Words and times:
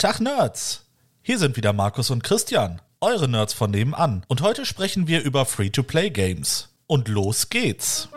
Tag 0.00 0.18
Nerds! 0.18 0.86
Hier 1.20 1.38
sind 1.38 1.58
wieder 1.58 1.74
Markus 1.74 2.08
und 2.08 2.24
Christian, 2.24 2.80
eure 3.02 3.28
Nerds 3.28 3.52
von 3.52 3.70
nebenan. 3.70 4.24
Und 4.28 4.40
heute 4.40 4.64
sprechen 4.64 5.08
wir 5.08 5.22
über 5.22 5.44
Free-to-Play-Games. 5.44 6.70
Und 6.86 7.08
los 7.08 7.50
geht's! 7.50 8.08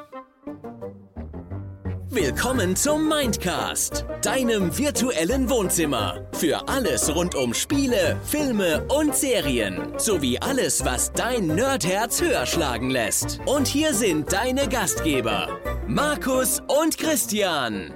Willkommen 2.10 2.78
zum 2.78 3.10
Mindcast, 3.10 4.06
deinem 4.22 4.78
virtuellen 4.78 5.50
Wohnzimmer. 5.50 6.26
Für 6.32 6.70
alles 6.70 7.14
rund 7.14 7.36
um 7.36 7.54
Spiele, 7.54 8.18
Filme 8.24 8.86
und 8.86 9.14
Serien. 9.14 9.92
Sowie 9.98 10.40
alles, 10.40 10.86
was 10.86 11.12
dein 11.12 11.48
Nerdherz 11.48 12.22
höher 12.22 12.46
schlagen 12.46 12.92
lässt. 12.92 13.42
Und 13.46 13.68
hier 13.68 13.94
sind 13.94 14.32
deine 14.32 14.70
Gastgeber, 14.70 15.60
Markus 15.86 16.62
und 16.62 16.98
Christian. 16.98 17.94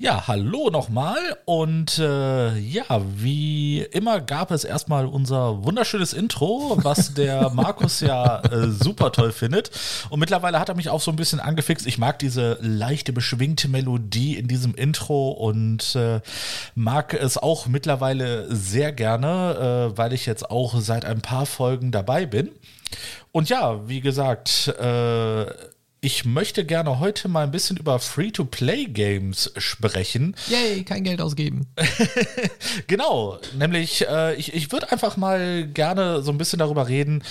Ja, 0.00 0.28
hallo 0.28 0.70
nochmal 0.70 1.18
und 1.44 1.98
äh, 1.98 2.56
ja, 2.56 2.84
wie 3.16 3.80
immer 3.80 4.20
gab 4.20 4.52
es 4.52 4.62
erstmal 4.62 5.06
unser 5.06 5.64
wunderschönes 5.64 6.12
Intro, 6.12 6.78
was 6.84 7.14
der 7.14 7.50
Markus 7.54 7.98
ja 7.98 8.38
äh, 8.42 8.68
super 8.70 9.10
toll 9.10 9.32
findet 9.32 9.72
und 10.08 10.20
mittlerweile 10.20 10.60
hat 10.60 10.68
er 10.68 10.76
mich 10.76 10.88
auch 10.88 11.00
so 11.00 11.10
ein 11.10 11.16
bisschen 11.16 11.40
angefixt. 11.40 11.84
Ich 11.84 11.98
mag 11.98 12.20
diese 12.20 12.58
leichte 12.60 13.12
beschwingte 13.12 13.66
Melodie 13.66 14.36
in 14.36 14.46
diesem 14.46 14.76
Intro 14.76 15.30
und 15.32 15.96
äh, 15.96 16.20
mag 16.76 17.12
es 17.12 17.36
auch 17.36 17.66
mittlerweile 17.66 18.54
sehr 18.54 18.92
gerne, 18.92 19.90
äh, 19.94 19.98
weil 19.98 20.12
ich 20.12 20.26
jetzt 20.26 20.48
auch 20.48 20.78
seit 20.78 21.06
ein 21.06 21.22
paar 21.22 21.44
Folgen 21.44 21.90
dabei 21.90 22.24
bin. 22.24 22.52
Und 23.32 23.48
ja, 23.48 23.88
wie 23.88 24.00
gesagt, 24.00 24.68
äh, 24.68 25.46
ich 26.00 26.24
möchte 26.24 26.64
gerne 26.64 27.00
heute 27.00 27.28
mal 27.28 27.44
ein 27.44 27.50
bisschen 27.50 27.76
über 27.76 27.98
Free-to-Play-Games 27.98 29.52
sprechen. 29.56 30.36
Yay, 30.48 30.84
kein 30.84 31.02
Geld 31.02 31.20
ausgeben. 31.20 31.66
genau, 32.86 33.38
nämlich 33.58 34.06
äh, 34.06 34.34
ich, 34.36 34.54
ich 34.54 34.70
würde 34.70 34.92
einfach 34.92 35.16
mal 35.16 35.66
gerne 35.66 36.22
so 36.22 36.30
ein 36.30 36.38
bisschen 36.38 36.60
darüber 36.60 36.88
reden, 36.88 37.24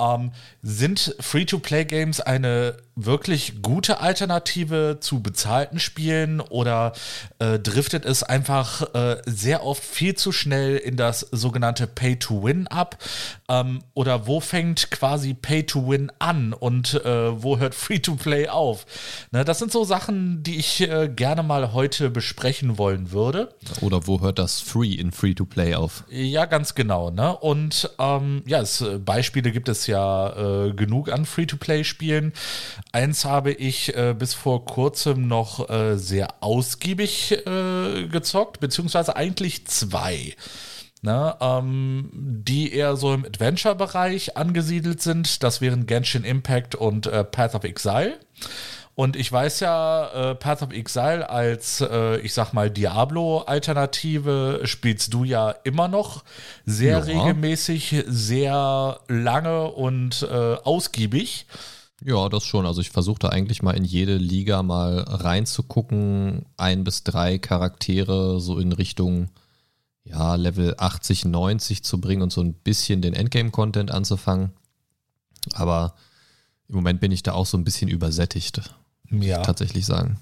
ähm, 0.00 0.32
sind 0.68 1.16
Free-to-Play-Games 1.18 2.20
eine 2.20 2.76
wirklich 2.94 3.62
gute 3.62 4.00
Alternative 4.00 4.98
zu 5.00 5.22
bezahlten 5.22 5.78
Spielen 5.78 6.40
oder 6.40 6.92
äh, 7.38 7.58
driftet 7.58 8.04
es 8.04 8.22
einfach 8.22 8.92
äh, 8.94 9.22
sehr 9.24 9.64
oft 9.64 9.82
viel 9.82 10.14
zu 10.16 10.32
schnell 10.32 10.76
in 10.76 10.96
das 10.96 11.20
sogenannte 11.20 11.86
Pay-to-Win 11.86 12.66
ab? 12.66 12.98
Ähm, 13.48 13.82
oder 13.94 14.26
wo 14.26 14.40
fängt 14.40 14.90
quasi 14.90 15.32
Pay-to-Win 15.32 16.12
an 16.18 16.52
und 16.52 16.94
äh, 17.04 17.42
wo 17.42 17.58
hört 17.58 17.74
Free-to-Play 17.74 18.48
auf? 18.48 18.84
Ne, 19.30 19.44
das 19.44 19.60
sind 19.60 19.72
so 19.72 19.84
Sachen, 19.84 20.42
die 20.42 20.58
ich 20.58 20.80
äh, 20.82 21.08
gerne 21.08 21.42
mal 21.42 21.72
heute 21.72 22.10
besprechen 22.10 22.76
wollen 22.76 23.12
würde. 23.12 23.54
Oder 23.80 24.06
wo 24.06 24.20
hört 24.20 24.38
das 24.38 24.60
Free 24.60 24.92
in 24.92 25.12
Free-to-Play 25.12 25.76
auf? 25.76 26.04
Ja, 26.10 26.46
ganz 26.46 26.74
genau. 26.74 27.10
Ne? 27.10 27.34
Und 27.36 27.90
ähm, 27.98 28.42
ja, 28.44 28.60
es, 28.60 28.80
äh, 28.80 28.98
Beispiele 28.98 29.52
gibt 29.52 29.68
es 29.68 29.86
ja 29.86 30.57
äh, 30.66 30.72
genug 30.72 31.10
an 31.10 31.26
Free-to-Play-Spielen. 31.26 32.32
Eins 32.92 33.24
habe 33.24 33.52
ich 33.52 33.96
äh, 33.96 34.14
bis 34.18 34.34
vor 34.34 34.64
kurzem 34.64 35.28
noch 35.28 35.68
äh, 35.70 35.96
sehr 35.96 36.42
ausgiebig 36.42 37.32
äh, 37.46 38.06
gezockt, 38.08 38.60
beziehungsweise 38.60 39.16
eigentlich 39.16 39.66
zwei. 39.66 40.34
Ne, 41.00 41.36
ähm, 41.40 42.10
die 42.12 42.72
eher 42.72 42.96
so 42.96 43.14
im 43.14 43.24
Adventure-Bereich 43.24 44.36
angesiedelt 44.36 45.00
sind. 45.00 45.44
Das 45.44 45.60
wären 45.60 45.86
Genshin 45.86 46.24
Impact 46.24 46.74
und 46.74 47.06
äh, 47.06 47.22
Path 47.22 47.54
of 47.54 47.62
Exile. 47.62 48.18
Und 48.98 49.14
ich 49.14 49.30
weiß 49.30 49.60
ja, 49.60 50.32
äh, 50.32 50.34
Path 50.34 50.60
of 50.60 50.72
Exile 50.72 51.30
als, 51.30 51.80
äh, 51.80 52.18
ich 52.18 52.34
sag 52.34 52.52
mal, 52.52 52.68
Diablo-Alternative 52.68 54.62
spielst 54.64 55.14
du 55.14 55.22
ja 55.22 55.50
immer 55.62 55.86
noch 55.86 56.24
sehr 56.66 56.98
ja. 56.98 57.04
regelmäßig, 57.04 58.06
sehr 58.08 58.98
lange 59.06 59.66
und 59.66 60.26
äh, 60.28 60.54
ausgiebig. 60.64 61.46
Ja, 62.04 62.28
das 62.28 62.44
schon. 62.44 62.66
Also 62.66 62.80
ich 62.80 62.90
versuche 62.90 63.20
da 63.20 63.28
eigentlich 63.28 63.62
mal 63.62 63.76
in 63.76 63.84
jede 63.84 64.16
Liga 64.16 64.64
mal 64.64 64.98
reinzugucken. 64.98 66.46
Ein 66.56 66.82
bis 66.82 67.04
drei 67.04 67.38
Charaktere 67.38 68.40
so 68.40 68.58
in 68.58 68.72
Richtung 68.72 69.28
ja, 70.02 70.34
Level 70.34 70.74
80, 70.76 71.24
90 71.24 71.84
zu 71.84 72.00
bringen 72.00 72.22
und 72.22 72.32
so 72.32 72.40
ein 72.40 72.52
bisschen 72.52 73.00
den 73.00 73.14
Endgame-Content 73.14 73.92
anzufangen. 73.92 74.50
Aber 75.54 75.94
im 76.68 76.74
Moment 76.74 77.00
bin 77.00 77.12
ich 77.12 77.22
da 77.22 77.34
auch 77.34 77.46
so 77.46 77.56
ein 77.56 77.62
bisschen 77.62 77.88
übersättigt. 77.88 78.60
Ja. 79.10 79.42
tatsächlich 79.42 79.86
sagen. 79.86 80.18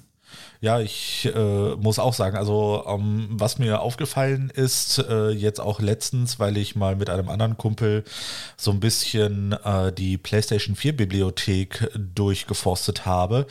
Ja, 0.60 0.80
ich 0.80 1.30
äh, 1.34 1.76
muss 1.76 1.98
auch 1.98 2.14
sagen, 2.14 2.36
also 2.36 2.84
ähm, 2.88 3.28
was 3.30 3.58
mir 3.58 3.80
aufgefallen 3.80 4.50
ist, 4.50 4.98
äh, 4.98 5.28
jetzt 5.28 5.60
auch 5.60 5.80
letztens, 5.80 6.38
weil 6.40 6.56
ich 6.56 6.74
mal 6.76 6.96
mit 6.96 7.10
einem 7.10 7.28
anderen 7.28 7.58
Kumpel 7.58 8.04
so 8.56 8.70
ein 8.70 8.80
bisschen 8.80 9.52
äh, 9.52 9.92
die 9.92 10.16
PlayStation 10.16 10.74
4 10.74 10.96
Bibliothek 10.96 11.90
durchgeforstet 11.94 13.04
habe, 13.04 13.46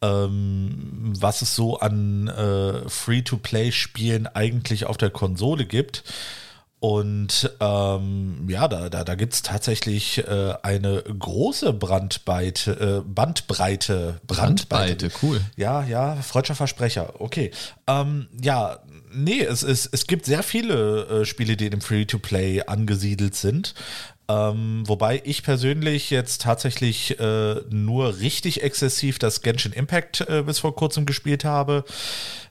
ähm, 0.00 1.12
was 1.18 1.42
es 1.42 1.54
so 1.54 1.78
an 1.80 2.28
äh, 2.28 2.88
Free-to-Play-Spielen 2.88 4.26
eigentlich 4.26 4.86
auf 4.86 4.96
der 4.96 5.10
Konsole 5.10 5.66
gibt. 5.66 6.02
Und 6.80 7.50
ähm, 7.58 8.46
ja, 8.48 8.68
da, 8.68 8.88
da, 8.88 9.02
da 9.02 9.14
gibt 9.16 9.34
es 9.34 9.42
tatsächlich 9.42 10.18
äh, 10.18 10.54
eine 10.62 11.02
große 11.02 11.72
Brandweite, 11.72 13.02
äh, 13.04 13.08
Bandbreite. 13.08 14.20
Brandweite, 14.26 15.10
cool. 15.22 15.40
Ja, 15.56 15.82
ja, 15.82 16.14
freudscher 16.16 16.54
Versprecher. 16.54 17.20
Okay. 17.20 17.50
Ähm, 17.88 18.28
ja, 18.40 18.78
nee, 19.12 19.40
es, 19.40 19.64
es, 19.64 19.86
es 19.86 20.06
gibt 20.06 20.26
sehr 20.26 20.44
viele 20.44 21.06
äh, 21.06 21.24
Spiele, 21.24 21.56
die 21.56 21.66
im 21.66 21.80
Free-to-Play 21.80 22.62
angesiedelt 22.62 23.34
sind. 23.34 23.74
Ähm, 24.30 24.82
wobei 24.86 25.22
ich 25.24 25.42
persönlich 25.42 26.10
jetzt 26.10 26.42
tatsächlich 26.42 27.18
äh, 27.18 27.62
nur 27.70 28.18
richtig 28.18 28.62
exzessiv 28.62 29.18
das 29.18 29.40
Genshin 29.40 29.72
Impact 29.72 30.20
äh, 30.28 30.42
bis 30.42 30.58
vor 30.58 30.76
kurzem 30.76 31.06
gespielt 31.06 31.46
habe. 31.46 31.84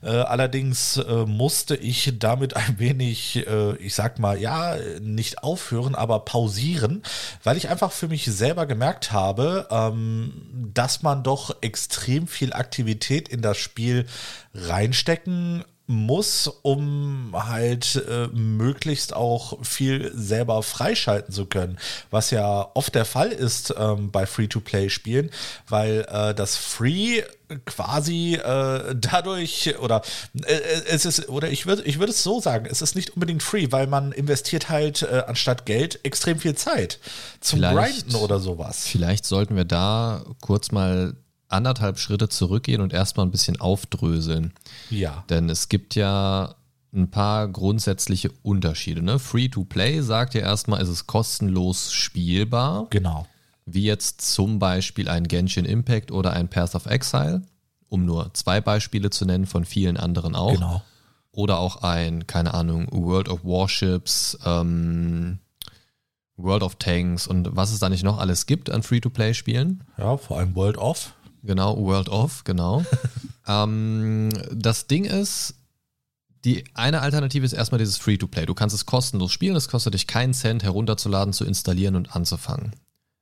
Äh, 0.02 0.08
allerdings 0.08 0.96
äh, 0.96 1.24
musste 1.24 1.76
ich 1.76 2.18
damit 2.18 2.56
ein 2.56 2.80
wenig, 2.80 3.46
äh, 3.46 3.76
ich 3.76 3.94
sag 3.94 4.18
mal, 4.18 4.40
ja, 4.40 4.76
nicht 5.00 5.44
aufhören, 5.44 5.94
aber 5.94 6.24
pausieren, 6.24 7.04
weil 7.44 7.56
ich 7.56 7.68
einfach 7.68 7.92
für 7.92 8.08
mich 8.08 8.24
selber 8.24 8.66
gemerkt 8.66 9.12
habe, 9.12 9.68
ähm, 9.70 10.32
dass 10.74 11.02
man 11.02 11.22
doch 11.22 11.58
extrem 11.60 12.26
viel 12.26 12.52
Aktivität 12.54 13.28
in 13.28 13.40
das 13.40 13.56
Spiel 13.56 14.06
reinstecken 14.52 15.64
muss, 15.88 16.48
um 16.62 17.34
halt 17.34 18.04
äh, 18.08 18.28
möglichst 18.28 19.14
auch 19.14 19.64
viel 19.64 20.12
selber 20.14 20.62
freischalten 20.62 21.32
zu 21.32 21.46
können, 21.46 21.78
was 22.10 22.30
ja 22.30 22.68
oft 22.74 22.94
der 22.94 23.06
Fall 23.06 23.32
ist 23.32 23.74
ähm, 23.76 24.10
bei 24.10 24.26
Free-to-Play-Spielen, 24.26 25.30
weil 25.66 26.06
äh, 26.10 26.34
das 26.34 26.56
Free 26.56 27.22
quasi 27.64 28.34
äh, 28.34 28.94
dadurch 28.94 29.74
oder 29.80 30.02
äh, 30.44 30.52
äh, 30.52 30.82
es 30.88 31.06
ist 31.06 31.30
oder 31.30 31.50
ich 31.50 31.66
würde 31.66 31.82
ich 31.84 31.98
würde 31.98 32.12
es 32.12 32.22
so 32.22 32.40
sagen, 32.40 32.66
es 32.70 32.82
ist 32.82 32.94
nicht 32.94 33.10
unbedingt 33.10 33.42
free, 33.42 33.68
weil 33.70 33.86
man 33.86 34.12
investiert 34.12 34.68
halt 34.68 35.02
äh, 35.02 35.22
anstatt 35.26 35.64
Geld 35.64 36.00
extrem 36.04 36.38
viel 36.38 36.54
Zeit 36.54 36.98
zum 37.40 37.60
vielleicht, 37.60 38.02
Grinden 38.02 38.16
oder 38.16 38.40
sowas. 38.40 38.86
Vielleicht 38.86 39.24
sollten 39.24 39.56
wir 39.56 39.64
da 39.64 40.22
kurz 40.40 40.70
mal 40.70 41.14
anderthalb 41.48 41.98
Schritte 41.98 42.28
zurückgehen 42.28 42.80
und 42.80 42.92
erstmal 42.92 43.26
ein 43.26 43.30
bisschen 43.30 43.60
aufdröseln. 43.60 44.52
Ja. 44.90 45.24
Denn 45.28 45.48
es 45.48 45.68
gibt 45.68 45.94
ja 45.94 46.54
ein 46.92 47.10
paar 47.10 47.48
grundsätzliche 47.48 48.30
Unterschiede. 48.42 49.02
Ne? 49.02 49.18
Free 49.18 49.48
to 49.48 49.64
Play 49.64 50.00
sagt 50.00 50.34
ja 50.34 50.40
erstmal, 50.40 50.80
es 50.80 50.88
ist 50.88 51.06
kostenlos 51.06 51.92
spielbar. 51.92 52.86
Genau. 52.90 53.26
Wie 53.66 53.84
jetzt 53.84 54.22
zum 54.22 54.58
Beispiel 54.58 55.08
ein 55.08 55.24
Genshin 55.24 55.64
Impact 55.64 56.10
oder 56.10 56.32
ein 56.32 56.48
Path 56.48 56.74
of 56.74 56.86
Exile, 56.86 57.42
um 57.88 58.06
nur 58.06 58.32
zwei 58.32 58.60
Beispiele 58.60 59.10
zu 59.10 59.26
nennen, 59.26 59.46
von 59.46 59.64
vielen 59.64 59.96
anderen 59.96 60.34
auch. 60.34 60.54
Genau. 60.54 60.82
Oder 61.32 61.58
auch 61.58 61.82
ein, 61.82 62.26
keine 62.26 62.54
Ahnung, 62.54 62.88
World 62.90 63.28
of 63.28 63.44
Warships, 63.44 64.38
ähm, 64.44 65.38
World 66.38 66.62
of 66.62 66.76
Tanks 66.76 67.26
und 67.26 67.54
was 67.54 67.72
es 67.72 67.80
da 67.80 67.88
nicht 67.88 68.04
noch 68.04 68.18
alles 68.18 68.46
gibt 68.46 68.70
an 68.70 68.82
Free-to-Play-Spielen. 68.82 69.84
Ja, 69.98 70.16
vor 70.16 70.38
allem 70.38 70.54
World 70.54 70.78
of. 70.78 71.14
Genau, 71.48 71.78
World 71.78 72.10
of, 72.10 72.44
genau. 72.44 72.84
ähm, 73.48 74.28
das 74.52 74.86
Ding 74.86 75.06
ist, 75.06 75.54
die 76.44 76.62
eine 76.74 77.00
Alternative 77.00 77.42
ist 77.46 77.54
erstmal 77.54 77.78
dieses 77.78 77.96
Free-to-Play. 77.96 78.44
Du 78.44 78.52
kannst 78.52 78.74
es 78.74 78.84
kostenlos 78.84 79.32
spielen, 79.32 79.56
es 79.56 79.70
kostet 79.70 79.94
dich 79.94 80.06
keinen 80.06 80.34
Cent 80.34 80.62
herunterzuladen, 80.62 81.32
zu 81.32 81.46
installieren 81.46 81.96
und 81.96 82.14
anzufangen. 82.14 82.76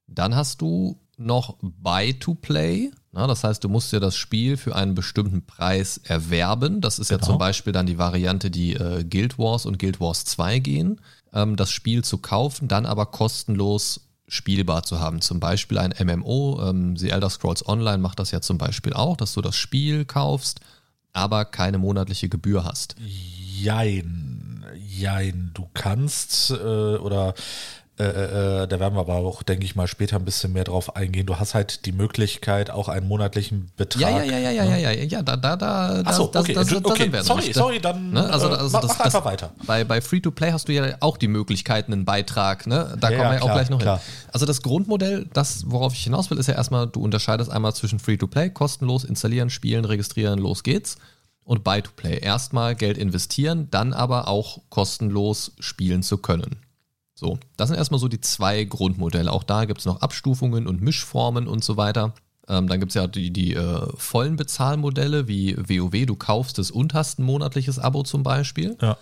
Dann 0.09 0.35
hast 0.35 0.61
du 0.61 0.99
noch 1.17 1.57
Buy-to-Play. 1.63 2.91
das 3.13 3.45
heißt, 3.45 3.63
du 3.63 3.69
musst 3.69 3.93
dir 3.93 4.01
das 4.01 4.17
Spiel 4.17 4.57
für 4.57 4.75
einen 4.75 4.97
bestimmten 4.97 5.47
Preis 5.47 5.99
erwerben. 5.99 6.81
Das 6.81 6.99
ist 6.99 7.11
genau. 7.11 7.21
ja 7.21 7.27
zum 7.27 7.39
Beispiel 7.39 7.73
dann 7.73 7.87
die 7.87 7.97
Variante, 7.97 8.51
die 8.51 8.75
äh, 8.75 9.05
Guild 9.05 9.39
Wars 9.39 9.67
und 9.67 9.79
Guild 9.79 10.01
Wars 10.01 10.25
2 10.25 10.59
gehen. 10.59 11.01
Ähm, 11.33 11.55
das 11.55 11.71
Spiel 11.71 12.03
zu 12.03 12.19
kaufen, 12.19 12.67
dann 12.67 12.87
aber 12.87 13.07
kostenlos 13.07 14.06
spielbar 14.29 14.83
zu 14.83 15.01
haben. 15.01 15.21
Zum 15.21 15.41
Beispiel 15.41 15.79
ein 15.79 15.95
MMO, 15.99 16.61
ähm, 16.69 16.97
The 16.97 17.11
Elder 17.11 17.31
Scrolls 17.31 17.67
Online 17.67 17.99
macht 17.99 18.19
das 18.19 18.31
ja 18.31 18.41
zum 18.41 18.59
Beispiel 18.59 18.93
auch, 18.93 19.17
dass 19.17 19.35
du 19.35 19.41
das 19.41 19.57
Spiel 19.57 20.05
kaufst, 20.05 20.61
aber 21.13 21.45
keine 21.45 21.79
monatliche 21.79 22.29
Gebühr 22.29 22.65
hast. 22.65 22.97
Jein, 22.99 24.65
jein. 24.77 25.51
Du 25.55 25.69
kannst 25.73 26.51
äh, 26.51 26.55
oder 26.55 27.35
äh, 27.99 28.05
äh, 28.05 28.63
äh, 28.65 28.69
da 28.69 28.79
werden 28.81 28.95
wir 28.95 29.01
aber 29.01 29.15
auch, 29.15 29.43
denke 29.43 29.65
ich 29.65 29.75
mal, 29.75 29.87
später 29.87 30.17
ein 30.17 30.25
bisschen 30.25 30.53
mehr 30.53 30.65
drauf 30.65 30.97
eingehen. 30.97 31.27
Du 31.27 31.39
hast 31.39 31.55
halt 31.55 31.87
die 31.87 31.93
Möglichkeit, 31.93 32.71
auch 32.71 32.89
einen 32.89 33.09
monatlichen 33.09 33.71
Betrag. 33.77 34.01
Ja, 34.01 34.23
ja, 34.23 34.39
ja, 34.39 34.51
ja, 34.51 34.65
ja, 34.65 34.77
ja, 34.77 34.91
ja, 34.91 35.05
ja, 35.05 35.23
da, 35.23 35.37
da, 35.37 35.57
da, 35.57 36.03
Ach 36.05 36.13
so, 36.13 36.27
das, 36.27 36.43
okay, 36.43 36.53
das, 36.53 36.69
das, 36.69 36.85
okay. 36.85 37.03
sind 37.05 37.13
wir 37.13 37.23
sorry, 37.23 37.47
noch. 37.47 37.55
sorry, 37.55 37.81
dann 37.81 38.11
Ne? 38.11 38.31
Also, 38.33 38.49
also 38.49 38.69
mach, 38.77 39.01
einfach 39.01 39.25
weiter. 39.25 39.53
Bei, 39.67 39.85
bei 39.85 40.01
Free-to-Play 40.01 40.53
hast 40.53 40.69
du 40.69 40.73
ja 40.73 40.97
auch 41.01 41.17
die 41.17 41.29
Möglichkeit, 41.29 41.87
einen 41.87 42.05
Beitrag, 42.05 42.67
ne? 42.67 42.97
Da 43.01 43.11
Ja, 43.11 43.17
kommen 43.17 43.31
wir 43.31 43.35
ja, 43.35 43.35
ja 43.35 43.41
auch 43.41 43.45
klar, 43.45 43.57
gleich 43.57 43.71
noch 43.71 43.79
klar. 43.79 43.99
hin. 43.99 44.07
Also 44.33 44.47
das 44.47 44.63
Grundmodell, 44.63 45.27
das, 45.33 45.65
worauf 45.71 45.93
ich 45.95 46.05
hinaus 46.05 46.31
will, 46.31 46.39
ist 46.39 46.49
ja 46.49 46.55
erstmal, 46.55 46.87
du 46.87 47.01
unterscheidest 47.01 47.51
einmal 47.51 47.75
zwischen 47.75 47.99
Free-to-Play, 47.99 48.51
kostenlos 48.51 49.05
installieren, 49.05 49.51
spielen, 49.51 49.85
registrieren, 49.85 50.39
los 50.39 50.63
geht's. 50.63 50.97
Und 51.45 51.63
Buy-to-Play. 51.63 52.19
Erstmal 52.19 52.75
Geld 52.75 52.99
investieren, 52.99 53.69
dann 53.71 53.93
aber 53.93 54.27
auch 54.27 54.63
kostenlos 54.69 55.53
spielen 55.61 56.03
zu 56.03 56.19
können. 56.19 56.57
So, 57.19 57.39
das 57.57 57.71
sind 57.71 57.79
erstmal 57.79 57.99
so 57.99 58.09
die 58.09 58.21
zwei 58.21 58.65
Grundmodelle. 58.65 59.33
Auch 59.33 59.43
da 59.43 59.65
gibt 59.65 59.81
es 59.81 59.87
noch 59.87 60.03
Abstufungen 60.03 60.67
und 60.67 60.83
Mischformen 60.83 61.49
und 61.49 61.65
so 61.65 61.79
weiter. 61.79 62.13
Ähm, 62.47 62.69
dann 62.69 62.79
gibt 62.79 62.91
es 62.91 62.95
ja 62.95 63.07
die, 63.07 63.33
die 63.33 63.55
äh, 63.55 63.87
vollen 63.97 64.37
Bezahlmodelle 64.37 65.27
wie 65.27 65.57
WoW, 65.57 66.07
du 66.07 66.15
kaufst 66.15 66.59
es 66.59 66.71
und 66.71 66.93
hast 66.93 67.19
ein 67.19 67.25
monatliches 67.25 67.79
Abo 67.79 68.03
zum 68.03 68.23
Beispiel. 68.23 68.77
Ja. 68.83 68.99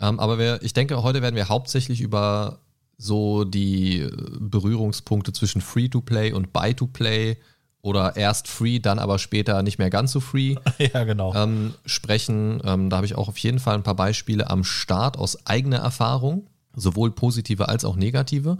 Ähm, 0.00 0.18
aber 0.18 0.38
wir, 0.38 0.60
ich 0.62 0.72
denke, 0.72 1.02
heute 1.04 1.22
werden 1.22 1.36
wir 1.36 1.48
hauptsächlich 1.48 2.00
über 2.00 2.58
so 2.98 3.44
die 3.44 4.00
äh, 4.00 4.10
Berührungspunkte 4.40 5.32
zwischen 5.32 5.60
Free-to-Play 5.60 6.32
und 6.32 6.52
Buy-to-Play 6.52 7.36
oder 7.80 8.16
erst 8.16 8.48
Free, 8.48 8.80
dann 8.80 8.98
aber 8.98 9.20
später 9.20 9.62
nicht 9.62 9.78
mehr 9.78 9.90
ganz 9.90 10.10
so 10.10 10.18
Free 10.18 10.56
ja, 10.78 11.04
genau. 11.04 11.32
ähm, 11.32 11.74
sprechen. 11.84 12.60
Ähm, 12.64 12.90
da 12.90 12.96
habe 12.96 13.06
ich 13.06 13.14
auch 13.14 13.28
auf 13.28 13.38
jeden 13.38 13.60
Fall 13.60 13.76
ein 13.76 13.84
paar 13.84 13.94
Beispiele 13.94 14.50
am 14.50 14.64
Start 14.64 15.16
aus 15.16 15.46
eigener 15.46 15.78
Erfahrung, 15.78 16.48
sowohl 16.76 17.10
positive 17.10 17.68
als 17.68 17.84
auch 17.84 17.96
negative. 17.96 18.58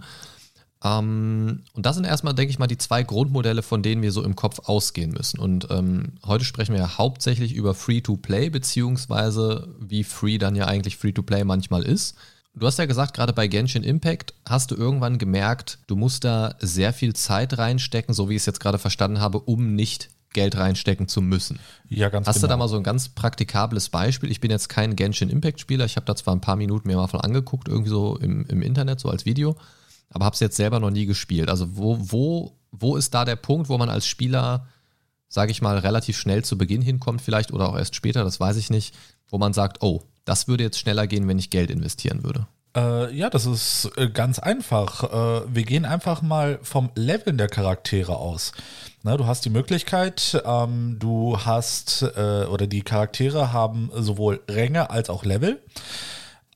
Ähm, 0.83 1.63
und 1.73 1.85
das 1.85 1.95
sind 1.95 2.05
erstmal, 2.05 2.33
denke 2.33 2.51
ich 2.51 2.59
mal, 2.59 2.67
die 2.67 2.77
zwei 2.77 3.03
Grundmodelle, 3.03 3.63
von 3.63 3.81
denen 3.81 4.01
wir 4.01 4.11
so 4.11 4.23
im 4.23 4.35
Kopf 4.35 4.59
ausgehen 4.65 5.11
müssen. 5.11 5.39
Und 5.39 5.67
ähm, 5.71 6.13
heute 6.25 6.45
sprechen 6.45 6.73
wir 6.73 6.81
ja 6.81 6.97
hauptsächlich 6.97 7.53
über 7.53 7.73
Free-to-Play, 7.73 8.49
beziehungsweise 8.49 9.75
wie 9.79 10.03
Free 10.03 10.37
dann 10.37 10.55
ja 10.55 10.65
eigentlich 10.65 10.97
Free-to-Play 10.97 11.43
manchmal 11.45 11.83
ist. 11.83 12.15
Du 12.53 12.65
hast 12.65 12.79
ja 12.79 12.85
gesagt, 12.85 13.13
gerade 13.13 13.33
bei 13.33 13.47
Genshin 13.47 13.83
Impact 13.83 14.33
hast 14.47 14.71
du 14.71 14.75
irgendwann 14.75 15.19
gemerkt, 15.19 15.77
du 15.85 15.95
musst 15.95 16.23
da 16.23 16.55
sehr 16.59 16.91
viel 16.91 17.15
Zeit 17.15 17.57
reinstecken, 17.57 18.15
so 18.15 18.29
wie 18.29 18.33
ich 18.33 18.41
es 18.41 18.47
jetzt 18.47 18.59
gerade 18.59 18.79
verstanden 18.79 19.19
habe, 19.19 19.39
um 19.39 19.75
nicht 19.75 20.09
Geld 20.33 20.57
reinstecken 20.57 21.07
zu 21.07 21.21
müssen. 21.21 21.59
ja, 21.89 22.09
ganz 22.09 22.27
Hast 22.27 22.35
genau. 22.35 22.47
du 22.47 22.49
da 22.49 22.57
mal 22.57 22.67
so 22.67 22.77
ein 22.77 22.83
ganz 22.83 23.09
praktikables 23.09 23.89
Beispiel? 23.89 24.31
Ich 24.31 24.41
bin 24.41 24.51
jetzt 24.51 24.69
kein 24.69 24.95
Genshin 24.95 25.29
Impact 25.29 25.59
Spieler, 25.59 25.85
ich 25.85 25.95
habe 25.95 26.05
da 26.05 26.15
zwar 26.15 26.35
ein 26.35 26.41
paar 26.41 26.55
Minuten 26.55 26.87
mir 26.87 26.97
mal 26.97 27.07
von 27.07 27.21
angeguckt, 27.21 27.67
irgendwie 27.67 27.89
so 27.89 28.17
im, 28.17 28.45
im 28.45 28.61
Internet, 28.61 28.99
so 28.99 29.09
als 29.09 29.25
Video, 29.25 29.55
aber 30.09 30.25
habe 30.25 30.33
es 30.33 30.39
jetzt 30.39 30.57
selber 30.57 30.79
noch 30.79 30.91
nie 30.91 31.05
gespielt. 31.05 31.49
Also 31.49 31.77
wo, 31.77 31.97
wo, 31.99 32.57
wo 32.71 32.95
ist 32.95 33.13
da 33.13 33.25
der 33.25 33.35
Punkt, 33.35 33.69
wo 33.69 33.77
man 33.77 33.89
als 33.89 34.05
Spieler, 34.05 34.67
sage 35.29 35.51
ich 35.51 35.61
mal, 35.61 35.77
relativ 35.77 36.17
schnell 36.17 36.43
zu 36.43 36.57
Beginn 36.57 36.81
hinkommt 36.81 37.21
vielleicht 37.21 37.51
oder 37.51 37.69
auch 37.69 37.77
erst 37.77 37.95
später, 37.95 38.23
das 38.23 38.39
weiß 38.39 38.57
ich 38.57 38.69
nicht, 38.69 38.95
wo 39.29 39.37
man 39.37 39.53
sagt, 39.53 39.81
oh, 39.81 40.03
das 40.25 40.47
würde 40.47 40.63
jetzt 40.63 40.79
schneller 40.79 41.07
gehen, 41.07 41.27
wenn 41.27 41.39
ich 41.39 41.49
Geld 41.49 41.71
investieren 41.71 42.23
würde. 42.23 42.47
Äh, 42.77 43.11
ja, 43.15 43.29
das 43.31 43.47
ist 43.47 43.89
äh, 43.97 44.07
ganz 44.07 44.37
einfach. 44.37 45.03
Äh, 45.03 45.55
wir 45.55 45.63
gehen 45.63 45.83
einfach 45.83 46.21
mal 46.21 46.59
vom 46.61 46.91
Leveln 46.93 47.37
der 47.37 47.47
Charaktere 47.47 48.17
aus. 48.17 48.51
Ne, 49.01 49.17
du 49.17 49.25
hast 49.25 49.45
die 49.45 49.49
Möglichkeit, 49.49 50.41
ähm, 50.45 50.97
du 50.99 51.39
hast 51.43 52.03
äh, 52.03 52.45
oder 52.45 52.67
die 52.67 52.83
Charaktere 52.83 53.51
haben 53.51 53.89
sowohl 53.95 54.41
Ränge 54.47 54.91
als 54.91 55.09
auch 55.09 55.25
Level. 55.25 55.59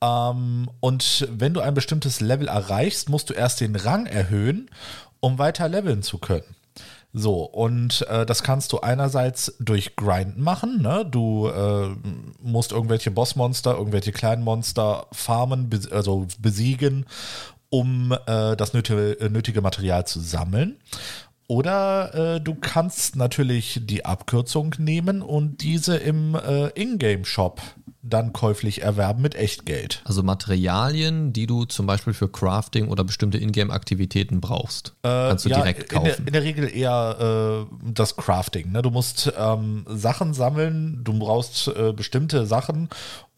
Ähm, 0.00 0.70
und 0.78 1.26
wenn 1.30 1.54
du 1.54 1.60
ein 1.60 1.74
bestimmtes 1.74 2.20
Level 2.20 2.46
erreichst, 2.46 3.08
musst 3.08 3.30
du 3.30 3.34
erst 3.34 3.60
den 3.60 3.74
Rang 3.74 4.06
erhöhen, 4.06 4.70
um 5.18 5.38
weiter 5.38 5.68
leveln 5.68 6.02
zu 6.02 6.18
können. 6.18 6.54
So, 7.14 7.44
und 7.44 8.06
äh, 8.08 8.24
das 8.24 8.42
kannst 8.42 8.72
du 8.72 8.80
einerseits 8.80 9.54
durch 9.60 9.96
Grind 9.96 10.38
machen. 10.38 10.80
Ne? 10.80 11.06
Du 11.08 11.46
äh, 11.48 11.88
musst 12.40 12.72
irgendwelche 12.72 13.10
Bossmonster, 13.10 13.76
irgendwelche 13.76 14.12
kleinen 14.12 14.42
Monster 14.42 15.06
farmen, 15.12 15.68
bes 15.68 15.92
also 15.92 16.26
besiegen, 16.38 17.04
um 17.68 18.12
äh, 18.26 18.56
das 18.56 18.72
nötige, 18.72 19.20
äh, 19.20 19.28
nötige 19.28 19.60
Material 19.60 20.06
zu 20.06 20.20
sammeln. 20.20 20.78
Oder 21.48 22.36
äh, 22.36 22.40
du 22.40 22.54
kannst 22.54 23.16
natürlich 23.16 23.80
die 23.82 24.06
Abkürzung 24.06 24.74
nehmen 24.78 25.20
und 25.20 25.62
diese 25.62 25.96
im 25.96 26.34
äh, 26.34 26.68
Ingame-Shop 26.68 27.60
dann 28.04 28.32
käuflich 28.32 28.82
erwerben 28.82 29.22
mit 29.22 29.34
Echtgeld. 29.36 30.02
Also 30.04 30.22
Materialien, 30.24 31.32
die 31.32 31.46
du 31.46 31.64
zum 31.64 31.86
Beispiel 31.86 32.12
für 32.14 32.28
Crafting 32.28 32.88
oder 32.88 33.04
bestimmte 33.04 33.38
Ingame-Aktivitäten 33.38 34.40
brauchst, 34.40 34.94
kannst 35.02 35.44
du 35.44 35.48
Äh, 35.48 35.52
ja, 35.52 35.58
direkt 35.58 35.92
in 35.92 36.02
der, 36.02 36.12
kaufen. 36.12 36.26
in 36.26 36.32
der 36.32 36.42
Regel 36.42 36.68
eher 36.74 37.66
äh, 37.70 37.74
das 37.92 38.16
Crafting. 38.16 38.72
Ne? 38.72 38.82
Du 38.82 38.90
musst 38.90 39.32
ähm, 39.38 39.84
Sachen 39.88 40.34
sammeln, 40.34 41.00
du 41.04 41.18
brauchst 41.18 41.68
äh, 41.68 41.92
bestimmte 41.92 42.44
Sachen, 42.46 42.88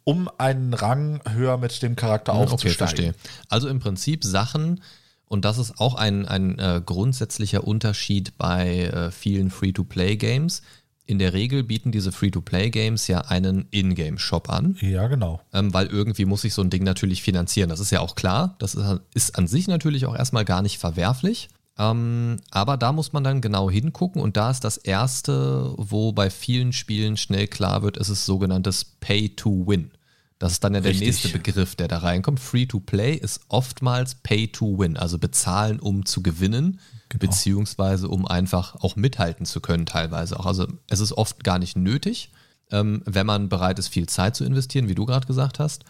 um 0.05 0.31
einen 0.39 0.73
Rang 0.75 1.21
höher 1.31 1.57
mit 1.59 1.83
dem 1.83 1.95
Charakter 1.97 2.33
Hm, 2.33 2.41
Okay, 2.43 2.53
aufzusteigen. 2.55 2.77
verstehe. 2.79 3.15
Also 3.49 3.69
im 3.69 3.81
Prinzip 3.81 4.25
Sachen, 4.25 4.81
und 5.27 5.45
das 5.45 5.59
ist 5.59 5.79
auch 5.79 5.95
ein, 5.95 6.27
ein 6.27 6.59
äh, 6.59 6.81
grundsätzlicher 6.85 7.65
Unterschied 7.67 8.37
bei 8.39 8.81
äh, 8.85 9.11
vielen 9.11 9.51
Free-to-Play-Games. 9.51 10.63
In 11.07 11.19
der 11.19 11.35
Regel 11.35 11.63
bieten 11.63 11.93
diese 11.93 12.13
Free-to-Play-Games 12.13 13.09
ja 13.09 13.21
einen 13.23 13.67
Ingame-Shop 13.71 14.49
an, 14.49 14.77
Ja, 14.81 15.07
genau. 15.07 15.41
ähm, 15.53 15.75
weil 15.75 15.87
irgendwie 15.89 16.25
muss 16.25 16.43
sich 16.43 16.55
so 16.55 16.63
ein 16.63 16.71
Ding 16.71 16.83
natürlich 16.83 17.23
finanzieren. 17.23 17.69
Das 17.69 17.81
ist 17.81 17.91
ja 17.91 18.01
auch 18.01 18.15
klar. 18.15 18.57
Das 18.59 18.75
ist, 18.75 19.01
ist 19.13 19.39
an 19.39 19.47
sich 19.47 19.69
natürlich 19.69 20.07
auch 20.07 20.17
erstmal 20.17 20.45
gar 20.47 20.63
nicht 20.63 20.79
verwerflich. 20.79 21.49
Ähm, 21.77 22.37
aber 22.51 22.77
da 22.77 22.93
muss 22.93 23.13
man 23.13 23.25
dann 23.25 23.41
genau 23.41 23.69
hingucken 23.69 24.23
und 24.23 24.37
da 24.37 24.51
ist 24.51 24.63
das 24.65 24.77
Erste, 24.77 25.75
wo 25.77 26.13
bei 26.13 26.31
vielen 26.31 26.73
Spielen 26.73 27.17
schnell 27.17 27.49
klar 27.49 27.83
wird, 27.83 27.97
ist 27.97 28.09
es 28.09 28.25
sogenanntes 28.25 28.85
Pay-to-Win. 28.85 29.91
Das 30.39 30.53
ist 30.53 30.65
dann 30.65 30.75
ja 30.75 30.81
der 30.81 30.91
Richtig. 30.91 31.07
nächste 31.09 31.29
Begriff, 31.31 31.75
der 31.75 31.89
da 31.89 31.99
reinkommt. 31.99 32.41
Free-to-Play 32.41 33.15
ist 33.15 33.41
oftmals 33.49 34.17
Pay-to-Win, 34.17 34.97
also 34.97 35.19
bezahlen, 35.19 35.81
um 35.81 36.07
zu 36.07 36.23
gewinnen, 36.23 36.81
beziehungsweise 37.09 38.09
um 38.09 38.27
einfach 38.27 38.77
auch 38.77 38.97
mithalten 38.97 39.47
zu 39.47 39.61
können 39.61 39.87
teilweise 39.87 40.39
auch. 40.39 40.47
Also 40.47 40.67
es 40.89 41.01
ist 41.01 41.13
oft 41.13 41.45
gar 41.45 41.59
nicht 41.59 41.77
nötig, 41.77 42.31
ähm, 42.71 43.03
wenn 43.05 43.27
man 43.27 43.49
bereit 43.49 43.79
ist, 43.79 43.89
viel 43.89 44.09
Zeit 44.09 44.37
zu 44.37 44.45
investieren, 44.45 44.89
wie 44.89 44.95
du 44.95 45.07
gerade 45.07 45.27
gesagt 45.27 45.59
hast. 45.59 45.85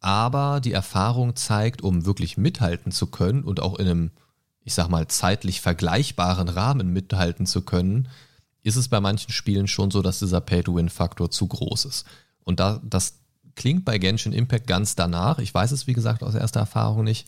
Aber 0.00 0.60
die 0.60 0.72
Erfahrung 0.72 1.36
zeigt, 1.36 1.82
um 1.82 2.06
wirklich 2.06 2.36
mithalten 2.36 2.92
zu 2.92 3.08
können 3.08 3.42
und 3.42 3.60
auch 3.60 3.78
in 3.78 3.86
einem, 3.86 4.10
ich 4.62 4.74
sag 4.74 4.88
mal, 4.88 5.08
zeitlich 5.08 5.60
vergleichbaren 5.60 6.48
Rahmen 6.48 6.92
mithalten 6.92 7.46
zu 7.46 7.62
können, 7.62 8.08
ist 8.62 8.76
es 8.76 8.88
bei 8.88 9.00
manchen 9.00 9.32
Spielen 9.32 9.68
schon 9.68 9.90
so, 9.90 10.02
dass 10.02 10.18
dieser 10.18 10.40
Pay-to-Win-Faktor 10.40 11.30
zu 11.30 11.46
groß 11.46 11.84
ist. 11.86 12.04
Und 12.44 12.60
da, 12.60 12.80
das 12.84 13.18
klingt 13.54 13.84
bei 13.84 13.98
Genshin 13.98 14.32
Impact 14.32 14.66
ganz 14.66 14.94
danach. 14.94 15.38
Ich 15.38 15.52
weiß 15.52 15.72
es, 15.72 15.86
wie 15.86 15.92
gesagt, 15.92 16.22
aus 16.22 16.34
erster 16.34 16.60
Erfahrung 16.60 17.04
nicht. 17.04 17.26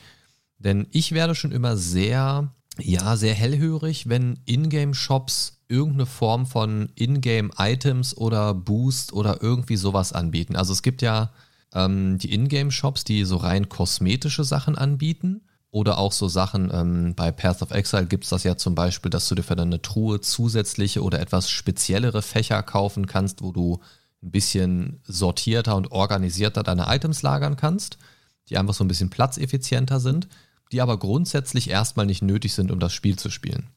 Denn 0.58 0.86
ich 0.90 1.12
werde 1.12 1.34
schon 1.34 1.52
immer 1.52 1.76
sehr, 1.76 2.52
ja, 2.80 3.16
sehr 3.16 3.34
hellhörig, 3.34 4.08
wenn 4.08 4.38
Ingame-Shops 4.46 5.60
irgendeine 5.68 6.06
Form 6.06 6.46
von 6.46 6.90
Ingame-Items 6.94 8.16
oder 8.16 8.54
Boost 8.54 9.12
oder 9.12 9.42
irgendwie 9.42 9.76
sowas 9.76 10.12
anbieten. 10.12 10.56
Also 10.56 10.72
es 10.72 10.82
gibt 10.82 11.02
ja 11.02 11.30
ähm, 11.74 12.18
die 12.18 12.32
Ingame-Shops, 12.32 13.04
die 13.04 13.24
so 13.24 13.36
rein 13.36 13.68
kosmetische 13.68 14.44
Sachen 14.44 14.76
anbieten. 14.76 15.42
Oder 15.70 15.98
auch 15.98 16.12
so 16.12 16.28
Sachen, 16.28 16.70
ähm, 16.72 17.14
bei 17.14 17.30
Path 17.30 17.60
of 17.60 17.72
Exile 17.72 18.06
gibt 18.06 18.24
es 18.24 18.30
das 18.30 18.42
ja 18.42 18.56
zum 18.56 18.74
Beispiel, 18.74 19.10
dass 19.10 19.28
du 19.28 19.34
dir 19.34 19.42
für 19.42 19.54
deine 19.54 19.82
Truhe 19.82 20.20
zusätzliche 20.20 21.02
oder 21.02 21.20
etwas 21.20 21.50
speziellere 21.50 22.22
Fächer 22.22 22.62
kaufen 22.62 23.06
kannst, 23.06 23.42
wo 23.42 23.52
du 23.52 23.78
ein 24.22 24.30
bisschen 24.30 25.00
sortierter 25.04 25.76
und 25.76 25.92
organisierter 25.92 26.62
deine 26.62 26.86
Items 26.88 27.20
lagern 27.20 27.56
kannst, 27.56 27.98
die 28.48 28.56
einfach 28.56 28.72
so 28.72 28.82
ein 28.82 28.88
bisschen 28.88 29.10
platzeffizienter 29.10 30.00
sind, 30.00 30.26
die 30.72 30.80
aber 30.80 30.98
grundsätzlich 30.98 31.70
erstmal 31.70 32.06
nicht 32.06 32.22
nötig 32.22 32.54
sind, 32.54 32.70
um 32.70 32.78
das 32.78 32.92
Spiel 32.92 33.18
zu 33.18 33.30
spielen. 33.30 33.68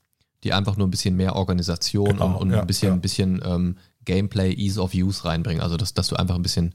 Die 0.43 0.53
einfach 0.53 0.75
nur 0.75 0.87
ein 0.87 0.91
bisschen 0.91 1.15
mehr 1.15 1.35
Organisation 1.35 2.09
Genau, 2.09 2.27
und, 2.27 2.35
und 2.35 2.51
ja, 2.51 2.61
ein 2.61 2.67
bisschen, 2.67 2.89
ja. 2.89 2.93
ein 2.93 3.01
bisschen 3.01 3.41
ähm, 3.45 3.77
Gameplay, 4.05 4.53
Ease 4.53 4.81
of 4.81 4.93
Use 4.93 5.23
reinbringen. 5.25 5.61
Also, 5.61 5.77
dass, 5.77 5.93
dass 5.93 6.07
du 6.07 6.15
einfach 6.15 6.35
ein 6.35 6.41
bisschen 6.41 6.73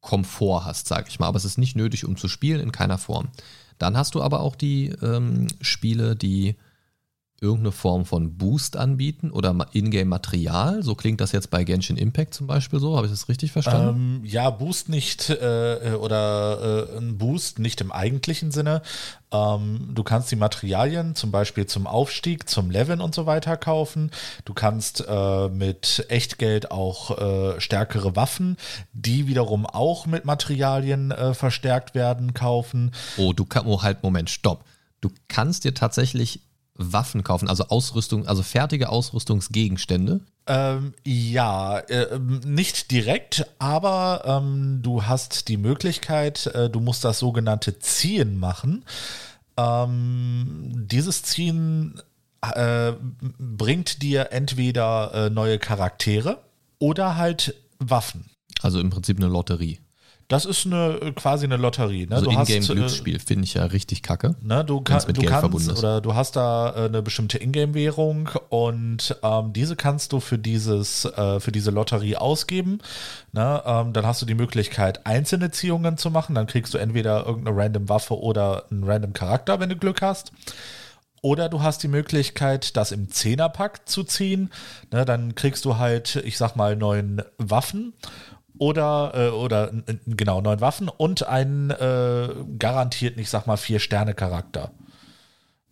Komfort 0.00 0.66
hast, 0.66 0.86
sag 0.86 1.08
ich 1.08 1.18
mal. 1.18 1.26
Aber 1.26 1.38
es 1.38 1.46
ist 1.46 1.56
nicht 1.56 1.76
nötig, 1.76 2.04
um 2.04 2.16
zu 2.16 2.28
spielen, 2.28 2.60
in 2.60 2.72
keiner 2.72 2.98
Form. 2.98 3.28
Dann 3.78 3.96
hast 3.96 4.14
du 4.14 4.22
aber 4.22 4.40
auch 4.40 4.54
die 4.54 4.90
ähm, 5.02 5.48
Spiele, 5.60 6.14
die 6.14 6.56
irgendeine 7.44 7.72
Form 7.72 8.04
von 8.06 8.36
Boost 8.36 8.76
anbieten 8.76 9.30
oder 9.30 9.54
Ingame-Material. 9.72 10.82
So 10.82 10.94
klingt 10.94 11.20
das 11.20 11.32
jetzt 11.32 11.50
bei 11.50 11.62
Genshin 11.62 11.96
Impact 11.96 12.34
zum 12.34 12.46
Beispiel 12.46 12.80
so. 12.80 12.96
Habe 12.96 13.06
ich 13.06 13.12
das 13.12 13.28
richtig 13.28 13.52
verstanden? 13.52 14.20
Ähm, 14.22 14.24
ja, 14.24 14.50
Boost 14.50 14.88
nicht 14.88 15.30
äh, 15.30 15.94
oder 16.00 16.88
äh, 16.90 16.98
ein 16.98 17.18
Boost 17.18 17.58
nicht 17.58 17.80
im 17.80 17.92
eigentlichen 17.92 18.50
Sinne. 18.50 18.82
Ähm, 19.30 19.90
du 19.92 20.02
kannst 20.02 20.30
die 20.30 20.36
Materialien 20.36 21.14
zum 21.14 21.30
Beispiel 21.30 21.66
zum 21.66 21.86
Aufstieg, 21.86 22.48
zum 22.48 22.70
Leveln 22.70 23.00
und 23.00 23.14
so 23.14 23.26
weiter 23.26 23.56
kaufen. 23.56 24.10
Du 24.44 24.54
kannst 24.54 25.04
äh, 25.06 25.48
mit 25.48 26.06
Echtgeld 26.08 26.70
auch 26.70 27.18
äh, 27.18 27.60
stärkere 27.60 28.16
Waffen, 28.16 28.56
die 28.92 29.26
wiederum 29.26 29.66
auch 29.66 30.06
mit 30.06 30.24
Materialien 30.24 31.10
äh, 31.10 31.34
verstärkt 31.34 31.94
werden, 31.94 32.32
kaufen. 32.32 32.92
Oh, 33.18 33.32
du 33.32 33.44
kannst, 33.44 33.68
oh, 33.68 33.82
halt, 33.82 34.02
Moment, 34.02 34.30
stopp. 34.30 34.64
Du 35.00 35.10
kannst 35.28 35.64
dir 35.64 35.74
tatsächlich 35.74 36.40
Waffen 36.76 37.22
kaufen, 37.22 37.48
also 37.48 37.68
Ausrüstung, 37.68 38.26
also 38.26 38.42
fertige 38.42 38.88
Ausrüstungsgegenstände? 38.88 40.20
Ähm, 40.46 40.92
ja, 41.04 41.78
äh, 41.78 42.18
nicht 42.18 42.90
direkt, 42.90 43.46
aber 43.58 44.22
ähm, 44.26 44.80
du 44.82 45.04
hast 45.04 45.48
die 45.48 45.56
Möglichkeit, 45.56 46.46
äh, 46.46 46.68
du 46.68 46.80
musst 46.80 47.04
das 47.04 47.20
sogenannte 47.20 47.78
Ziehen 47.78 48.38
machen. 48.38 48.84
Ähm, 49.56 50.72
dieses 50.74 51.22
Ziehen 51.22 52.00
äh, 52.42 52.92
bringt 53.38 54.02
dir 54.02 54.32
entweder 54.32 55.14
äh, 55.14 55.30
neue 55.30 55.58
Charaktere 55.58 56.42
oder 56.78 57.16
halt 57.16 57.54
Waffen. 57.78 58.30
Also 58.60 58.80
im 58.80 58.90
Prinzip 58.90 59.18
eine 59.18 59.28
Lotterie. 59.28 59.78
Das 60.28 60.46
ist 60.46 60.64
eine 60.64 61.12
quasi 61.14 61.44
eine 61.44 61.56
Lotterie. 61.56 62.06
Ne? 62.06 62.16
Also 62.16 62.30
Ingame-Glücksspiel 62.30 63.16
äh, 63.16 63.18
finde 63.18 63.44
ich 63.44 63.54
ja 63.54 63.64
richtig 63.64 64.02
kacke. 64.02 64.34
Ne? 64.40 64.64
Du, 64.64 64.80
kann, 64.80 65.02
du 65.12 65.22
kannst 65.22 65.78
oder 65.78 66.00
du 66.00 66.14
hast 66.14 66.36
da 66.36 66.74
äh, 66.74 66.84
eine 66.86 67.02
bestimmte 67.02 67.38
Ingame-Währung 67.38 68.30
und 68.48 69.16
ähm, 69.22 69.52
diese 69.52 69.76
kannst 69.76 70.12
du 70.12 70.20
für 70.20 70.38
dieses 70.38 71.04
äh, 71.04 71.40
für 71.40 71.52
diese 71.52 71.70
Lotterie 71.70 72.16
ausgeben. 72.16 72.78
Ne? 73.32 73.62
Ähm, 73.66 73.92
dann 73.92 74.06
hast 74.06 74.22
du 74.22 74.26
die 74.26 74.34
Möglichkeit 74.34 75.06
einzelne 75.06 75.50
Ziehungen 75.50 75.98
zu 75.98 76.10
machen. 76.10 76.34
Dann 76.34 76.46
kriegst 76.46 76.72
du 76.72 76.78
entweder 76.78 77.26
irgendeine 77.26 77.56
random 77.56 77.88
Waffe 77.90 78.18
oder 78.18 78.64
einen 78.70 78.84
random 78.84 79.12
Charakter, 79.12 79.60
wenn 79.60 79.68
du 79.68 79.76
Glück 79.76 80.00
hast. 80.00 80.32
Oder 81.20 81.48
du 81.48 81.62
hast 81.62 81.82
die 81.82 81.88
Möglichkeit, 81.88 82.76
das 82.76 82.92
im 82.92 83.10
Zehnerpack 83.10 83.88
zu 83.88 84.04
ziehen. 84.04 84.50
Ne, 84.92 85.06
dann 85.06 85.34
kriegst 85.34 85.64
du 85.64 85.78
halt, 85.78 86.16
ich 86.16 86.36
sag 86.36 86.54
mal, 86.54 86.76
neun 86.76 87.22
Waffen 87.38 87.94
oder, 88.58 89.12
äh, 89.14 89.28
oder 89.30 89.70
genau, 90.06 90.40
neun 90.40 90.60
Waffen 90.60 90.88
und 90.88 91.26
einen 91.26 91.70
äh, 91.70 92.28
garantierten, 92.58 93.20
ich 93.20 93.30
sag 93.30 93.46
mal, 93.46 93.56
Vier-Sterne-Charakter. 93.56 94.70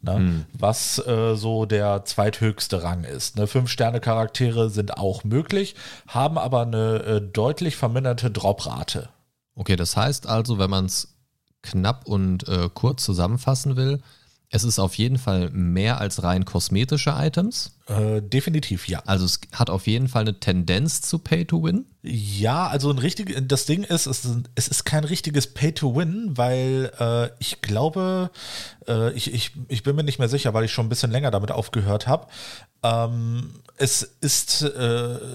Ne? 0.03 0.15
Hm. 0.15 0.45
Was 0.53 0.99
äh, 1.07 1.37
so 1.37 1.65
der 1.65 2.05
zweithöchste 2.05 2.83
Rang 2.83 3.05
ist. 3.05 3.37
Ne? 3.37 3.47
Fünf-Sterne-Charaktere 3.47 4.69
sind 4.69 4.99
auch 4.99 5.23
möglich, 5.25 5.77
haben 6.09 6.39
aber 6.39 6.63
eine 6.63 7.03
äh, 7.05 7.21
deutlich 7.21 7.77
verminderte 7.77 8.31
Droprate. 8.31 9.09
Okay, 9.55 9.77
das 9.77 9.97
heißt 9.97 10.27
also, 10.27 10.59
wenn 10.59 10.71
man 10.71 10.87
es 10.87 11.15
knapp 11.63 12.07
und 12.09 12.49
äh, 12.49 12.69
kurz 12.73 13.05
zusammenfassen 13.05 13.77
will, 13.77 14.03
es 14.55 14.65
ist 14.65 14.79
auf 14.79 14.95
jeden 14.97 15.17
Fall 15.17 15.49
mehr 15.51 15.99
als 15.99 16.23
rein 16.23 16.45
kosmetische 16.45 17.15
Items. 17.17 17.73
Äh, 17.87 18.21
definitiv, 18.21 18.87
ja. 18.87 19.03
Also 19.07 19.25
es 19.25 19.41
hat 19.53 19.71
auf 19.71 19.87
jeden 19.87 20.09
Fall 20.09 20.23
eine 20.23 20.41
Tendenz 20.41 21.01
zu 21.01 21.19
Pay 21.19 21.47
to 21.47 21.65
Win. 21.65 21.87
Ja, 22.03 22.67
also 22.67 22.91
ein 22.91 22.99
richtig, 22.99 23.35
das 23.49 23.65
Ding 23.65 23.83
ist, 23.83 24.05
es, 24.05 24.29
es 24.55 24.69
ist 24.69 24.85
kein 24.85 25.05
richtiges 25.05 25.55
Pay 25.55 25.73
to 25.73 25.97
Win, 25.97 26.33
weil 26.37 26.93
äh, 27.01 27.31
ich 27.39 27.63
glaube, 27.63 28.31
äh, 28.87 29.11
ich, 29.15 29.33
ich, 29.33 29.53
ich 29.69 29.83
bin 29.85 29.97
mir 29.97 30.05
nicht 30.05 30.19
mehr 30.19 30.29
sicher, 30.29 30.53
weil 30.53 30.67
ich 30.67 30.73
schon 30.73 30.85
ein 30.85 30.91
bisschen 30.91 31.11
länger 31.11 31.31
damit 31.31 31.51
aufgehört 31.51 32.07
habe. 32.07 32.27
Ähm, 32.83 33.55
es 33.79 34.03
ist, 34.03 34.61
äh, 34.61 34.69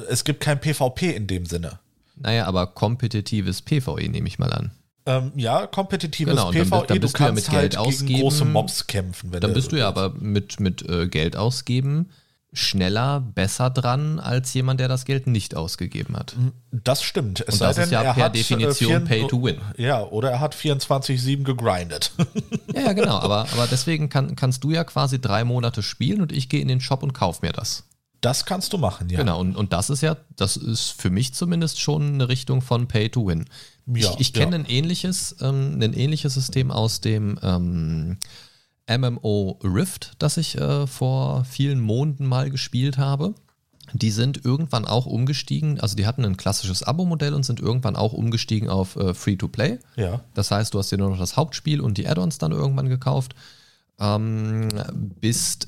es 0.09 0.25
gibt 0.25 0.41
kein 0.41 0.61
PvP 0.61 1.09
in 1.09 1.25
dem 1.25 1.47
Sinne. 1.47 1.79
Naja, 2.17 2.45
aber 2.45 2.67
kompetitives 2.67 3.63
PvE 3.63 4.09
nehme 4.09 4.27
ich 4.27 4.37
mal 4.37 4.53
an. 4.53 4.71
Ähm, 5.07 5.31
ja, 5.35 5.67
kompetitives 5.67 6.35
genau, 6.35 6.51
PvE, 6.51 6.69
dann, 6.69 6.87
dann 6.87 6.99
du 6.99 7.09
kannst 7.09 7.17
du 7.17 7.23
ja 7.23 7.31
mit 7.31 7.49
halt 7.49 7.61
Geld 7.61 7.77
ausgeben, 7.77 8.07
gegen 8.07 8.21
große 8.21 8.45
Mobs 8.45 8.87
kämpfen. 8.87 9.31
dann 9.31 9.53
bist 9.53 9.71
du 9.71 9.77
ja 9.77 9.87
aber 9.87 10.13
mit, 10.19 10.59
mit 10.59 10.87
äh, 10.87 11.07
Geld 11.07 11.35
ausgeben 11.35 12.09
schneller, 12.53 13.19
besser 13.19 13.69
dran 13.69 14.19
als 14.19 14.53
jemand, 14.53 14.79
der 14.79 14.87
das 14.87 15.05
Geld 15.05 15.27
nicht 15.27 15.55
ausgegeben 15.55 16.15
hat. 16.17 16.35
Das 16.71 17.03
stimmt. 17.03 17.43
Es 17.45 17.55
Und 17.55 17.61
das 17.61 17.75
denn, 17.75 17.85
ist 17.85 17.91
ja 17.91 18.13
per 18.13 18.25
hat, 18.25 18.35
äh, 18.35 18.39
Definition 18.39 18.93
äh, 18.93 18.99
Pay 19.01 19.27
to 19.27 19.43
Win. 19.43 19.57
Ja, 19.77 20.03
oder 20.03 20.31
er 20.31 20.39
hat 20.39 20.55
24-7 20.55 21.43
gegrindet. 21.43 22.11
ja, 22.73 22.81
ja, 22.81 22.93
genau. 22.93 23.17
Aber, 23.19 23.47
aber 23.51 23.67
deswegen 23.69 24.09
kann, 24.09 24.35
kannst 24.35 24.63
du 24.63 24.71
ja 24.71 24.83
quasi 24.83 25.19
drei 25.19 25.43
Monate 25.43 25.83
spielen 25.83 26.21
und 26.21 26.31
ich 26.31 26.49
gehe 26.49 26.61
in 26.61 26.67
den 26.67 26.81
Shop 26.81 27.03
und 27.03 27.13
kaufe 27.13 27.45
mir 27.45 27.51
das. 27.51 27.83
Das 28.21 28.45
kannst 28.45 28.73
du 28.73 28.77
machen, 28.77 29.09
ja. 29.09 29.19
Genau, 29.19 29.39
und, 29.39 29.55
und 29.55 29.73
das 29.73 29.89
ist 29.89 30.01
ja, 30.01 30.17
das 30.35 30.57
ist 30.57 30.89
für 30.89 31.09
mich 31.09 31.33
zumindest 31.33 31.79
schon 31.79 32.15
eine 32.15 32.29
Richtung 32.29 32.61
von 32.61 32.87
Pay 32.87 33.09
to 33.09 33.27
Win. 33.27 33.45
Ja, 33.85 34.11
ich 34.11 34.19
ich 34.19 34.33
kenne 34.33 34.57
ja. 34.57 34.63
ein 34.63 34.65
ähnliches, 34.65 35.35
ähm, 35.41 35.79
ein 35.81 35.93
ähnliches 35.93 36.33
System 36.33 36.71
aus 36.71 36.99
dem 36.99 37.39
ähm, 37.43 38.17
MMO 38.89 39.59
Rift, 39.63 40.13
das 40.19 40.37
ich 40.37 40.57
äh, 40.57 40.87
vor 40.87 41.45
vielen 41.45 41.79
Monaten 41.79 42.25
mal 42.25 42.49
gespielt 42.49 42.97
habe. 42.97 43.35
Die 43.93 44.11
sind 44.11 44.43
irgendwann 44.43 44.85
auch 44.85 45.05
umgestiegen, 45.05 45.79
also 45.79 45.95
die 45.95 46.05
hatten 46.05 46.25
ein 46.25 46.35
klassisches 46.35 46.83
Abo-Modell 46.83 47.33
und 47.33 47.43
sind 47.43 47.61
irgendwann 47.61 47.95
auch 47.95 48.11
umgestiegen 48.11 48.69
auf 48.69 48.97
äh, 48.97 49.13
Free-to-Play. 49.13 49.79
Ja. 49.95 50.21
Das 50.33 50.51
heißt, 50.51 50.73
du 50.73 50.79
hast 50.79 50.91
dir 50.91 50.97
nur 50.97 51.09
noch 51.09 51.19
das 51.19 51.37
Hauptspiel 51.37 51.79
und 51.79 51.97
die 51.97 52.07
Add-ons 52.07 52.37
dann 52.37 52.51
irgendwann 52.51 52.89
gekauft, 52.89 53.33
ähm, 53.99 54.67
bist 55.21 55.67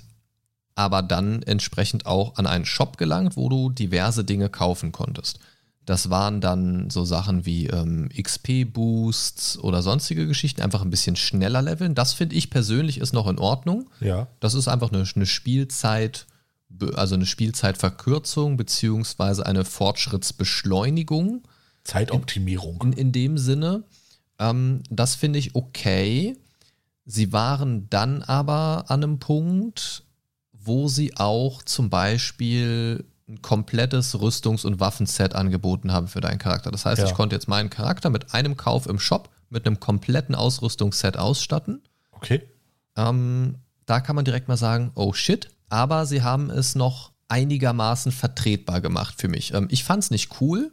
aber 0.79 1.01
dann 1.01 1.43
entsprechend 1.43 2.05
auch 2.05 2.38
an 2.38 2.48
einen 2.48 2.65
Shop 2.65 2.98
gelangt, 2.98 3.36
wo 3.36 3.50
du 3.50 3.69
diverse 3.69 4.24
Dinge 4.24 4.48
kaufen 4.48 4.93
konntest. 4.93 5.39
Das 5.86 6.09
waren 6.09 6.39
dann 6.39 6.89
so 6.89 7.03
Sachen 7.03 7.45
wie 7.45 7.67
ähm, 7.67 8.07
XP-Boosts 8.15 9.57
oder 9.59 9.81
sonstige 9.81 10.25
Geschichten, 10.25 10.62
einfach 10.62 10.81
ein 10.81 10.89
bisschen 10.89 11.17
schneller 11.17 11.62
leveln. 11.62 11.95
Das 11.95 12.13
finde 12.13 12.36
ich 12.38 12.50
persönlich 12.50 13.00
ist 13.00 13.12
noch 13.12 13.27
in 13.27 13.39
Ordnung. 13.39 13.89
Ja. 14.00 14.27
Das 14.39 14.53
ist 14.53 14.69
einfach 14.69 14.93
eine, 14.93 15.03
eine 15.13 15.25
Spielzeit, 15.25 16.27
also 16.95 17.15
eine 17.15 17.25
Spielzeitverkürzung 17.25 18.55
beziehungsweise 18.55 19.45
eine 19.45 19.65
Fortschrittsbeschleunigung. 19.65 21.43
Zeitoptimierung. 21.83 22.81
In, 22.83 22.93
in, 22.93 23.12
dem 23.12 23.38
Sinne. 23.38 23.83
Ähm, 24.38 24.83
das 24.89 25.15
finde 25.15 25.39
ich 25.39 25.55
okay. 25.55 26.38
Sie 27.05 27.33
waren 27.33 27.89
dann 27.89 28.21
aber 28.21 28.86
an 28.88 29.03
einem 29.03 29.19
Punkt, 29.19 30.03
wo 30.61 30.87
sie 30.87 31.15
auch 31.17 31.63
zum 31.63 31.89
Beispiel 31.89 33.05
ein 33.27 33.41
komplettes 33.41 34.15
Rüstungs- 34.15 34.65
und 34.65 34.79
Waffenset 34.79 35.35
angeboten 35.35 35.91
haben 35.91 36.07
für 36.07 36.21
deinen 36.21 36.39
Charakter. 36.39 36.71
Das 36.71 36.85
heißt, 36.85 36.99
ja. 36.99 37.07
ich 37.07 37.13
konnte 37.13 37.35
jetzt 37.35 37.47
meinen 37.47 37.69
Charakter 37.69 38.09
mit 38.09 38.33
einem 38.33 38.57
Kauf 38.57 38.87
im 38.87 38.99
Shop 38.99 39.29
mit 39.49 39.65
einem 39.65 39.79
kompletten 39.79 40.35
Ausrüstungsset 40.35 41.17
ausstatten. 41.17 41.81
Okay. 42.11 42.43
Ähm, 42.95 43.55
da 43.85 43.99
kann 43.99 44.15
man 44.15 44.25
direkt 44.25 44.47
mal 44.47 44.57
sagen, 44.57 44.91
oh 44.95 45.13
shit. 45.13 45.49
Aber 45.69 46.05
sie 46.05 46.23
haben 46.23 46.49
es 46.49 46.75
noch 46.75 47.11
einigermaßen 47.27 48.11
vertretbar 48.11 48.81
gemacht 48.81 49.15
für 49.17 49.27
mich. 49.27 49.53
Ähm, 49.53 49.67
ich 49.71 49.83
fand 49.83 50.03
es 50.03 50.11
nicht 50.11 50.41
cool, 50.41 50.71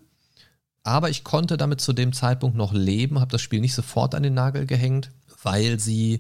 aber 0.83 1.11
ich 1.11 1.25
konnte 1.25 1.57
damit 1.57 1.81
zu 1.81 1.93
dem 1.93 2.13
Zeitpunkt 2.13 2.57
noch 2.57 2.73
leben, 2.73 3.21
habe 3.21 3.33
das 3.33 3.43
Spiel 3.43 3.61
nicht 3.61 3.75
sofort 3.75 4.15
an 4.15 4.23
den 4.23 4.35
Nagel 4.35 4.67
gehängt, 4.67 5.11
weil 5.43 5.79
sie 5.79 6.19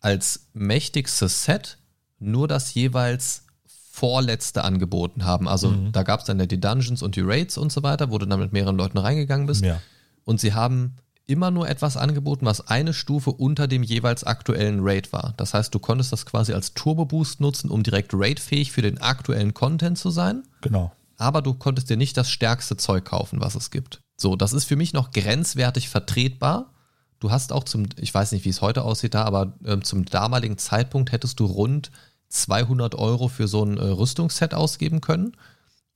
als 0.00 0.46
mächtigstes 0.54 1.44
Set 1.44 1.78
nur 2.20 2.48
das 2.48 2.72
jeweils 2.74 3.44
vorletzte 3.66 4.64
angeboten 4.64 5.24
haben. 5.24 5.48
Also 5.48 5.70
mhm. 5.70 5.92
da 5.92 6.04
gab 6.04 6.20
es 6.20 6.26
dann 6.26 6.38
ja 6.38 6.46
die 6.46 6.60
Dungeons 6.60 7.02
und 7.02 7.16
die 7.16 7.22
Raids 7.22 7.58
und 7.58 7.72
so 7.72 7.82
weiter, 7.82 8.10
wo 8.10 8.18
du 8.18 8.26
dann 8.26 8.40
mit 8.40 8.52
mehreren 8.52 8.76
Leuten 8.76 8.98
reingegangen 8.98 9.46
bist. 9.46 9.64
Ja. 9.64 9.80
Und 10.24 10.40
sie 10.40 10.54
haben 10.54 10.96
immer 11.26 11.50
nur 11.50 11.68
etwas 11.68 11.96
angeboten, 11.96 12.44
was 12.44 12.66
eine 12.66 12.92
Stufe 12.92 13.30
unter 13.30 13.68
dem 13.68 13.82
jeweils 13.82 14.24
aktuellen 14.24 14.80
Raid 14.82 15.12
war. 15.12 15.34
Das 15.36 15.54
heißt, 15.54 15.74
du 15.74 15.78
konntest 15.78 16.12
das 16.12 16.26
quasi 16.26 16.52
als 16.52 16.74
Turbo-Boost 16.74 17.40
nutzen, 17.40 17.70
um 17.70 17.82
direkt 17.82 18.12
raidfähig 18.12 18.72
für 18.72 18.82
den 18.82 18.98
aktuellen 18.98 19.54
Content 19.54 19.96
zu 19.96 20.10
sein. 20.10 20.42
Genau. 20.60 20.92
Aber 21.18 21.42
du 21.42 21.54
konntest 21.54 21.90
dir 21.90 21.96
nicht 21.96 22.16
das 22.16 22.30
stärkste 22.30 22.76
Zeug 22.76 23.04
kaufen, 23.04 23.40
was 23.40 23.54
es 23.54 23.70
gibt. 23.70 24.00
So, 24.16 24.34
das 24.34 24.52
ist 24.52 24.64
für 24.64 24.76
mich 24.76 24.92
noch 24.92 25.12
grenzwertig 25.12 25.88
vertretbar. 25.88 26.72
Du 27.20 27.30
hast 27.30 27.52
auch 27.52 27.64
zum, 27.64 27.86
ich 27.96 28.12
weiß 28.12 28.32
nicht, 28.32 28.44
wie 28.44 28.48
es 28.48 28.62
heute 28.62 28.82
aussieht 28.82 29.14
da, 29.14 29.24
aber 29.24 29.52
äh, 29.64 29.78
zum 29.80 30.06
damaligen 30.06 30.58
Zeitpunkt 30.58 31.12
hättest 31.12 31.38
du 31.38 31.44
rund 31.44 31.90
200 32.30 32.94
Euro 32.94 33.28
für 33.28 33.46
so 33.46 33.64
ein 33.64 33.76
äh, 33.76 33.82
Rüstungsset 33.82 34.54
ausgeben 34.54 35.00
können, 35.00 35.36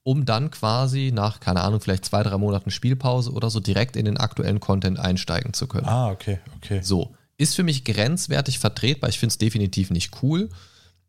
um 0.02 0.26
dann 0.26 0.50
quasi 0.50 1.10
nach, 1.14 1.40
keine 1.40 1.62
Ahnung, 1.62 1.80
vielleicht 1.80 2.04
zwei, 2.04 2.22
drei 2.22 2.36
Monaten 2.36 2.70
Spielpause 2.70 3.32
oder 3.32 3.48
so 3.48 3.60
direkt 3.60 3.96
in 3.96 4.04
den 4.04 4.18
aktuellen 4.18 4.60
Content 4.60 4.98
einsteigen 4.98 5.54
zu 5.54 5.66
können. 5.66 5.86
Ah, 5.86 6.10
okay, 6.10 6.40
okay. 6.56 6.80
So, 6.82 7.14
ist 7.38 7.54
für 7.54 7.62
mich 7.62 7.84
grenzwertig 7.84 8.58
vertretbar. 8.58 9.08
Ich 9.08 9.18
finde 9.18 9.32
es 9.32 9.38
definitiv 9.38 9.90
nicht 9.90 10.22
cool. 10.22 10.50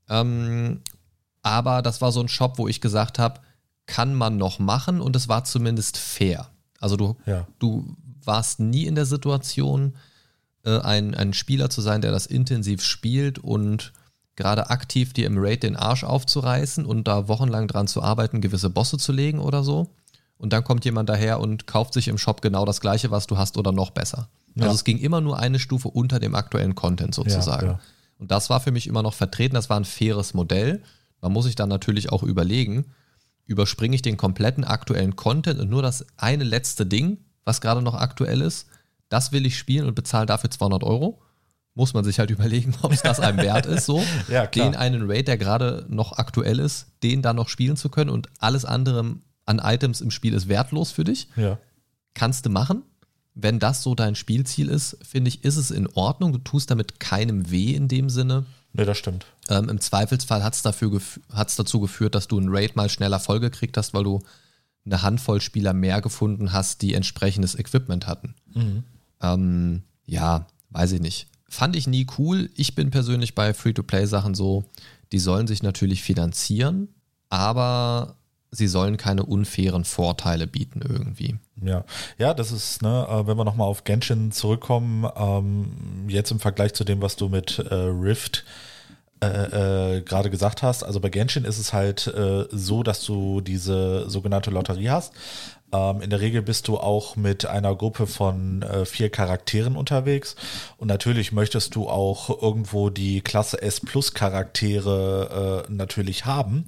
Ähm, 0.08 0.82
aber 1.42 1.82
das 1.82 2.02
war 2.02 2.12
so 2.12 2.22
ein 2.22 2.28
Shop, 2.30 2.58
wo 2.58 2.68
ich 2.68 2.80
gesagt 2.80 3.20
habe, 3.20 3.42
kann 3.88 4.16
man 4.16 4.38
noch 4.38 4.60
machen 4.60 5.02
und 5.02 5.16
es 5.16 5.28
war 5.28 5.44
zumindest 5.44 5.98
fair. 5.98 6.50
Also 6.80 6.98
du, 6.98 7.18
ja. 7.26 7.48
du 7.60 7.96
warst 8.24 8.60
nie 8.60 8.86
in 8.86 8.96
der 8.96 9.06
Situation, 9.06 9.96
äh, 10.64 10.80
ein, 10.80 11.14
ein 11.14 11.34
Spieler 11.34 11.70
zu 11.70 11.82
sein, 11.82 12.02
der 12.02 12.12
das 12.12 12.26
intensiv 12.26 12.84
spielt 12.84 13.40
und 13.40 13.94
gerade 14.36 14.70
aktiv 14.70 15.14
dir 15.14 15.28
im 15.28 15.38
Raid 15.38 15.64
den 15.64 15.76
Arsch 15.76 16.04
aufzureißen 16.04 16.86
und 16.86 17.08
da 17.08 17.28
wochenlang 17.28 17.68
dran 17.68 17.88
zu 17.88 18.02
arbeiten, 18.02 18.42
gewisse 18.42 18.70
Bosse 18.70 18.98
zu 18.98 19.12
legen 19.12 19.40
oder 19.40 19.64
so. 19.64 19.90
Und 20.38 20.52
dann 20.52 20.64
kommt 20.64 20.84
jemand 20.84 21.08
daher 21.10 21.40
und 21.40 21.68
kauft 21.68 21.94
sich 21.94 22.08
im 22.08 22.18
Shop 22.18 22.42
genau 22.42 22.66
das 22.66 22.82
gleiche, 22.82 23.12
was 23.12 23.28
du 23.28 23.38
hast 23.38 23.58
oder 23.58 23.72
noch 23.72 23.92
besser. 23.92 24.28
Ja. 24.56 24.64
Also 24.64 24.76
es 24.76 24.84
ging 24.84 24.98
immer 24.98 25.22
nur 25.22 25.40
eine 25.40 25.60
Stufe 25.60 25.88
unter 25.88 26.20
dem 26.20 26.36
aktuellen 26.36 26.76
Content 26.76 27.16
sozusagen. 27.16 27.66
Ja, 27.66 27.72
ja. 27.74 27.80
Und 28.18 28.32
das 28.32 28.50
war 28.50 28.60
für 28.60 28.72
mich 28.72 28.88
immer 28.88 29.04
noch 29.04 29.14
vertreten, 29.14 29.56
das 29.56 29.70
war 29.70 29.78
ein 29.78 29.86
faires 29.86 30.34
Modell. 30.34 30.82
Man 31.22 31.32
muss 31.32 31.46
sich 31.46 31.56
dann 31.56 31.70
natürlich 31.70 32.12
auch 32.12 32.24
überlegen, 32.24 32.86
überspringe 33.46 33.96
ich 33.96 34.02
den 34.02 34.18
kompletten 34.18 34.64
aktuellen 34.64 35.16
Content 35.16 35.60
und 35.60 35.70
nur 35.70 35.82
das 35.82 36.06
eine 36.18 36.44
letzte 36.44 36.86
Ding, 36.86 37.18
was 37.44 37.62
gerade 37.62 37.82
noch 37.82 37.94
aktuell 37.94 38.42
ist, 38.42 38.68
das 39.10 39.32
will 39.32 39.46
ich 39.46 39.58
spielen 39.58 39.86
und 39.86 39.96
bezahle 39.96 40.26
dafür 40.26 40.50
200 40.50 40.84
Euro. 40.84 41.22
Muss 41.76 41.94
man 41.94 42.04
sich 42.04 42.20
halt 42.20 42.32
überlegen, 42.32 42.74
ob 42.82 42.92
es 42.92 43.02
das 43.02 43.20
einem 43.20 43.38
wert 43.38 43.66
ist, 43.66 43.86
so 43.86 44.04
Ja, 44.28 44.48
den 44.48 44.76
einen 44.76 45.10
Raid, 45.10 45.28
der 45.28 45.38
gerade 45.38 45.86
noch 45.90 46.18
aktuell 46.18 46.60
ist, 46.60 46.88
den 47.04 47.22
dann 47.22 47.36
noch 47.36 47.50
spielen 47.50 47.78
zu 47.78 47.90
können 47.90 48.10
und 48.10 48.30
alles 48.40 48.66
andere 48.66 49.18
an 49.46 49.60
Items 49.60 50.02
im 50.02 50.12
Spiel 50.12 50.34
ist 50.34 50.48
wertlos 50.48 50.92
für 50.92 51.04
dich. 51.04 51.28
Ja. 51.36 51.60
Kannst 52.14 52.46
du 52.46 52.50
machen. 52.50 52.84
Wenn 53.36 53.60
das 53.60 53.84
so 53.84 53.96
dein 53.96 54.16
Spielziel 54.16 54.70
ist, 54.70 54.98
finde 55.04 55.28
ich, 55.28 55.44
ist 55.44 55.58
es 55.58 55.70
in 55.70 55.88
Ordnung. 55.88 56.32
Du 56.32 56.40
tust 56.40 56.72
damit 56.72 57.00
keinem 57.02 57.52
weh 57.52 57.74
in 57.74 57.90
dem 57.90 58.10
Sinne. 58.10 58.46
Ne, 58.72 58.86
das 58.86 58.98
stimmt. 58.98 59.26
Ähm, 59.50 59.70
Im 59.70 59.82
Zweifelsfall 59.82 60.44
hat 60.44 60.54
es 60.54 60.62
dazu 60.62 61.80
geführt, 61.80 62.16
dass 62.16 62.28
du 62.28 62.38
einen 62.38 62.48
Raid 62.50 62.76
mal 62.76 62.90
schneller 62.90 63.20
vollgekriegt 63.20 63.76
hast, 63.78 63.94
weil 63.94 64.06
du 64.06 64.24
eine 64.86 65.02
Handvoll 65.02 65.42
Spieler 65.42 65.74
mehr 65.74 66.02
gefunden 66.02 66.54
hast, 66.54 66.82
die 66.82 66.94
entsprechendes 66.94 67.56
Equipment 67.56 68.08
hatten. 68.08 68.36
Ähm, 69.22 69.84
ja, 70.06 70.48
weiß 70.70 70.94
ich 70.94 71.02
nicht. 71.02 71.28
Fand 71.48 71.76
ich 71.76 71.88
nie 71.88 72.08
cool. 72.18 72.50
Ich 72.56 72.76
bin 72.76 72.92
persönlich 72.92 73.36
bei 73.36 73.54
Free-to-Play-Sachen 73.54 74.34
so, 74.34 74.66
die 75.12 75.20
sollen 75.20 75.48
sich 75.48 75.64
natürlich 75.64 76.02
finanzieren, 76.02 76.90
aber 77.30 78.16
sie 78.52 78.68
sollen 78.68 78.98
keine 78.98 79.24
unfairen 79.24 79.86
Vorteile 79.86 80.48
bieten 80.48 80.82
irgendwie. 80.82 81.36
Ja, 81.62 81.84
ja, 82.18 82.34
das 82.34 82.52
ist, 82.52 82.82
ne, 82.82 83.08
äh, 83.10 83.28
wenn 83.28 83.38
wir 83.38 83.46
nochmal 83.46 83.68
auf 83.68 83.84
Genshin 83.84 84.32
zurückkommen, 84.32 85.10
ähm, 85.16 86.06
jetzt 86.08 86.32
im 86.32 86.40
Vergleich 86.40 86.74
zu 86.74 86.84
dem, 86.84 87.02
was 87.02 87.16
du 87.16 87.30
mit 87.30 87.60
äh, 87.60 87.74
Rift 87.74 88.46
äh, 89.22 89.98
äh, 89.98 90.02
gerade 90.02 90.30
gesagt 90.30 90.62
hast, 90.62 90.84
also 90.84 91.00
bei 91.00 91.10
Genshin 91.10 91.46
ist 91.46 91.58
es 91.58 91.72
halt 91.74 92.08
äh, 92.08 92.46
so, 92.52 92.84
dass 92.84 93.04
du 93.06 93.42
diese 93.42 94.10
sogenannte 94.10 94.52
Lotterie 94.52 94.90
hast. 94.90 95.14
Ähm, 95.72 96.02
in 96.02 96.10
der 96.10 96.22
Regel 96.22 96.42
bist 96.42 96.68
du 96.68 96.78
auch 96.78 97.16
mit 97.16 97.46
einer 97.46 97.76
Gruppe 97.76 98.08
von 98.08 98.62
äh, 98.62 98.86
vier 98.86 99.10
Charakteren 99.10 99.76
unterwegs 99.76 100.36
und 100.78 100.88
natürlich 100.88 101.32
möchtest 101.32 101.76
du 101.76 101.90
auch 101.90 102.42
irgendwo 102.42 102.90
die 102.90 103.22
Klasse 103.22 103.62
S 103.62 103.80
Plus 103.80 104.14
Charaktere 104.14 105.66
äh, 105.68 105.72
natürlich 105.72 106.26
haben. 106.26 106.66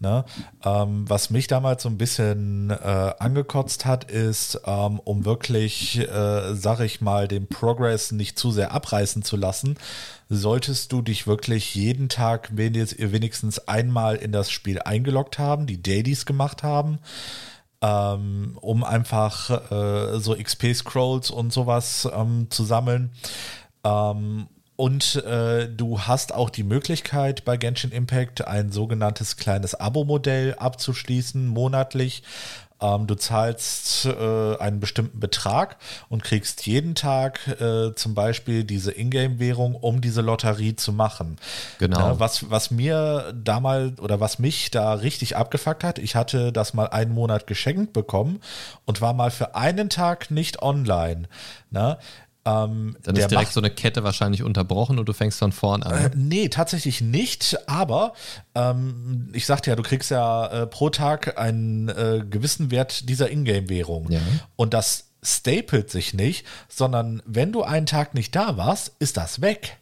Ne? 0.00 0.24
Ähm, 0.64 1.08
was 1.08 1.30
mich 1.30 1.46
damals 1.46 1.82
so 1.82 1.88
ein 1.88 1.98
bisschen 1.98 2.70
äh, 2.70 3.12
angekotzt 3.18 3.86
hat, 3.86 4.10
ist, 4.10 4.60
ähm, 4.66 5.00
um 5.00 5.24
wirklich, 5.24 5.98
äh, 6.00 6.54
sag 6.54 6.80
ich 6.80 7.00
mal, 7.00 7.28
den 7.28 7.46
Progress 7.46 8.12
nicht 8.12 8.38
zu 8.38 8.50
sehr 8.50 8.72
abreißen 8.72 9.22
zu 9.22 9.36
lassen, 9.36 9.76
solltest 10.28 10.92
du 10.92 11.02
dich 11.02 11.26
wirklich 11.26 11.74
jeden 11.74 12.08
Tag 12.08 12.50
wenigstens 12.56 13.68
einmal 13.68 14.16
in 14.16 14.32
das 14.32 14.50
Spiel 14.50 14.80
eingeloggt 14.80 15.38
haben, 15.38 15.66
die 15.66 15.82
Dailies 15.82 16.26
gemacht 16.26 16.62
haben, 16.62 16.98
ähm, 17.84 18.56
um 18.62 18.82
einfach 18.82 19.70
äh, 19.70 20.18
so 20.18 20.34
XP-Scrolls 20.34 21.30
und 21.30 21.52
sowas 21.52 22.08
ähm, 22.16 22.46
zu 22.48 22.64
sammeln. 22.64 23.10
Ähm, 23.84 24.46
und 24.76 25.16
äh, 25.24 25.68
du 25.68 26.00
hast 26.00 26.34
auch 26.34 26.50
die 26.50 26.64
Möglichkeit 26.64 27.44
bei 27.44 27.56
Genshin 27.56 27.92
Impact 27.92 28.46
ein 28.48 28.72
sogenanntes 28.72 29.36
kleines 29.36 29.74
Abo-Modell 29.74 30.54
abzuschließen, 30.54 31.46
monatlich. 31.46 32.22
Ähm, 32.84 33.06
du 33.06 33.14
zahlst 33.14 34.06
äh, 34.06 34.56
einen 34.58 34.80
bestimmten 34.80 35.20
Betrag 35.20 35.76
und 36.08 36.22
kriegst 36.22 36.66
jeden 36.66 36.94
Tag 36.94 37.46
äh, 37.60 37.94
zum 37.94 38.14
Beispiel 38.14 38.64
diese 38.64 38.92
Ingame-Währung, 38.92 39.74
um 39.74 40.00
diese 40.00 40.20
Lotterie 40.20 40.76
zu 40.76 40.92
machen. 40.92 41.38
Genau. 41.78 41.98
Ja, 41.98 42.20
was, 42.20 42.50
was 42.50 42.70
mir 42.70 43.32
damals 43.34 43.98
oder 44.00 44.20
was 44.20 44.38
mich 44.38 44.70
da 44.70 44.94
richtig 44.94 45.36
abgefuckt 45.36 45.84
hat, 45.84 45.98
ich 45.98 46.14
hatte 46.14 46.52
das 46.52 46.74
mal 46.74 46.88
einen 46.88 47.12
Monat 47.12 47.46
geschenkt 47.46 47.92
bekommen 47.92 48.40
und 48.84 49.00
war 49.00 49.14
mal 49.14 49.30
für 49.30 49.54
einen 49.54 49.88
Tag 49.88 50.30
nicht 50.30 50.62
online. 50.62 51.28
Ne? 51.70 51.98
Ähm, 52.46 52.96
Dann 53.02 53.16
ist 53.16 53.30
direkt 53.30 53.48
macht- 53.48 53.52
so 53.54 53.60
eine 53.60 53.70
Kette 53.70 54.04
wahrscheinlich 54.04 54.42
unterbrochen 54.42 54.98
und 54.98 55.06
du 55.08 55.12
fängst 55.14 55.38
von 55.38 55.52
vorn 55.52 55.82
an. 55.82 55.94
äh, 56.04 56.10
nee, 56.14 56.48
tatsächlich 56.48 57.00
nicht, 57.00 57.56
aber 57.66 58.12
ähm, 58.54 59.30
ich 59.32 59.46
sagte 59.46 59.70
ja, 59.70 59.76
du 59.76 59.82
kriegst 59.82 60.10
ja 60.10 60.46
äh, 60.48 60.66
pro 60.66 60.90
Tag 60.90 61.38
einen 61.38 61.88
äh, 61.88 62.22
gewissen 62.28 62.70
Wert 62.70 63.08
dieser 63.08 63.30
Ingame-Währung. 63.30 64.10
Ja. 64.10 64.20
Und 64.56 64.74
das 64.74 65.06
stapelt 65.22 65.90
sich 65.90 66.12
nicht, 66.12 66.44
sondern 66.68 67.22
wenn 67.24 67.50
du 67.50 67.62
einen 67.62 67.86
Tag 67.86 68.12
nicht 68.12 68.36
da 68.36 68.58
warst, 68.58 68.92
ist 68.98 69.16
das 69.16 69.40
weg. 69.40 69.78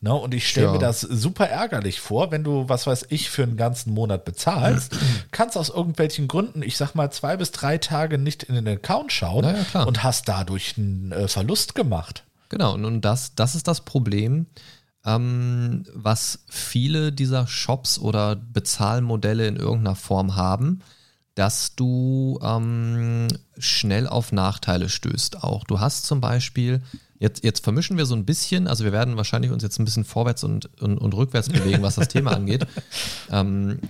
Ne? 0.00 0.14
Und 0.14 0.32
ich 0.34 0.48
stelle 0.48 0.66
Ja. 0.68 0.72
mir 0.72 0.78
das 0.78 1.00
super 1.00 1.48
ärgerlich 1.48 1.98
vor, 2.00 2.30
wenn 2.30 2.44
du, 2.44 2.68
was 2.68 2.86
weiß 2.86 3.06
ich, 3.10 3.30
für 3.30 3.42
einen 3.42 3.56
ganzen 3.56 3.92
Monat 3.92 4.24
bezahlst, 4.24 4.96
kannst 5.32 5.56
aus 5.56 5.70
irgendwelchen 5.70 6.28
Gründen, 6.28 6.62
ich 6.62 6.76
sag 6.76 6.94
mal, 6.94 7.10
zwei 7.10 7.36
bis 7.36 7.50
drei 7.50 7.78
Tage 7.78 8.16
nicht 8.18 8.44
in 8.44 8.54
den 8.54 8.68
Account 8.68 9.12
schauen 9.12 9.42
Na 9.42 9.56
ja, 9.56 9.64
klar. 9.64 9.86
und 9.86 10.02
hast 10.04 10.28
dadurch 10.28 10.74
einen 10.78 11.10
äh, 11.12 11.26
Verlust 11.28 11.74
gemacht. 11.74 12.24
Genau, 12.48 12.74
und, 12.74 12.84
und 12.84 13.00
das, 13.02 13.34
das 13.34 13.54
ist 13.54 13.66
das 13.68 13.80
Problem, 13.82 14.46
ähm, 15.04 15.84
was 15.94 16.40
viele 16.48 17.12
dieser 17.12 17.46
Shops 17.46 17.98
oder 17.98 18.36
Bezahlmodelle 18.36 19.46
in 19.46 19.56
irgendeiner 19.56 19.96
Form 19.96 20.36
haben, 20.36 20.80
dass 21.34 21.74
du 21.76 22.38
ähm, 22.42 23.28
schnell 23.58 24.06
auf 24.08 24.32
Nachteile 24.32 24.88
stößt 24.88 25.42
auch. 25.44 25.64
Du 25.64 25.78
hast 25.80 26.06
zum 26.06 26.20
Beispiel, 26.20 26.82
jetzt, 27.18 27.44
jetzt 27.44 27.64
vermischen 27.64 27.96
wir 27.96 28.06
so 28.06 28.14
ein 28.14 28.24
bisschen, 28.24 28.66
also 28.66 28.84
wir 28.84 28.92
werden 28.92 29.16
wahrscheinlich 29.16 29.50
uns 29.50 29.62
jetzt 29.62 29.78
ein 29.78 29.84
bisschen 29.84 30.04
vorwärts 30.04 30.44
und, 30.44 30.70
und, 30.80 30.98
und 30.98 31.14
rückwärts 31.14 31.48
bewegen, 31.48 31.82
was 31.82 31.96
das 31.96 32.08
Thema 32.08 32.32
angeht. 32.32 32.66
Ähm, 33.30 33.80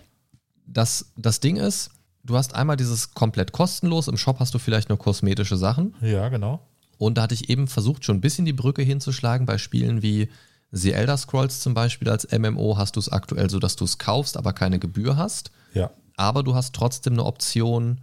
das, 0.66 1.12
das 1.16 1.38
Ding 1.38 1.56
ist, 1.56 1.90
du 2.24 2.36
hast 2.36 2.56
einmal 2.56 2.76
dieses 2.76 3.14
komplett 3.14 3.52
kostenlos, 3.52 4.08
im 4.08 4.16
Shop 4.16 4.40
hast 4.40 4.52
du 4.52 4.58
vielleicht 4.58 4.88
nur 4.88 4.98
kosmetische 4.98 5.56
Sachen. 5.56 5.94
Ja, 6.00 6.28
genau. 6.28 6.60
Und 6.98 7.16
da 7.16 7.22
hatte 7.22 7.34
ich 7.34 7.48
eben 7.48 7.68
versucht, 7.68 8.04
schon 8.04 8.16
ein 8.16 8.20
bisschen 8.20 8.44
die 8.44 8.52
Brücke 8.52 8.82
hinzuschlagen. 8.82 9.46
Bei 9.46 9.58
Spielen 9.58 10.02
wie 10.02 10.28
The 10.72 10.92
Elder 10.92 11.16
Scrolls 11.16 11.60
zum 11.60 11.72
Beispiel 11.72 12.10
als 12.10 12.26
MMO 12.36 12.76
hast 12.76 12.96
du 12.96 13.00
es 13.00 13.08
aktuell 13.08 13.48
so, 13.48 13.60
dass 13.60 13.76
du 13.76 13.84
es 13.84 13.98
kaufst, 13.98 14.36
aber 14.36 14.52
keine 14.52 14.80
Gebühr 14.80 15.16
hast. 15.16 15.52
Ja. 15.72 15.90
Aber 16.16 16.42
du 16.42 16.56
hast 16.56 16.74
trotzdem 16.74 17.12
eine 17.12 17.24
Option, 17.24 18.00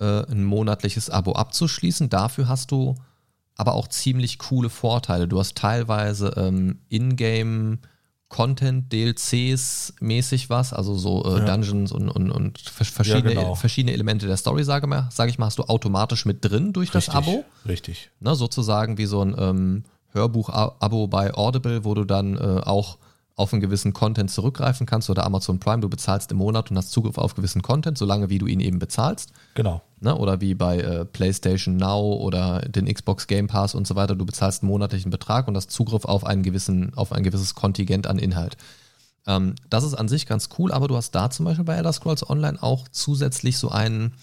äh, 0.00 0.26
ein 0.30 0.44
monatliches 0.44 1.08
Abo 1.08 1.32
abzuschließen. 1.32 2.10
Dafür 2.10 2.48
hast 2.48 2.72
du 2.72 2.96
aber 3.56 3.74
auch 3.74 3.88
ziemlich 3.88 4.38
coole 4.38 4.68
Vorteile. 4.70 5.28
Du 5.28 5.38
hast 5.38 5.56
teilweise 5.56 6.32
ähm, 6.36 6.80
Ingame 6.88 7.78
Content, 8.28 8.90
DLCs 8.90 9.92
mäßig 10.00 10.48
was, 10.48 10.72
also 10.72 10.96
so 10.96 11.22
äh, 11.26 11.40
Ja. 11.40 11.44
Dungeons 11.44 11.92
und, 11.92 12.08
und, 12.08 12.30
und 12.30 12.58
vers- 12.60 12.88
verschiedene, 12.88 13.34
genau. 13.34 13.54
verschiedene 13.54 13.92
Elemente 13.92 14.26
der 14.26 14.38
Story, 14.38 14.64
sage, 14.64 14.86
mal, 14.86 15.08
sage 15.12 15.30
ich 15.30 15.38
mal, 15.38 15.46
hast 15.46 15.58
du 15.58 15.64
automatisch 15.64 16.24
mit 16.24 16.42
drin 16.42 16.72
durch 16.72 16.90
das 16.90 17.08
Richtig, 17.08 17.14
Abo 17.14 17.44
Richtig. 17.66 18.10
ne, 18.20 18.34
sozusagen 18.34 18.96
wie 18.96 19.04
so 19.04 19.22
ein 19.22 19.34
ähm, 19.38 19.84
Hörbuch-Abo 20.14 21.08
bei 21.08 21.34
Audible, 21.34 21.84
wo 21.84 21.92
du 21.94 22.04
dann 22.04 22.36
äh, 22.38 22.60
auch 22.64 22.96
auf 23.36 23.52
einen 23.52 23.62
gewissen 23.62 23.92
Content 23.92 24.30
zurückgreifen 24.30 24.86
kannst 24.86 25.08
oder 25.10 25.24
Amazon 25.24 25.58
Prime, 25.58 25.80
du 25.80 25.88
bezahlst 25.88 26.30
im 26.32 26.38
Monat 26.38 26.70
und 26.70 26.76
hast 26.76 26.92
Zugriff 26.92 27.18
auf 27.18 27.34
gewissen 27.34 27.62
Content, 27.62 27.96
solange 27.96 28.28
wie 28.28 28.38
du 28.38 28.46
ihn 28.46 28.60
eben 28.60 28.78
bezahlst. 28.78 29.32
Genau. 29.54 29.82
Ne? 30.00 30.16
Oder 30.16 30.40
wie 30.40 30.54
bei 30.54 30.78
äh, 30.78 31.04
PlayStation 31.04 31.76
Now 31.76 32.14
oder 32.14 32.60
den 32.60 32.92
Xbox 32.92 33.26
Game 33.26 33.46
Pass 33.46 33.74
und 33.74 33.86
so 33.86 33.94
weiter, 33.94 34.16
du 34.16 34.26
bezahlst 34.26 34.62
einen 34.62 34.70
monatlichen 34.70 35.10
Betrag 35.10 35.48
und 35.48 35.56
hast 35.56 35.70
Zugriff 35.70 36.04
auf 36.04 36.24
einen 36.24 36.42
gewissen, 36.42 36.92
auf 36.94 37.12
ein 37.12 37.22
gewisses 37.22 37.54
Kontingent 37.54 38.06
an 38.06 38.18
Inhalt. 38.18 38.56
Ähm, 39.26 39.54
das 39.70 39.84
ist 39.84 39.94
an 39.94 40.08
sich 40.08 40.26
ganz 40.26 40.50
cool, 40.58 40.72
aber 40.72 40.88
du 40.88 40.96
hast 40.96 41.12
da 41.12 41.30
zum 41.30 41.46
Beispiel 41.46 41.64
bei 41.64 41.76
Elder 41.76 41.92
Scrolls 41.92 42.28
Online 42.28 42.60
auch 42.62 42.88
zusätzlich 42.88 43.56
so 43.58 43.70
einen, 43.70 44.14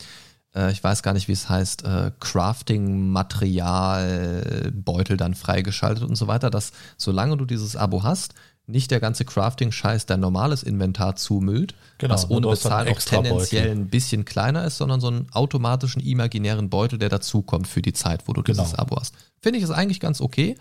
äh, 0.53 0.71
ich 0.71 0.83
weiß 0.83 1.01
gar 1.03 1.13
nicht, 1.13 1.27
wie 1.27 1.33
es 1.33 1.49
heißt, 1.49 1.85
äh, 1.85 2.11
Crafting-Material-Beutel 2.19 5.17
dann 5.17 5.35
freigeschaltet 5.35 6.03
und 6.03 6.15
so 6.15 6.25
weiter, 6.27 6.49
dass 6.49 6.71
solange 6.97 7.37
du 7.37 7.45
dieses 7.45 7.75
Abo 7.75 8.01
hast, 8.03 8.33
nicht 8.69 8.91
der 8.91 8.99
ganze 8.99 9.25
Crafting-Scheiß 9.25 10.05
dein 10.05 10.19
normales 10.19 10.63
Inventar 10.63 11.15
zumüllt, 11.15 11.73
Genau, 11.97 12.13
was 12.13 12.29
ohne 12.29 12.47
Bezahlen 12.47 12.87
auch 12.87 12.93
Beutel. 12.93 13.09
tendenziell 13.23 13.71
ein 13.71 13.89
bisschen 13.89 14.25
kleiner 14.25 14.63
ist, 14.65 14.77
sondern 14.77 15.01
so 15.01 15.07
einen 15.07 15.27
automatischen 15.31 16.01
imaginären 16.01 16.69
Beutel, 16.69 16.99
der 16.99 17.09
dazukommt 17.09 17.67
für 17.67 17.81
die 17.81 17.93
Zeit, 17.93 18.27
wo 18.27 18.33
du 18.33 18.43
Genau. 18.43 18.63
dieses 18.63 18.75
Abo 18.77 18.97
hast. 18.97 19.13
Finde 19.41 19.57
ich 19.57 19.63
ist 19.63 19.71
eigentlich 19.71 19.99
ganz 19.99 20.21
okay. 20.21 20.55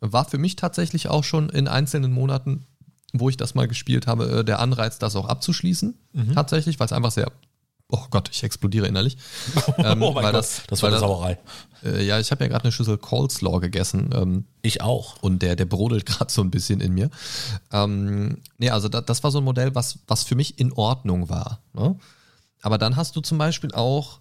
War 0.00 0.24
für 0.24 0.38
mich 0.38 0.56
tatsächlich 0.56 1.08
auch 1.08 1.24
schon 1.24 1.48
in 1.50 1.68
einzelnen 1.68 2.12
Monaten, 2.12 2.64
wo 3.12 3.28
ich 3.28 3.36
das 3.36 3.54
mal 3.54 3.68
gespielt 3.68 4.06
habe, 4.06 4.40
äh, 4.40 4.44
der 4.44 4.60
Anreiz, 4.60 4.98
das 4.98 5.16
auch 5.16 5.26
abzuschließen. 5.28 5.94
Mhm. 6.12 6.32
Tatsächlich, 6.34 6.78
weil 6.80 6.86
es 6.86 6.92
einfach 6.92 7.10
sehr 7.10 7.30
Oh 7.90 8.06
Gott, 8.10 8.28
ich 8.32 8.42
explodiere 8.42 8.86
innerlich. 8.86 9.16
Ähm, 9.78 10.02
oh 10.02 10.12
mein 10.12 10.24
Gott, 10.24 10.34
das, 10.34 10.62
das 10.66 10.82
war 10.82 10.90
eine 10.90 10.98
Sauerei. 10.98 11.38
Äh, 11.82 12.04
ja, 12.04 12.18
ich 12.18 12.30
habe 12.30 12.44
ja 12.44 12.48
gerade 12.48 12.64
eine 12.64 12.72
Schüssel 12.72 12.98
Coleslaw 12.98 13.60
gegessen. 13.60 14.10
Ähm, 14.14 14.44
ich 14.62 14.82
auch. 14.82 15.22
Und 15.22 15.40
der, 15.40 15.56
der 15.56 15.64
brodelt 15.64 16.06
gerade 16.06 16.30
so 16.30 16.42
ein 16.42 16.50
bisschen 16.50 16.80
in 16.80 16.92
mir. 16.92 17.10
Ähm, 17.72 18.38
nee, 18.58 18.70
also 18.70 18.88
da, 18.88 19.00
das 19.00 19.22
war 19.24 19.30
so 19.30 19.38
ein 19.38 19.44
Modell, 19.44 19.74
was, 19.74 20.00
was 20.06 20.24
für 20.24 20.34
mich 20.34 20.58
in 20.58 20.72
Ordnung 20.72 21.28
war. 21.28 21.62
Ne? 21.72 21.96
Aber 22.62 22.78
dann 22.78 22.96
hast 22.96 23.16
du 23.16 23.20
zum 23.20 23.38
Beispiel 23.38 23.72
auch 23.72 24.20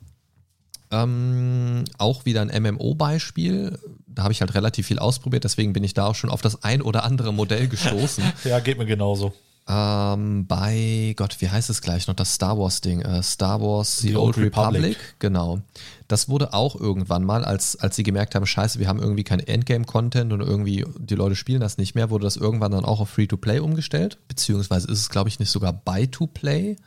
ähm, 0.91 1.83
auch 1.97 2.25
wieder 2.25 2.41
ein 2.41 2.63
MMO-Beispiel. 2.63 3.77
Da 4.07 4.23
habe 4.23 4.33
ich 4.33 4.41
halt 4.41 4.53
relativ 4.55 4.87
viel 4.87 4.99
ausprobiert, 4.99 5.43
deswegen 5.43 5.73
bin 5.73 5.83
ich 5.83 5.93
da 5.93 6.07
auch 6.07 6.15
schon 6.15 6.29
auf 6.29 6.41
das 6.41 6.63
ein 6.63 6.81
oder 6.81 7.03
andere 7.03 7.33
Modell 7.33 7.67
gestoßen. 7.67 8.23
ja, 8.43 8.59
geht 8.59 8.77
mir 8.77 8.85
genauso. 8.85 9.33
Ähm, 9.71 10.47
bei, 10.47 11.13
Gott, 11.15 11.39
wie 11.41 11.49
heißt 11.49 11.69
es 11.69 11.83
gleich 11.83 12.07
noch, 12.07 12.15
das 12.15 12.33
Star 12.33 12.57
Wars-Ding? 12.57 13.01
Äh, 13.01 13.21
Star 13.21 13.61
Wars 13.61 13.99
The, 13.99 14.09
The 14.09 14.15
Old, 14.15 14.37
Old 14.37 14.45
Republic. 14.47 14.81
Republic. 14.81 14.97
Genau. 15.19 15.61
Das 16.07 16.27
wurde 16.27 16.53
auch 16.53 16.75
irgendwann 16.75 17.23
mal, 17.23 17.45
als, 17.45 17.75
als 17.75 17.95
sie 17.95 18.01
gemerkt 18.01 18.33
haben, 18.33 18.47
scheiße, 18.47 18.79
wir 18.79 18.87
haben 18.87 18.99
irgendwie 18.99 19.23
kein 19.23 19.39
Endgame-Content 19.39 20.33
und 20.33 20.41
irgendwie 20.41 20.85
die 20.97 21.13
Leute 21.13 21.35
spielen 21.35 21.61
das 21.61 21.77
nicht 21.77 21.93
mehr, 21.93 22.09
wurde 22.09 22.23
das 22.23 22.35
irgendwann 22.35 22.71
dann 22.71 22.83
auch 22.83 22.99
auf 22.99 23.11
Free-to-Play 23.11 23.59
umgestellt. 23.59 24.17
Beziehungsweise 24.27 24.87
ist 24.87 24.99
es, 24.99 25.09
glaube 25.09 25.29
ich, 25.29 25.37
nicht 25.37 25.51
sogar 25.51 25.71
Buy-to-Play. 25.71 26.77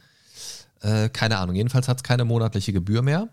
Äh, 0.81 1.09
keine 1.11 1.39
Ahnung. 1.39 1.55
Jedenfalls 1.55 1.87
hat 1.87 1.99
es 1.99 2.03
keine 2.03 2.25
monatliche 2.25 2.73
Gebühr 2.73 3.03
mehr. 3.03 3.29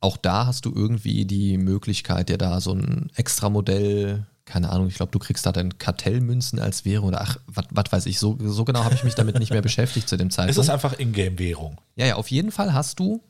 Auch 0.00 0.16
da 0.16 0.46
hast 0.46 0.66
du 0.66 0.72
irgendwie 0.72 1.24
die 1.24 1.58
Möglichkeit, 1.58 2.28
dir 2.28 2.38
da 2.38 2.60
so 2.60 2.72
ein 2.72 3.10
extra 3.16 3.50
Modell 3.50 4.26
keine 4.44 4.70
Ahnung, 4.70 4.88
ich 4.88 4.96
glaube, 4.96 5.12
du 5.12 5.18
kriegst 5.18 5.46
da 5.46 5.52
dann 5.52 5.78
Kartellmünzen 5.78 6.58
als 6.58 6.84
Währung 6.84 7.08
oder 7.08 7.22
ach, 7.22 7.38
was 7.46 7.90
weiß 7.90 8.06
ich, 8.06 8.18
so, 8.18 8.36
so 8.40 8.64
genau 8.64 8.84
habe 8.84 8.94
ich 8.94 9.04
mich 9.04 9.14
damit 9.14 9.38
nicht 9.38 9.50
mehr 9.50 9.62
beschäftigt 9.62 10.08
zu 10.08 10.16
dem 10.16 10.30
Zeitpunkt. 10.30 10.58
Es 10.58 10.64
ist 10.64 10.70
einfach 10.70 10.98
Ingame-Währung. 10.98 11.80
Ja, 11.96 12.06
ja, 12.06 12.14
auf 12.16 12.30
jeden 12.30 12.52
Fall 12.52 12.74
hast 12.74 12.98
du 12.98 13.22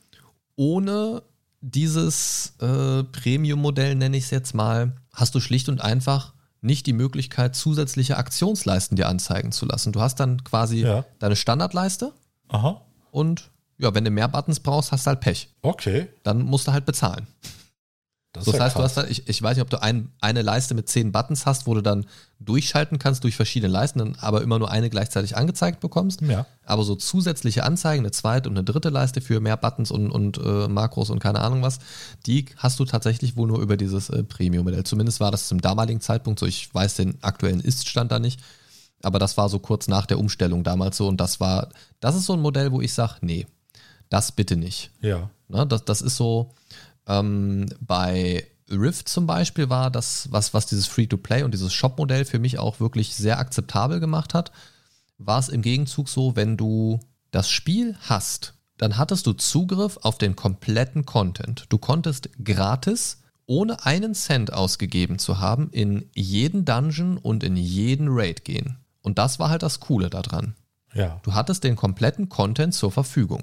ohne 0.56 1.22
dieses 1.60 2.54
äh, 2.60 3.04
Premium-Modell, 3.04 3.94
nenne 3.94 4.16
ich 4.16 4.24
es 4.24 4.30
jetzt 4.30 4.54
mal, 4.54 4.96
hast 5.12 5.34
du 5.34 5.40
schlicht 5.40 5.68
und 5.68 5.80
einfach 5.80 6.34
nicht 6.60 6.86
die 6.86 6.92
Möglichkeit, 6.92 7.54
zusätzliche 7.54 8.16
Aktionsleisten 8.16 8.96
dir 8.96 9.08
anzeigen 9.08 9.52
zu 9.52 9.66
lassen. 9.66 9.92
Du 9.92 10.00
hast 10.00 10.18
dann 10.18 10.42
quasi 10.44 10.80
ja. 10.80 11.04
deine 11.18 11.36
Standardleiste 11.36 12.12
Aha. 12.48 12.80
und 13.10 13.50
ja, 13.78 13.94
wenn 13.94 14.04
du 14.04 14.10
mehr 14.10 14.28
Buttons 14.28 14.60
brauchst, 14.60 14.92
hast 14.92 15.06
du 15.06 15.08
halt 15.08 15.20
Pech. 15.20 15.48
Okay. 15.62 16.08
Dann 16.22 16.42
musst 16.42 16.66
du 16.66 16.72
halt 16.72 16.86
bezahlen. 16.86 17.26
Das, 18.34 18.46
das 18.46 18.58
heißt, 18.58 18.74
krass. 18.74 18.94
du 18.94 19.00
hast 19.00 19.06
da, 19.06 19.10
ich, 19.10 19.28
ich 19.28 19.40
weiß 19.40 19.56
nicht, 19.56 19.62
ob 19.62 19.70
du 19.70 19.80
ein, 19.80 20.10
eine 20.20 20.42
Leiste 20.42 20.74
mit 20.74 20.88
zehn 20.88 21.12
Buttons 21.12 21.46
hast, 21.46 21.68
wo 21.68 21.74
du 21.74 21.82
dann 21.82 22.04
durchschalten 22.40 22.98
kannst 22.98 23.22
durch 23.22 23.36
verschiedene 23.36 23.72
Leisten, 23.72 24.00
dann 24.00 24.16
aber 24.20 24.42
immer 24.42 24.58
nur 24.58 24.72
eine 24.72 24.90
gleichzeitig 24.90 25.36
angezeigt 25.36 25.78
bekommst. 25.78 26.20
Ja. 26.20 26.44
Aber 26.66 26.82
so 26.82 26.96
zusätzliche 26.96 27.62
Anzeigen, 27.62 28.00
eine 28.00 28.10
zweite 28.10 28.48
und 28.48 28.56
eine 28.56 28.64
dritte 28.64 28.88
Leiste 28.88 29.20
für 29.20 29.38
mehr 29.38 29.56
Buttons 29.56 29.92
und, 29.92 30.10
und 30.10 30.38
äh, 30.38 30.66
Makros 30.66 31.10
und 31.10 31.20
keine 31.20 31.42
Ahnung 31.42 31.62
was, 31.62 31.78
die 32.26 32.46
hast 32.56 32.80
du 32.80 32.84
tatsächlich 32.84 33.36
wohl 33.36 33.46
nur 33.46 33.60
über 33.60 33.76
dieses 33.76 34.10
äh, 34.10 34.24
Premium-Modell. 34.24 34.82
Zumindest 34.82 35.20
war 35.20 35.30
das 35.30 35.46
zum 35.46 35.60
damaligen 35.60 36.00
Zeitpunkt 36.00 36.40
so. 36.40 36.46
Ich 36.46 36.74
weiß 36.74 36.96
den 36.96 37.22
aktuellen 37.22 37.60
Ist-Stand 37.60 38.10
da 38.10 38.18
nicht. 38.18 38.40
Aber 39.00 39.20
das 39.20 39.36
war 39.36 39.48
so 39.48 39.60
kurz 39.60 39.86
nach 39.86 40.06
der 40.06 40.18
Umstellung 40.18 40.64
damals 40.64 40.96
so. 40.96 41.06
Und 41.06 41.20
das 41.20 41.38
war, 41.38 41.68
das 42.00 42.16
ist 42.16 42.26
so 42.26 42.32
ein 42.32 42.40
Modell, 42.40 42.72
wo 42.72 42.80
ich 42.80 42.94
sage, 42.94 43.14
nee, 43.20 43.46
das 44.08 44.32
bitte 44.32 44.56
nicht. 44.56 44.90
Ja. 45.00 45.30
Na, 45.48 45.64
das, 45.64 45.84
das 45.84 46.02
ist 46.02 46.16
so, 46.16 46.50
ähm, 47.06 47.66
bei 47.80 48.46
Rift 48.70 49.08
zum 49.08 49.26
Beispiel 49.26 49.68
war 49.68 49.90
das, 49.90 50.28
was, 50.30 50.54
was 50.54 50.66
dieses 50.66 50.86
Free-to-Play 50.86 51.42
und 51.42 51.52
dieses 51.52 51.72
Shop-Modell 51.72 52.24
für 52.24 52.38
mich 52.38 52.58
auch 52.58 52.80
wirklich 52.80 53.14
sehr 53.14 53.38
akzeptabel 53.38 54.00
gemacht 54.00 54.34
hat, 54.34 54.52
war 55.18 55.38
es 55.38 55.48
im 55.48 55.62
Gegenzug 55.62 56.08
so, 56.08 56.36
wenn 56.36 56.56
du 56.56 57.00
das 57.30 57.50
Spiel 57.50 57.96
hast, 58.00 58.54
dann 58.78 58.96
hattest 58.96 59.26
du 59.26 59.32
Zugriff 59.32 59.98
auf 60.02 60.18
den 60.18 60.34
kompletten 60.36 61.04
Content. 61.04 61.66
Du 61.68 61.78
konntest 61.78 62.30
gratis, 62.42 63.22
ohne 63.46 63.84
einen 63.84 64.14
Cent 64.14 64.52
ausgegeben 64.52 65.18
zu 65.18 65.38
haben, 65.38 65.68
in 65.70 66.10
jeden 66.14 66.64
Dungeon 66.64 67.18
und 67.18 67.44
in 67.44 67.56
jeden 67.56 68.08
Raid 68.10 68.44
gehen. 68.44 68.78
Und 69.02 69.18
das 69.18 69.38
war 69.38 69.50
halt 69.50 69.62
das 69.62 69.80
Coole 69.80 70.10
daran. 70.10 70.54
Ja. 70.94 71.20
Du 71.24 71.34
hattest 71.34 71.64
den 71.64 71.76
kompletten 71.76 72.28
Content 72.28 72.74
zur 72.74 72.90
Verfügung. 72.90 73.42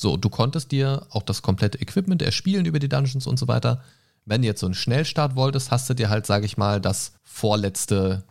So, 0.00 0.16
du 0.16 0.30
konntest 0.30 0.72
dir 0.72 1.06
auch 1.10 1.22
das 1.22 1.42
komplette 1.42 1.78
Equipment 1.78 2.22
erspielen 2.22 2.64
über 2.64 2.78
die 2.78 2.88
Dungeons 2.88 3.26
und 3.26 3.38
so 3.38 3.48
weiter. 3.48 3.82
Wenn 4.24 4.40
du 4.40 4.48
jetzt 4.48 4.60
so 4.60 4.66
einen 4.66 4.74
Schnellstart 4.74 5.36
wolltest, 5.36 5.70
hast 5.70 5.90
du 5.90 5.94
dir 5.94 6.08
halt, 6.08 6.24
sage 6.24 6.46
ich 6.46 6.56
mal, 6.56 6.80
das 6.80 7.12
vorletzte 7.22 8.24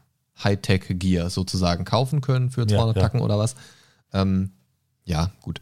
Hightech-Gear 0.44 1.30
sozusagen 1.30 1.86
kaufen 1.86 2.22
können 2.22 2.50
für 2.50 2.66
200 2.66 2.96
ja, 2.96 3.02
ja. 3.02 3.08
Tacken 3.08 3.22
oder 3.22 3.38
was. 3.38 3.56
Ähm, 4.14 4.52
ja, 5.06 5.30
gut. 5.42 5.62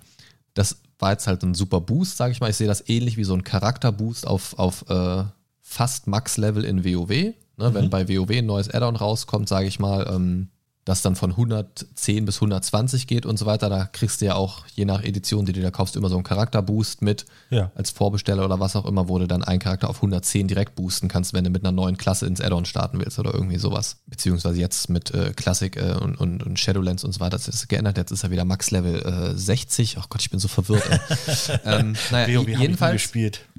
Das 0.54 0.78
war 0.98 1.12
jetzt 1.12 1.28
halt 1.28 1.44
ein 1.44 1.54
super 1.54 1.82
Boost, 1.82 2.16
sage 2.16 2.32
ich 2.32 2.40
mal. 2.40 2.50
Ich 2.50 2.58
sehe 2.58 2.68
das 2.68 2.88
ähnlich 2.88 3.18
wie 3.18 3.26
so 3.26 3.34
ein 3.34 3.44
Charakterboost 3.44 4.26
auf, 4.26 4.58
auf 4.58 4.90
äh, 4.90 5.26
fast 5.62 6.08
Max-Level 6.08 6.64
in 6.64 6.86
WoW. 6.86 7.10
Ne? 7.10 7.36
Mhm. 7.58 7.74
Wenn 7.74 7.90
bei 7.90 8.08
WoW 8.08 8.32
ein 8.32 8.46
neues 8.46 8.70
Add-on 8.74 8.96
rauskommt, 8.96 9.50
sage 9.50 9.68
ich 9.68 9.80
mal, 9.80 10.08
ähm, 10.10 10.48
das 10.88 11.02
dann 11.02 11.18
von 11.18 11.32
110 11.32 12.24
bis 12.24 12.38
120 12.38 13.08
geht 13.08 13.26
und 13.26 13.38
so 13.38 13.46
weiter. 13.46 13.68
Da 13.68 13.86
kriegst 13.86 14.22
du 14.22 14.26
ja 14.26 14.36
auch, 14.36 14.66
je 14.74 14.86
nach 14.86 15.04
Edition, 15.04 15.46
die 15.46 15.52
du 15.52 15.62
da 15.62 15.70
kaufst, 15.70 15.98
immer 15.98 16.08
so 16.08 16.16
einen 16.16 16.24
Charakterboost 16.24 17.02
mit. 17.02 17.26
Ja. 17.50 17.72
Als 17.76 17.92
Vorbesteller 17.92 18.46
oder 18.46 18.62
was 18.62 18.78
auch 18.78 18.86
immer, 18.86 19.10
wo 19.10 19.20
du 19.20 19.28
dann 19.28 19.44
einen 19.44 19.60
Charakter 19.60 19.90
auf 19.90 19.98
110 19.98 20.48
direkt 20.48 20.76
boosten 20.76 21.10
kannst, 21.10 21.34
wenn 21.34 21.44
du 21.44 21.50
mit 21.50 21.66
einer 21.66 21.74
neuen 21.74 21.98
Klasse 21.98 22.26
ins 22.26 22.40
Add-on 22.40 22.64
starten 22.64 23.00
willst 23.00 23.20
oder 23.20 23.34
irgendwie 23.34 23.58
sowas. 23.58 23.98
Beziehungsweise 24.08 24.62
jetzt 24.62 24.90
mit 24.90 25.14
äh, 25.14 25.34
Classic 25.36 25.76
äh, 25.76 25.96
und, 26.02 26.16
und, 26.16 26.42
und, 26.44 26.58
Shadowlands 26.58 27.04
und 27.04 27.12
so 27.12 27.20
weiter. 27.20 27.36
Das 27.36 27.50
ist 27.50 27.68
geändert. 27.68 27.98
Jetzt 27.98 28.12
ist 28.12 28.24
er 28.24 28.32
wieder 28.32 28.46
Max-Level 28.46 29.34
äh, 29.34 29.38
60. 29.38 29.98
Oh 29.98 30.04
Gott, 30.08 30.22
ich 30.22 30.30
bin 30.30 30.40
so 30.40 30.48
verwirrt. 30.48 30.88
ähm, 31.66 31.98
naja, 32.12 32.40
jedenfalls, 32.42 33.12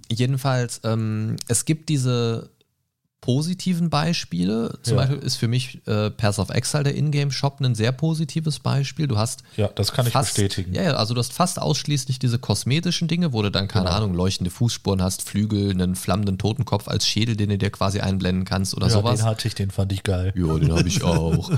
jedenfalls 0.09 0.81
ähm, 0.85 1.37
es 1.47 1.67
gibt 1.67 1.91
diese 1.91 2.49
positiven 3.29 3.91
Beispiele. 3.91 4.79
Zum 4.81 4.97
ja. 4.97 5.03
Beispiel 5.03 5.19
ist 5.19 5.37
für 5.37 5.49
mich 5.49 5.87
äh, 5.87 6.09
Pass 6.09 6.39
of 6.39 6.49
Exile, 6.49 6.85
der 6.85 6.95
Ingame-Shop, 6.95 7.61
ein 7.61 7.75
sehr 7.75 7.93
positives 7.93 8.59
Beispiel. 8.59 9.07
Du 9.07 9.19
hast. 9.19 9.43
Ja, 9.59 9.69
das 9.69 9.93
kann 9.93 10.07
ich 10.07 10.15
fast, 10.15 10.37
bestätigen. 10.37 10.73
Ja, 10.73 10.83
ja, 10.83 10.95
also 10.95 11.13
du 11.13 11.21
hast 11.21 11.35
fast 11.35 11.61
ausschließlich 11.61 12.19
diese 12.19 12.39
kosmetischen 12.39 13.07
Dinge, 13.07 13.35
wo 13.35 13.43
du 13.43 13.51
dann, 13.51 13.69
keine 13.69 13.85
genau. 13.85 13.97
Ahnung, 13.99 14.15
leuchtende 14.15 14.51
Fußspuren 14.51 15.03
hast, 15.03 15.29
Flügel, 15.29 15.73
einen 15.73 15.95
flammenden 15.95 16.39
Totenkopf 16.39 16.89
als 16.89 17.07
Schädel, 17.07 17.37
den 17.37 17.51
du 17.51 17.59
dir 17.59 17.69
quasi 17.69 18.01
einblenden 18.01 18.47
kannst 18.47 18.75
oder 18.75 18.87
ja, 18.87 18.93
sowas. 18.95 19.19
Den 19.21 19.27
hatte 19.27 19.47
ich, 19.47 19.55
den 19.55 19.71
fand 19.71 19.93
ich 19.93 20.05
geil. 20.05 20.33
Ja, 20.35 20.59
den 20.59 20.73
habe 20.73 20.89
ich 20.89 21.03
auch. 21.05 21.51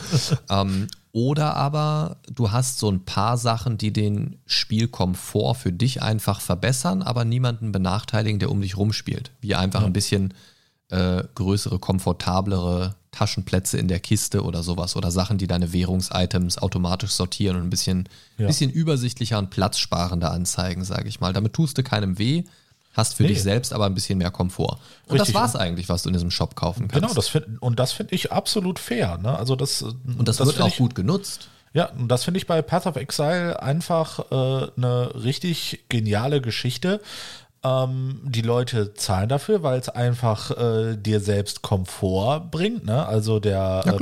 ähm, 0.50 0.88
oder 1.12 1.54
aber 1.54 2.16
du 2.34 2.50
hast 2.50 2.80
so 2.80 2.90
ein 2.90 3.04
paar 3.04 3.38
Sachen, 3.38 3.78
die 3.78 3.92
den 3.92 4.38
Spielkomfort 4.44 5.54
für 5.54 5.72
dich 5.72 6.02
einfach 6.02 6.40
verbessern, 6.40 7.02
aber 7.02 7.24
niemanden 7.24 7.70
benachteiligen, 7.70 8.40
der 8.40 8.50
um 8.50 8.60
dich 8.60 8.76
rumspielt. 8.76 9.30
Wie 9.40 9.54
einfach 9.54 9.82
ja. 9.82 9.86
ein 9.86 9.92
bisschen 9.92 10.34
äh, 10.90 11.24
größere, 11.34 11.78
komfortablere 11.78 12.94
Taschenplätze 13.12 13.78
in 13.78 13.88
der 13.88 14.00
Kiste 14.00 14.44
oder 14.44 14.62
sowas 14.62 14.96
oder 14.96 15.10
Sachen, 15.10 15.38
die 15.38 15.46
deine 15.46 15.72
Währungsitems 15.72 16.58
automatisch 16.58 17.10
sortieren 17.10 17.56
und 17.56 17.62
ein 17.62 17.70
bisschen, 17.70 18.08
ja. 18.38 18.46
bisschen 18.46 18.70
übersichtlicher 18.70 19.38
und 19.38 19.50
platzsparender 19.50 20.30
anzeigen, 20.30 20.84
sage 20.84 21.08
ich 21.08 21.20
mal. 21.20 21.32
Damit 21.32 21.52
tust 21.52 21.76
du 21.78 21.82
keinem 21.82 22.18
weh, 22.18 22.44
hast 22.92 23.14
für 23.14 23.24
nee. 23.24 23.30
dich 23.30 23.42
selbst 23.42 23.72
aber 23.72 23.86
ein 23.86 23.94
bisschen 23.94 24.18
mehr 24.18 24.30
Komfort. 24.30 24.78
Und 25.06 25.14
Richtig. 25.14 25.34
das 25.34 25.34
war 25.34 25.46
es 25.46 25.56
eigentlich, 25.56 25.88
was 25.88 26.04
du 26.04 26.08
in 26.08 26.12
diesem 26.12 26.30
Shop 26.30 26.54
kaufen 26.54 26.88
kannst. 26.88 27.02
Genau, 27.02 27.14
das 27.14 27.28
find, 27.28 27.60
und 27.60 27.78
das 27.78 27.92
finde 27.92 28.14
ich 28.14 28.30
absolut 28.30 28.78
fair. 28.78 29.18
Ne? 29.18 29.36
Also 29.36 29.56
das, 29.56 29.82
und 29.82 30.28
das, 30.28 30.36
das 30.36 30.46
wird 30.46 30.60
auch 30.60 30.68
ich, 30.68 30.78
gut 30.78 30.94
genutzt. 30.94 31.48
Ja, 31.72 31.86
und 31.86 32.08
das 32.08 32.24
finde 32.24 32.38
ich 32.38 32.46
bei 32.48 32.62
Path 32.62 32.86
of 32.86 32.96
Exile 32.96 33.62
einfach 33.62 34.30
äh, 34.30 34.70
eine 34.76 35.14
richtig 35.14 35.84
geniale 35.88 36.40
Geschichte. 36.40 37.00
Ähm, 37.62 38.22
die 38.24 38.40
Leute 38.40 38.94
zahlen 38.94 39.28
dafür, 39.28 39.62
weil 39.62 39.78
es 39.78 39.90
einfach 39.90 40.50
äh, 40.52 40.96
dir 40.96 41.20
selbst 41.20 41.60
Komfort 41.60 42.50
bringt. 42.50 42.86
Ne? 42.86 43.04
Also 43.04 43.38
der, 43.38 43.82
ja, 43.84 43.92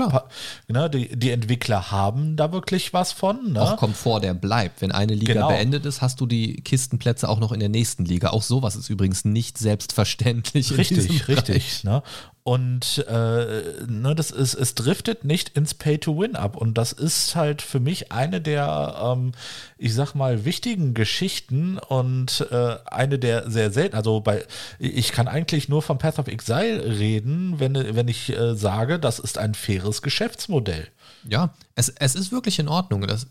äh, 0.68 0.72
ne, 0.72 0.88
die, 0.88 1.18
die, 1.18 1.32
Entwickler 1.32 1.90
haben 1.90 2.36
da 2.36 2.52
wirklich 2.52 2.92
was 2.92 3.10
von. 3.10 3.54
Ne? 3.54 3.60
Auch 3.60 3.76
Komfort, 3.76 4.20
der 4.20 4.34
bleibt. 4.34 4.80
Wenn 4.80 4.92
eine 4.92 5.14
Liga 5.14 5.32
genau. 5.32 5.48
beendet 5.48 5.86
ist, 5.86 6.02
hast 6.02 6.20
du 6.20 6.26
die 6.26 6.60
Kistenplätze 6.62 7.28
auch 7.28 7.40
noch 7.40 7.50
in 7.50 7.58
der 7.58 7.68
nächsten 7.68 8.04
Liga. 8.04 8.30
Auch 8.30 8.44
sowas 8.44 8.76
ist 8.76 8.90
übrigens 8.90 9.24
nicht 9.24 9.58
selbstverständlich. 9.58 10.78
Richtig, 10.78 11.26
richtig. 11.26 11.82
Ne? 11.82 12.04
Und 12.48 13.04
äh, 13.06 13.62
ne, 13.86 14.14
das 14.16 14.30
ist, 14.30 14.54
es 14.54 14.74
driftet 14.74 15.22
nicht 15.22 15.50
ins 15.50 15.74
Pay-to-Win 15.74 16.34
ab. 16.34 16.56
Und 16.56 16.78
das 16.78 16.92
ist 16.92 17.36
halt 17.36 17.60
für 17.60 17.78
mich 17.78 18.10
eine 18.10 18.40
der, 18.40 18.96
ähm, 19.04 19.32
ich 19.76 19.92
sag 19.92 20.14
mal, 20.14 20.46
wichtigen 20.46 20.94
Geschichten 20.94 21.76
und 21.76 22.48
äh, 22.50 22.76
eine 22.86 23.18
der 23.18 23.50
sehr 23.50 23.70
selten. 23.70 23.96
Also 23.96 24.20
bei, 24.20 24.46
ich 24.78 25.12
kann 25.12 25.28
eigentlich 25.28 25.68
nur 25.68 25.82
vom 25.82 25.98
Path 25.98 26.18
of 26.18 26.26
Exile 26.26 26.98
reden, 26.98 27.60
wenn, 27.60 27.74
wenn 27.74 28.08
ich 28.08 28.34
äh, 28.34 28.54
sage, 28.54 28.98
das 28.98 29.18
ist 29.18 29.36
ein 29.36 29.52
faires 29.52 30.00
Geschäftsmodell. 30.00 30.88
Ja, 31.28 31.52
es, 31.74 31.90
es 31.90 32.14
ist 32.14 32.32
wirklich 32.32 32.58
in 32.58 32.68
Ordnung. 32.68 33.06
Das, 33.06 33.26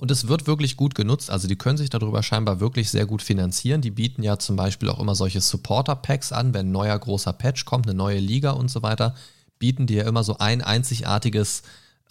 und 0.00 0.10
es 0.10 0.28
wird 0.28 0.46
wirklich 0.46 0.78
gut 0.78 0.94
genutzt. 0.94 1.30
Also 1.30 1.46
die 1.46 1.56
können 1.56 1.76
sich 1.76 1.90
darüber 1.90 2.22
scheinbar 2.22 2.58
wirklich 2.58 2.90
sehr 2.90 3.04
gut 3.04 3.20
finanzieren. 3.20 3.82
Die 3.82 3.90
bieten 3.90 4.22
ja 4.22 4.38
zum 4.38 4.56
Beispiel 4.56 4.88
auch 4.88 4.98
immer 4.98 5.14
solche 5.14 5.42
Supporter-Packs 5.42 6.32
an, 6.32 6.54
wenn 6.54 6.68
ein 6.68 6.72
neuer 6.72 6.98
großer 6.98 7.34
Patch 7.34 7.66
kommt, 7.66 7.86
eine 7.86 7.94
neue 7.94 8.18
Liga 8.18 8.52
und 8.52 8.70
so 8.70 8.82
weiter, 8.82 9.14
bieten 9.58 9.86
die 9.86 9.96
ja 9.96 10.04
immer 10.04 10.24
so 10.24 10.38
ein 10.38 10.62
einzigartiges, 10.62 11.62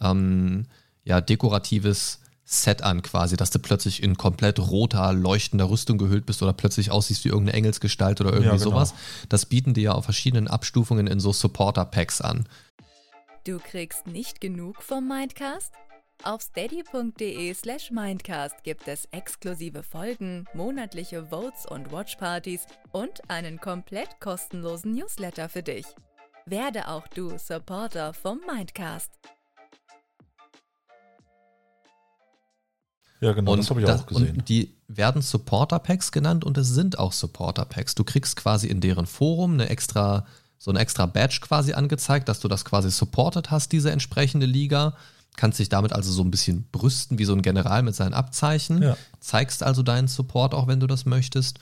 ähm, 0.02 0.67
ja, 1.04 1.19
dekoratives 1.19 2.19
Set 2.45 2.84
an 2.84 3.02
quasi, 3.02 3.38
dass 3.38 3.49
du 3.49 3.58
plötzlich 3.58 4.04
in 4.04 4.17
komplett 4.17 4.60
roter, 4.60 5.12
leuchtender 5.12 5.67
Rüstung 5.71 5.97
gehüllt 5.97 6.28
bist 6.28 6.43
oder 6.43 6.54
plötzlich 6.54 6.91
aussiehst 6.91 7.25
wie 7.25 7.30
irgendeine 7.30 7.58
Engelsgestalt 7.58 8.21
oder 8.21 8.30
irgendwie 8.30 8.49
Ja, 8.49 8.58
genau. 8.58 8.69
sowas. 8.69 8.93
Das 9.30 9.47
bieten 9.47 9.73
die 9.73 9.82
ja 9.82 9.93
auf 9.93 10.04
verschiedenen 10.04 10.47
Abstufungen 10.47 11.08
in 11.08 11.19
so 11.19 11.34
Supporter-Packs 11.34 12.21
an. 12.21 12.47
Du 13.45 13.58
kriegst 13.58 14.06
nicht 14.06 14.41
genug 14.41 14.84
vom 14.84 15.08
Mindcast? 15.08 15.73
Auf 16.23 16.41
steady.de 16.41 17.53
slash 17.53 17.91
Mindcast 17.91 18.63
gibt 18.63 18.89
es 18.89 19.05
exklusive 19.12 19.84
Folgen, 19.84 20.43
monatliche 20.53 21.25
Votes 21.27 21.65
und 21.65 21.93
Watchpartys 21.93 22.65
und 22.91 23.29
einen 23.29 23.62
komplett 23.62 24.19
kostenlosen 24.19 24.93
Newsletter 24.95 25.47
für 25.47 25.63
dich. 25.63 25.86
Werde 26.45 26.89
auch 26.89 27.08
du 27.08 27.38
Supporter 27.38 28.13
vom 28.13 28.41
Mindcast. 28.53 29.12
Ja, 33.21 33.32
genau, 33.32 33.55
das 33.55 33.69
habe 33.69 33.82
ich 33.82 33.88
auch 33.89 34.05
gesehen. 34.05 34.38
Und 34.38 34.49
die 34.49 34.75
werden 34.89 35.21
Supporter-Packs 35.21 36.12
genannt 36.12 36.43
und 36.43 36.58
es 36.58 36.67
sind 36.67 36.99
auch 36.99 37.13
Supporter-Packs. 37.13 37.95
Du 37.95 38.03
kriegst 38.03 38.36
quasi 38.36 38.67
in 38.67 38.82
deren 38.82 39.05
Forum 39.05 39.53
eine 39.53 39.69
extra, 39.69 40.25
so 40.58 40.69
eine 40.69 40.79
extra 40.79 41.05
Badge 41.05 41.39
quasi 41.41 41.71
angezeigt, 41.71 42.27
dass 42.27 42.41
du 42.41 42.49
das 42.49 42.65
quasi 42.65 42.91
supported 42.91 43.51
hast, 43.51 43.71
diese 43.71 43.91
entsprechende 43.91 44.45
Liga. 44.45 44.97
Kannst 45.37 45.59
dich 45.59 45.69
damit 45.69 45.93
also 45.93 46.11
so 46.11 46.23
ein 46.23 46.31
bisschen 46.31 46.65
brüsten, 46.71 47.17
wie 47.17 47.25
so 47.25 47.33
ein 47.33 47.41
General 47.41 47.81
mit 47.83 47.95
seinen 47.95 48.13
Abzeichen. 48.13 48.81
Ja. 48.81 48.97
Zeigst 49.19 49.63
also 49.63 49.83
deinen 49.83 50.07
Support 50.07 50.53
auch, 50.53 50.67
wenn 50.67 50.79
du 50.79 50.87
das 50.87 51.05
möchtest. 51.05 51.59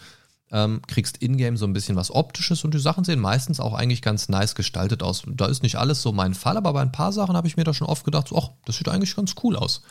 Ähm, 0.49 0.81
kriegst 0.87 1.17
in-game 1.17 1.57
so 1.57 1.65
ein 1.65 1.73
bisschen 1.73 1.97
was 1.97 2.09
Optisches 2.09 2.63
und 2.63 2.73
die 2.73 2.79
Sachen 2.79 3.03
sehen 3.03 3.19
meistens 3.19 3.59
auch 3.59 3.73
eigentlich 3.73 4.01
ganz 4.01 4.29
nice 4.29 4.55
gestaltet 4.55 5.03
aus. 5.03 5.23
Da 5.27 5.45
ist 5.47 5.61
nicht 5.61 5.75
alles 5.75 6.01
so 6.01 6.13
mein 6.13 6.33
Fall, 6.33 6.55
aber 6.55 6.71
bei 6.71 6.81
ein 6.81 6.93
paar 6.93 7.11
Sachen 7.11 7.35
habe 7.35 7.47
ich 7.47 7.57
mir 7.57 7.65
da 7.65 7.73
schon 7.73 7.87
oft 7.87 8.05
gedacht, 8.05 8.29
so, 8.29 8.37
ach, 8.37 8.51
das 8.65 8.77
sieht 8.77 8.87
eigentlich 8.87 9.15
ganz 9.15 9.35
cool 9.43 9.57
aus. 9.57 9.81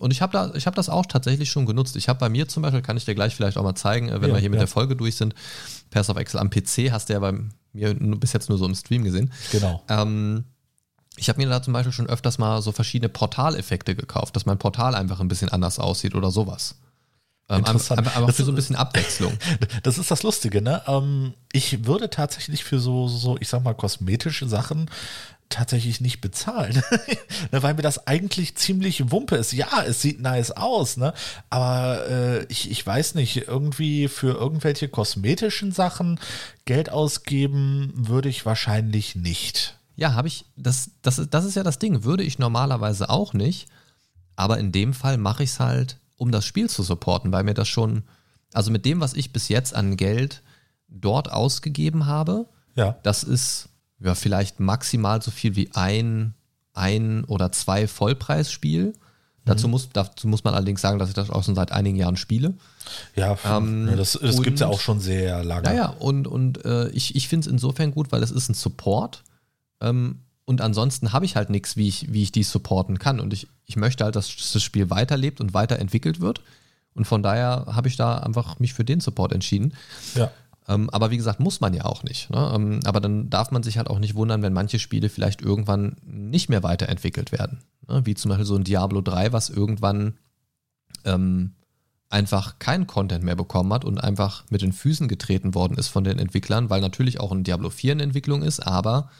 Und 0.00 0.10
ich 0.10 0.20
habe 0.20 0.32
da, 0.32 0.52
ich 0.54 0.66
habe 0.66 0.74
das 0.74 0.88
auch 0.88 1.06
tatsächlich 1.06 1.50
schon 1.50 1.66
genutzt. 1.66 1.94
Ich 1.94 2.08
habe 2.08 2.18
bei 2.18 2.28
mir 2.28 2.48
zum 2.48 2.64
Beispiel, 2.64 2.82
kann 2.82 2.96
ich 2.96 3.04
dir 3.04 3.14
gleich 3.14 3.36
vielleicht 3.36 3.56
auch 3.56 3.62
mal 3.62 3.76
zeigen, 3.76 4.08
äh, 4.08 4.20
wenn 4.20 4.30
Ja, 4.30 4.34
wir 4.34 4.40
hier 4.40 4.50
mit 4.50 4.56
ja. 4.58 4.64
der 4.64 4.68
Folge 4.68 4.96
durch 4.96 5.14
sind, 5.14 5.34
Pass 5.90 6.10
of 6.10 6.16
Excel 6.16 6.40
am 6.40 6.50
PC 6.50 6.90
hast 6.90 7.08
du 7.08 7.12
ja 7.12 7.20
bei 7.20 7.32
mir 7.72 7.94
bis 7.94 8.32
jetzt 8.32 8.48
nur 8.48 8.58
so 8.58 8.66
im 8.66 8.74
Stream 8.74 9.04
gesehen. 9.04 9.32
Genau. 9.52 9.82
Ähm, 9.88 10.44
ich 11.16 11.28
habe 11.28 11.40
mir 11.40 11.48
da 11.48 11.62
zum 11.62 11.72
Beispiel 11.72 11.92
schon 11.92 12.08
öfters 12.08 12.38
mal 12.38 12.60
so 12.62 12.72
verschiedene 12.72 13.08
Portaleffekte 13.08 13.94
gekauft, 13.94 14.34
dass 14.36 14.46
mein 14.46 14.58
Portal 14.58 14.94
einfach 14.94 15.20
ein 15.20 15.28
bisschen 15.28 15.48
anders 15.48 15.78
aussieht 15.78 16.14
oder 16.14 16.30
sowas. 16.30 16.76
Ähm, 17.48 17.58
Interessant. 17.58 18.00
einfach 18.00 18.26
Das 18.26 18.36
für 18.36 18.44
so 18.44 18.52
ein 18.52 18.54
bisschen 18.54 18.76
Abwechslung. 18.76 19.36
Das 19.82 19.98
ist 19.98 20.10
das 20.10 20.22
Lustige, 20.22 20.62
ne? 20.62 20.82
Ähm, 20.86 21.34
ich 21.52 21.84
würde 21.84 22.08
tatsächlich 22.08 22.64
für 22.64 22.78
so, 22.78 23.06
so, 23.06 23.36
ich 23.38 23.48
sag 23.48 23.62
mal, 23.62 23.74
kosmetische 23.74 24.48
Sachen 24.48 24.90
tatsächlich 25.50 26.00
nicht 26.00 26.20
bezahlen. 26.20 26.82
Ne, 27.52 27.62
Weil 27.62 27.74
mir 27.74 27.82
das 27.82 28.06
eigentlich 28.06 28.56
ziemlich 28.56 29.10
Wumpe 29.10 29.36
ist. 29.36 29.52
Ja, 29.52 29.82
es 29.86 30.00
sieht 30.00 30.20
nice 30.20 30.50
aus, 30.50 30.96
ne? 30.96 31.12
Aber 31.50 32.08
äh, 32.08 32.44
ich, 32.46 32.70
ich 32.70 32.84
weiß 32.84 33.14
nicht, 33.16 33.48
irgendwie 33.48 34.08
für 34.08 34.34
irgendwelche 34.34 34.88
kosmetischen 34.88 35.70
Sachen 35.70 36.18
Geld 36.64 36.90
ausgeben 36.90 37.92
würde 37.94 38.30
ich 38.30 38.46
wahrscheinlich 38.46 39.14
nicht. 39.14 39.76
Ja, 39.96 40.14
habe 40.14 40.28
ich, 40.28 40.44
das, 40.56 40.90
das, 41.02 41.18
ist- 41.18 41.32
das 41.34 41.44
ist 41.44 41.54
ja 41.54 41.62
das 41.62 41.78
Ding, 41.78 42.04
würde 42.04 42.22
ich 42.24 42.38
normalerweise 42.38 43.08
auch 43.10 43.32
nicht, 43.32 43.68
aber 44.36 44.58
in 44.58 44.72
dem 44.72 44.92
Fall 44.94 45.18
mache 45.18 45.42
ich 45.44 45.50
es 45.50 45.60
halt, 45.60 45.98
um 46.16 46.32
das 46.32 46.44
Spiel 46.44 46.68
zu 46.68 46.82
supporten, 46.82 47.30
weil 47.32 47.44
mir 47.44 47.54
das 47.54 47.68
schon, 47.68 48.02
also 48.52 48.70
mit 48.70 48.84
dem, 48.84 49.00
was 49.00 49.14
ich 49.14 49.32
bis 49.32 49.48
jetzt 49.48 49.74
an 49.74 49.96
Geld 49.96 50.42
dort 50.88 51.30
ausgegeben 51.30 52.06
habe, 52.06 52.46
Ja. 52.74 52.96
das 53.02 53.22
ist 53.22 53.68
ja 54.00 54.14
vielleicht 54.14 54.58
maximal 54.60 55.22
so 55.22 55.30
viel 55.30 55.54
wie 55.56 55.70
ein, 55.74 56.34
ein 56.72 57.24
oder 57.24 57.52
zwei 57.52 57.86
Vollpreisspiel. 57.86 58.92
Dazu, 59.46 59.68
muss, 59.68 59.90
dazu 59.92 60.26
muss 60.26 60.42
man 60.42 60.54
allerdings 60.54 60.80
sagen, 60.80 60.98
dass 60.98 61.10
ich 61.10 61.14
das 61.14 61.28
auch 61.28 61.44
schon 61.44 61.54
seit 61.54 61.70
einigen 61.70 61.96
Jahren 61.96 62.16
spiele. 62.16 62.54
Ja, 63.14 63.36
Ähm, 63.44 63.84
ne, 63.84 63.94
das, 63.96 64.18
das 64.20 64.40
gibt 64.40 64.54
es 64.54 64.60
ja 64.60 64.68
auch 64.68 64.80
schon 64.80 65.00
sehr 65.00 65.44
lange. 65.44 65.64
Naja, 65.64 65.88
und, 65.90 66.26
und 66.26 66.64
äh, 66.64 66.88
ich, 66.88 67.14
ich 67.14 67.28
finde 67.28 67.46
es 67.46 67.52
insofern 67.52 67.90
gut, 67.90 68.10
weil 68.10 68.22
es 68.22 68.30
ist 68.30 68.48
ein 68.48 68.54
Support. 68.54 69.22
Ähm, 69.84 70.20
und 70.46 70.60
ansonsten 70.60 71.12
habe 71.12 71.24
ich 71.24 71.36
halt 71.36 71.50
nichts, 71.50 71.76
wie 71.76 71.88
ich, 71.88 72.12
wie 72.12 72.22
ich 72.22 72.32
dies 72.32 72.50
supporten 72.50 72.98
kann. 72.98 73.20
Und 73.20 73.32
ich, 73.32 73.48
ich 73.64 73.76
möchte 73.76 74.04
halt, 74.04 74.16
dass 74.16 74.52
das 74.52 74.62
Spiel 74.62 74.90
weiterlebt 74.90 75.40
und 75.40 75.54
weiterentwickelt 75.54 76.20
wird. 76.20 76.42
Und 76.94 77.06
von 77.06 77.22
daher 77.22 77.66
habe 77.68 77.88
ich 77.88 77.96
da 77.96 78.18
einfach 78.18 78.58
mich 78.58 78.74
für 78.74 78.84
den 78.84 79.00
Support 79.00 79.32
entschieden. 79.32 79.74
Ja. 80.14 80.30
Ähm, 80.68 80.90
aber 80.90 81.10
wie 81.10 81.16
gesagt, 81.16 81.40
muss 81.40 81.60
man 81.60 81.74
ja 81.74 81.84
auch 81.84 82.02
nicht. 82.02 82.30
Ne? 82.30 82.52
Ähm, 82.54 82.80
aber 82.84 83.00
dann 83.00 83.30
darf 83.30 83.50
man 83.50 83.62
sich 83.62 83.78
halt 83.78 83.88
auch 83.88 83.98
nicht 83.98 84.14
wundern, 84.14 84.42
wenn 84.42 84.52
manche 84.52 84.78
Spiele 84.78 85.08
vielleicht 85.08 85.42
irgendwann 85.42 85.96
nicht 86.04 86.48
mehr 86.48 86.62
weiterentwickelt 86.62 87.32
werden. 87.32 87.62
Ne? 87.88 88.02
Wie 88.04 88.14
zum 88.14 88.30
Beispiel 88.30 88.46
so 88.46 88.56
ein 88.56 88.64
Diablo 88.64 89.00
3, 89.00 89.32
was 89.32 89.50
irgendwann 89.50 90.14
ähm, 91.04 91.52
einfach 92.10 92.58
keinen 92.58 92.86
Content 92.86 93.24
mehr 93.24 93.34
bekommen 93.34 93.72
hat 93.72 93.84
und 93.84 94.02
einfach 94.02 94.44
mit 94.50 94.62
den 94.62 94.72
Füßen 94.72 95.08
getreten 95.08 95.54
worden 95.54 95.76
ist 95.76 95.88
von 95.88 96.04
den 96.04 96.18
Entwicklern, 96.18 96.70
weil 96.70 96.80
natürlich 96.80 97.18
auch 97.18 97.32
ein 97.32 97.44
Diablo 97.44 97.70
4 97.70 97.94
in 97.94 98.00
Entwicklung 98.00 98.42
ist, 98.42 98.60
aber 98.60 99.10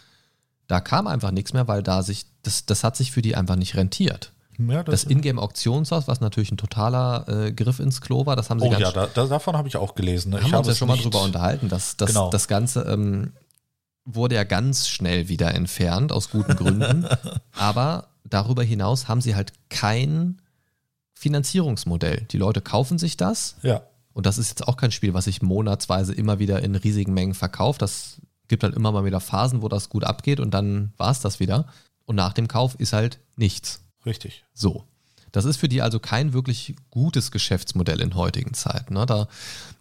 da 0.67 0.81
kam 0.81 1.07
einfach 1.07 1.31
nichts 1.31 1.53
mehr, 1.53 1.69
weil 1.69 1.83
da 1.83 2.03
sich, 2.03 2.27
das, 2.43 2.65
das 2.67 2.85
hat 2.85 2.97
sich 2.97 3.13
für 3.13 3.23
die 3.23 3.37
einfach 3.37 3.57
nicht 3.57 3.77
rentiert. 3.77 4.33
ja 4.59 4.83
Das 4.83 5.05
Ingame-Auktionshaus, 5.05 6.09
was 6.09 6.21
natürlich 6.21 6.53
ein 6.53 6.57
totaler 6.57 7.27
äh, 7.29 7.53
Griff 7.53 7.81
ins 7.81 8.01
Klo 8.01 8.25
war, 8.27 8.37
das 8.37 8.51
haben 8.51 8.61
sie 8.61 8.67
Oh 8.67 8.71
ganz 8.71 8.83
ja, 8.83 8.93
da, 8.93 9.07
da, 9.07 9.27
davon 9.27 9.57
habe 9.57 9.69
ich 9.69 9.77
auch 9.77 9.95
gelesen. 9.95 10.31
Ne? 10.31 10.39
haben 10.39 10.47
ich 10.47 10.53
wir 10.53 10.59
uns 10.59 10.69
ja 10.69 10.75
schon 10.75 10.89
mal 10.89 10.97
drüber 10.97 11.23
unterhalten, 11.23 11.69
dass, 11.69 11.97
dass 11.97 12.09
Genau. 12.11 12.31
das 12.31 12.49
Ganze 12.49 12.83
ähm, 12.83 13.33
wurde 14.05 14.35
ja 14.37 14.45
ganz 14.45 14.89
schnell 14.89 15.29
wieder 15.29 15.55
entfernt, 15.55 16.13
aus 16.13 16.31
guten 16.31 16.57
Gründen. 16.57 17.07
Aber 17.53 18.09
darüber 18.25 18.63
hinaus 18.63 19.09
haben 19.09 19.21
sie 19.21 19.35
halt 19.35 19.53
kein 19.71 20.41
Finanzierungsmodell. 21.15 22.27
Die 22.31 22.39
Leute 22.39 22.61
kaufen 22.61 22.99
sich 22.99 23.17
das 23.17 23.57
Ja. 23.63 23.83
und 24.13 24.27
das 24.27 24.39
ist 24.39 24.51
jetzt 24.51 24.69
auch 24.69 24.77
kein 24.77 24.93
Spiel, 24.93 25.15
was 25.15 25.25
sich 25.25 25.43
monatsweise 25.43 26.13
immer 26.13 26.39
wieder 26.39 26.63
in 26.63 26.75
riesigen 26.75 27.15
Mengen 27.15 27.35
verkauft. 27.35 27.83
Das 27.83 28.21
gibt 28.55 28.63
halt 28.63 28.77
immer 28.77 28.93
mal 28.93 29.05
wieder 29.05 29.19
Phasen, 29.19 29.63
wo 29.63 29.69
das 29.69 29.89
gut 29.89 30.05
abgeht 30.05 30.39
und 30.39 30.55
dann 30.55 30.93
war 30.97 31.11
es 31.11 31.19
das 31.19 31.41
wieder. 31.41 31.67
Und 32.05 32.15
nach 32.15 32.33
dem 32.33 32.47
Kauf 32.47 32.77
ist 32.77 32.93
halt 32.93 33.19
nichts. 33.35 33.81
Richtig. 34.07 34.45
So. 34.55 34.85
Das 35.33 35.45
ist 35.45 35.57
für 35.57 35.69
die 35.69 35.83
also 35.83 35.99
kein 35.99 36.33
wirklich 36.33 36.77
gutes 36.91 37.33
Geschäftsmodell 37.33 38.01
in 38.01 38.15
heutigen 38.15 38.55
Zeiten. 38.55 38.95
Ne? 38.95 39.07
Da, 39.07 39.27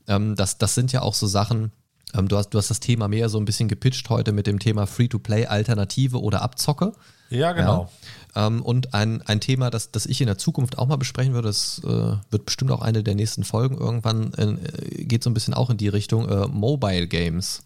ähm, 0.08 0.36
das, 0.36 0.58
das 0.58 0.74
sind 0.74 0.92
ja 0.92 1.04
auch 1.04 1.14
so 1.14 1.28
Sachen, 1.28 1.72
ähm, 2.16 2.28
du, 2.28 2.36
hast, 2.36 2.50
du 2.50 2.58
hast 2.58 2.72
das 2.72 2.80
Thema 2.80 3.08
mehr 3.08 3.30
so 3.30 3.38
ein 3.38 3.46
bisschen 3.46 3.68
gepitcht 3.68 4.10
heute 4.10 4.32
mit 4.32 4.48
dem 4.48 4.58
Thema 4.58 4.88
Free-to-Play-Alternative 4.88 6.20
oder 6.20 6.42
Abzocke. 6.42 6.94
Ja, 7.30 7.52
genau. 7.52 7.92
Ja. 8.36 8.48
Ähm, 8.48 8.64
und 8.64 8.96
ein, 8.96 9.22
ein 9.22 9.40
Thema, 9.40 9.70
das, 9.70 9.92
das 9.92 10.08
ich 10.08 10.20
in 10.20 10.28
der 10.28 10.40
Zukunft 10.40 10.80
auch 10.80 10.88
mal 10.88 10.96
besprechen 10.96 11.36
würde, 11.36 11.50
das 11.50 11.80
äh, 11.84 12.16
wird 12.32 12.46
bestimmt 12.46 12.72
auch 12.72 12.82
eine 12.82 13.04
der 13.04 13.14
nächsten 13.14 13.44
Folgen 13.44 13.78
irgendwann, 13.78 14.34
äh, 14.34 15.04
geht 15.04 15.24
so 15.24 15.30
ein 15.30 15.36
bisschen 15.36 15.54
auch 15.54 15.70
in 15.70 15.78
die 15.78 15.90
Richtung 15.90 16.28
äh, 16.28 16.48
Mobile 16.48 17.08
Games. 17.08 17.62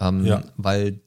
Ähm, 0.00 0.24
Ja. 0.24 0.42
Weil 0.56 1.00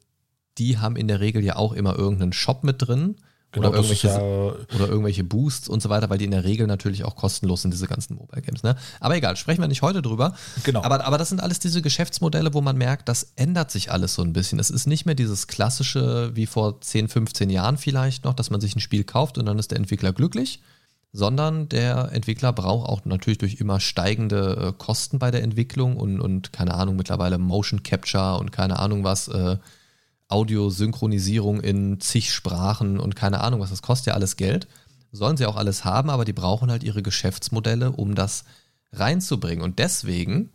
die 0.58 0.78
haben 0.78 0.96
in 0.96 1.08
der 1.08 1.20
Regel 1.20 1.44
ja 1.44 1.56
auch 1.56 1.74
immer 1.74 1.98
irgendeinen 1.98 2.34
Shop 2.34 2.64
mit 2.64 2.88
drin. 2.88 3.16
Genau, 3.52 3.70
oder 3.70 3.78
irgendwelche, 3.78 4.10
ja, 4.10 4.20
oder 4.20 4.88
irgendwelche 4.88 5.24
Boosts 5.24 5.68
und 5.68 5.82
so 5.82 5.90
weiter, 5.90 6.08
weil 6.12 6.20
die 6.20 6.26
in 6.26 6.32
der 6.32 6.44
Regel 6.44 6.68
natürlich 6.68 7.04
auch 7.04 7.16
kostenlos 7.16 7.64
sind, 7.64 7.72
diese 7.72 7.88
ganzen 7.88 8.16
Mobile 8.16 8.44
Games. 8.44 8.62
Ne? 8.62 8.76
Aber 9.00 9.16
egal, 9.16 9.36
sprechen 9.38 9.62
wir 9.62 9.68
nicht 9.68 9.82
heute 9.82 10.04
drüber. 10.04 10.36
Genau. 10.64 10.84
Aber, 10.84 11.04
aber 11.04 11.18
das 11.18 11.30
sind 11.30 11.42
alles 11.42 11.58
diese 11.58 11.82
Geschäftsmodelle, 11.82 12.54
wo 12.54 12.62
man 12.62 12.78
merkt, 12.78 13.10
das 13.10 13.32
ändert 13.38 13.72
sich 13.72 13.92
alles 13.92 14.14
so 14.14 14.22
ein 14.22 14.34
bisschen. 14.34 14.60
Es 14.60 14.70
ist 14.70 14.86
nicht 14.86 15.08
mehr 15.08 15.16
dieses 15.16 15.48
klassische 15.48 16.30
wie 16.36 16.46
vor 16.46 16.80
10, 16.80 17.08
15 17.08 17.50
Jahren 17.50 17.78
vielleicht 17.78 18.24
noch, 18.24 18.36
dass 18.36 18.52
man 18.52 18.62
sich 18.62 18.76
ein 18.76 18.82
Spiel 18.82 19.04
kauft 19.04 19.40
und 19.40 19.48
dann 19.48 19.58
ist 19.58 19.72
der 19.72 19.80
Entwickler 19.80 20.14
glücklich, 20.14 20.62
sondern 21.12 21.70
der 21.70 22.12
Entwickler 22.12 22.54
braucht 22.54 22.88
auch 22.88 23.06
natürlich 23.06 23.40
durch 23.40 23.56
immer 23.56 23.80
steigende 23.80 24.68
äh, 24.70 24.74
Kosten 24.78 25.18
bei 25.20 25.32
der 25.32 25.44
Entwicklung 25.44 25.98
und, 25.98 26.20
und 26.20 26.54
keine 26.54 26.76
Ahnung, 26.76 26.96
mittlerweile 26.96 27.38
Motion 27.38 27.82
Capture 27.84 28.38
und 28.38 28.52
keine 28.52 28.80
Ahnung 28.80 29.04
was, 29.04 29.28
äh, 29.28 29.58
Audiosynchronisierung 30.28 31.60
in 31.60 32.00
zig 32.00 32.32
Sprachen 32.34 33.00
und 33.00 33.16
keine 33.16 33.42
Ahnung 33.42 33.60
was, 33.60 33.72
das 33.72 33.82
kostet 33.82 34.08
ja 34.08 34.14
alles 34.14 34.38
Geld. 34.38 34.68
Sollen 35.12 35.38
sie 35.38 35.48
auch 35.48 35.56
alles 35.56 35.86
haben, 35.86 36.12
aber 36.12 36.24
die 36.24 36.34
brauchen 36.34 36.70
halt 36.70 36.84
ihre 36.84 37.02
Geschäftsmodelle, 37.02 37.92
um 37.92 38.14
das 38.14 38.44
reinzubringen. 38.94 39.64
Und 39.64 39.80
deswegen 39.80 40.52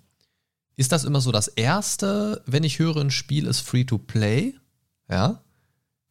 ist 0.77 0.93
das 0.93 1.03
immer 1.05 1.21
so 1.21 1.33
das 1.33 1.49
Erste, 1.49 2.43
wenn 2.47 2.63
ich 2.63 2.79
höre, 2.79 2.99
ein 2.99 3.11
Spiel 3.11 3.47
ist 3.47 3.61
free 3.61 3.85
to 3.85 3.99
play, 3.99 4.55
ja, 5.11 5.41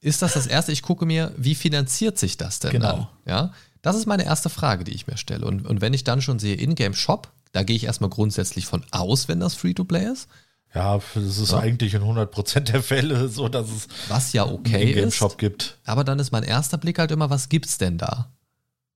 ist 0.01 0.21
das 0.21 0.33
das 0.33 0.47
Erste, 0.47 0.73
ich 0.73 0.81
gucke 0.81 1.05
mir, 1.05 1.33
wie 1.37 1.55
finanziert 1.55 2.17
sich 2.17 2.35
das 2.35 2.59
denn 2.59 2.71
Genau. 2.71 2.91
dann? 2.91 3.07
Ja, 3.25 3.53
das 3.83 3.95
ist 3.95 4.07
meine 4.07 4.25
erste 4.25 4.49
Frage, 4.49 4.83
die 4.83 4.93
ich 4.93 5.05
mir 5.05 5.17
stelle. 5.17 5.45
Und, 5.45 5.67
und 5.67 5.81
wenn 5.81 5.93
ich 5.93 6.03
dann 6.03 6.21
schon 6.21 6.39
sehe, 6.39 6.55
Ingame 6.55 6.95
Shop, 6.95 7.31
da 7.51 7.61
gehe 7.61 7.75
ich 7.75 7.83
erstmal 7.83 8.09
grundsätzlich 8.09 8.65
von 8.65 8.83
aus, 8.89 9.27
wenn 9.27 9.39
das 9.39 9.53
free 9.53 9.73
to 9.75 9.83
play 9.83 10.11
ist, 10.11 10.27
ja, 10.73 10.99
das 11.13 11.37
ist 11.37 11.51
Ja. 11.51 11.59
eigentlich 11.59 11.93
in 11.93 12.01
100% 12.01 12.61
der 12.61 12.81
Fälle 12.81 13.29
so, 13.29 13.47
dass 13.47 13.69
es 13.69 13.87
was 14.07 14.33
ja 14.33 14.43
einen 14.45 14.53
okay 14.55 14.85
ist. 14.85 14.95
Ingame-Shop 14.95 15.37
gibt. 15.37 15.77
Aber 15.85 16.03
dann 16.03 16.17
ist 16.17 16.31
mein 16.31 16.41
erster 16.41 16.79
Blick 16.79 16.97
halt 16.97 17.11
immer, 17.11 17.29
was 17.29 17.49
gibt's 17.49 17.77
denn 17.77 17.99
da? 17.99 18.31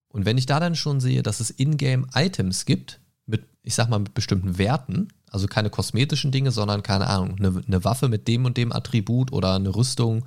Und 0.09 0.25
wenn 0.25 0.39
ich 0.39 0.47
da 0.47 0.59
dann 0.59 0.75
schon 0.75 0.99
sehe, 0.99 1.21
dass 1.21 1.39
es 1.39 1.51
Ingame-Items 1.51 2.65
gibt, 2.65 2.99
mit, 3.27 3.43
ich 3.61 3.75
sag 3.75 3.89
mal, 3.89 3.99
mit 3.99 4.15
bestimmten 4.15 4.57
Werten, 4.57 5.09
also 5.29 5.47
keine 5.47 5.69
kosmetischen 5.69 6.31
Dinge, 6.31 6.49
sondern 6.51 6.81
keine 6.81 7.07
Ahnung, 7.07 7.35
eine, 7.37 7.61
eine 7.67 7.83
Waffe 7.83 8.07
mit 8.07 8.27
dem 8.27 8.45
und 8.45 8.57
dem 8.57 8.71
Attribut 8.71 9.31
oder 9.31 9.53
eine 9.53 9.75
Rüstung, 9.75 10.25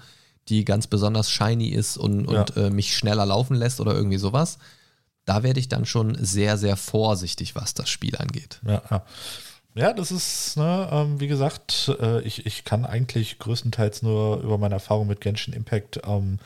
die 0.51 0.65
ganz 0.65 0.87
besonders 0.87 1.31
shiny 1.31 1.69
ist 1.69 1.97
und, 1.97 2.27
und 2.27 2.57
äh, 2.57 2.71
mich 2.71 2.97
schneller 2.97 3.25
laufen 3.25 3.57
lässt 3.57 3.81
oder 3.81 3.95
irgendwie 3.95 4.19
sowas, 4.19 4.59
da 5.25 5.43
werde 5.43 5.61
ich 5.61 5.69
dann 5.69 5.87
schon 5.87 6.17
sehr, 6.21 6.59
sehr 6.59 6.77
vorsichtig, 6.77 7.55
was 7.55 7.73
das 7.75 7.89
Spiel 7.89 8.17
angeht. 8.17 8.61
Ja, 8.67 8.83
ja. 8.91 9.05
Ja, 9.77 9.93
das 9.93 10.11
ist, 10.11 10.57
ne, 10.57 10.89
ähm, 10.91 11.21
wie 11.21 11.29
gesagt, 11.29 11.95
äh, 12.01 12.21
ich, 12.23 12.45
ich 12.45 12.65
kann 12.65 12.85
eigentlich 12.85 13.39
größtenteils 13.39 14.03
nur 14.03 14.41
über 14.41 14.59
meine 14.59 14.75
Erfahrung 14.75 15.07
mit 15.07 15.21
Genshin 15.21 15.55
Impact 15.55 16.01
ähm, 16.05 16.41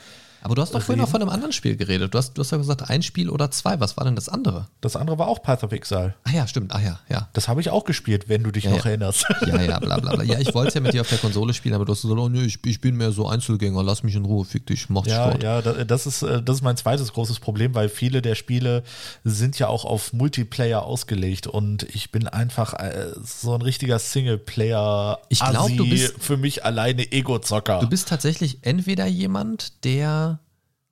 Aber 0.45 0.55
du 0.55 0.63
hast 0.63 0.75
doch 0.75 0.83
vorhin 0.83 1.01
noch 1.03 1.09
von 1.11 1.21
einem 1.23 1.31
anderen 1.31 1.53
Spiel 1.53 1.75
geredet. 1.77 2.15
Du 2.15 2.19
hast, 2.19 2.35
du 2.35 2.41
hast 2.41 2.51
ja 2.53 2.59
gesagt, 2.59 2.89
ein 2.91 3.03
Spiel 3.03 3.31
oder 3.31 3.51
zwei. 3.51 3.81
Was 3.81 3.97
war 3.97 4.05
denn 4.05 4.15
das 4.15 4.29
andere? 4.29 4.69
Das 4.83 4.95
andere 4.95 5.19
war 5.19 5.27
auch 5.27 5.43
Path 5.43 5.65
of 5.65 5.73
Exile. 5.73 6.15
Ah 6.25 6.31
ja, 6.33 6.47
stimmt. 6.47 6.73
Ah 6.75 6.81
ja, 6.81 7.01
ja. 7.09 7.29
Das 7.33 7.49
habe 7.49 7.61
ich 7.63 7.71
auch 7.71 7.85
gespielt, 7.85 8.29
wenn 8.29 8.43
du 8.45 8.51
dich 8.53 8.65
Ja, 8.65 8.71
noch 8.71 8.85
ja. 8.85 8.91
erinnerst. 8.91 9.27
Ja, 9.47 9.61
ja, 9.61 9.79
bla 9.81 9.99
bla 9.99 10.15
bla. 10.15 10.23
Ja, 10.25 10.39
ich 10.39 10.55
wollte 10.55 10.69
es 10.69 10.75
ja 10.75 10.81
mit 10.83 10.93
dir 10.93 11.01
auf 11.01 11.09
der 11.09 11.19
Konsole 11.19 11.53
spielen, 11.55 11.75
aber 11.75 11.85
du 11.85 11.93
hast 11.93 12.03
gesagt, 12.03 12.21
oh 12.21 12.29
nee, 12.29 12.43
ich, 12.45 12.59
ich 12.65 12.81
bin 12.81 12.97
mehr 12.97 13.11
so 13.11 13.27
Einzelgänger, 13.27 13.83
lass 13.83 14.03
mich 14.03 14.15
in 14.15 14.25
Ruhe, 14.25 14.45
fick 14.45 14.67
dich, 14.67 14.89
mach 14.91 15.07
Ja, 15.07 15.29
Sport. 15.29 15.43
ja, 15.43 15.63
da- 15.63 15.85
das 15.85 16.07
ist, 16.07 16.23
äh, 16.23 16.43
das 16.43 16.57
ist 16.57 16.63
mein 16.63 16.77
zweites 16.77 17.13
großes 17.13 17.41
Problem, 17.41 17.75
weil 17.75 17.89
viele 17.89 18.21
der 18.23 18.35
Spiele 18.35 18.83
sind 19.25 19.59
ja 19.59 19.69
auch 19.69 19.85
auf 19.87 20.13
Multiplayer 20.13 20.83
ausgelegt 20.83 21.47
und 21.47 21.83
ich 21.95 22.13
bin 22.13 22.29
einfach 22.29 22.75
äh, 22.75 23.13
so 23.25 23.55
ein 23.55 23.63
richtiger 23.63 23.99
Singleplayer 23.99 25.21
Ich 25.29 25.41
glaub, 25.41 25.69
du 25.77 25.89
bist- 25.89 26.15
für 26.19 26.37
mich 26.37 26.65
alleine 26.65 27.11
Ego-Zocker. 27.13 27.81
Du 27.81 27.89
bist 27.89 28.09
tatsächlich 28.09 28.59
entweder 28.63 29.07
jemand, 29.07 29.85
der 29.85 30.34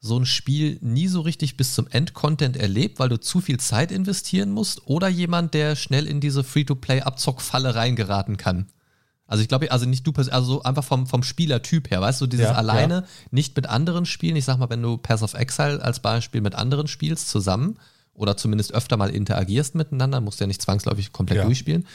so 0.04 0.18
ein 0.18 0.26
Spiel 0.26 0.78
nie 0.82 1.06
so 1.06 1.20
richtig 1.20 1.56
bis 1.56 1.74
zum 1.74 1.86
Endcontent 1.86 2.56
erlebt, 2.56 2.98
weil 2.98 3.08
du 3.08 3.20
zu 3.20 3.40
viel 3.40 3.60
Zeit 3.60 3.92
investieren 3.92 4.50
musst, 4.50 4.88
oder 4.88 5.08
jemand, 5.08 5.54
der 5.54 5.76
schnell 5.76 6.08
in 6.08 6.20
diese 6.20 6.42
Free-to-Play-Abzockfalle 6.42 7.76
reingeraten 7.76 8.36
kann. 8.36 8.66
Also 9.28 9.42
ich 9.42 9.48
glaube, 9.48 9.70
also 9.70 9.86
nicht 9.86 10.04
du, 10.04 10.12
also 10.16 10.42
so 10.42 10.62
einfach 10.64 10.82
vom, 10.82 11.06
vom 11.06 11.22
Spielertyp 11.22 11.90
her, 11.92 12.00
weißt 12.00 12.20
du, 12.20 12.26
dieses 12.26 12.46
Ja, 12.46 12.54
alleine 12.54 13.06
nicht 13.30 13.54
mit 13.54 13.68
anderen 13.68 14.04
spielen. 14.04 14.34
Ich 14.34 14.44
sag 14.44 14.58
mal, 14.58 14.68
wenn 14.70 14.82
du 14.82 14.98
Pass 14.98 15.22
of 15.22 15.34
Exile 15.34 15.80
als 15.80 16.00
Beispiel 16.00 16.40
mit 16.40 16.56
anderen 16.56 16.88
spielst 16.88 17.28
zusammen 17.28 17.78
oder 18.14 18.36
zumindest 18.36 18.72
öfter 18.74 18.96
mal 18.96 19.10
interagierst 19.10 19.74
miteinander, 19.74 20.20
musst 20.20 20.40
ja 20.40 20.46
nicht 20.46 20.60
zwangsläufig 20.62 21.12
komplett 21.12 21.38
Ja. 21.38 21.44
durchspielen, 21.44 21.86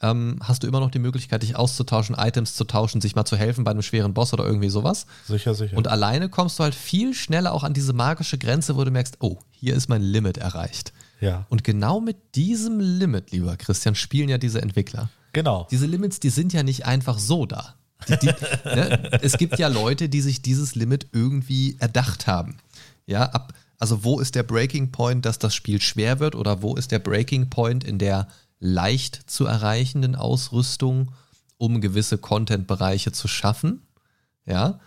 ähm, 0.00 0.38
hast 0.42 0.62
du 0.62 0.66
immer 0.68 0.78
noch 0.80 0.90
die 0.92 1.00
Möglichkeit, 1.00 1.42
dich 1.42 1.56
auszutauschen, 1.56 2.14
Items 2.16 2.54
zu 2.54 2.64
tauschen, 2.64 3.00
sich 3.00 3.16
mal 3.16 3.24
zu 3.24 3.36
helfen 3.36 3.64
bei 3.64 3.72
einem 3.72 3.82
schweren 3.82 4.14
Boss 4.14 4.32
oder 4.32 4.44
irgendwie 4.44 4.68
sowas. 4.68 5.06
sicher, 5.26 5.54
sicher. 5.54 5.76
Und 5.76 5.88
alleine 5.88 6.28
kommst 6.28 6.58
du 6.58 6.62
halt 6.62 6.74
viel 6.76 7.14
schneller 7.14 7.52
auch 7.52 7.64
an 7.64 7.74
diese 7.74 7.92
magische 7.92 8.38
Grenze, 8.38 8.76
wo 8.76 8.84
du 8.84 8.90
merkst, 8.92 9.16
oh, 9.20 9.38
hier 9.50 9.74
ist 9.74 9.88
mein 9.88 10.02
Limit 10.02 10.38
erreicht. 10.38 10.92
ja, 11.20 11.46
Und 11.48 11.64
genau 11.64 12.00
mit 12.00 12.16
diesem 12.36 12.78
Limit, 12.78 13.32
lieber 13.32 13.56
Christian, 13.56 13.96
spielen 13.96 14.28
ja 14.28 14.38
diese 14.38 14.62
Entwickler. 14.62 15.08
genau. 15.32 15.66
Diese 15.72 15.86
Limits, 15.86 16.20
die 16.20 16.30
sind 16.30 16.52
ja 16.52 16.62
nicht 16.62 16.86
einfach 16.86 17.18
so 17.18 17.44
da. 17.46 17.74
Die, 18.08 18.16
die, 18.18 18.26
ne? 18.64 19.10
Es 19.22 19.36
gibt 19.36 19.58
ja 19.58 19.66
Leute, 19.66 20.08
die 20.08 20.20
sich 20.20 20.40
dieses 20.42 20.76
Limit 20.76 21.08
irgendwie 21.12 21.76
erdacht 21.80 22.28
haben. 22.28 22.58
Ja, 23.06 23.24
ab, 23.24 23.52
also 23.78 24.04
wo 24.04 24.20
ist 24.20 24.34
der 24.34 24.42
Breaking 24.42 24.90
Point, 24.90 25.24
dass 25.24 25.38
das 25.38 25.54
Spiel 25.54 25.80
schwer 25.80 26.20
wird 26.20 26.34
oder 26.34 26.62
wo 26.62 26.74
ist 26.74 26.90
der 26.90 26.98
Breaking 26.98 27.48
Point 27.48 27.84
in 27.84 27.98
der 27.98 28.28
leicht 28.58 29.30
zu 29.30 29.46
erreichenden 29.46 30.16
Ausrüstung, 30.16 31.12
um 31.58 31.80
gewisse 31.80 32.18
Content-Bereiche 32.18 33.12
zu 33.12 33.28
schaffen? 33.28 33.82
Ja. 34.46 34.80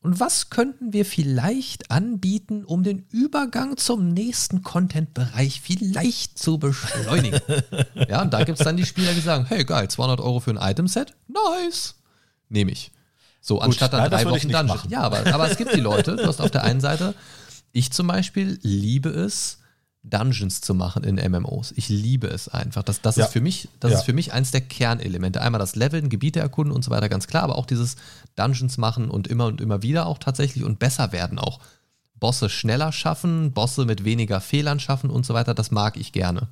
Und 0.00 0.20
was 0.20 0.50
könnten 0.50 0.92
wir 0.92 1.04
vielleicht 1.04 1.90
anbieten, 1.90 2.64
um 2.64 2.84
den 2.84 3.06
Übergang 3.10 3.76
zum 3.76 4.08
nächsten 4.08 4.62
Content-Bereich 4.62 5.60
vielleicht 5.60 6.38
zu 6.38 6.58
beschleunigen? 6.58 7.40
ja, 8.08 8.22
und 8.22 8.32
da 8.32 8.44
gibt 8.44 8.58
es 8.58 8.64
dann 8.64 8.76
die 8.76 8.86
Spieler, 8.86 9.12
die 9.12 9.20
sagen, 9.20 9.46
hey 9.46 9.64
geil, 9.64 9.88
200 9.88 10.20
Euro 10.20 10.40
für 10.40 10.52
ein 10.52 10.70
Item-Set? 10.70 11.14
Nice. 11.26 11.96
Nehme 12.48 12.70
ich. 12.70 12.92
So, 13.40 13.60
anstatt 13.60 13.92
dann 13.92 14.00
nein, 14.00 14.10
drei 14.10 14.24
Wochen 14.24 14.40
Dungeon. 14.40 14.66
machen. 14.66 14.90
Ja, 14.90 15.02
aber, 15.02 15.26
aber 15.32 15.50
es 15.50 15.56
gibt 15.56 15.74
die 15.74 15.80
Leute, 15.80 16.16
du 16.16 16.26
hast 16.26 16.40
auf 16.40 16.50
der 16.50 16.64
einen 16.64 16.80
Seite, 16.80 17.14
ich 17.76 17.90
zum 17.92 18.06
Beispiel 18.06 18.58
liebe 18.62 19.10
es, 19.10 19.58
Dungeons 20.02 20.60
zu 20.60 20.72
machen 20.74 21.02
in 21.02 21.16
MMOs. 21.32 21.72
Ich 21.76 21.88
liebe 21.88 22.28
es 22.28 22.48
einfach. 22.48 22.82
Das, 22.84 23.00
das, 23.02 23.16
Ja. 23.16 23.24
ist, 23.24 23.32
für 23.32 23.40
mich, 23.40 23.68
das 23.80 23.90
Ja. 23.92 23.98
ist 23.98 24.04
für 24.04 24.12
mich 24.12 24.32
eins 24.32 24.52
der 24.52 24.60
Kernelemente. 24.60 25.40
Einmal 25.42 25.58
das 25.58 25.74
Leveln, 25.74 26.08
Gebiete 26.08 26.38
erkunden 26.40 26.72
und 26.74 26.84
so 26.84 26.90
weiter, 26.92 27.08
ganz 27.08 27.26
klar, 27.26 27.42
aber 27.42 27.58
auch 27.58 27.66
dieses 27.66 27.96
Dungeons 28.36 28.78
machen 28.78 29.10
und 29.10 29.26
immer 29.26 29.46
und 29.46 29.60
immer 29.60 29.82
wieder 29.82 30.06
auch 30.06 30.18
tatsächlich 30.18 30.62
und 30.64 30.78
besser 30.78 31.10
werden 31.12 31.38
auch. 31.40 31.58
Bosse 32.18 32.48
schneller 32.48 32.92
schaffen, 32.92 33.52
Bosse 33.52 33.84
mit 33.84 34.04
weniger 34.04 34.40
Fehlern 34.40 34.80
schaffen 34.80 35.10
und 35.10 35.26
so 35.26 35.34
weiter, 35.34 35.54
das 35.54 35.70
mag 35.72 35.96
ich 35.96 36.12
gerne. 36.12 36.48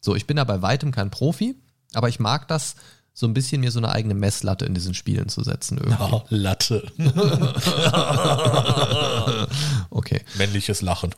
So, 0.00 0.14
ich 0.16 0.26
bin 0.26 0.36
da 0.36 0.44
bei 0.44 0.60
weitem 0.60 0.90
kein 0.90 1.10
Profi, 1.10 1.54
aber 1.94 2.08
ich 2.08 2.18
mag 2.20 2.48
das, 2.48 2.74
so 3.18 3.26
ein 3.26 3.32
bisschen 3.32 3.62
mir 3.62 3.70
so 3.70 3.78
eine 3.78 3.88
eigene 3.88 4.12
Messlatte 4.12 4.66
in 4.66 4.74
diesen 4.74 4.92
Spielen 4.92 5.30
zu 5.30 5.42
setzen. 5.42 5.78
Irgendwie. 5.78 6.12
Oh, 6.12 6.22
Latte. 6.28 6.86
Okay. 9.88 10.20
Männliches 10.36 10.82
Lachen. 10.82 11.14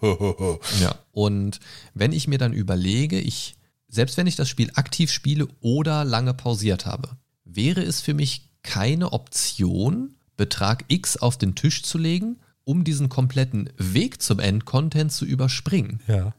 Ja. 0.80 0.94
Und 1.10 1.58
wenn 1.94 2.12
ich 2.12 2.28
mir 2.28 2.38
dann 2.38 2.52
überlege, 2.52 3.18
ich, 3.18 3.56
selbst 3.88 4.16
wenn 4.16 4.28
ich 4.28 4.36
das 4.36 4.48
Spiel 4.48 4.70
aktiv 4.74 5.10
spiele 5.10 5.48
oder 5.60 6.04
lange 6.04 6.32
pausiert 6.32 6.86
habe, 6.86 7.08
wäre 7.44 7.82
es 7.82 8.00
für 8.00 8.14
mich 8.14 8.48
keine 8.62 9.12
Option, 9.12 10.14
Betrag 10.36 10.84
X 10.86 11.16
auf 11.16 11.36
den 11.36 11.56
Tisch 11.56 11.82
zu 11.82 11.98
legen, 11.98 12.38
um 12.62 12.84
diesen 12.84 13.08
kompletten 13.08 13.70
Weg 13.76 14.22
zum 14.22 14.38
Endcontent 14.38 15.10
zu 15.10 15.24
überspringen. 15.24 16.00
ja. 16.06 16.32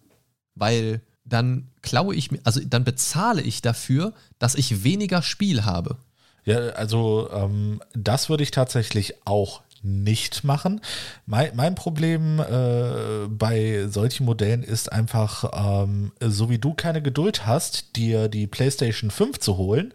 Weil 0.56 1.02
dann 1.26 1.68
klaue 1.82 2.16
ich 2.16 2.32
mir, 2.32 2.40
also 2.44 2.60
dann 2.66 2.84
bezahle 2.84 3.42
ich 3.42 3.62
dafür, 3.62 4.14
dass 4.40 4.56
ich 4.56 4.84
weniger 4.84 5.22
Spiel 5.22 5.66
habe. 5.66 5.98
Ja, 6.46 6.58
also 6.70 7.30
ähm, 7.34 7.82
das 7.94 8.30
würde 8.30 8.44
ich 8.44 8.52
tatsächlich 8.52 9.14
auch 9.26 9.62
nicht 9.82 10.44
machen. 10.44 10.82
Mein, 11.26 11.56
mein 11.56 11.74
Problem 11.76 12.40
äh, 12.40 13.28
bei 13.30 13.88
solchen 13.88 14.26
Modellen 14.26 14.62
ist 14.64 14.92
einfach, 14.92 15.84
ähm, 15.86 16.12
so 16.20 16.50
wie 16.50 16.58
du 16.58 16.74
keine 16.74 17.02
Geduld 17.02 17.46
hast, 17.46 17.96
dir 17.96 18.28
die 18.28 18.46
PlayStation 18.48 19.10
5 19.10 19.40
zu 19.40 19.56
holen, 19.58 19.94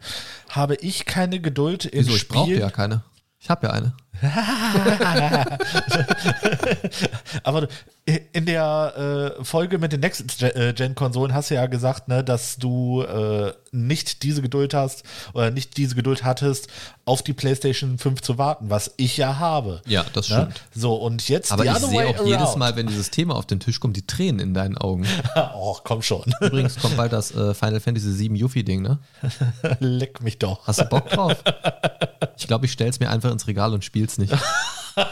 habe 0.49 0.77
ich 0.77 1.05
keine 1.05 1.39
Geduld 1.41 1.85
im 1.85 2.07
Wieso? 2.07 2.17
Ich 2.17 2.29
brauche 2.29 2.47
Spiel. 2.47 2.61
ja 2.61 2.71
keine. 2.71 3.03
Ich 3.41 3.51
habe 3.51 3.67
ja 3.67 3.73
eine. 3.75 3.93
Aber 7.43 7.63
du- 7.63 7.69
in 8.07 8.45
der 8.45 9.35
äh, 9.41 9.45
Folge 9.45 9.79
mit 9.79 9.93
den 9.93 10.01
Next-Gen-Konsolen 10.01 11.33
hast 11.33 11.51
du 11.51 11.55
ja 11.55 11.65
gesagt, 11.67 12.07
ne, 12.09 12.23
dass 12.23 12.57
du 12.59 13.01
äh, 13.03 13.53
nicht 13.73 14.23
diese 14.23 14.43
Geduld 14.43 14.75
hast 14.75 15.05
oder 15.33 15.51
nicht 15.51 15.79
diese 15.79 15.95
Geduld 15.95 16.23
hattest, 16.23 16.69
auf 17.07 17.23
die 17.23 17.33
PlayStation 17.33 17.97
5 17.97 18.21
zu 18.21 18.37
warten, 18.37 18.69
was 18.69 18.93
ich 18.99 19.17
ja 19.17 19.39
habe. 19.39 19.81
Ja, 19.87 20.05
das 20.13 20.29
Ne? 20.29 20.37
stimmt. 20.37 20.61
So, 20.75 20.95
und 20.97 21.27
jetzt 21.31 21.51
Aber 21.51 21.65
ich 21.65 21.73
sehe 21.73 22.07
auch 22.09 22.27
jedes 22.27 22.43
around. 22.43 22.59
Mal, 22.59 22.77
wenn 22.77 22.87
dieses 22.89 23.11
Thema 23.11 23.37
auf 23.37 23.47
den 23.47 23.59
Tisch 23.61 23.81
kommt, 23.81 23.97
die 23.97 24.07
Tränen 24.07 24.39
in 24.41 24.53
deinen 24.55 24.77
Augen. 24.77 25.07
Oh, 25.57 25.77
komm 25.83 26.03
schon. 26.03 26.25
Übrigens 26.41 26.77
kommt 26.79 26.97
bald 26.99 27.13
das 27.13 27.31
äh, 27.35 27.55
Final 27.55 27.81
Fantasy 27.81 28.19
VII 28.19 28.37
Yuffie-Ding, 28.39 28.83
ne? 28.83 28.99
Leck 29.81 30.21
mich 30.23 30.39
doch. 30.39 30.67
Hast 30.67 30.81
du 30.81 30.85
Bock 30.85 31.09
drauf? 31.09 31.43
Ich 32.37 32.47
glaube, 32.47 32.67
ich 32.67 32.73
stell's 32.73 33.01
mir 33.01 33.09
einfach 33.09 33.31
ins 33.33 33.47
Regal 33.47 33.73
und 33.73 33.83
spiel's 33.85 34.19
nicht. 34.19 34.33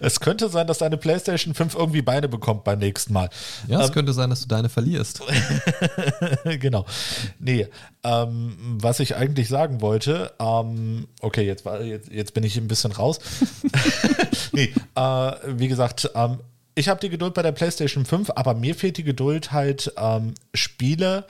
Es 0.00 0.18
könnte 0.18 0.48
sein, 0.48 0.66
dass 0.66 0.78
deine 0.78 0.96
PlayStation 0.96 1.54
5 1.54 1.74
irgendwie 1.76 2.02
Beine 2.02 2.28
bekommt 2.28 2.64
beim 2.64 2.80
nächsten 2.80 3.12
Mal. 3.12 3.28
Ja, 3.68 3.80
es 3.82 3.92
könnte 3.92 4.12
sein, 4.12 4.30
dass 4.30 4.40
du 4.42 4.48
deine 4.48 4.68
verlierst. 4.68 5.22
genau. 6.60 6.84
Nee, 7.38 7.68
ähm, 8.02 8.56
was 8.80 8.98
ich 8.98 9.14
eigentlich 9.14 9.48
sagen 9.48 9.80
wollte, 9.80 10.32
ähm, 10.40 11.06
okay, 11.20 11.42
jetzt, 11.46 11.64
war, 11.64 11.80
jetzt, 11.82 12.10
jetzt 12.10 12.34
bin 12.34 12.42
ich 12.42 12.56
ein 12.56 12.66
bisschen 12.66 12.90
raus. 12.90 13.20
nee, 14.52 14.72
äh, 14.96 15.32
wie 15.46 15.68
gesagt, 15.68 16.10
ähm, 16.14 16.40
ich 16.74 16.88
habe 16.88 17.00
die 17.00 17.10
Geduld 17.10 17.34
bei 17.34 17.42
der 17.42 17.52
PlayStation 17.52 18.04
5, 18.04 18.30
aber 18.34 18.54
mir 18.54 18.74
fehlt 18.74 18.96
die 18.96 19.04
Geduld 19.04 19.52
halt, 19.52 19.92
ähm, 19.98 20.34
Spiele 20.54 21.26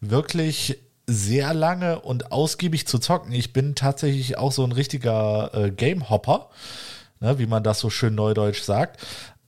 wirklich 0.00 0.78
sehr 1.06 1.54
lange 1.54 2.00
und 2.00 2.32
ausgiebig 2.32 2.86
zu 2.86 2.98
zocken. 2.98 3.32
Ich 3.32 3.52
bin 3.52 3.74
tatsächlich 3.74 4.38
auch 4.38 4.52
so 4.52 4.64
ein 4.64 4.72
richtiger 4.72 5.50
äh, 5.54 5.70
Game-Hopper, 5.70 6.50
ne, 7.20 7.38
wie 7.38 7.46
man 7.46 7.62
das 7.62 7.78
so 7.78 7.90
schön 7.90 8.14
neudeutsch 8.14 8.62
sagt. 8.62 9.00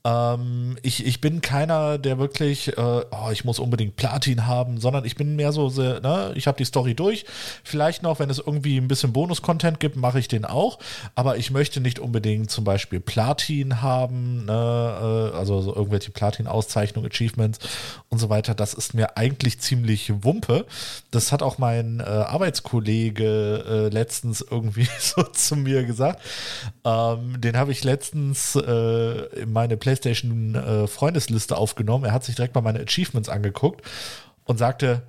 Ähm, 0.05 0.77
ich, 0.81 1.05
ich 1.05 1.19
bin 1.21 1.41
keiner, 1.41 1.97
der 1.97 2.19
wirklich, 2.19 2.77
äh, 2.77 2.81
oh, 2.81 3.29
ich 3.31 3.43
muss 3.43 3.59
unbedingt 3.59 3.95
Platin 3.95 4.47
haben, 4.47 4.79
sondern 4.79 5.05
ich 5.05 5.15
bin 5.15 5.35
mehr 5.35 5.51
so, 5.51 5.69
sehr, 5.69 5.99
ne, 5.99 6.31
ich 6.35 6.47
habe 6.47 6.57
die 6.57 6.65
Story 6.65 6.95
durch. 6.95 7.25
Vielleicht 7.63 8.01
noch, 8.01 8.19
wenn 8.19 8.29
es 8.29 8.39
irgendwie 8.39 8.77
ein 8.77 8.87
bisschen 8.87 9.13
Bonus-Content 9.13 9.79
gibt, 9.79 9.97
mache 9.97 10.19
ich 10.19 10.27
den 10.27 10.45
auch. 10.45 10.79
Aber 11.15 11.37
ich 11.37 11.51
möchte 11.51 11.81
nicht 11.81 11.99
unbedingt 11.99 12.49
zum 12.49 12.63
Beispiel 12.63 12.99
Platin 12.99 13.81
haben, 13.81 14.45
ne, 14.45 15.31
äh, 15.33 15.37
also 15.37 15.61
so 15.61 15.75
irgendwelche 15.75 16.11
Platin-Auszeichnungen, 16.11 17.09
Achievements 17.11 17.59
und 18.07 18.19
so 18.19 18.29
weiter. 18.29 18.55
Das 18.55 18.73
ist 18.73 18.93
mir 18.93 19.17
eigentlich 19.17 19.59
ziemlich 19.59 20.23
Wumpe. 20.23 20.65
Das 21.11 21.31
hat 21.31 21.43
auch 21.43 21.57
mein 21.57 21.99
äh, 21.99 22.03
Arbeitskollege 22.03 23.65
äh, 23.67 23.93
letztens 23.93 24.41
irgendwie 24.49 24.87
so 24.99 25.23
zu 25.23 25.55
mir 25.55 25.83
gesagt. 25.83 26.21
Ähm, 26.85 27.41
den 27.41 27.57
habe 27.57 27.71
ich 27.71 27.83
letztens 27.83 28.55
äh, 28.55 29.41
in 29.41 29.51
meine 29.51 29.75
PlayStation 29.75 29.98
äh, 30.05 30.87
Freundesliste 30.87 31.57
aufgenommen. 31.57 32.05
Er 32.05 32.13
hat 32.13 32.23
sich 32.23 32.35
direkt 32.35 32.55
mal 32.55 32.61
meine 32.61 32.79
Achievements 32.79 33.29
angeguckt 33.29 33.81
und 34.45 34.57
sagte, 34.57 35.03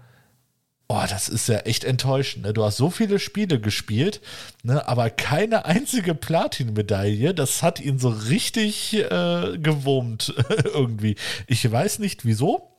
Oh, 0.92 1.04
das 1.08 1.28
ist 1.28 1.46
ja 1.46 1.58
echt 1.58 1.84
enttäuschend. 1.84 2.44
Ne? 2.44 2.52
Du 2.52 2.64
hast 2.64 2.76
so 2.76 2.90
viele 2.90 3.20
Spiele 3.20 3.60
gespielt, 3.60 4.20
ne? 4.64 4.88
aber 4.88 5.08
keine 5.08 5.64
einzige 5.64 6.16
Platin-Medaille. 6.16 7.32
Das 7.32 7.62
hat 7.62 7.78
ihn 7.78 8.00
so 8.00 8.08
richtig 8.08 8.94
äh, 8.94 9.56
gewurmt 9.58 10.34
irgendwie. 10.64 11.14
Ich 11.46 11.70
weiß 11.70 12.00
nicht 12.00 12.24
wieso, 12.24 12.70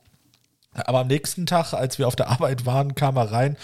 aber 0.74 1.00
am 1.00 1.06
nächsten 1.06 1.46
Tag, 1.46 1.72
als 1.72 1.98
wir 1.98 2.06
auf 2.06 2.14
der 2.14 2.28
Arbeit 2.28 2.66
waren, 2.66 2.94
kam 2.94 3.16
er 3.16 3.32
rein 3.32 3.56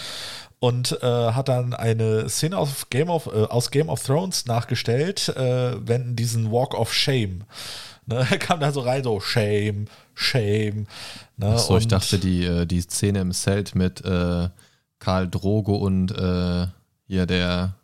und 0.61 0.99
äh, 1.03 1.07
hat 1.07 1.49
dann 1.49 1.75
eine 1.75 2.29
Szene 2.29 2.59
aus 2.59 2.91
Game 2.91 3.11
of, 3.11 3.27
äh, 3.27 3.45
aus 3.45 3.71
Game 3.71 3.89
of 3.89 4.03
Thrones 4.03 4.47
nachgestellt, 4.47 5.29
äh, 5.31 5.75
wenn 5.87 6.17
diesen 6.17 6.51
Walk 6.51 6.75
of 6.75 6.93
Shame. 6.93 7.45
Ne, 8.07 8.27
er 8.31 8.39
kam 8.39 8.61
da 8.61 8.73
so 8.73 8.81
rein, 8.81 9.05
so 9.05 9.21
Shame, 9.21 9.87
Shame. 10.15 10.87
Ne, 11.37 11.47
Achso, 11.47 11.77
ich 11.79 11.87
dachte, 11.87 12.19
die, 12.19 12.45
äh, 12.45 12.67
die 12.67 12.81
Szene 12.81 13.21
im 13.21 13.33
Zelt 13.33 13.75
mit 13.75 14.05
äh, 14.05 14.49
Karl 14.99 15.29
Drogo 15.29 15.77
und 15.77 16.11
äh, 16.11 16.67
hier 17.07 17.27
der 17.27 17.75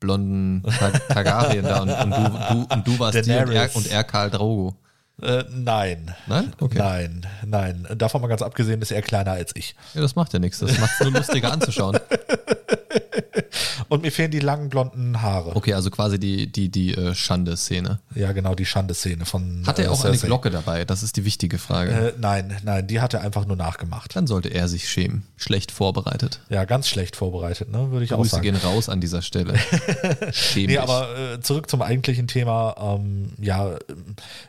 blonden 0.00 0.62
Targaryen 1.08 1.64
da 1.64 1.80
und, 1.82 1.90
und, 1.90 2.10
du, 2.10 2.54
du, 2.54 2.74
und 2.74 2.86
du 2.86 2.98
warst 2.98 3.14
die 3.26 3.30
und 3.30 3.50
er, 3.50 3.76
und 3.76 3.86
er 3.86 4.04
Karl 4.04 4.30
Drogo. 4.30 4.74
Äh, 5.22 5.44
nein. 5.50 6.14
Nein? 6.26 6.52
Okay. 6.60 6.78
Nein, 6.78 7.26
nein. 7.46 7.86
Davon 7.96 8.20
mal 8.20 8.28
ganz 8.28 8.42
abgesehen 8.42 8.82
ist 8.82 8.90
er 8.90 9.02
kleiner 9.02 9.32
als 9.32 9.52
ich. 9.54 9.76
Ja, 9.94 10.00
das 10.00 10.16
macht 10.16 10.32
ja 10.32 10.38
nichts. 10.38 10.58
Das 10.58 10.78
macht 10.78 10.92
es 10.98 11.00
nur 11.00 11.12
lustiger 11.12 11.52
anzuschauen. 11.52 11.98
Und 13.88 14.02
mir 14.02 14.10
fehlen 14.10 14.30
die 14.30 14.40
langen 14.40 14.68
blonden 14.68 15.22
Haare. 15.22 15.54
Okay, 15.56 15.74
also 15.74 15.90
quasi 15.90 16.18
die, 16.18 16.50
die, 16.50 16.68
die 16.68 16.94
äh, 16.94 17.14
Schande-Szene. 17.14 18.00
Ja, 18.14 18.32
genau, 18.32 18.54
die 18.54 18.66
Schande-Szene 18.66 19.24
von. 19.24 19.64
Hat 19.66 19.78
er 19.78 19.86
äh, 19.86 19.88
auch 19.88 20.00
Cersei. 20.00 20.20
eine 20.20 20.28
Glocke 20.28 20.50
dabei? 20.50 20.84
Das 20.84 21.02
ist 21.02 21.16
die 21.16 21.24
wichtige 21.24 21.58
Frage. 21.58 21.90
Äh, 21.90 22.12
nein, 22.18 22.56
nein, 22.64 22.86
die 22.86 23.00
hat 23.00 23.14
er 23.14 23.20
einfach 23.22 23.46
nur 23.46 23.56
nachgemacht. 23.56 24.16
Dann 24.16 24.26
sollte 24.26 24.48
er 24.48 24.68
sich 24.68 24.88
schämen. 24.88 25.26
Schlecht 25.36 25.70
vorbereitet. 25.70 26.40
Ja, 26.48 26.64
ganz 26.64 26.88
schlecht 26.88 27.16
vorbereitet, 27.16 27.70
ne? 27.70 27.90
Würde 27.90 28.04
ich 28.04 28.10
Grüße 28.10 28.20
auch 28.20 28.24
sagen. 28.26 28.42
gehen 28.42 28.56
raus 28.56 28.88
an 28.88 29.00
dieser 29.00 29.22
Stelle. 29.22 29.54
Schäm 30.32 30.66
nee, 30.66 30.78
aber 30.78 31.34
äh, 31.34 31.40
zurück 31.40 31.68
zum 31.68 31.82
eigentlichen 31.82 32.26
Thema. 32.26 32.76
Ähm, 32.78 33.32
ja, 33.40 33.76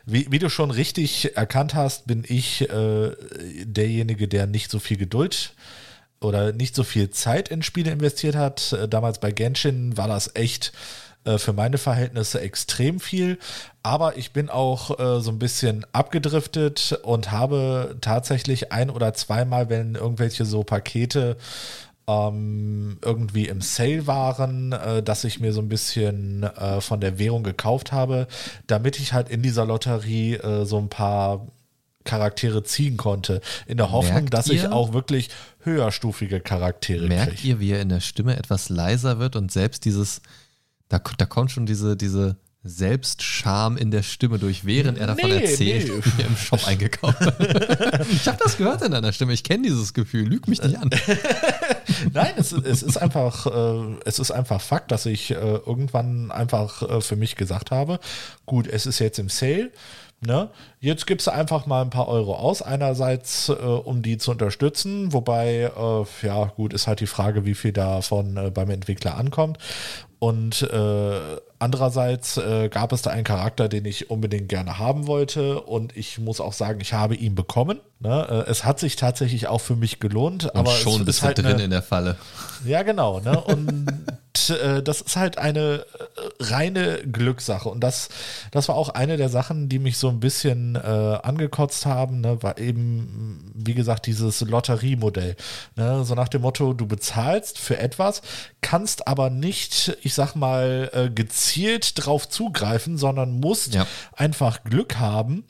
wie, 0.04 0.30
wie, 0.30 0.38
du 0.38 0.48
schon 0.48 0.70
richtig 0.70 1.36
erkannt 1.36 1.74
hast, 1.74 2.06
bin 2.06 2.24
ich 2.26 2.68
äh, 2.70 3.10
derjenige, 3.64 4.28
der 4.28 4.46
nicht 4.46 4.70
so 4.70 4.78
viel 4.78 4.96
Geduld 4.96 5.52
oder 6.20 6.52
nicht 6.52 6.74
so 6.74 6.84
viel 6.84 7.10
Zeit 7.10 7.48
in 7.48 7.62
Spiele 7.62 7.90
investiert 7.90 8.36
hat. 8.36 8.72
Äh, 8.72 8.88
damals 8.88 9.18
bei 9.18 9.30
Genshin 9.30 9.96
war 9.96 10.08
das 10.08 10.30
echt 10.34 10.72
äh, 11.24 11.38
für 11.38 11.52
meine 11.52 11.78
Verhältnisse 11.78 12.40
extrem 12.40 13.00
viel. 13.00 13.38
Aber 13.82 14.16
ich 14.16 14.32
bin 14.32 14.48
auch 14.48 14.98
äh, 14.98 15.20
so 15.20 15.30
ein 15.30 15.38
bisschen 15.38 15.84
abgedriftet 15.92 16.98
und 17.02 17.32
habe 17.32 17.96
tatsächlich 18.00 18.72
ein 18.72 18.90
oder 18.90 19.12
zweimal, 19.14 19.68
wenn 19.68 19.94
irgendwelche 19.94 20.44
so 20.44 20.62
Pakete 20.62 21.36
ähm, 22.08 22.98
irgendwie 23.02 23.48
im 23.48 23.60
Sale 23.60 24.06
waren, 24.06 24.72
äh, 24.72 25.02
dass 25.02 25.24
ich 25.24 25.40
mir 25.40 25.52
so 25.52 25.60
ein 25.60 25.68
bisschen 25.68 26.44
äh, 26.44 26.80
von 26.80 27.00
der 27.00 27.18
Währung 27.18 27.42
gekauft 27.42 27.92
habe, 27.92 28.28
damit 28.66 28.98
ich 29.00 29.12
halt 29.12 29.28
in 29.28 29.42
dieser 29.42 29.66
Lotterie 29.66 30.34
äh, 30.34 30.64
so 30.64 30.78
ein 30.78 30.88
paar 30.88 31.46
Charaktere 32.06 32.62
ziehen 32.62 32.96
konnte, 32.96 33.42
in 33.66 33.76
der 33.76 33.92
Hoffnung, 33.92 34.14
Merkt 34.14 34.34
dass 34.34 34.48
ihr? 34.48 34.54
ich 34.54 34.68
auch 34.68 34.94
wirklich 34.94 35.28
höherstufige 35.60 36.40
Charaktere 36.40 37.06
Merkt 37.06 37.36
krieg. 37.36 37.44
ihr, 37.44 37.60
wie 37.60 37.72
er 37.72 37.82
in 37.82 37.90
der 37.90 38.00
Stimme 38.00 38.36
etwas 38.36 38.70
leiser 38.70 39.18
wird 39.18 39.36
und 39.36 39.52
selbst 39.52 39.84
dieses, 39.84 40.22
da, 40.88 41.00
da 41.18 41.26
kommt 41.26 41.50
schon 41.50 41.66
diese, 41.66 41.96
diese 41.96 42.36
Selbstscham 42.66 43.76
in 43.76 43.90
der 43.90 44.02
Stimme 44.02 44.38
durch, 44.38 44.64
während 44.64 44.98
er 44.98 45.06
davon 45.08 45.30
nee, 45.30 45.44
erzählt, 45.44 45.88
nee. 45.88 46.02
wie 46.04 46.22
er 46.22 46.28
im 46.28 46.36
Shop 46.36 46.66
eingekauft 46.66 47.20
hat. 47.20 47.40
ich 48.10 48.26
habe 48.26 48.38
das 48.42 48.56
gehört 48.56 48.82
in 48.82 48.92
deiner 48.92 49.12
Stimme, 49.12 49.32
ich 49.32 49.44
kenne 49.44 49.62
dieses 49.64 49.94
Gefühl, 49.94 50.26
lüg 50.26 50.48
mich 50.48 50.62
nicht 50.62 50.76
an. 50.76 50.90
Nein, 52.12 52.32
es, 52.36 52.52
es, 52.52 52.82
ist 52.82 52.96
einfach, 52.96 53.46
äh, 53.46 53.96
es 54.04 54.18
ist 54.18 54.30
einfach 54.30 54.60
Fakt, 54.60 54.90
dass 54.90 55.06
ich 55.06 55.30
äh, 55.30 55.34
irgendwann 55.34 56.30
einfach 56.30 56.82
äh, 56.82 57.00
für 57.00 57.16
mich 57.16 57.36
gesagt 57.36 57.70
habe, 57.70 58.00
gut, 58.44 58.66
es 58.66 58.86
ist 58.86 58.98
jetzt 58.98 59.18
im 59.18 59.28
Sale, 59.28 59.70
Ne? 60.20 60.48
Jetzt 60.80 61.06
gibst 61.06 61.26
du 61.26 61.30
einfach 61.30 61.66
mal 61.66 61.82
ein 61.82 61.90
paar 61.90 62.08
Euro 62.08 62.34
aus. 62.34 62.62
Einerseits, 62.62 63.50
äh, 63.50 63.52
um 63.52 64.00
die 64.02 64.16
zu 64.16 64.30
unterstützen, 64.30 65.12
wobei, 65.12 65.70
äh, 65.76 66.26
ja, 66.26 66.46
gut, 66.46 66.72
ist 66.72 66.86
halt 66.86 67.00
die 67.00 67.06
Frage, 67.06 67.44
wie 67.44 67.54
viel 67.54 67.72
davon 67.72 68.36
äh, 68.36 68.50
beim 68.50 68.70
Entwickler 68.70 69.18
ankommt. 69.18 69.58
Und 70.18 70.62
äh, 70.62 71.20
andererseits 71.58 72.38
äh, 72.38 72.70
gab 72.70 72.92
es 72.92 73.02
da 73.02 73.10
einen 73.10 73.24
Charakter, 73.24 73.68
den 73.68 73.84
ich 73.84 74.10
unbedingt 74.10 74.48
gerne 74.48 74.78
haben 74.78 75.06
wollte. 75.06 75.60
Und 75.60 75.94
ich 75.94 76.18
muss 76.18 76.40
auch 76.40 76.54
sagen, 76.54 76.80
ich 76.80 76.94
habe 76.94 77.14
ihn 77.14 77.34
bekommen. 77.34 77.80
Ne? 78.00 78.26
Äh, 78.46 78.50
es 78.50 78.64
hat 78.64 78.80
sich 78.80 78.96
tatsächlich 78.96 79.48
auch 79.48 79.60
für 79.60 79.76
mich 79.76 80.00
gelohnt. 80.00 80.44
Und 80.44 80.56
aber 80.56 80.70
schon 80.70 81.04
bist 81.04 81.20
du 81.20 81.26
halt 81.26 81.38
drin 81.38 81.46
eine, 81.46 81.64
in 81.64 81.70
der 81.70 81.82
Falle. 81.82 82.16
Ja, 82.64 82.82
genau. 82.82 83.20
Ne? 83.20 83.38
Und 83.38 83.86
äh, 84.50 84.82
das 84.82 85.00
ist 85.00 85.16
halt 85.16 85.38
eine 85.38 85.84
äh, 85.98 86.44
reine 86.44 86.98
Glückssache. 86.98 87.68
Und 87.68 87.80
das, 87.80 88.08
das 88.50 88.68
war 88.68 88.76
auch 88.76 88.90
eine 88.90 89.16
der 89.16 89.28
Sachen, 89.28 89.68
die 89.68 89.78
mich 89.78 89.98
so 89.98 90.08
ein 90.08 90.20
bisschen 90.20 90.76
äh, 90.76 90.78
angekotzt 90.78 91.86
haben, 91.86 92.20
ne? 92.20 92.42
war 92.42 92.58
eben, 92.58 93.52
wie 93.54 93.74
gesagt, 93.74 94.06
dieses 94.06 94.40
Lotteriemodell. 94.40 95.36
Ne? 95.76 96.04
So 96.04 96.14
nach 96.14 96.28
dem 96.28 96.42
Motto, 96.42 96.72
du 96.72 96.86
bezahlst 96.86 97.58
für 97.58 97.78
etwas, 97.78 98.22
kannst 98.60 99.06
aber 99.08 99.30
nicht, 99.30 99.96
ich 100.02 100.14
sag 100.14 100.34
mal, 100.34 100.90
äh, 100.92 101.10
gezielt 101.10 102.04
drauf 102.04 102.28
zugreifen, 102.28 102.98
sondern 102.98 103.40
musst 103.40 103.74
ja. 103.74 103.86
einfach 104.12 104.64
Glück 104.64 104.98
haben, 104.98 105.44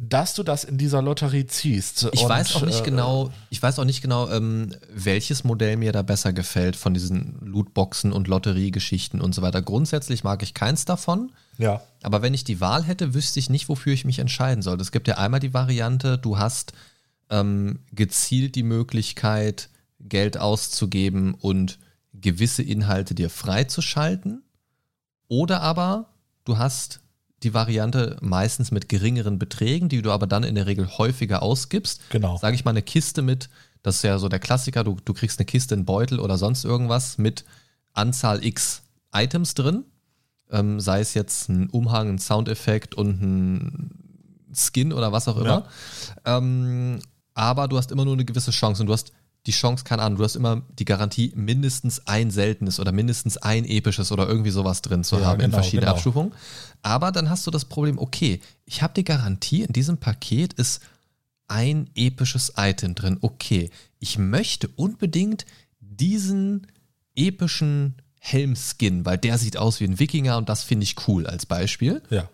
dass 0.00 0.34
du 0.34 0.44
das 0.44 0.62
in 0.62 0.78
dieser 0.78 1.02
Lotterie 1.02 1.46
ziehst. 1.48 2.08
Ich 2.12 2.22
und, 2.22 2.28
weiß 2.28 2.54
auch 2.54 2.64
nicht 2.64 2.82
äh, 2.82 2.84
genau, 2.84 3.32
ich 3.50 3.60
weiß 3.60 3.80
auch 3.80 3.84
nicht 3.84 4.00
genau, 4.00 4.30
ähm, 4.30 4.72
welches 4.94 5.42
Modell 5.42 5.76
mir 5.76 5.90
da 5.90 6.02
besser 6.02 6.32
gefällt 6.32 6.76
von 6.76 6.94
diesen 6.94 7.36
Lootboxen 7.42 8.12
und 8.12 8.28
Lotteriegeschichten 8.28 9.20
und 9.20 9.34
so 9.34 9.42
weiter. 9.42 9.60
Grundsätzlich 9.60 10.22
mag 10.22 10.44
ich 10.44 10.54
keins 10.54 10.84
davon. 10.84 11.32
Ja. 11.58 11.82
Aber 12.04 12.22
wenn 12.22 12.32
ich 12.32 12.44
die 12.44 12.60
Wahl 12.60 12.84
hätte, 12.84 13.12
wüsste 13.12 13.40
ich 13.40 13.50
nicht, 13.50 13.68
wofür 13.68 13.92
ich 13.92 14.04
mich 14.04 14.20
entscheiden 14.20 14.62
soll. 14.62 14.80
Es 14.80 14.92
gibt 14.92 15.08
ja 15.08 15.18
einmal 15.18 15.40
die 15.40 15.52
Variante, 15.52 16.16
du 16.16 16.38
hast 16.38 16.74
ähm, 17.28 17.80
gezielt 17.90 18.54
die 18.54 18.62
Möglichkeit, 18.62 19.68
Geld 19.98 20.38
auszugeben 20.38 21.34
und 21.34 21.80
gewisse 22.14 22.62
Inhalte 22.62 23.16
dir 23.16 23.30
freizuschalten. 23.30 24.44
Oder 25.26 25.60
aber 25.60 26.10
du 26.44 26.56
hast 26.56 27.00
die 27.42 27.54
Variante 27.54 28.16
meistens 28.20 28.70
mit 28.70 28.88
geringeren 28.88 29.38
Beträgen, 29.38 29.88
die 29.88 30.02
du 30.02 30.10
aber 30.10 30.26
dann 30.26 30.42
in 30.42 30.54
der 30.54 30.66
Regel 30.66 30.88
häufiger 30.98 31.42
ausgibst. 31.42 32.00
Genau. 32.10 32.36
Sage 32.36 32.56
ich 32.56 32.64
mal 32.64 32.72
eine 32.72 32.82
Kiste 32.82 33.22
mit, 33.22 33.48
das 33.82 33.96
ist 33.96 34.02
ja 34.02 34.18
so 34.18 34.28
der 34.28 34.40
Klassiker, 34.40 34.84
du, 34.84 34.96
du 35.04 35.14
kriegst 35.14 35.38
eine 35.38 35.46
Kiste, 35.46 35.74
einen 35.74 35.84
Beutel 35.84 36.18
oder 36.18 36.36
sonst 36.36 36.64
irgendwas 36.64 37.18
mit 37.18 37.44
Anzahl 37.92 38.44
X 38.44 38.82
Items 39.12 39.54
drin. 39.54 39.84
Ähm, 40.50 40.80
sei 40.80 41.00
es 41.00 41.14
jetzt 41.14 41.48
ein 41.48 41.68
Umhang, 41.70 42.08
ein 42.08 42.18
Soundeffekt 42.18 42.94
und 42.94 43.22
ein 43.22 43.90
Skin 44.54 44.92
oder 44.92 45.12
was 45.12 45.28
auch 45.28 45.36
immer. 45.36 45.66
Ja. 46.24 46.38
Ähm, 46.38 47.00
aber 47.34 47.68
du 47.68 47.76
hast 47.76 47.92
immer 47.92 48.04
nur 48.04 48.14
eine 48.14 48.24
gewisse 48.24 48.50
Chance 48.50 48.82
und 48.82 48.86
du 48.86 48.92
hast 48.92 49.12
die 49.48 49.52
Chance, 49.52 49.82
keine 49.82 50.02
Ahnung, 50.02 50.18
du 50.18 50.24
hast 50.24 50.36
immer 50.36 50.62
die 50.78 50.84
Garantie, 50.84 51.32
mindestens 51.34 52.06
ein 52.06 52.30
seltenes 52.30 52.78
oder 52.78 52.92
mindestens 52.92 53.38
ein 53.38 53.64
episches 53.64 54.12
oder 54.12 54.28
irgendwie 54.28 54.50
sowas 54.50 54.82
drin 54.82 55.04
zu 55.04 55.16
ja, 55.16 55.24
haben 55.24 55.38
genau, 55.38 55.46
in 55.46 55.52
verschiedenen 55.52 55.86
genau. 55.86 55.94
Abstufungen. 55.94 56.32
Aber 56.82 57.10
dann 57.10 57.30
hast 57.30 57.46
du 57.46 57.50
das 57.50 57.64
Problem, 57.64 57.98
okay, 57.98 58.40
ich 58.66 58.82
habe 58.82 58.92
die 58.94 59.04
Garantie, 59.04 59.62
in 59.62 59.72
diesem 59.72 59.96
Paket 59.96 60.52
ist 60.52 60.82
ein 61.48 61.88
episches 61.94 62.52
Item 62.58 62.94
drin. 62.94 63.16
Okay, 63.22 63.70
ich 63.98 64.18
möchte 64.18 64.68
unbedingt 64.76 65.46
diesen 65.80 66.66
epischen 67.16 67.94
Helmskin, 68.20 69.06
weil 69.06 69.16
der 69.16 69.38
sieht 69.38 69.56
aus 69.56 69.80
wie 69.80 69.84
ein 69.84 69.98
Wikinger 69.98 70.36
und 70.36 70.50
das 70.50 70.62
finde 70.62 70.84
ich 70.84 71.08
cool 71.08 71.26
als 71.26 71.46
Beispiel. 71.46 72.02
Ja. 72.10 72.28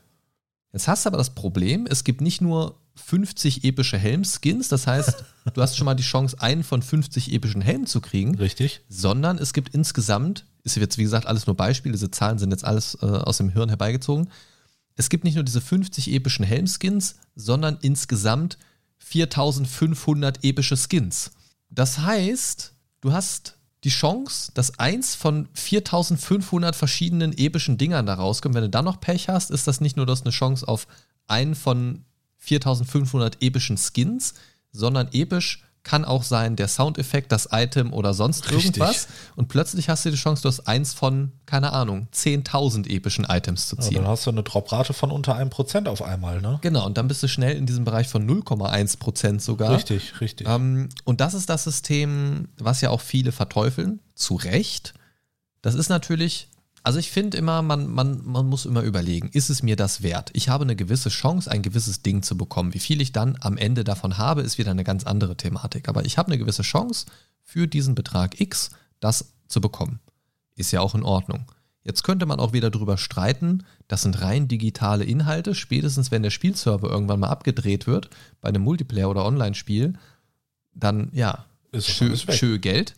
Jetzt 0.73 0.89
hast 0.89 1.05
du 1.05 1.11
aber 1.11 1.19
das 1.19 1.31
Problem, 1.31 1.87
es 1.89 2.03
gibt 2.03 2.21
nicht 2.21 2.41
nur 2.41 2.75
50 2.95 3.65
epische 3.65 3.99
Helmskins. 3.99 4.69
Das 4.69 4.87
heißt, 4.87 5.25
du 5.53 5.63
hast 5.63 5.77
schon 5.77 5.85
mal 5.85 5.95
die 5.95 6.03
Chance, 6.03 6.41
einen 6.41 6.65
von 6.65 6.83
50 6.83 7.33
epischen 7.33 7.61
Helmen 7.61 7.87
zu 7.87 8.01
kriegen. 8.01 8.37
Richtig. 8.37 8.81
Sondern 8.89 9.39
es 9.39 9.53
gibt 9.53 9.75
insgesamt, 9.75 10.47
ist 10.63 10.77
jetzt 10.77 10.99
wie 10.99 11.03
gesagt 11.03 11.27
alles 11.27 11.47
nur 11.47 11.57
Beispiele, 11.57 11.93
diese 11.93 12.11
Zahlen 12.11 12.39
sind 12.39 12.51
jetzt 12.51 12.65
alles 12.65 12.97
äh, 13.03 13.07
aus 13.07 13.39
dem 13.39 13.51
Hirn 13.51 13.69
herbeigezogen. 13.69 14.31
Es 14.97 15.09
gibt 15.09 15.25
nicht 15.25 15.35
nur 15.35 15.45
diese 15.45 15.61
50 15.61 16.13
epischen 16.13 16.45
Helmskins, 16.45 17.17
sondern 17.35 17.79
insgesamt 17.83 18.59
4500 18.99 20.45
epische 20.45 20.77
Skins. 20.77 21.33
Das 21.69 21.99
heißt, 21.99 22.75
du 23.01 23.13
hast 23.13 23.59
die 23.83 23.91
Chance, 23.91 24.51
dass 24.55 24.79
eins 24.79 25.15
von 25.15 25.49
4500 25.53 26.75
verschiedenen 26.75 27.37
epischen 27.37 27.77
Dingern 27.77 28.07
da 28.07 28.15
rauskommt. 28.15 28.55
Wenn 28.55 28.63
du 28.63 28.71
dann 28.71 28.87
noch 28.87 29.01
Pech 29.01 29.29
hast, 29.29 29.51
ist 29.51 29.67
das 29.67 29.81
nicht 29.81 29.97
nur 29.97 30.07
das 30.07 30.23
eine 30.23 30.31
Chance 30.31 30.67
auf 30.67 30.87
einen 31.27 31.55
von 31.55 32.05
4500 32.45 33.43
epischen 33.43 33.77
Skins, 33.77 34.35
sondern 34.73 35.09
episch 35.13 35.63
kann 35.83 36.07
auch 36.07 36.23
sein 36.23 36.57
der 36.57 36.67
Soundeffekt, 36.69 37.31
das 37.31 37.51
Item 37.53 37.93
oder 37.93 38.15
sonst 38.15 38.51
Richtig. 38.51 38.65
irgendwas. 38.79 39.07
Und 39.37 39.49
plötzlich 39.49 39.91
hast 39.91 40.07
du 40.07 40.11
die 40.11 40.17
Chance, 40.17 40.41
du 40.41 40.49
hast 40.49 40.61
eins 40.67 40.95
von, 40.95 41.33
keine 41.45 41.75
Ahnung, 41.75 42.09
10.000 42.15 42.89
epischen 42.89 43.27
Items 43.29 43.69
zu 43.69 43.77
Ja, 43.77 43.83
ziehen. 43.83 43.95
dann 43.97 44.07
hast 44.07 44.25
du 44.25 44.31
eine 44.31 44.43
Droprate 44.43 44.95
von 44.95 45.11
unter 45.11 45.35
einem 45.37 45.51
Prozent 45.51 45.87
auf 45.87 46.01
einmal, 46.01 46.41
ne? 46.41 46.59
Genau, 46.63 46.87
und 46.87 46.97
dann 46.97 47.07
bist 47.07 47.23
du 47.23 47.29
schnell 47.29 47.55
in 47.55 47.67
diesem 47.67 47.85
Bereich 47.85 48.09
von 48.09 48.27
0,1% 48.27 49.41
sogar. 49.41 49.73
Richtig, 49.75 50.21
richtig. 50.23 50.49
Ähm, 50.49 50.89
und 51.05 51.21
das 51.21 51.35
ist 51.35 51.51
das 51.51 51.65
System, 51.65 52.49
was 52.59 52.81
ja 52.81 52.89
auch 52.89 53.03
viele 53.03 53.31
verteufeln, 53.31 54.01
zu 54.15 54.37
Recht. 54.37 54.95
Das 55.61 55.75
ist 55.75 55.91
natürlich, 55.91 56.49
also 56.85 56.99
ich 56.99 57.11
finde 57.11 57.37
immer, 57.39 57.63
man, 57.63 57.91
man, 57.91 58.21
man 58.25 58.47
muss 58.47 58.67
immer 58.67 58.83
überlegen, 58.83 59.31
ist 59.33 59.49
es 59.49 59.63
mir 59.63 59.75
das 59.75 60.03
wert? 60.03 60.31
Ich 60.35 60.51
habe 60.51 60.65
eine 60.65 60.77
gewisse 60.77 61.09
Chance, 61.09 61.51
ein 61.51 61.63
gewisses 61.63 62.03
Ding 62.03 62.23
zu 62.23 62.37
bekommen. 62.37 62.75
Wie 62.75 62.79
viel 62.79 63.01
ich 63.01 63.11
dann 63.11 63.37
am 63.41 63.57
Ende 63.57 63.85
davon 63.85 64.19
habe, 64.19 64.43
ist 64.43 64.59
wieder 64.59 64.71
eine 64.71 64.85
ganz 64.85 65.05
andere 65.05 65.37
Thematik. 65.37 65.89
Aber 65.89 66.05
ich 66.05 66.19
habe 66.19 66.29
eine 66.29 66.39
gewisse 66.39 66.63
Chance, 66.63 67.07
für 67.43 67.67
diesen 67.67 67.95
Betrag 67.95 68.41
X 68.41 68.71
das 69.01 69.33
zu 69.49 69.61
bekommen. 69.61 70.01
Ist 70.57 70.71
ja 70.73 70.81
auch 70.81 70.95
in 70.95 71.03
Ordnung. 71.03 71.47
Jetzt 71.85 72.03
könnte 72.05 72.27
man 72.27 72.39
auch 72.39 72.53
wieder 72.53 72.71
drüber 72.71 72.97
streiten, 72.97 73.65
das 73.89 74.03
sind 74.03 74.21
rein 74.23 74.49
digitale 74.49 75.05
Inhalte. 75.05 75.55
Spätestens 75.55 76.11
wenn 76.11 76.23
der 76.23 76.31
Spielserver 76.31 76.89
irgendwann 76.89 77.21
mal 77.21 77.29
abgedreht 77.29 77.87
wird, 77.87 78.09
bei 78.41 78.49
einem 78.49 78.63
Multiplayer- 78.63 79.11
oder 79.11 79.25
Online-Spiel, 79.27 79.95
dann 80.75 81.11
ja, 81.13 81.45
Ist 81.73 81.89
doch 81.89 81.95
schö, 81.95 82.05
alles 82.07 82.27
weg. 82.27 82.35
schö 82.37 82.59
Geld. 82.59 82.95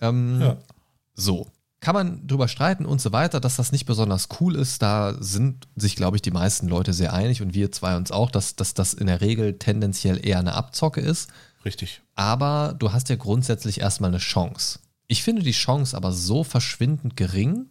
Ähm, 0.00 0.40
Ja. 0.40 0.56
So. 1.14 1.46
Kann 1.86 1.94
man 1.94 2.26
drüber 2.26 2.48
streiten 2.48 2.84
und 2.84 3.00
so 3.00 3.12
weiter, 3.12 3.38
dass 3.38 3.54
das 3.54 3.70
nicht 3.70 3.86
besonders 3.86 4.26
cool 4.40 4.56
ist. 4.56 4.82
Da 4.82 5.14
sind 5.20 5.68
sich, 5.76 5.94
glaube 5.94 6.16
ich, 6.16 6.20
die 6.20 6.32
meisten 6.32 6.66
Leute 6.66 6.92
sehr 6.92 7.12
einig 7.12 7.42
und 7.42 7.54
wir 7.54 7.70
zwei 7.70 7.96
uns 7.96 8.10
auch, 8.10 8.32
dass, 8.32 8.56
dass 8.56 8.74
das 8.74 8.92
in 8.92 9.06
der 9.06 9.20
Regel 9.20 9.56
tendenziell 9.56 10.26
eher 10.26 10.40
eine 10.40 10.54
Abzocke 10.54 11.00
ist. 11.00 11.30
Richtig. 11.64 12.02
Aber 12.16 12.74
du 12.76 12.92
hast 12.92 13.08
ja 13.08 13.14
grundsätzlich 13.14 13.82
erstmal 13.82 14.10
eine 14.10 14.18
Chance. 14.18 14.80
Ich 15.06 15.22
finde 15.22 15.44
die 15.44 15.52
Chance 15.52 15.96
aber 15.96 16.10
so 16.10 16.42
verschwindend 16.42 17.16
gering. 17.16 17.66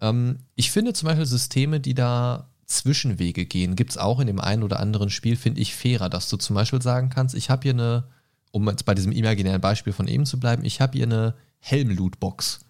Ähm, 0.00 0.40
ich 0.56 0.72
finde 0.72 0.92
zum 0.92 1.06
Beispiel 1.06 1.26
Systeme, 1.26 1.78
die 1.78 1.94
da 1.94 2.50
Zwischenwege 2.66 3.46
gehen, 3.46 3.76
gibt 3.76 3.92
es 3.92 3.96
auch 3.96 4.18
in 4.18 4.26
dem 4.26 4.40
einen 4.40 4.64
oder 4.64 4.80
anderen 4.80 5.08
Spiel, 5.08 5.36
finde 5.36 5.60
ich 5.60 5.76
fairer, 5.76 6.08
dass 6.08 6.28
du 6.28 6.36
zum 6.36 6.56
Beispiel 6.56 6.82
sagen 6.82 7.10
kannst, 7.10 7.36
ich 7.36 7.48
habe 7.48 7.62
hier 7.62 7.74
eine, 7.74 8.08
um 8.50 8.68
jetzt 8.68 8.86
bei 8.86 8.94
diesem 8.96 9.12
imaginären 9.12 9.60
Beispiel 9.60 9.92
von 9.92 10.08
eben 10.08 10.26
zu 10.26 10.40
bleiben, 10.40 10.64
ich 10.64 10.80
habe 10.80 10.98
hier 10.98 11.06
eine 11.06 11.36
Helm-Lootbox, 11.60 12.64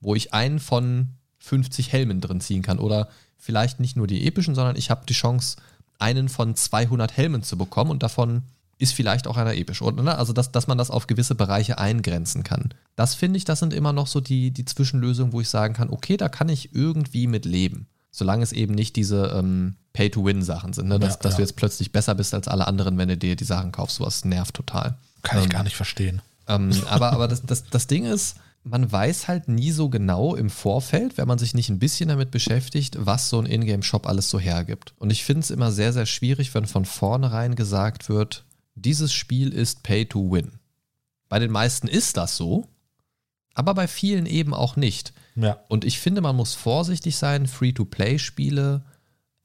wo 0.00 0.14
ich 0.14 0.34
einen 0.34 0.58
von 0.58 1.08
50 1.38 1.92
Helmen 1.92 2.20
drin 2.20 2.40
ziehen 2.40 2.62
kann. 2.62 2.78
Oder 2.78 3.08
vielleicht 3.38 3.80
nicht 3.80 3.96
nur 3.96 4.06
die 4.06 4.26
epischen, 4.26 4.54
sondern 4.54 4.76
ich 4.76 4.90
habe 4.90 5.06
die 5.06 5.14
Chance, 5.14 5.56
einen 5.98 6.28
von 6.28 6.54
200 6.54 7.16
Helmen 7.16 7.42
zu 7.42 7.56
bekommen 7.56 7.90
und 7.90 8.02
davon 8.02 8.42
ist 8.78 8.92
vielleicht 8.92 9.26
auch 9.26 9.36
einer 9.36 9.54
episch. 9.54 9.80
Oder, 9.80 10.02
ne? 10.02 10.18
Also, 10.18 10.32
dass, 10.32 10.52
dass 10.52 10.66
man 10.66 10.76
das 10.76 10.90
auf 10.90 11.06
gewisse 11.06 11.34
Bereiche 11.34 11.78
eingrenzen 11.78 12.42
kann. 12.42 12.74
Das 12.94 13.14
finde 13.14 13.38
ich, 13.38 13.44
das 13.44 13.60
sind 13.60 13.72
immer 13.72 13.92
noch 13.92 14.06
so 14.06 14.20
die, 14.20 14.50
die 14.50 14.66
Zwischenlösungen, 14.66 15.32
wo 15.32 15.40
ich 15.40 15.48
sagen 15.48 15.74
kann, 15.74 15.88
okay, 15.88 16.16
da 16.16 16.28
kann 16.28 16.48
ich 16.48 16.74
irgendwie 16.74 17.26
mit 17.26 17.46
leben. 17.46 17.86
Solange 18.10 18.42
es 18.42 18.52
eben 18.52 18.74
nicht 18.74 18.96
diese 18.96 19.28
ähm, 19.34 19.76
Pay-to-Win-Sachen 19.92 20.72
sind, 20.74 20.88
ne? 20.88 20.98
dass, 20.98 21.14
Ja, 21.14 21.20
dass 21.20 21.32
ja. 21.32 21.36
du 21.36 21.42
jetzt 21.42 21.56
plötzlich 21.56 21.92
besser 21.92 22.14
bist 22.14 22.34
als 22.34 22.48
alle 22.48 22.66
anderen, 22.66 22.98
wenn 22.98 23.08
du 23.08 23.16
dir 23.16 23.36
die 23.36 23.44
Sachen 23.44 23.72
kaufst. 23.72 23.96
Sowas 23.96 24.24
nervt 24.24 24.54
total. 24.54 24.98
Kann 25.22 25.38
ich 25.38 25.44
Ähm, 25.44 25.50
gar 25.50 25.62
nicht 25.62 25.76
verstehen. 25.76 26.20
ähm, 26.48 26.70
aber 26.86 27.12
aber 27.12 27.28
das, 27.28 27.42
das, 27.42 27.64
das 27.64 27.86
Ding 27.86 28.04
ist, 28.04 28.36
man 28.66 28.90
weiß 28.90 29.28
halt 29.28 29.48
nie 29.48 29.70
so 29.70 29.88
genau 29.88 30.34
im 30.34 30.50
Vorfeld, 30.50 31.16
wenn 31.18 31.28
man 31.28 31.38
sich 31.38 31.54
nicht 31.54 31.68
ein 31.68 31.78
bisschen 31.78 32.08
damit 32.08 32.32
beschäftigt, 32.32 32.96
was 32.98 33.28
so 33.28 33.38
ein 33.38 33.46
Ingame-Shop 33.46 34.06
alles 34.06 34.28
so 34.28 34.40
hergibt. 34.40 34.92
Und 34.98 35.10
ich 35.10 35.24
finde 35.24 35.40
es 35.40 35.50
immer 35.50 35.70
sehr, 35.70 35.92
sehr 35.92 36.06
schwierig, 36.06 36.52
wenn 36.52 36.66
von 36.66 36.84
vornherein 36.84 37.54
gesagt 37.54 38.08
wird, 38.08 38.44
dieses 38.74 39.12
Spiel 39.12 39.52
ist 39.52 39.84
Pay 39.84 40.06
to 40.06 40.32
Win. 40.32 40.58
Bei 41.28 41.38
den 41.38 41.52
meisten 41.52 41.86
ist 41.86 42.16
das 42.16 42.36
so, 42.36 42.66
aber 43.54 43.72
bei 43.72 43.86
vielen 43.86 44.26
eben 44.26 44.52
auch 44.52 44.74
nicht. 44.74 45.12
Ja. 45.36 45.58
Und 45.68 45.84
ich 45.84 46.00
finde, 46.00 46.20
man 46.20 46.34
muss 46.34 46.54
vorsichtig 46.54 47.16
sein, 47.16 47.46
Free-to-Play-Spiele 47.46 48.84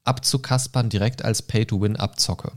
abzukaspern 0.04 0.88
direkt 0.88 1.24
als 1.24 1.42
Pay-to-Win-Abzocke. 1.42 2.52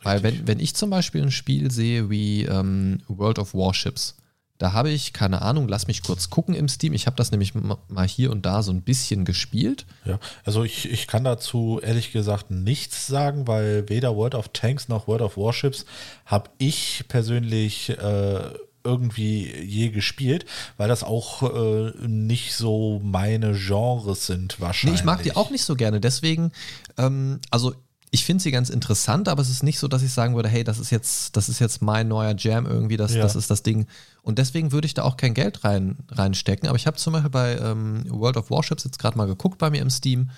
Weil 0.00 0.18
Richtig. 0.18 0.40
wenn, 0.40 0.46
wenn 0.46 0.60
ich 0.60 0.76
zum 0.76 0.90
Beispiel 0.90 1.22
ein 1.22 1.32
Spiel 1.32 1.72
sehe 1.72 2.08
wie 2.08 2.44
ähm, 2.44 2.98
World 3.08 3.40
of 3.40 3.52
Warships, 3.52 4.16
da 4.58 4.72
habe 4.72 4.90
ich, 4.90 5.12
keine 5.12 5.42
Ahnung, 5.42 5.66
lass 5.68 5.88
mich 5.88 6.02
kurz 6.02 6.30
gucken 6.30 6.54
im 6.54 6.68
Steam. 6.68 6.92
Ich 6.92 7.06
habe 7.06 7.16
das 7.16 7.30
nämlich 7.32 7.54
ma- 7.54 7.78
mal 7.88 8.06
hier 8.06 8.30
und 8.30 8.46
da 8.46 8.62
so 8.62 8.70
ein 8.72 8.82
bisschen 8.82 9.24
gespielt. 9.24 9.84
Ja, 10.04 10.18
also 10.44 10.62
ich, 10.62 10.88
ich 10.90 11.06
kann 11.08 11.24
dazu 11.24 11.80
ehrlich 11.82 12.12
gesagt 12.12 12.50
nichts 12.50 13.06
sagen, 13.08 13.48
weil 13.48 13.88
weder 13.88 14.14
World 14.16 14.34
of 14.36 14.48
Tanks 14.50 14.88
noch 14.88 15.08
World 15.08 15.22
of 15.22 15.36
Warships 15.36 15.84
habe 16.24 16.50
ich 16.58 17.04
persönlich 17.08 17.90
äh, 17.90 18.40
irgendwie 18.84 19.50
je 19.62 19.88
gespielt, 19.88 20.44
weil 20.76 20.88
das 20.88 21.02
auch 21.02 21.42
äh, 21.42 21.92
nicht 22.06 22.54
so 22.54 23.00
meine 23.02 23.54
Genres 23.54 24.26
sind 24.26 24.56
Nee, 24.58 24.64
wahrscheinlich. 24.64 25.00
ich 25.00 25.04
mag 25.04 25.22
die 25.22 25.34
auch 25.34 25.50
nicht 25.50 25.64
so 25.64 25.74
gerne. 25.74 26.00
Deswegen, 26.00 26.52
ähm, 26.98 27.40
also 27.50 27.74
ich 28.14 28.24
finde 28.24 28.42
sie 28.42 28.50
ganz 28.52 28.70
interessant, 28.70 29.28
aber 29.28 29.42
es 29.42 29.50
ist 29.50 29.62
nicht 29.62 29.78
so, 29.78 29.88
dass 29.88 30.02
ich 30.02 30.12
sagen 30.12 30.34
würde, 30.36 30.48
hey, 30.48 30.62
das 30.64 30.78
ist 30.78 30.90
jetzt, 30.90 31.36
das 31.36 31.48
ist 31.48 31.58
jetzt 31.58 31.82
mein 31.82 32.06
neuer 32.08 32.34
Jam 32.38 32.64
irgendwie, 32.66 32.96
das, 32.96 33.12
Ja. 33.14 33.22
das 33.22 33.34
ist 33.36 33.50
das 33.50 33.62
Ding. 33.62 33.86
Und 34.22 34.38
deswegen 34.38 34.70
würde 34.72 34.86
ich 34.86 34.94
da 34.94 35.02
auch 35.02 35.16
kein 35.16 35.34
Geld 35.34 35.64
rein, 35.64 35.96
reinstecken. 36.10 36.68
Aber 36.68 36.76
ich 36.76 36.86
habe 36.86 36.96
zum 36.96 37.12
Beispiel 37.12 37.30
bei 37.30 37.56
ähm, 37.58 38.04
World 38.08 38.36
of 38.36 38.50
Warships 38.50 38.84
jetzt 38.84 38.98
gerade 38.98 39.18
mal 39.18 39.26
geguckt 39.26 39.58
bei 39.58 39.68
mir 39.70 39.82
im 39.82 39.90
Steam. 39.90 40.30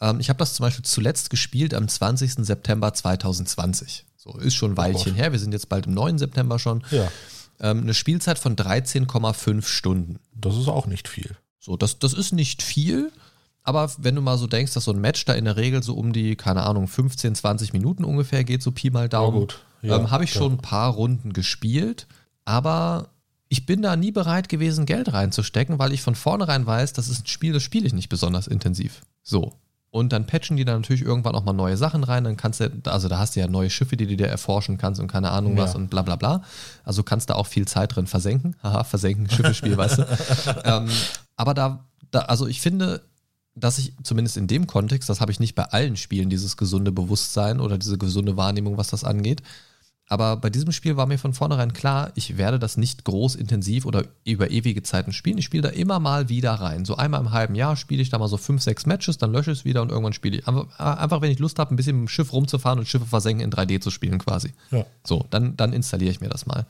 Ähm, 0.00 0.20
ich 0.20 0.28
habe 0.28 0.38
das 0.38 0.54
zum 0.54 0.64
Beispiel 0.64 0.84
zuletzt 0.84 1.28
gespielt 1.30 1.74
am 1.74 1.88
20. 1.88 2.34
September 2.46 2.94
2020. 2.94 4.04
So, 4.16 4.38
ist 4.38 4.54
schon 4.54 4.72
ein 4.72 4.76
Weilchen 4.76 5.12
Gott. 5.12 5.16
her. 5.22 5.32
Wir 5.32 5.38
sind 5.38 5.52
jetzt 5.52 5.68
bald 5.68 5.86
im 5.86 5.94
9. 5.94 6.18
September 6.18 6.58
schon. 6.58 6.82
Ja, 6.90 7.10
Ähm, 7.60 7.80
eine 7.82 7.94
Spielzeit 7.94 8.38
von 8.38 8.54
13,5 8.54 9.66
Stunden. 9.66 10.20
das 10.34 10.56
ist 10.56 10.68
auch 10.68 10.86
nicht 10.86 11.08
viel. 11.08 11.36
So, 11.58 11.76
das, 11.76 11.98
das 11.98 12.12
ist 12.14 12.32
nicht 12.32 12.62
viel, 12.62 13.10
aber 13.62 13.90
wenn 13.98 14.14
du 14.14 14.22
mal 14.22 14.38
so 14.38 14.46
denkst, 14.46 14.74
dass 14.74 14.84
so 14.84 14.92
ein 14.92 15.00
Match 15.00 15.24
da 15.24 15.34
in 15.34 15.44
der 15.44 15.56
Regel 15.56 15.82
so 15.82 15.94
um 15.94 16.12
die, 16.12 16.36
keine 16.36 16.62
Ahnung, 16.64 16.88
15, 16.88 17.34
20 17.34 17.72
Minuten 17.72 18.04
ungefähr 18.04 18.44
geht, 18.44 18.62
so 18.62 18.72
Pi 18.72 18.90
mal 18.90 19.08
Daumen, 19.08 19.46
Ja. 19.82 19.90
Ja, 19.90 19.96
ähm, 19.98 20.10
habe 20.10 20.24
ich 20.24 20.34
ja. 20.34 20.40
schon 20.40 20.54
ein 20.54 20.58
paar 20.58 20.90
Runden 20.92 21.32
gespielt, 21.32 22.06
aber 22.44 23.10
ich 23.48 23.64
bin 23.64 23.80
da 23.82 23.96
nie 23.96 24.10
bereit 24.10 24.48
gewesen, 24.48 24.86
Geld 24.86 25.12
reinzustecken, 25.12 25.78
weil 25.78 25.92
ich 25.92 26.02
von 26.02 26.14
vornherein 26.14 26.66
weiß, 26.66 26.92
das 26.94 27.08
ist 27.08 27.24
ein 27.24 27.26
Spiel, 27.26 27.52
das 27.52 27.62
spiele 27.62 27.86
ich 27.86 27.92
nicht 27.92 28.08
besonders 28.08 28.46
intensiv. 28.46 29.02
So. 29.22 29.54
Und 29.90 30.12
dann 30.12 30.26
patchen 30.26 30.58
die 30.58 30.66
da 30.66 30.74
natürlich 30.74 31.02
irgendwann 31.02 31.34
auch 31.34 31.44
mal 31.44 31.54
neue 31.54 31.78
Sachen 31.78 32.04
rein, 32.04 32.24
dann 32.24 32.36
kannst 32.36 32.60
du, 32.60 32.70
also 32.84 33.08
da 33.08 33.18
hast 33.18 33.36
du 33.36 33.40
ja 33.40 33.46
neue 33.48 33.70
Schiffe, 33.70 33.96
die 33.96 34.06
du 34.06 34.16
dir 34.16 34.26
erforschen 34.26 34.76
kannst 34.76 35.00
und 35.00 35.06
keine 35.06 35.30
Ahnung 35.30 35.56
Ja. 35.56 35.62
was 35.62 35.74
und 35.74 35.88
bla 35.88 36.02
bla 36.02 36.16
bla. 36.16 36.42
Also 36.84 37.02
kannst 37.02 37.30
da 37.30 37.36
auch 37.36 37.46
viel 37.46 37.66
Zeit 37.66 37.96
drin 37.96 38.06
versenken. 38.06 38.54
Haha, 38.62 38.84
versenken, 38.84 39.30
Schiffespiel, 39.30 39.76
weißt 39.78 39.98
du. 39.98 40.06
ähm, 40.64 40.88
aber 41.36 41.54
da, 41.54 41.86
da, 42.10 42.20
also 42.20 42.46
ich 42.46 42.60
finde, 42.60 43.00
dass 43.60 43.78
ich 43.78 43.92
zumindest 44.02 44.36
in 44.36 44.46
dem 44.46 44.66
Kontext, 44.66 45.08
das 45.08 45.20
habe 45.20 45.32
ich 45.32 45.40
nicht 45.40 45.54
bei 45.54 45.64
allen 45.64 45.96
Spielen, 45.96 46.30
dieses 46.30 46.56
gesunde 46.56 46.92
Bewusstsein 46.92 47.60
oder 47.60 47.78
diese 47.78 47.98
gesunde 47.98 48.36
Wahrnehmung, 48.36 48.76
was 48.76 48.88
das 48.88 49.04
angeht. 49.04 49.42
Aber 50.10 50.36
bei 50.36 50.48
diesem 50.48 50.72
Spiel 50.72 50.96
war 50.96 51.06
mir 51.06 51.18
von 51.18 51.34
vornherein 51.34 51.74
klar, 51.74 52.12
ich 52.14 52.38
werde 52.38 52.58
das 52.58 52.78
nicht 52.78 53.04
groß 53.04 53.34
intensiv 53.34 53.84
oder 53.84 54.04
über 54.24 54.50
ewige 54.50 54.82
Zeiten 54.82 55.12
spielen. 55.12 55.36
Ich 55.36 55.44
spiele 55.44 55.64
da 55.64 55.68
immer 55.68 56.00
mal 56.00 56.30
wieder 56.30 56.54
rein. 56.54 56.86
So 56.86 56.96
einmal 56.96 57.20
im 57.20 57.32
halben 57.32 57.54
Jahr 57.54 57.76
spiele 57.76 58.00
ich 58.00 58.08
da 58.08 58.18
mal 58.18 58.28
so 58.28 58.38
fünf, 58.38 58.62
sechs 58.62 58.86
Matches, 58.86 59.18
dann 59.18 59.32
lösche 59.32 59.52
ich 59.52 59.58
es 59.58 59.64
wieder 59.66 59.82
und 59.82 59.90
irgendwann 59.90 60.14
spiele 60.14 60.38
ich. 60.38 60.48
Einfach, 60.48 61.20
wenn 61.20 61.30
ich 61.30 61.38
Lust 61.38 61.58
habe, 61.58 61.74
ein 61.74 61.76
bisschen 61.76 61.96
mit 61.96 62.06
dem 62.06 62.08
Schiff 62.08 62.32
rumzufahren 62.32 62.78
und 62.78 62.88
Schiffe 62.88 63.04
versenken 63.04 63.44
in 63.44 63.52
3D 63.52 63.80
zu 63.80 63.90
spielen 63.90 64.18
quasi. 64.18 64.54
Ja. 64.70 64.86
So, 65.06 65.26
dann, 65.28 65.58
dann 65.58 65.74
installiere 65.74 66.10
ich 66.10 66.22
mir 66.22 66.30
das 66.30 66.46
mal. 66.46 66.64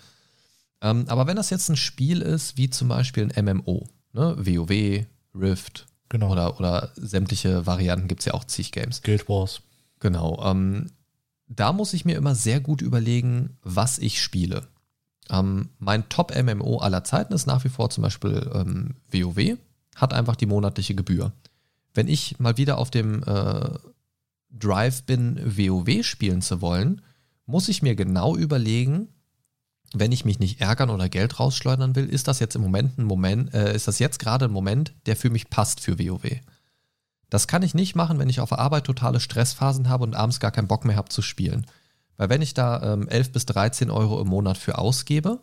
Ähm, 0.80 1.04
aber 1.06 1.28
wenn 1.28 1.36
das 1.36 1.50
jetzt 1.50 1.68
ein 1.68 1.76
Spiel 1.76 2.22
ist, 2.22 2.56
wie 2.56 2.70
zum 2.70 2.88
Beispiel 2.88 3.30
ein 3.32 3.44
MMO, 3.44 3.88
ne? 4.14 4.36
WoW, 4.36 5.06
Rift 5.34 5.86
Genau. 6.08 6.32
oder, 6.32 6.58
oder 6.58 6.92
sämtliche 6.96 7.66
Varianten 7.66 8.08
gibt 8.08 8.20
es 8.20 8.26
ja 8.26 8.34
auch 8.34 8.44
zig 8.44 8.72
Games. 8.72 9.02
Guild 9.02 9.28
Wars. 9.28 9.60
Genau. 10.00 10.42
Ähm, 10.44 10.86
da 11.48 11.72
muss 11.72 11.92
ich 11.92 12.04
mir 12.04 12.16
immer 12.16 12.34
sehr 12.34 12.60
gut 12.60 12.82
überlegen, 12.82 13.56
was 13.62 13.98
ich 13.98 14.22
spiele. 14.22 14.66
Ähm, 15.30 15.70
mein 15.78 16.08
Top-MMO 16.08 16.78
aller 16.78 17.04
Zeiten 17.04 17.32
ist 17.32 17.46
nach 17.46 17.64
wie 17.64 17.68
vor 17.68 17.90
zum 17.90 18.02
Beispiel 18.02 18.50
ähm, 18.54 18.94
WoW, 19.10 19.58
hat 19.96 20.12
einfach 20.12 20.36
die 20.36 20.46
monatliche 20.46 20.94
Gebühr. 20.94 21.32
Wenn 21.94 22.08
ich 22.08 22.38
mal 22.38 22.56
wieder 22.56 22.78
auf 22.78 22.90
dem 22.90 23.22
äh, 23.24 23.70
Drive 24.50 25.02
bin, 25.02 25.40
WoW 25.44 26.04
spielen 26.04 26.42
zu 26.42 26.60
wollen, 26.60 27.02
muss 27.46 27.68
ich 27.68 27.82
mir 27.82 27.94
genau 27.94 28.36
überlegen, 28.36 29.08
wenn 29.94 30.12
ich 30.12 30.24
mich 30.24 30.38
nicht 30.38 30.60
ärgern 30.60 30.90
oder 30.90 31.08
Geld 31.08 31.40
rausschleudern 31.40 31.96
will, 31.96 32.06
ist 32.06 32.28
das 32.28 32.40
jetzt 32.40 32.56
im 32.56 32.62
Moment 32.62 32.98
ein 32.98 33.04
Moment, 33.04 33.54
äh, 33.54 33.74
ist 33.74 33.88
das 33.88 33.98
jetzt 33.98 34.18
gerade 34.18 34.46
ein 34.46 34.50
Moment, 34.50 34.92
der 35.06 35.16
für 35.16 35.30
mich 35.30 35.50
passt 35.50 35.80
für 35.80 35.98
WoW. 35.98 36.40
Das 37.30 37.46
kann 37.46 37.62
ich 37.62 37.74
nicht 37.74 37.94
machen, 37.94 38.18
wenn 38.18 38.28
ich 38.28 38.40
auf 38.40 38.50
der 38.50 38.58
Arbeit 38.58 38.84
totale 38.84 39.20
Stressphasen 39.20 39.88
habe 39.88 40.04
und 40.04 40.14
abends 40.14 40.40
gar 40.40 40.50
keinen 40.50 40.68
Bock 40.68 40.84
mehr 40.84 40.96
habe 40.96 41.08
zu 41.08 41.22
spielen. 41.22 41.66
Weil 42.16 42.30
wenn 42.30 42.42
ich 42.42 42.54
da 42.54 42.94
ähm, 42.94 43.08
11 43.08 43.32
bis 43.32 43.46
13 43.46 43.90
Euro 43.90 44.20
im 44.20 44.28
Monat 44.28 44.58
für 44.58 44.78
ausgebe, 44.78 45.40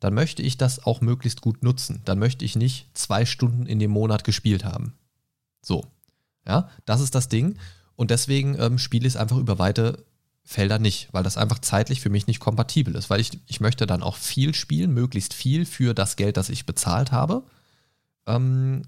dann 0.00 0.14
möchte 0.14 0.42
ich 0.42 0.56
das 0.56 0.84
auch 0.84 1.00
möglichst 1.02 1.42
gut 1.42 1.62
nutzen. 1.62 2.00
Dann 2.04 2.18
möchte 2.18 2.44
ich 2.44 2.56
nicht 2.56 2.88
zwei 2.94 3.26
Stunden 3.26 3.66
in 3.66 3.78
dem 3.78 3.90
Monat 3.90 4.24
gespielt 4.24 4.64
haben. 4.64 4.94
So. 5.62 5.86
Ja, 6.46 6.70
das 6.86 7.00
ist 7.00 7.14
das 7.14 7.28
Ding. 7.28 7.58
Und 7.96 8.10
deswegen 8.10 8.58
ähm, 8.58 8.78
spiele 8.78 9.06
ich 9.06 9.14
es 9.14 9.20
einfach 9.20 9.36
über 9.36 9.58
weite 9.58 10.04
Felder 10.44 10.78
nicht, 10.78 11.08
weil 11.12 11.22
das 11.22 11.36
einfach 11.36 11.58
zeitlich 11.60 12.00
für 12.00 12.10
mich 12.10 12.26
nicht 12.26 12.40
kompatibel 12.40 12.94
ist, 12.94 13.10
weil 13.10 13.20
ich, 13.20 13.38
ich 13.46 13.60
möchte 13.60 13.86
dann 13.86 14.02
auch 14.02 14.16
viel 14.16 14.54
spielen, 14.54 14.92
möglichst 14.92 15.34
viel 15.34 15.64
für 15.64 15.94
das 15.94 16.16
Geld, 16.16 16.36
das 16.36 16.48
ich 16.48 16.66
bezahlt 16.66 17.12
habe. 17.12 17.44
Ähm, 18.26 18.82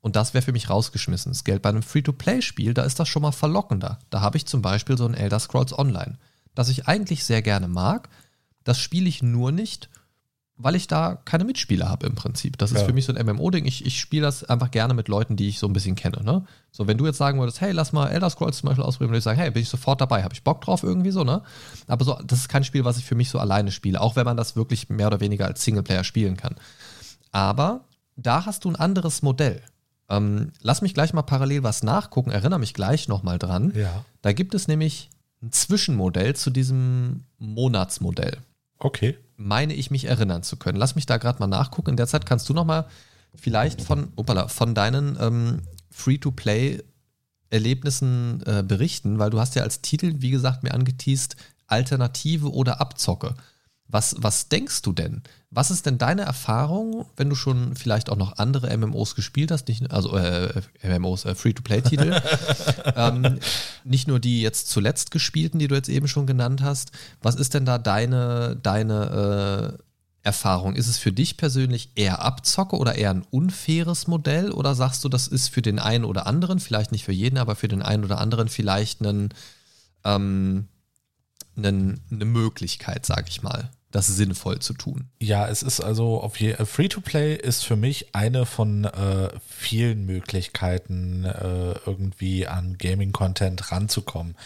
und 0.00 0.16
das 0.16 0.34
wäre 0.34 0.42
für 0.42 0.52
mich 0.52 0.68
rausgeschmissen. 0.68 1.32
Das 1.32 1.44
Geld 1.44 1.62
bei 1.62 1.70
einem 1.70 1.82
Free-to-Play-Spiel, 1.82 2.74
da 2.74 2.82
ist 2.82 3.00
das 3.00 3.08
schon 3.08 3.22
mal 3.22 3.32
verlockender. 3.32 3.98
Da 4.10 4.20
habe 4.20 4.36
ich 4.36 4.44
zum 4.44 4.60
Beispiel 4.60 4.98
so 4.98 5.06
ein 5.06 5.14
Elder 5.14 5.38
Scrolls 5.38 5.76
Online, 5.76 6.18
das 6.54 6.68
ich 6.68 6.86
eigentlich 6.86 7.24
sehr 7.24 7.40
gerne 7.40 7.68
mag. 7.68 8.10
Das 8.64 8.78
spiele 8.78 9.08
ich 9.08 9.22
nur 9.22 9.52
nicht, 9.52 9.88
weil 10.56 10.76
ich 10.76 10.86
da 10.86 11.16
keine 11.24 11.44
Mitspieler 11.44 11.88
habe 11.88 12.06
im 12.06 12.14
Prinzip. 12.14 12.58
Das 12.58 12.70
ist 12.70 12.80
Ja. 12.80 12.84
für 12.86 12.92
mich 12.92 13.04
so 13.06 13.12
ein 13.12 13.26
MMO-Ding. 13.26 13.64
Ich, 13.66 13.84
ich 13.84 13.98
spiele 13.98 14.22
das 14.22 14.44
einfach 14.44 14.70
gerne 14.70 14.94
mit 14.94 15.08
Leuten, 15.08 15.34
die 15.34 15.48
ich 15.48 15.58
so 15.58 15.66
ein 15.66 15.72
bisschen 15.72 15.96
kenne. 15.96 16.22
Ne? 16.22 16.44
So, 16.70 16.86
wenn 16.86 16.96
du 16.96 17.06
jetzt 17.06 17.18
sagen 17.18 17.40
würdest, 17.40 17.60
hey, 17.60 17.72
lass 17.72 17.92
mal 17.92 18.08
Elder 18.08 18.30
Scrolls 18.30 18.58
zum 18.58 18.68
Beispiel 18.68 18.84
ausprobieren, 18.84 19.10
würde 19.10 19.18
ich 19.18 19.24
sagen, 19.24 19.38
hey, 19.40 19.50
bin 19.50 19.62
ich 19.62 19.68
sofort 19.68 20.00
dabei, 20.00 20.22
habe 20.22 20.32
ich 20.32 20.44
Bock 20.44 20.60
drauf 20.60 20.84
irgendwie 20.84 21.10
so, 21.10 21.24
ne? 21.24 21.42
Aber 21.88 22.04
so, 22.04 22.16
das 22.24 22.38
ist 22.40 22.48
kein 22.48 22.62
Spiel, 22.62 22.84
was 22.84 22.98
ich 22.98 23.04
für 23.04 23.16
mich 23.16 23.30
so 23.30 23.40
alleine 23.40 23.72
spiele, 23.72 24.00
auch 24.00 24.14
wenn 24.14 24.24
man 24.24 24.36
das 24.36 24.54
wirklich 24.54 24.88
mehr 24.88 25.08
oder 25.08 25.18
weniger 25.20 25.46
als 25.46 25.64
Singleplayer 25.64 26.04
spielen 26.04 26.36
kann. 26.36 26.54
Aber 27.32 27.84
da 28.16 28.46
hast 28.46 28.64
du 28.64 28.70
ein 28.70 28.76
anderes 28.76 29.22
Modell. 29.22 29.60
Ähm, 30.08 30.52
lass 30.60 30.82
mich 30.82 30.94
gleich 30.94 31.12
mal 31.14 31.22
parallel 31.22 31.64
was 31.64 31.82
nachgucken, 31.82 32.30
erinnere 32.30 32.60
mich 32.60 32.74
gleich 32.74 33.08
nochmal 33.08 33.38
dran. 33.40 33.72
Ja. 33.74 34.04
Da 34.22 34.32
gibt 34.32 34.54
es 34.54 34.68
nämlich 34.68 35.10
ein 35.42 35.50
Zwischenmodell 35.50 36.36
zu 36.36 36.50
diesem 36.50 37.24
Monatsmodell 37.38 38.38
Okay. 38.78 39.18
meine 39.36 39.74
ich 39.74 39.90
mich 39.90 40.06
erinnern 40.06 40.42
zu 40.42 40.56
können. 40.56 40.78
Lass 40.78 40.94
mich 40.94 41.06
da 41.06 41.16
gerade 41.16 41.38
mal 41.38 41.46
nachgucken. 41.46 41.90
In 41.90 41.96
der 41.96 42.06
Zeit 42.06 42.26
kannst 42.26 42.48
du 42.48 42.54
noch 42.54 42.64
mal 42.64 42.86
vielleicht 43.34 43.82
von, 43.82 44.12
opala, 44.16 44.48
von 44.48 44.74
deinen 44.74 45.16
ähm, 45.20 45.62
Free-to-Play-Erlebnissen 45.90 48.42
äh, 48.46 48.62
berichten, 48.62 49.18
weil 49.18 49.30
du 49.30 49.40
hast 49.40 49.54
ja 49.54 49.62
als 49.62 49.80
Titel, 49.80 50.16
wie 50.18 50.30
gesagt, 50.30 50.62
mir 50.62 50.74
angeteased, 50.74 51.36
Alternative 51.66 52.52
oder 52.52 52.80
Abzocke. 52.80 53.34
Was, 53.88 54.16
was 54.18 54.48
denkst 54.48 54.82
du 54.82 54.92
denn? 54.92 55.22
Was 55.50 55.70
ist 55.70 55.86
denn 55.86 55.98
deine 55.98 56.22
Erfahrung, 56.22 57.06
wenn 57.16 57.28
du 57.28 57.36
schon 57.36 57.76
vielleicht 57.76 58.10
auch 58.10 58.16
noch 58.16 58.38
andere 58.38 58.76
MMOs 58.76 59.14
gespielt 59.14 59.52
hast, 59.52 59.68
nicht, 59.68 59.90
also 59.92 60.16
äh, 60.16 60.62
MMOs, 60.82 61.26
äh, 61.26 61.34
Free-to-Play-Titel, 61.34 62.20
ähm, 62.96 63.38
nicht 63.84 64.08
nur 64.08 64.18
die 64.18 64.42
jetzt 64.42 64.68
zuletzt 64.68 65.10
gespielten, 65.12 65.58
die 65.58 65.68
du 65.68 65.76
jetzt 65.76 65.88
eben 65.88 66.08
schon 66.08 66.26
genannt 66.26 66.62
hast. 66.62 66.90
Was 67.22 67.36
ist 67.36 67.54
denn 67.54 67.66
da 67.66 67.78
deine, 67.78 68.56
deine 68.60 69.76
äh, 69.78 69.82
Erfahrung? 70.24 70.74
Ist 70.74 70.88
es 70.88 70.98
für 70.98 71.12
dich 71.12 71.36
persönlich 71.36 71.90
eher 71.94 72.22
Abzocke 72.22 72.76
oder 72.76 72.96
eher 72.96 73.10
ein 73.10 73.26
unfaires 73.30 74.06
Modell? 74.06 74.50
Oder 74.50 74.74
sagst 74.74 75.04
du, 75.04 75.08
das 75.08 75.28
ist 75.28 75.48
für 75.48 75.62
den 75.62 75.78
einen 75.78 76.04
oder 76.04 76.26
anderen, 76.26 76.58
vielleicht 76.58 76.90
nicht 76.90 77.04
für 77.04 77.12
jeden, 77.12 77.38
aber 77.38 77.54
für 77.54 77.68
den 77.68 77.82
einen 77.82 78.04
oder 78.04 78.18
anderen 78.18 78.48
vielleicht 78.48 79.02
ein, 79.02 79.28
ähm, 80.02 80.66
einen, 81.56 82.00
eine 82.10 82.24
Möglichkeit, 82.24 83.06
sag 83.06 83.28
ich 83.28 83.42
mal, 83.42 83.70
das 83.90 84.08
sinnvoll 84.08 84.58
zu 84.58 84.74
tun? 84.74 85.08
Ja, 85.20 85.48
es 85.48 85.62
ist 85.62 85.80
also 85.80 86.20
auf 86.20 86.38
je 86.40 86.52
äh, 86.52 86.66
Free-to-Play 86.66 87.36
ist 87.36 87.64
für 87.64 87.76
mich 87.76 88.14
eine 88.14 88.44
von 88.44 88.84
äh, 88.84 89.30
vielen 89.46 90.04
Möglichkeiten, 90.06 91.24
äh, 91.24 91.74
irgendwie 91.86 92.46
an 92.46 92.76
Gaming-Content 92.76 93.70
ranzukommen. 93.70 94.36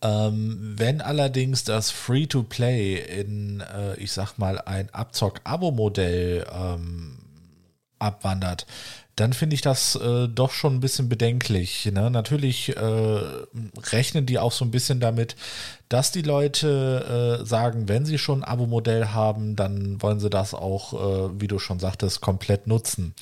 Ähm, 0.00 0.74
wenn 0.76 1.00
allerdings 1.00 1.64
das 1.64 1.90
Free-to-Play 1.90 3.20
in, 3.20 3.60
äh, 3.60 3.96
ich 3.96 4.12
sag 4.12 4.38
mal, 4.38 4.58
ein 4.60 4.88
Abzock-Abo-Modell 4.94 6.46
ähm, 6.50 7.18
abwandert, 7.98 8.66
dann 9.18 9.32
finde 9.32 9.54
ich 9.54 9.62
das 9.62 9.96
äh, 9.96 10.28
doch 10.28 10.52
schon 10.52 10.76
ein 10.76 10.80
bisschen 10.80 11.08
bedenklich. 11.08 11.86
Ne? 11.92 12.10
Natürlich 12.10 12.76
äh, 12.76 13.20
rechnen 13.92 14.26
die 14.26 14.38
auch 14.38 14.52
so 14.52 14.64
ein 14.64 14.70
bisschen 14.70 15.00
damit, 15.00 15.34
dass 15.88 16.12
die 16.12 16.22
Leute 16.22 17.40
äh, 17.40 17.44
sagen, 17.44 17.88
wenn 17.88 18.06
sie 18.06 18.18
schon 18.18 18.44
ein 18.44 18.48
Abo-Modell 18.48 19.08
haben, 19.08 19.56
dann 19.56 20.00
wollen 20.02 20.20
sie 20.20 20.30
das 20.30 20.54
auch, 20.54 20.92
äh, 20.92 21.40
wie 21.40 21.48
du 21.48 21.58
schon 21.58 21.80
sagtest, 21.80 22.20
komplett 22.20 22.68
nutzen. 22.68 23.14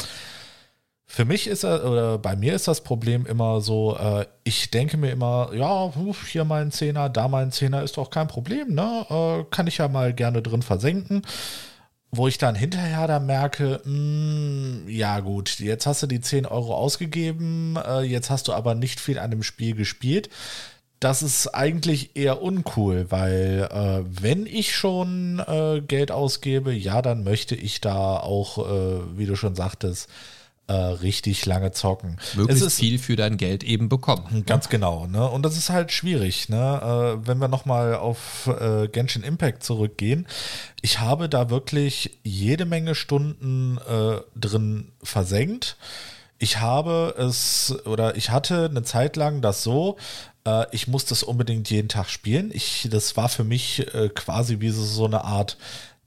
Für 1.06 1.24
mich 1.24 1.46
ist 1.46 1.64
er, 1.64 1.88
oder 1.90 2.18
bei 2.18 2.36
mir 2.36 2.54
ist 2.54 2.68
das 2.68 2.82
Problem 2.82 3.24
immer 3.24 3.62
so, 3.62 3.96
äh, 3.96 4.26
ich 4.44 4.70
denke 4.70 4.98
mir 4.98 5.12
immer, 5.12 5.50
ja, 5.54 5.90
hier 6.30 6.44
mein 6.44 6.72
Zehner, 6.72 7.08
da 7.08 7.28
mein 7.28 7.52
Zehner 7.52 7.82
ist 7.82 7.96
doch 7.96 8.10
kein 8.10 8.28
Problem, 8.28 8.74
ne? 8.74 9.06
Äh, 9.08 9.44
kann 9.50 9.66
ich 9.66 9.78
ja 9.78 9.88
mal 9.88 10.12
gerne 10.12 10.42
drin 10.42 10.60
versenken. 10.60 11.22
Wo 12.16 12.28
ich 12.28 12.38
dann 12.38 12.54
hinterher 12.54 13.06
dann 13.06 13.26
merke, 13.26 13.80
mh, 13.84 14.90
ja 14.90 15.20
gut, 15.20 15.58
jetzt 15.60 15.86
hast 15.86 16.02
du 16.02 16.06
die 16.06 16.20
10 16.20 16.46
Euro 16.46 16.74
ausgegeben, 16.74 17.76
äh, 17.76 18.00
jetzt 18.00 18.30
hast 18.30 18.48
du 18.48 18.52
aber 18.52 18.74
nicht 18.74 19.00
viel 19.00 19.18
an 19.18 19.30
dem 19.30 19.42
Spiel 19.42 19.74
gespielt. 19.74 20.30
Das 20.98 21.22
ist 21.22 21.48
eigentlich 21.48 22.16
eher 22.16 22.40
uncool, 22.40 23.10
weil 23.10 23.68
äh, 23.70 24.02
wenn 24.08 24.46
ich 24.46 24.74
schon 24.74 25.40
äh, 25.46 25.82
Geld 25.86 26.10
ausgebe, 26.10 26.72
ja, 26.72 27.02
dann 27.02 27.22
möchte 27.22 27.54
ich 27.54 27.82
da 27.82 28.16
auch, 28.16 28.58
äh, 28.66 29.18
wie 29.18 29.26
du 29.26 29.36
schon 29.36 29.54
sagtest, 29.54 30.08
äh, 30.68 30.72
richtig 30.72 31.46
lange 31.46 31.72
zocken. 31.72 32.18
Möglichst 32.34 32.62
es 32.62 32.72
ist, 32.74 32.80
viel 32.80 32.98
für 32.98 33.16
dein 33.16 33.36
Geld 33.36 33.62
eben 33.62 33.88
bekommen. 33.88 34.44
Ganz 34.46 34.68
genau, 34.68 35.06
ne? 35.06 35.28
Und 35.28 35.44
das 35.44 35.56
ist 35.56 35.70
halt 35.70 35.92
schwierig, 35.92 36.48
ne? 36.48 37.18
Äh, 37.22 37.26
wenn 37.26 37.38
wir 37.38 37.48
nochmal 37.48 37.94
auf 37.94 38.48
äh, 38.48 38.88
Genshin 38.88 39.22
Impact 39.22 39.62
zurückgehen. 39.62 40.26
Ich 40.82 41.00
habe 41.00 41.28
da 41.28 41.50
wirklich 41.50 42.18
jede 42.22 42.64
Menge 42.64 42.94
Stunden 42.94 43.78
äh, 43.88 44.20
drin 44.34 44.92
versenkt. 45.02 45.76
Ich 46.38 46.60
habe 46.60 47.14
es 47.16 47.74
oder 47.86 48.16
ich 48.16 48.30
hatte 48.30 48.66
eine 48.66 48.82
Zeit 48.82 49.16
lang 49.16 49.40
das 49.40 49.62
so, 49.62 49.96
äh, 50.46 50.66
ich 50.72 50.88
musste 50.88 51.14
es 51.14 51.22
unbedingt 51.22 51.70
jeden 51.70 51.88
Tag 51.88 52.08
spielen. 52.08 52.50
Ich, 52.52 52.88
das 52.90 53.16
war 53.16 53.28
für 53.28 53.44
mich 53.44 53.92
äh, 53.94 54.08
quasi 54.08 54.60
wie 54.60 54.70
so, 54.70 54.82
so 54.82 55.06
eine 55.06 55.24
Art 55.24 55.56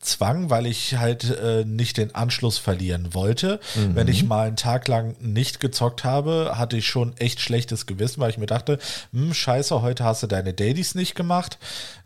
Zwang, 0.01 0.49
weil 0.49 0.65
ich 0.65 0.95
halt 0.95 1.29
äh, 1.29 1.65
nicht 1.65 1.97
den 1.97 2.15
Anschluss 2.15 2.57
verlieren 2.57 3.13
wollte. 3.13 3.59
Wenn 3.75 4.07
ich 4.07 4.23
mal 4.23 4.47
einen 4.47 4.55
Tag 4.55 4.87
lang 4.87 5.15
nicht 5.19 5.59
gezockt 5.59 6.05
habe, 6.05 6.53
hatte 6.55 6.77
ich 6.77 6.87
schon 6.87 7.15
echt 7.17 7.41
schlechtes 7.41 7.85
Gewissen, 7.85 8.21
weil 8.21 8.29
ich 8.29 8.37
mir 8.37 8.45
dachte, 8.45 8.79
hm, 9.11 9.33
scheiße, 9.33 9.81
heute 9.81 10.05
hast 10.05 10.23
du 10.23 10.27
deine 10.27 10.53
Dailies 10.53 10.95
nicht 10.95 11.15
gemacht. 11.15 11.57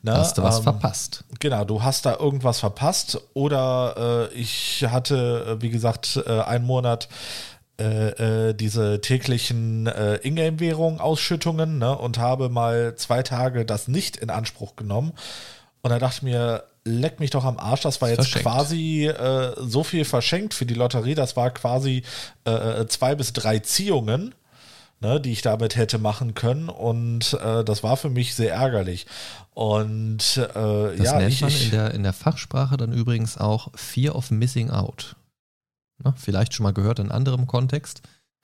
Ne? 0.01 0.13
Hast 0.17 0.39
du 0.39 0.43
was 0.43 0.57
Ähm, 0.57 0.63
verpasst? 0.63 1.23
Genau, 1.39 1.65
du 1.65 1.83
hast 1.83 2.05
da 2.07 2.15
irgendwas 2.17 2.59
verpasst 2.59 3.19
oder 3.33 4.29
äh, 4.31 4.33
ich 4.33 4.83
hatte, 4.89 5.57
äh, 5.59 5.61
wie 5.61 5.69
gesagt, 5.69 6.19
äh, 6.25 6.41
einen 6.41 6.65
Monat 6.65 7.07
äh, 7.79 8.49
äh, 8.49 8.53
diese 8.53 9.01
täglichen 9.01 9.87
äh, 9.87 10.15
Ingame-Währung-Ausschüttungen 10.17 11.79
ne, 11.79 11.97
und 11.97 12.17
habe 12.17 12.49
mal 12.49 12.95
zwei 12.95 13.23
Tage 13.23 13.65
das 13.65 13.87
nicht 13.87 14.17
in 14.17 14.29
Anspruch 14.29 14.75
genommen. 14.75 15.13
Und 15.83 15.91
da 15.91 15.99
dachte 15.99 16.17
ich 16.17 16.23
mir, 16.23 16.63
leck 16.85 17.19
mich 17.19 17.29
doch 17.29 17.45
am 17.45 17.59
Arsch, 17.59 17.81
das 17.81 18.01
war 18.01 18.09
jetzt 18.09 18.29
Verschenkt. 18.29 18.47
quasi 18.47 19.05
äh, 19.05 19.53
so 19.59 19.83
viel 19.83 20.05
verschenkt 20.05 20.53
für 20.55 20.65
die 20.65 20.73
Lotterie, 20.73 21.13
das 21.13 21.35
war 21.35 21.51
quasi 21.51 22.03
äh, 22.45 22.85
zwei 22.87 23.13
bis 23.15 23.33
drei 23.33 23.59
Ziehungen 23.59 24.33
ne, 25.03 25.21
die 25.21 25.31
ich 25.31 25.43
damit 25.43 25.75
hätte 25.75 25.99
machen 25.99 26.33
können. 26.33 26.69
Und 26.69 27.33
äh, 27.33 27.63
das 27.63 27.83
war 27.83 27.97
für 27.97 28.09
mich 28.09 28.33
sehr 28.33 28.53
ärgerlich. 28.53 29.05
Und 29.53 30.37
äh, 30.37 30.97
Das 30.97 30.97
ja, 30.97 31.17
nennt 31.19 31.33
ich, 31.33 31.41
man 31.41 31.51
in 31.51 31.71
der, 31.71 31.93
in 31.93 32.03
der 32.03 32.13
Fachsprache 32.13 32.77
dann 32.77 32.91
übrigens 32.91 33.37
auch 33.37 33.67
Fear 33.75 34.15
of 34.15 34.31
Missing 34.31 34.71
Out. 34.71 35.15
Na, 36.03 36.13
vielleicht 36.17 36.55
schon 36.55 36.63
mal 36.63 36.73
gehört 36.73 36.97
in 36.99 37.11
anderem 37.11 37.45
Kontext, 37.45 38.01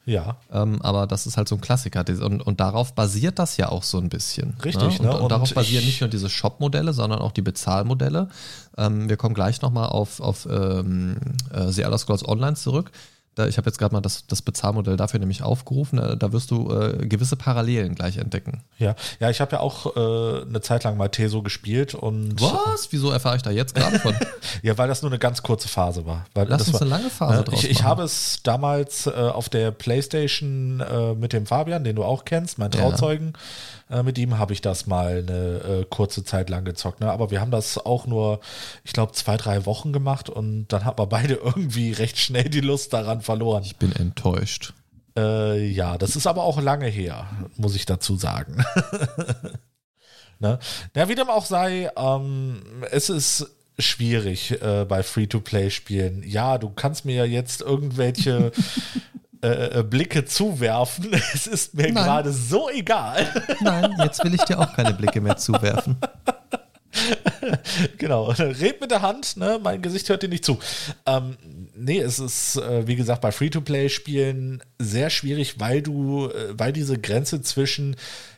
ja, 0.10 0.38
ähm, 0.51 0.82
aber 0.82 1.05
das 1.07 1.28
ist 1.28 1.38
halt 1.38 1.47
so 1.47 1.55
ein 1.55 1.62
Klassiker. 1.62 2.03
Und, 2.24 2.41
und 2.41 2.60
darauf 2.60 2.93
basiert 2.93 3.38
das 3.39 3.57
ja 3.57 3.70
auch 3.70 3.84
so 3.84 3.97
ein 3.99 4.10
bisschen. 4.10 4.55
Richtig, 4.66 4.99
ne? 4.99 5.10
Und, 5.10 5.16
ne? 5.16 5.22
und, 5.22 5.32
darauf 5.32 5.49
Und 5.49 5.55
basieren 5.55 5.82
ich- 5.84 5.88
nicht 5.89 6.01
nur 6.01 6.10
diese 6.10 6.30
Shop-Modelle, 6.30 6.93
sondern 6.93 7.20
auch 7.20 7.32
die 7.32 7.41
Bezahlmodelle. 7.41 8.30
Ähm, 8.78 9.07
wir 9.10 9.18
kommen 9.18 9.36
gleich 9.36 9.62
nochmal 9.62 9.89
auf, 9.89 10.20
auf 10.20 10.47
ähm, 10.49 11.18
äh, 11.53 11.68
The 11.72 11.84
Elder 11.84 11.97
Scrolls 11.97 12.28
Online 12.28 12.55
zurück. 12.55 12.91
Da, 13.40 13.48
ich 13.48 13.58
habe 13.58 13.68
jetzt 13.68 13.78
gerade 13.80 13.94
mal 13.94 14.02
das, 14.02 14.28
das 14.28 14.42
Bezahlmodell 14.42 14.98
dafür 14.98 15.20
nämlich 15.20 15.42
aufgerufen. 15.42 15.98
Äh, 15.98 16.18
Da 16.18 16.32
wirst 16.32 16.52
du 16.52 16.70
äh, 16.72 17.08
gewisse 17.08 17.36
Parallelen 17.36 17.96
gleich 17.96 18.18
entdecken. 18.18 18.62
ja, 18.78 18.96
ja, 19.20 19.30
ich 19.30 19.42
habe 19.42 19.54
ja 19.54 19.60
auch 19.62 19.96
äh, 19.96 20.42
eine 20.44 20.62
Zeit 20.62 20.84
lang 20.84 20.98
mal 20.98 21.10
Teso 21.10 21.42
gespielt 21.42 21.96
und 21.96 22.40
Was? 22.40 22.90
Wieso 22.92 23.10
erfahre 23.12 23.38
ich 23.38 23.42
da 23.42 23.50
jetzt 23.52 23.74
gerade 23.76 23.98
von? 24.00 24.14
ja, 24.62 24.78
weil 24.78 24.88
das 24.88 25.02
nur 25.02 25.12
eine 25.12 25.20
ganz 25.20 25.42
kurze 25.42 25.68
Phase 25.68 26.06
war. 26.06 26.26
Weil 26.34 26.48
Lass 26.48 26.60
das 26.60 26.68
uns 26.68 26.74
war, 26.76 26.82
eine 26.82 26.90
lange 26.90 27.10
Phase 27.10 27.38
Ne, 27.38 27.44
draus 27.44 27.64
ich, 27.64 27.70
ich 27.70 27.84
habe 27.84 28.04
es 28.04 28.42
damals 28.44 29.08
äh, 29.08 29.12
auf 29.12 29.50
der 29.50 29.72
Playstation 29.72 30.82
äh, 30.82 31.14
mit 31.16 31.34
dem 31.34 31.46
Fabian, 31.46 31.84
den 31.84 31.96
du 31.96 32.04
auch 32.04 32.26
kennst, 32.26 32.58
mein 32.58 32.72
Ja. 32.72 32.82
Äh, 33.90 34.04
mit 34.04 34.18
ihm 34.18 34.38
habe 34.38 34.54
ich 34.54 34.62
das 34.62 34.86
mal 34.86 35.24
eine 35.28 35.82
äh, 35.82 35.86
kurze 35.90 36.24
Zeit 36.24 36.50
lang 36.50 36.64
gezockt. 36.64 37.00
Ne? 37.00 37.12
Aber 37.12 37.32
wir 37.32 37.42
haben 37.42 37.52
das 37.52 37.78
auch 37.78 38.06
nur, 38.06 38.40
ich 38.84 38.94
glaube, 38.94 39.14
zwei, 39.14 39.36
drei 39.36 39.66
Wochen 39.66 39.92
gemacht 39.92 40.30
und 40.30 40.68
dann 40.68 40.86
haben 40.86 41.00
wir 41.00 41.08
beide 41.08 41.34
irgendwie 41.44 41.92
recht 41.92 42.18
schnell 42.18 42.50
die 42.50 42.62
Lust 42.62 42.94
daran 42.94 43.22
verloren. 43.22 43.64
Ich 43.64 43.78
bin 43.78 43.92
enttäuscht. 43.92 44.74
Äh, 45.18 45.68
ja, 45.68 45.98
das 45.98 46.16
ist 46.16 46.28
aber 46.28 46.44
auch 46.44 46.62
lange 46.62 46.88
her, 46.88 47.28
muss 47.58 47.76
ich 47.76 47.86
dazu 47.86 48.16
sagen. 48.16 48.64
ne? 50.40 50.60
Ja, 50.96 51.10
wie 51.10 51.16
dem 51.16 51.30
auch 51.30 51.46
sei, 51.46 51.90
ähm, 51.98 52.62
es 52.92 53.10
ist 53.10 53.48
schwierig 53.80 54.62
äh, 54.62 54.86
bei 54.86 55.02
Free-to-Play-Spielen. 55.02 56.24
Ja, 56.24 56.58
du 56.58 56.70
kannst 56.70 57.06
mir 57.06 57.16
ja 57.16 57.26
jetzt 57.26 57.62
irgendwelche 57.62 58.52
äh, 59.42 59.84
Blicke 59.84 60.26
zuwerfen. 60.26 61.12
Es 61.34 61.48
ist 61.48 61.74
mir 61.74 61.92
gerade 61.92 62.32
so 62.32 62.70
egal. 62.70 63.28
Nein, 63.62 63.96
jetzt 64.04 64.24
will 64.24 64.34
ich 64.34 64.42
dir 64.42 64.60
auch 64.60 64.74
keine 64.74 64.94
Blicke 64.94 65.22
mehr 65.22 65.38
zuwerfen. 65.38 65.98
genau, 67.98 68.26
red 68.32 68.82
mit 68.82 68.92
der 68.92 69.02
Hand, 69.02 69.38
ne? 69.38 69.60
mein 69.62 69.82
Gesicht 69.82 70.10
hört 70.10 70.24
dir 70.24 70.30
nicht 70.30 70.46
zu. 70.46 70.60
Ähm, 71.06 71.38
nee, 71.76 72.00
es 72.00 72.20
ist, 72.20 72.58
äh, 72.58 72.88
wie 72.88 72.96
gesagt, 72.96 73.22
bei 73.22 73.32
Free-to-Play-Spielen 73.32 74.64
sehr 74.80 75.10
schwierig, 75.10 75.60
weil 75.60 75.82
du, 75.82 76.30
äh, 76.30 76.58
weil 76.58 76.74
diese 76.74 76.98
Grenze 76.98 77.42
zwischen, 77.42 77.96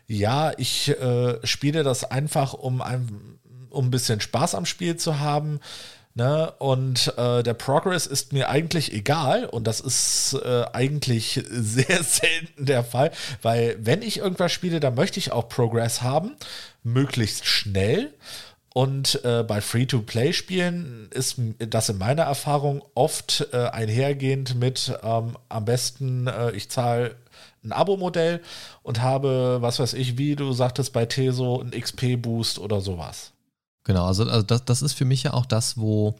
ja, 0.08 0.52
ich 0.58 0.90
äh, 0.90 1.46
spiele 1.46 1.84
das 1.84 2.04
einfach, 2.04 2.54
um 2.54 2.82
ein, 2.82 3.38
um 3.70 3.88
ein 3.88 3.92
bisschen 3.92 4.20
Spaß 4.20 4.56
am 4.56 4.66
Spiel 4.66 4.98
zu 4.98 5.20
haben, 5.20 5.60
Ne? 6.14 6.52
Und 6.60 7.14
äh, 7.18 7.42
der 7.42 7.54
Progress 7.54 8.06
ist 8.06 8.34
mir 8.34 8.50
eigentlich 8.50 8.92
egal 8.94 9.46
und 9.46 9.66
das 9.66 9.80
ist 9.80 10.38
äh, 10.44 10.66
eigentlich 10.74 11.42
sehr 11.50 12.04
selten 12.04 12.66
der 12.66 12.84
Fall, 12.84 13.12
weil 13.42 13.78
wenn 13.80 14.02
ich 14.02 14.18
irgendwas 14.18 14.52
spiele, 14.52 14.80
dann 14.80 14.96
möchte 14.96 15.20
ich 15.20 15.32
auch 15.32 15.48
Progress 15.48 16.02
haben, 16.02 16.36
möglichst 16.84 17.46
schnell. 17.46 18.14
Und 18.74 19.24
äh, 19.26 19.44
bei 19.44 19.60
Free-to-Play-Spielen 19.60 21.10
ist 21.12 21.36
das 21.60 21.90
in 21.90 21.98
meiner 21.98 22.24
Erfahrung 22.24 22.82
oft 22.96 23.48
äh, 23.52 23.58
einhergehend 23.58 24.56
mit 24.56 24.98
ähm, 25.04 25.38
am 25.50 25.66
besten, 25.66 26.28
äh, 26.28 26.52
ich 26.52 26.70
zahle 26.70 27.18
ein 27.66 27.74
Abo-Modell 27.74 28.42
und 28.82 29.02
habe, 29.02 29.58
was 29.62 29.80
weiß 29.80 29.94
ich, 29.94 30.18
wie 30.18 30.38
du 30.38 30.54
sagtest 30.54 30.94
bei 30.94 31.06
Teso, 31.06 31.60
ein 31.62 31.72
XP-Boost 31.72 32.60
oder 32.60 32.80
sowas. 32.80 33.34
Genau, 33.84 34.06
also, 34.06 34.30
also 34.30 34.46
das, 34.46 34.66
das 34.66 34.82
ist 34.82 34.94
für 34.94 35.06
mich 35.06 35.24
ja 35.24 35.34
auch 35.34 35.46
das, 35.46 35.78
wo, 35.78 36.20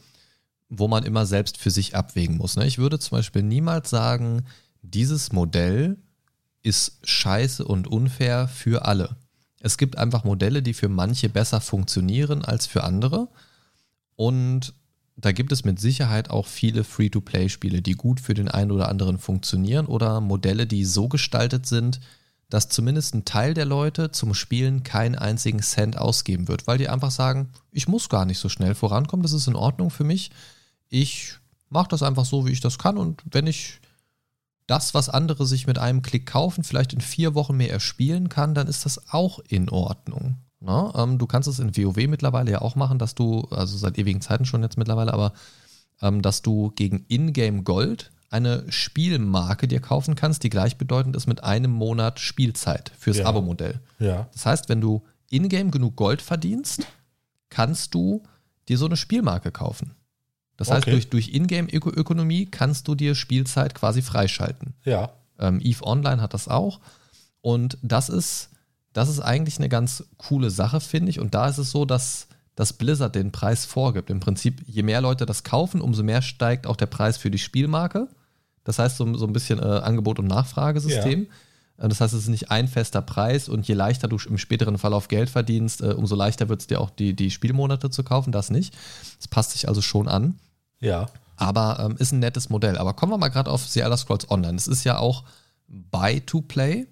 wo 0.70 0.88
man 0.88 1.04
immer 1.04 1.26
selbst 1.26 1.58
für 1.58 1.72
sich 1.72 1.96
abwägen 1.96 2.38
muss. 2.38 2.56
Ne? 2.56 2.66
Ich 2.66 2.78
würde 2.78 3.00
zum 3.00 3.18
Beispiel 3.18 3.44
niemals 3.44 3.90
sagen, 3.90 4.46
dieses 4.82 5.32
Modell 5.32 5.98
ist 6.64 7.00
scheiße 7.04 7.66
und 7.66 7.88
unfair 7.88 8.48
für 8.48 8.86
alle. 8.86 9.16
Es 9.60 9.78
gibt 9.78 9.98
einfach 9.98 10.24
Modelle, 10.24 10.64
die 10.64 10.74
für 10.74 10.90
manche 10.90 11.30
besser 11.30 11.62
funktionieren 11.62 12.44
als 12.44 12.66
für 12.66 12.84
andere. 12.84 13.28
Und 14.16 14.74
da 15.16 15.32
gibt 15.32 15.52
es 15.52 15.64
mit 15.64 15.80
Sicherheit 15.80 16.30
auch 16.30 16.48
viele 16.48 16.84
Free-to-Play-Spiele, 16.84 17.82
die 17.82 17.94
gut 17.94 18.20
für 18.20 18.34
den 18.34 18.48
einen 18.48 18.72
oder 18.72 18.90
anderen 18.90 19.20
funktionieren 19.20 19.86
oder 19.86 20.20
Modelle, 20.20 20.66
die 20.66 20.84
so 20.84 21.08
gestaltet 21.08 21.68
sind, 21.68 22.00
dass 22.52 22.68
zumindest 22.68 23.16
ein 23.16 23.26
Teil 23.26 23.54
der 23.54 23.66
Leute 23.66 24.12
zum 24.12 24.34
Spielen 24.34 24.84
keinen 24.84 25.16
einzigen 25.16 25.62
Cent 25.62 25.98
ausgeben 25.98 26.50
wird, 26.50 26.68
weil 26.68 26.78
die 26.78 26.90
einfach 26.90 27.10
sagen, 27.10 27.50
ich 27.72 27.88
muss 27.88 28.10
gar 28.10 28.26
nicht 28.26 28.40
so 28.40 28.50
schnell 28.50 28.76
vorankommen, 28.76 29.24
das 29.24 29.32
ist 29.32 29.48
in 29.48 29.56
Ordnung 29.56 29.90
für 29.90 30.04
mich. 30.04 30.32
Ich 30.90 31.36
mache 31.70 31.88
das 31.88 32.04
einfach 32.04 32.26
so, 32.26 32.46
wie 32.46 32.52
ich 32.52 32.60
das 32.60 32.78
kann 32.78 32.98
und 32.98 33.24
wenn 33.32 33.48
ich 33.48 33.80
das, 34.68 34.94
was 34.94 35.08
andere 35.08 35.46
sich 35.48 35.66
mit 35.66 35.80
einem 35.80 36.02
Klick 36.02 36.26
kaufen, 36.26 36.66
vielleicht 36.66 36.92
in 36.92 37.02
vier 37.02 37.36
Wochen 37.36 37.56
mehr 37.56 37.72
erspielen 37.72 38.28
kann, 38.28 38.54
dann 38.54 38.68
ist 38.68 38.86
das 38.86 39.10
auch 39.12 39.40
in 39.48 39.70
Ordnung. 39.70 40.36
Na, 40.60 40.94
ähm, 40.96 41.18
du 41.18 41.28
kannst 41.28 41.48
es 41.48 41.60
in 41.60 41.76
WoW 41.76 42.08
mittlerweile 42.08 42.52
ja 42.52 42.62
auch 42.62 42.76
machen, 42.76 43.00
dass 43.00 43.16
du, 43.16 43.48
also 43.50 43.78
seit 43.78 43.98
ewigen 43.98 44.22
Zeiten 44.22 44.46
schon 44.46 44.62
jetzt 44.62 44.78
mittlerweile, 44.78 45.14
aber 45.14 45.32
ähm, 46.02 46.22
dass 46.22 46.42
du 46.42 46.72
gegen 46.76 47.06
Ingame 47.08 47.64
Gold 47.64 48.12
eine 48.32 48.64
Spielmarke 48.72 49.68
dir 49.68 49.80
kaufen 49.82 50.16
kannst, 50.16 50.44
die 50.44 50.50
gleichbedeutend 50.50 51.16
ist 51.16 51.28
mit 51.28 51.44
einem 51.44 51.70
Monat 51.72 52.20
Spielzeit 52.20 52.92
fürs 52.98 53.18
Ja. 53.18 53.26
Abo-Modell. 53.26 53.80
Ja. 54.00 54.28
Das 54.34 54.46
heißt, 54.46 54.70
wenn 54.70 54.82
du 54.82 55.04
in-game 55.30 55.70
genug 55.70 55.96
Gold 55.98 56.22
verdienst, 56.22 56.88
kannst 57.50 57.94
du 57.94 58.24
dir 58.68 58.78
so 58.78 58.86
eine 58.86 58.98
Spielmarke 58.98 59.52
kaufen. 59.52 59.92
Das 60.58 60.70
heißt, 60.72 60.84
Okay. 60.84 60.92
durch, 60.92 61.10
durch 61.10 61.30
Ingame-Ökonomie 61.34 62.46
kannst 62.46 62.88
du 62.88 62.96
dir 62.96 63.16
Spielzeit 63.16 63.76
quasi 63.76 64.02
freischalten. 64.02 64.74
Ja. 64.86 65.12
Ähm, 65.40 65.60
EVE 65.62 65.84
Online 65.86 66.22
hat 66.22 66.34
das 66.34 66.48
auch. 66.48 66.80
Und 67.42 67.78
das 67.82 68.10
ist, 68.10 68.50
das 68.94 69.10
ist 69.10 69.20
eigentlich 69.20 69.58
eine 69.58 69.70
ganz 69.70 70.04
coole 70.18 70.52
Sache, 70.52 70.80
finde 70.80 71.10
ich. 71.10 71.20
Und 71.20 71.34
da 71.34 71.48
ist 71.48 71.58
es 71.58 71.72
so, 71.72 71.86
dass, 71.86 72.28
dass 72.56 72.74
Blizzard 72.74 73.16
den 73.16 73.32
Preis 73.32 73.66
vorgibt. 73.66 74.10
Im 74.10 74.20
Prinzip, 74.20 74.62
je 74.68 74.84
mehr 74.84 75.02
Leute 75.02 75.26
das 75.26 75.44
kaufen, 75.44 75.82
umso 75.82 76.04
mehr 76.04 76.22
steigt 76.22 76.68
auch 76.68 76.76
der 76.76 76.86
Preis 76.86 77.18
für 77.18 77.32
die 77.32 77.40
Spielmarke. 77.40 78.08
Das 78.64 78.80
heißt, 78.80 78.98
so, 78.98 79.14
so 79.18 79.26
ein 79.26 79.34
bisschen 79.34 79.60
äh, 79.60 79.64
Angebot- 79.64 80.20
und 80.20 80.28
Nachfragesystem. 80.28 81.24
Äh, 81.78 81.88
Das 81.90 82.00
heißt, 82.00 82.14
es 82.14 82.22
ist 82.24 82.30
nicht 82.30 82.52
ein 82.52 82.68
fester 82.68 83.02
Preis 83.02 83.50
und 83.50 83.68
je 83.68 83.74
leichter 83.74 84.08
du 84.08 84.18
im 84.28 84.38
späteren 84.38 84.78
Verlauf 84.78 85.08
Geld 85.08 85.30
verdienst, 85.30 85.82
äh, 85.82 85.94
umso 85.94 86.16
leichter 86.16 86.48
wird 86.50 86.62
es 86.62 86.68
dir 86.68 86.80
auch 86.80 86.90
die, 86.92 87.16
die 87.16 87.32
Spielmonate 87.32 87.90
zu 87.90 88.04
kaufen. 88.04 88.32
Das 88.32 88.50
nicht. 88.52 88.74
Das 89.18 89.28
passt 89.28 89.52
sich 89.52 89.68
also 89.68 89.82
schon 89.82 90.08
an. 90.08 90.36
Ja. 90.80 91.08
Aber 91.38 91.80
ähm, 91.84 91.96
ist 91.98 92.12
ein 92.12 92.20
nettes 92.20 92.50
Modell. 92.50 92.78
Aber 92.78 92.94
kommen 92.94 93.12
wir 93.12 93.18
mal 93.18 93.30
gerade 93.30 93.50
auf 93.50 93.66
The 93.68 93.80
Elder 93.80 93.98
Scrolls 93.98 94.30
Online. 94.30 94.56
Es 94.58 94.68
ist 94.68 94.84
ja 94.84 95.00
auch 95.00 95.24
Buy-to-Play. 95.92 96.88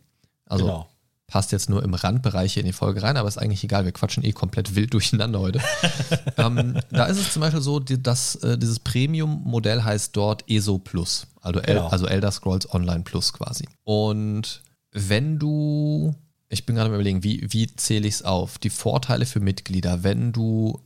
Also 0.45 0.65
Genau. 0.65 0.89
Passt 1.29 1.51
jetzt 1.51 1.69
nur 1.69 1.83
im 1.83 1.93
Randbereich 1.93 2.53
hier 2.53 2.61
in 2.61 2.67
die 2.67 2.73
Folge 2.73 3.01
rein, 3.01 3.17
aber 3.17 3.27
ist 3.27 3.37
eigentlich 3.37 3.63
egal. 3.63 3.85
Wir 3.85 3.91
quatschen 3.91 4.23
eh 4.23 4.31
komplett 4.31 4.75
wild 4.75 4.93
durcheinander 4.93 5.39
heute. 5.39 5.61
ähm, 6.37 6.79
da 6.91 7.05
ist 7.05 7.17
es 7.17 7.33
zum 7.33 7.41
Beispiel 7.41 7.61
so, 7.61 7.79
dass 7.79 8.35
äh, 8.35 8.57
dieses 8.57 8.79
Premium-Modell 8.79 9.83
heißt 9.83 10.15
dort 10.15 10.49
ESO 10.49 10.77
Plus. 10.79 11.27
Also, 11.41 11.59
El 11.61 11.75
Genau. 11.75 11.87
also 11.87 12.07
Elder 12.07 12.31
Scrolls 12.31 12.71
Online 12.73 13.03
Plus 13.03 13.31
quasi. 13.33 13.65
Und 13.83 14.61
wenn 14.91 15.39
du, 15.39 16.13
ich 16.49 16.65
bin 16.65 16.75
gerade 16.75 16.89
überlegen, 16.89 17.23
wie, 17.23 17.45
wie 17.49 17.67
zähle 17.67 18.07
ich 18.07 18.15
es 18.15 18.23
auf? 18.23 18.57
Die 18.57 18.69
Vorteile 18.69 19.25
für 19.25 19.39
Mitglieder. 19.39 20.03
Wenn 20.03 20.31
du 20.31 20.81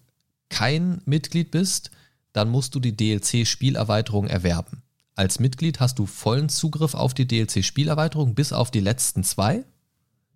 kein 0.49 1.01
Mitglied 1.05 1.51
bist, 1.51 1.89
dann 2.33 2.49
musst 2.49 2.75
du 2.75 2.79
die 2.79 2.95
DLC-Spielerweiterung 2.95 4.27
erwerben. 4.27 4.83
Als 5.15 5.39
Mitglied 5.39 5.79
hast 5.79 5.99
du 5.99 6.05
vollen 6.05 6.49
Zugriff 6.49 6.95
auf 6.95 7.13
die 7.13 7.27
DLC-Spielerweiterung 7.27 8.33
bis 8.33 8.51
auf 8.51 8.71
die 8.71 8.79
letzten 8.79 9.23
zwei. 9.23 9.63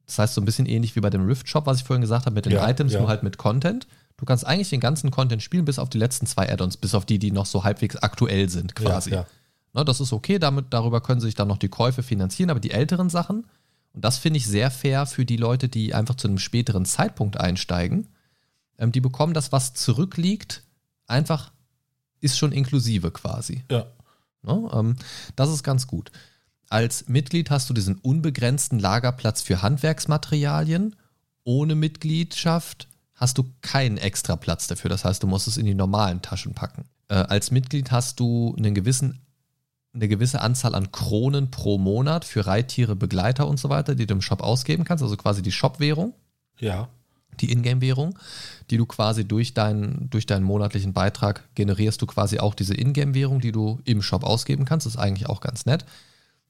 Das 0.08 0.20
heißt, 0.20 0.34
so 0.34 0.42
ein 0.42 0.46
bisschen 0.46 0.66
ähnlich 0.66 0.96
wie 0.96 1.02
bei 1.02 1.10
dem 1.10 1.26
Rift 1.26 1.48
Shop, 1.48 1.66
was 1.66 1.78
ich 1.78 1.84
vorhin 1.84 2.02
gesagt 2.02 2.26
habe, 2.26 2.34
mit 2.34 2.46
den 2.46 2.54
Ja, 2.54 2.68
Items, 2.68 2.94
ja. 2.94 3.00
nur 3.00 3.10
halt 3.10 3.24
mit 3.24 3.38
Content. 3.38 3.88
Du 4.16 4.26
kannst 4.26 4.48
eigentlich 4.48 4.70
den 4.70 4.80
ganzen 4.80 5.12
Content 5.12 5.44
spielen, 5.44 5.66
bis 5.66 5.78
auf 5.78 5.90
die 5.90 6.00
letzten 6.00 6.26
zwei 6.26 6.52
Add-ons, 6.52 6.78
bis 6.78 6.96
auf 6.96 7.06
die, 7.06 7.20
die 7.20 7.32
noch 7.32 7.46
so 7.46 7.64
halbwegs 7.64 7.98
aktuell 7.98 8.50
sind, 8.50 8.74
quasi. 8.74 9.12
Ja. 9.12 9.28
Ne, 9.74 9.86
das 9.86 10.00
ist 10.00 10.14
okay, 10.14 10.40
damit, 10.40 10.68
darüber 10.72 11.02
können 11.02 11.22
sich 11.22 11.36
dann 11.36 11.48
noch 11.48 11.58
die 11.58 11.70
Käufe 11.70 12.02
finanzieren, 12.02 12.50
aber 12.50 12.60
die 12.60 12.72
älteren 12.72 13.10
Sachen, 13.10 13.46
und 13.94 14.04
das 14.06 14.18
finde 14.18 14.38
ich 14.38 14.48
sehr 14.48 14.72
fair 14.72 15.06
für 15.06 15.26
die 15.26 15.38
Leute, 15.38 15.70
die 15.70 15.94
einfach 15.94 16.16
zu 16.16 16.28
einem 16.28 16.40
späteren 16.40 16.86
Zeitpunkt 16.86 17.40
einsteigen, 17.40 18.08
ähm, 18.80 18.92
die 18.92 19.02
bekommen 19.02 19.34
das, 19.34 19.52
was 19.52 19.74
zurückliegt, 19.74 20.64
einfach 21.06 21.52
ist 22.22 22.38
schon 22.38 22.54
inklusive 22.54 23.12
quasi. 23.12 23.64
Ja. 23.70 23.86
Ne? 24.42 24.70
Ähm, 24.74 24.96
das 25.36 25.50
ist 25.50 25.64
ganz 25.64 25.86
gut. 25.86 26.12
Als 26.70 27.08
Mitglied 27.08 27.50
hast 27.50 27.70
du 27.70 27.74
diesen 27.74 27.96
unbegrenzten 27.96 28.80
Lagerplatz 28.80 29.42
für 29.42 29.62
Handwerksmaterialien. 29.62 30.96
Ohne 31.44 31.76
Mitgliedschaft 31.76 32.88
hast 33.16 33.38
du 33.38 33.46
keinen 33.62 33.98
extra 33.98 34.36
Platz 34.36 34.68
dafür. 34.68 34.90
Das 34.90 35.06
heißt, 35.06 35.24
du 35.24 35.28
musst 35.28 35.48
es 35.48 35.58
in 35.58 35.66
die 35.66 35.76
normalen 35.76 36.22
Taschen 36.22 36.54
packen. 36.54 36.86
Äh, 37.08 37.16
als 37.16 37.52
Mitglied 37.52 37.92
hast 37.92 38.20
du 38.20 38.54
einen 38.58 38.76
gewissen, 38.76 39.22
eine 39.94 40.08
gewisse 40.10 40.42
Anzahl 40.42 40.76
an 40.76 40.92
Kronen 40.92 41.50
pro 41.50 41.78
Monat 41.78 42.26
für 42.26 42.46
Reittiere, 42.46 42.96
Begleiter 42.96 43.48
und 43.48 43.60
so 43.60 43.70
weiter, 43.70 43.96
die 43.96 44.06
du 44.06 44.16
im 44.16 44.22
Shop 44.22 44.42
ausgeben 44.44 44.84
kannst. 44.84 45.04
Also 45.04 45.16
quasi 45.16 45.42
die 45.42 45.54
Shop-Währung 45.54 46.14
Ja. 46.60 46.90
die 47.40 47.52
Ingame-Währung, 47.52 48.18
die 48.70 48.78
du 48.78 48.86
quasi 48.86 49.26
durch 49.26 49.54
deinen, 49.54 50.10
durch 50.10 50.26
deinen 50.26 50.44
monatlichen 50.44 50.92
Beitrag 50.92 51.44
generierst 51.56 52.02
du 52.02 52.08
quasi 52.08 52.40
auch 52.40 52.56
diese 52.56 52.76
Ingame-Währung, 52.76 53.40
die 53.40 53.52
du 53.54 53.80
im 53.86 54.02
Shop 54.02 54.24
ausgeben 54.24 54.66
kannst. 54.66 54.86
Das 54.86 54.96
ist 54.96 55.00
eigentlich 55.00 55.30
auch 55.30 55.40
ganz 55.40 55.66
nett. 55.66 55.86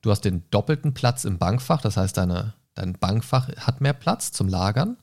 Du 0.08 0.12
hast 0.12 0.24
den 0.24 0.50
doppelten 0.52 0.94
Platz 0.94 1.26
im 1.26 1.38
Bankfach, 1.38 1.82
das 1.82 1.98
heißt, 1.98 2.16
deine, 2.16 2.54
dein 2.76 2.94
Bankfach 2.94 3.50
hat 3.58 3.82
mehr 3.82 3.92
Platz 3.92 4.32
zum 4.32 4.48
Lagern. 4.48 4.96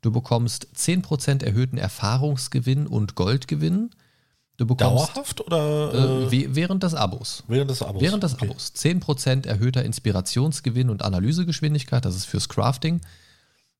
Du 0.00 0.12
bekommst 0.12 0.68
10% 0.76 1.42
erhöhten 1.42 1.76
Erfahrungsgewinn 1.76 2.86
und 2.86 3.16
Goldgewinn. 3.16 3.90
Du 4.56 4.64
bekommst 4.64 5.08
Dauerhaft 5.08 5.40
oder 5.40 5.92
äh, 6.30 6.36
äh, 6.36 6.54
während 6.54 6.84
des 6.84 6.94
Abos. 6.94 7.42
während 7.48 7.68
des 7.68 7.82
Abos? 7.82 8.00
Während 8.00 8.22
des 8.22 8.34
Okay. 8.34 8.48
Abos. 8.48 8.72
10% 8.76 9.44
erhöhter 9.44 9.84
Inspirationsgewinn 9.84 10.88
und 10.88 11.02
Analysegeschwindigkeit, 11.02 12.04
das 12.04 12.14
ist 12.14 12.26
fürs 12.26 12.48
Crafting. 12.48 13.00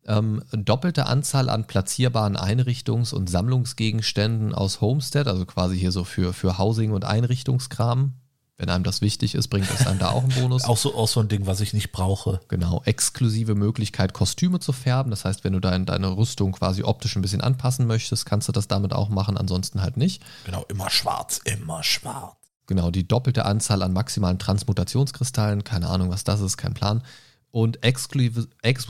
Ähm, 0.06 0.42
doppelte 0.50 1.06
Anzahl 1.06 1.50
an 1.50 1.68
platzierbaren 1.68 2.36
Einrichtungs- 2.36 3.14
und 3.14 3.30
Sammlungsgegenständen 3.30 4.52
aus 4.52 4.80
Homestead, 4.80 5.28
also 5.28 5.46
quasi 5.46 5.78
hier 5.78 5.92
so 5.92 6.02
für, 6.02 6.32
für 6.32 6.58
Housing- 6.58 6.90
und 6.90 7.04
Einrichtungskram. 7.04 8.14
Wenn 8.56 8.68
einem 8.68 8.84
das 8.84 9.00
wichtig 9.00 9.34
ist, 9.34 9.48
bringt 9.48 9.68
es 9.68 9.84
einem 9.86 9.98
da 9.98 10.10
auch 10.10 10.22
einen 10.22 10.32
Bonus. 10.32 10.64
Auch 10.64 10.76
so, 10.76 10.94
auch 10.94 11.08
so 11.08 11.18
ein 11.18 11.28
Ding, 11.28 11.46
was 11.46 11.60
ich 11.60 11.72
nicht 11.72 11.90
brauche. 11.90 12.40
Genau, 12.46 12.82
exklusive 12.84 13.56
Möglichkeit, 13.56 14.12
Kostüme 14.12 14.60
zu 14.60 14.72
färben. 14.72 15.10
Das 15.10 15.24
heißt, 15.24 15.42
wenn 15.42 15.54
du 15.54 15.60
dein, 15.60 15.86
deine 15.86 16.16
Rüstung 16.16 16.52
quasi 16.52 16.84
optisch 16.84 17.16
ein 17.16 17.22
bisschen 17.22 17.40
anpassen 17.40 17.86
möchtest, 17.86 18.26
kannst 18.26 18.46
du 18.46 18.52
das 18.52 18.68
damit 18.68 18.92
auch 18.92 19.08
machen, 19.08 19.36
ansonsten 19.36 19.82
halt 19.82 19.96
nicht. 19.96 20.22
Genau, 20.44 20.64
immer 20.68 20.88
schwarz, 20.88 21.40
immer 21.44 21.82
schwarz. 21.82 22.36
Genau, 22.66 22.90
die 22.90 23.06
doppelte 23.06 23.44
Anzahl 23.44 23.82
an 23.82 23.92
maximalen 23.92 24.38
Transmutationskristallen, 24.38 25.64
keine 25.64 25.88
Ahnung, 25.88 26.10
was 26.10 26.22
das 26.22 26.40
ist, 26.40 26.56
kein 26.56 26.74
Plan. 26.74 27.02
Und 27.50 27.84
exklusive, 27.84 28.48
ex, 28.62 28.86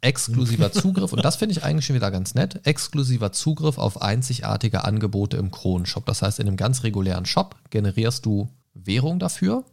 exklusiver 0.00 0.72
Zugriff, 0.72 1.12
und 1.12 1.24
das 1.24 1.36
finde 1.36 1.52
ich 1.52 1.62
eigentlich 1.62 1.86
schon 1.86 1.96
wieder 1.96 2.10
ganz 2.10 2.34
nett, 2.34 2.60
exklusiver 2.66 3.32
Zugriff 3.32 3.78
auf 3.78 4.02
einzigartige 4.02 4.84
Angebote 4.84 5.36
im 5.36 5.50
Kronenshop. 5.50 6.06
Das 6.06 6.22
heißt, 6.22 6.38
in 6.38 6.48
einem 6.48 6.56
ganz 6.56 6.82
regulären 6.82 7.24
Shop 7.24 7.56
generierst 7.70 8.26
du 8.26 8.50
Währung 8.84 9.18
dafür, 9.18 9.64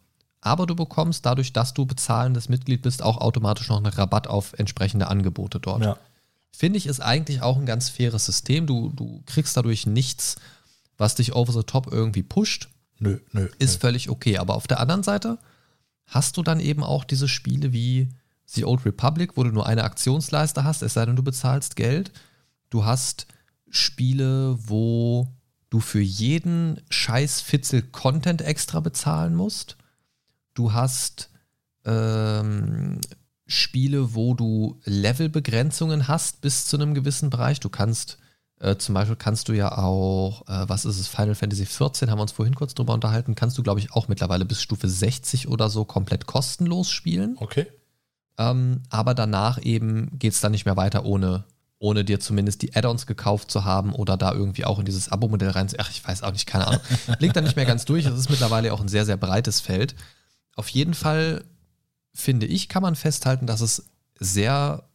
aber 0.42 0.68
du 0.68 0.76
bekommst 0.76 1.26
dadurch, 1.26 1.54
dass 1.54 1.74
du 1.74 1.86
bezahlendes 1.86 2.50
Mitglied 2.50 2.82
bist, 2.82 3.02
auch 3.02 3.18
automatisch 3.18 3.70
noch 3.70 3.78
einen 3.78 3.88
Rabatt 3.88 4.28
auf 4.28 4.54
entsprechende 4.54 5.08
Angebote 5.08 5.60
dort. 5.60 5.84
Ja. 5.84 5.98
Finde 6.52 6.78
ich, 6.78 6.86
ist 6.86 7.02
eigentlich 7.02 7.42
auch 7.42 7.58
ein 7.58 7.66
ganz 7.66 7.90
faires 7.90 8.26
System. 8.26 8.68
Du, 8.68 8.90
du 8.90 9.22
kriegst 9.26 9.58
dadurch 9.58 9.86
nichts, 9.86 10.38
was 10.98 11.16
dich 11.16 11.34
over 11.36 11.52
the 11.52 11.64
top 11.64 11.92
irgendwie 11.92 12.24
pusht. 12.24 12.70
Nö, 13.00 13.20
nö. 13.32 13.50
Ist 13.60 13.76
nö. 13.76 13.80
völlig 13.80 14.10
okay. 14.10 14.38
Aber 14.38 14.56
auf 14.56 14.68
der 14.68 14.80
anderen 14.80 15.04
Seite 15.04 15.38
hast 16.06 16.38
du 16.38 16.44
dann 16.44 16.60
eben 16.60 16.84
auch 16.84 17.04
diese 17.04 17.28
Spiele 17.28 17.74
wie 17.74 18.10
The 18.46 18.66
Old 18.66 18.86
Republic, 18.86 19.36
wo 19.36 19.44
du 19.44 19.50
nur 19.50 19.66
eine 19.66 19.84
Aktionsleiste 19.84 20.64
hast, 20.64 20.82
es 20.82 20.94
sei 20.94 21.06
denn, 21.06 21.16
du 21.16 21.24
bezahlst 21.24 21.76
Geld. 21.76 22.12
Du 22.70 22.86
hast 22.86 23.28
Spiele, 23.70 24.58
wo 24.60 25.28
du 25.70 25.80
für 25.80 26.02
jeden 26.02 26.82
scheiß 26.90 27.42
Fitzel 27.42 27.82
Content 27.82 28.42
extra 28.42 28.80
bezahlen 28.80 29.36
musst. 29.36 29.78
Du 30.54 30.74
hast 30.74 31.30
ähm, 31.86 33.00
Spiele, 33.48 34.16
wo 34.16 34.34
du 34.34 34.80
Levelbegrenzungen 34.86 36.08
hast 36.08 36.42
bis 36.42 36.66
zu 36.66 36.78
einem 36.78 36.94
gewissen 36.94 37.30
Bereich. 37.30 37.60
Du 37.60 37.70
kannst 37.70 38.18
äh, 38.60 38.78
zum 38.78 38.96
Beispiel 38.96 39.18
kannst 39.18 39.50
du 39.50 39.54
ja 39.54 39.78
auch, 39.78 40.48
äh, 40.48 40.68
was 40.70 40.86
ist 40.86 41.00
es, 41.00 41.08
Final 41.08 41.36
Fantasy 41.36 41.66
14, 41.66 42.10
haben 42.10 42.18
wir 42.18 42.24
uns 42.24 42.32
vorhin 42.32 42.56
kurz 42.56 42.74
drüber 42.74 42.94
unterhalten, 42.94 43.36
kannst 43.36 43.58
du, 43.58 43.64
glaube 43.64 43.80
ich, 43.80 43.92
auch 43.92 44.08
mittlerweile 44.08 44.46
bis 44.46 44.62
Stufe 44.62 44.88
60 44.88 45.50
oder 45.50 45.70
so 45.70 45.84
komplett 45.84 46.26
kostenlos 46.26 46.90
spielen. 46.90 47.36
Okay. 47.40 47.68
Ähm, 48.38 48.84
aber 48.90 49.14
danach 49.14 49.62
eben 49.62 50.18
geht 50.18 50.34
es 50.34 50.42
dann 50.42 50.54
nicht 50.54 50.66
mehr 50.66 50.78
weiter, 50.78 51.06
ohne, 51.06 51.44
ohne 51.86 52.04
dir 52.04 52.20
zumindest 52.20 52.64
die 52.64 52.76
Add-ons 52.76 53.06
gekauft 53.06 53.52
zu 53.52 53.64
haben 53.64 53.94
oder 53.94 54.18
da 54.18 54.34
irgendwie 54.34 54.66
auch 54.66 54.80
in 54.80 54.86
dieses 54.86 55.10
Abo-Modell 55.10 55.52
rein. 55.52 55.68
Ach, 55.78 55.92
ich 55.92 56.06
weiß 56.06 56.24
auch 56.24 56.32
nicht, 56.32 56.48
keine 56.48 56.66
Ahnung. 56.66 56.82
Blickt 57.20 57.36
da 57.36 57.42
nicht 57.42 57.56
mehr 57.56 57.66
ganz 57.66 57.86
durch. 57.86 58.06
Es 58.06 58.18
ist 58.18 58.32
mittlerweile 58.32 58.74
auch 58.74 58.82
ein 58.82 58.88
sehr, 58.88 59.06
sehr 59.06 59.18
breites 59.18 59.62
Feld. 59.62 59.96
Auf 60.56 60.68
jeden 60.70 60.96
Fall, 60.96 61.46
finde 62.12 62.48
ich, 62.48 62.70
kann 62.70 62.82
man 62.82 62.96
festhalten, 62.96 63.46
dass 63.46 63.62
es 63.62 63.86
sehr 64.20 64.90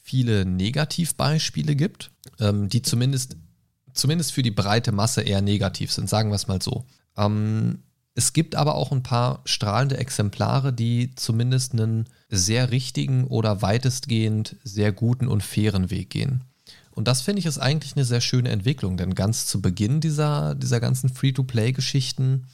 viele 0.00 0.44
Negativbeispiele 0.44 1.74
gibt, 1.74 2.12
ähm, 2.38 2.68
die 2.68 2.82
zumindest, 2.82 3.36
zumindest 3.92 4.32
für 4.32 4.42
die 4.42 4.52
breite 4.52 4.92
Masse 4.92 5.22
eher 5.22 5.42
negativ 5.42 5.92
sind, 5.92 6.08
sagen 6.08 6.30
wir 6.30 6.36
es 6.36 6.46
mal 6.46 6.62
so. 6.62 6.86
Ähm, 7.16 7.82
es 8.18 8.32
gibt 8.32 8.56
aber 8.56 8.74
auch 8.74 8.90
ein 8.90 9.04
paar 9.04 9.42
strahlende 9.44 9.96
Exemplare, 9.96 10.72
die 10.72 11.14
zumindest 11.14 11.72
einen 11.72 12.08
sehr 12.28 12.72
richtigen 12.72 13.28
oder 13.28 13.62
weitestgehend 13.62 14.56
sehr 14.64 14.90
guten 14.90 15.28
und 15.28 15.44
fairen 15.44 15.88
Weg 15.90 16.10
gehen. 16.10 16.42
Und 16.90 17.06
das 17.06 17.22
finde 17.22 17.38
ich 17.38 17.46
ist 17.46 17.58
eigentlich 17.58 17.94
eine 17.94 18.04
sehr 18.04 18.20
schöne 18.20 18.48
Entwicklung, 18.48 18.96
denn 18.96 19.14
ganz 19.14 19.46
zu 19.46 19.62
Beginn 19.62 20.00
dieser, 20.00 20.56
dieser 20.56 20.80
ganzen 20.80 21.10
Free-to-Play-Geschichten, 21.10 22.48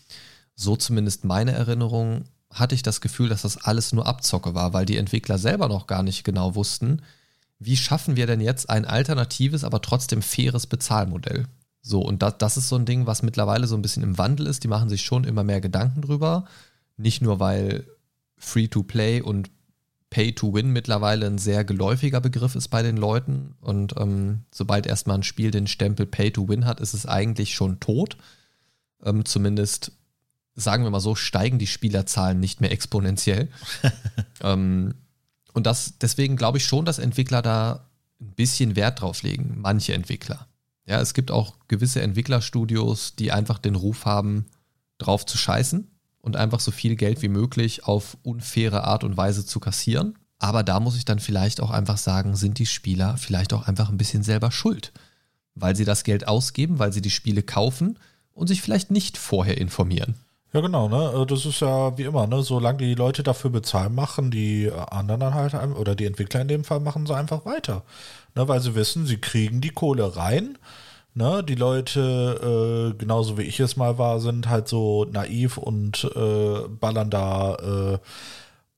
so 0.54 0.76
zumindest 0.76 1.24
meine 1.24 1.52
Erinnerung, 1.52 2.26
hatte 2.50 2.74
ich 2.74 2.82
das 2.82 3.00
Gefühl, 3.00 3.30
dass 3.30 3.40
das 3.40 3.56
alles 3.56 3.94
nur 3.94 4.06
Abzocke 4.06 4.54
war, 4.54 4.74
weil 4.74 4.84
die 4.84 4.98
Entwickler 4.98 5.38
selber 5.38 5.68
noch 5.68 5.86
gar 5.86 6.02
nicht 6.02 6.24
genau 6.24 6.56
wussten, 6.56 7.00
wie 7.58 7.78
schaffen 7.78 8.16
wir 8.16 8.26
denn 8.26 8.42
jetzt 8.42 8.68
ein 8.68 8.84
alternatives, 8.84 9.64
aber 9.64 9.80
trotzdem 9.80 10.20
faires 10.20 10.66
Bezahlmodell? 10.66 11.46
So, 11.86 12.00
und 12.00 12.22
das, 12.22 12.38
das 12.38 12.56
ist 12.56 12.70
so 12.70 12.76
ein 12.76 12.86
Ding, 12.86 13.06
was 13.06 13.22
mittlerweile 13.22 13.66
so 13.66 13.76
ein 13.76 13.82
bisschen 13.82 14.02
im 14.02 14.16
Wandel 14.16 14.46
ist. 14.46 14.64
Die 14.64 14.68
machen 14.68 14.88
sich 14.88 15.02
schon 15.02 15.24
immer 15.24 15.44
mehr 15.44 15.60
Gedanken 15.60 16.00
drüber. 16.00 16.46
Nicht 16.96 17.20
nur, 17.20 17.40
weil 17.40 17.86
Free-to-Play 18.38 19.20
und 19.20 19.50
Pay-to-Win 20.08 20.70
mittlerweile 20.70 21.26
ein 21.26 21.36
sehr 21.36 21.62
geläufiger 21.62 22.22
Begriff 22.22 22.54
ist 22.54 22.68
bei 22.68 22.82
den 22.82 22.96
Leuten. 22.96 23.54
Und 23.60 23.96
ähm, 23.98 24.44
sobald 24.50 24.86
erstmal 24.86 25.18
ein 25.18 25.22
Spiel 25.24 25.50
den 25.50 25.66
Stempel 25.66 26.06
Pay-to-Win 26.06 26.64
hat, 26.64 26.80
ist 26.80 26.94
es 26.94 27.04
eigentlich 27.04 27.54
schon 27.54 27.80
tot. 27.80 28.16
Ähm, 29.04 29.26
zumindest, 29.26 29.92
sagen 30.54 30.84
wir 30.84 30.90
mal 30.90 31.00
so, 31.00 31.14
steigen 31.14 31.58
die 31.58 31.66
Spielerzahlen 31.66 32.40
nicht 32.40 32.62
mehr 32.62 32.72
exponentiell. 32.72 33.50
ähm, 34.40 34.94
und 35.52 35.66
das, 35.66 35.98
deswegen 35.98 36.36
glaube 36.36 36.56
ich 36.56 36.64
schon, 36.64 36.86
dass 36.86 36.98
Entwickler 36.98 37.42
da 37.42 37.90
ein 38.22 38.32
bisschen 38.36 38.74
Wert 38.74 39.02
drauf 39.02 39.22
legen. 39.22 39.56
Manche 39.58 39.92
Entwickler. 39.92 40.48
Ja, 40.86 41.00
es 41.00 41.14
gibt 41.14 41.30
auch 41.30 41.54
gewisse 41.68 42.02
Entwicklerstudios, 42.02 43.16
die 43.16 43.32
einfach 43.32 43.58
den 43.58 43.74
Ruf 43.74 44.04
haben, 44.04 44.46
drauf 44.98 45.24
zu 45.24 45.38
scheißen 45.38 45.90
und 46.20 46.36
einfach 46.36 46.60
so 46.60 46.70
viel 46.70 46.96
Geld 46.96 47.22
wie 47.22 47.28
möglich 47.28 47.84
auf 47.84 48.16
unfaire 48.22 48.84
Art 48.84 49.04
und 49.04 49.16
Weise 49.16 49.46
zu 49.46 49.60
kassieren. 49.60 50.18
Aber 50.38 50.62
da 50.62 50.80
muss 50.80 50.96
ich 50.96 51.04
dann 51.04 51.20
vielleicht 51.20 51.60
auch 51.60 51.70
einfach 51.70 51.96
sagen, 51.96 52.36
sind 52.36 52.58
die 52.58 52.66
Spieler 52.66 53.16
vielleicht 53.16 53.52
auch 53.54 53.66
einfach 53.66 53.88
ein 53.88 53.96
bisschen 53.96 54.22
selber 54.22 54.50
schuld, 54.50 54.92
weil 55.54 55.74
sie 55.74 55.84
das 55.84 56.04
Geld 56.04 56.28
ausgeben, 56.28 56.78
weil 56.78 56.92
sie 56.92 57.02
die 57.02 57.10
Spiele 57.10 57.42
kaufen 57.42 57.98
und 58.32 58.48
sich 58.48 58.60
vielleicht 58.60 58.90
nicht 58.90 59.16
vorher 59.16 59.58
informieren. 59.58 60.16
Ja, 60.52 60.60
genau, 60.60 60.88
ne? 60.88 61.26
Das 61.26 61.46
ist 61.46 61.60
ja 61.60 61.98
wie 61.98 62.04
immer, 62.04 62.26
ne? 62.26 62.42
Solange 62.42 62.78
die 62.78 62.94
Leute 62.94 63.22
dafür 63.24 63.50
bezahlen, 63.50 63.94
machen 63.94 64.30
die 64.30 64.70
anderen 64.70 65.20
dann 65.20 65.34
halt, 65.34 65.54
oder 65.54 65.96
die 65.96 66.04
Entwickler 66.04 66.42
in 66.42 66.48
dem 66.48 66.64
Fall, 66.64 66.78
machen 66.78 67.06
sie 67.06 67.16
einfach 67.16 67.44
weiter. 67.44 67.82
Ne? 68.34 68.48
Weil 68.48 68.60
sie 68.60 68.74
wissen, 68.74 69.06
sie 69.06 69.18
kriegen 69.18 69.60
die 69.60 69.70
Kohle 69.70 70.16
rein. 70.16 70.58
Ne? 71.14 71.44
Die 71.44 71.54
Leute, 71.54 72.92
äh, 72.92 72.98
genauso 72.98 73.38
wie 73.38 73.42
ich 73.42 73.60
es 73.60 73.76
mal 73.76 73.98
war, 73.98 74.20
sind 74.20 74.48
halt 74.48 74.68
so 74.68 75.04
naiv 75.04 75.58
und 75.58 76.04
äh, 76.14 76.68
ballern 76.68 77.10
da 77.10 77.54
äh, 77.54 77.98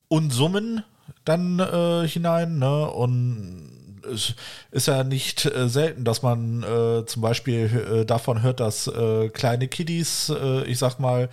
Unsummen 0.09 0.85
dann 1.25 1.59
äh, 1.59 2.07
hinein, 2.07 2.59
ne? 2.59 2.91
Und 2.91 3.71
es 4.13 4.35
ist 4.71 4.87
ja 4.87 5.03
nicht 5.05 5.47
äh, 5.47 5.69
selten, 5.69 6.05
dass 6.05 6.23
man 6.23 6.63
äh, 6.63 7.05
zum 7.07 7.23
Beispiel 7.23 7.65
äh, 8.03 8.05
davon 8.05 8.43
hört, 8.43 8.61
dass 8.61 8.91
kleine 9.33 9.69
Kiddies, 9.69 10.33
ich 10.67 10.79
sag 10.79 10.99
mal, 10.99 11.29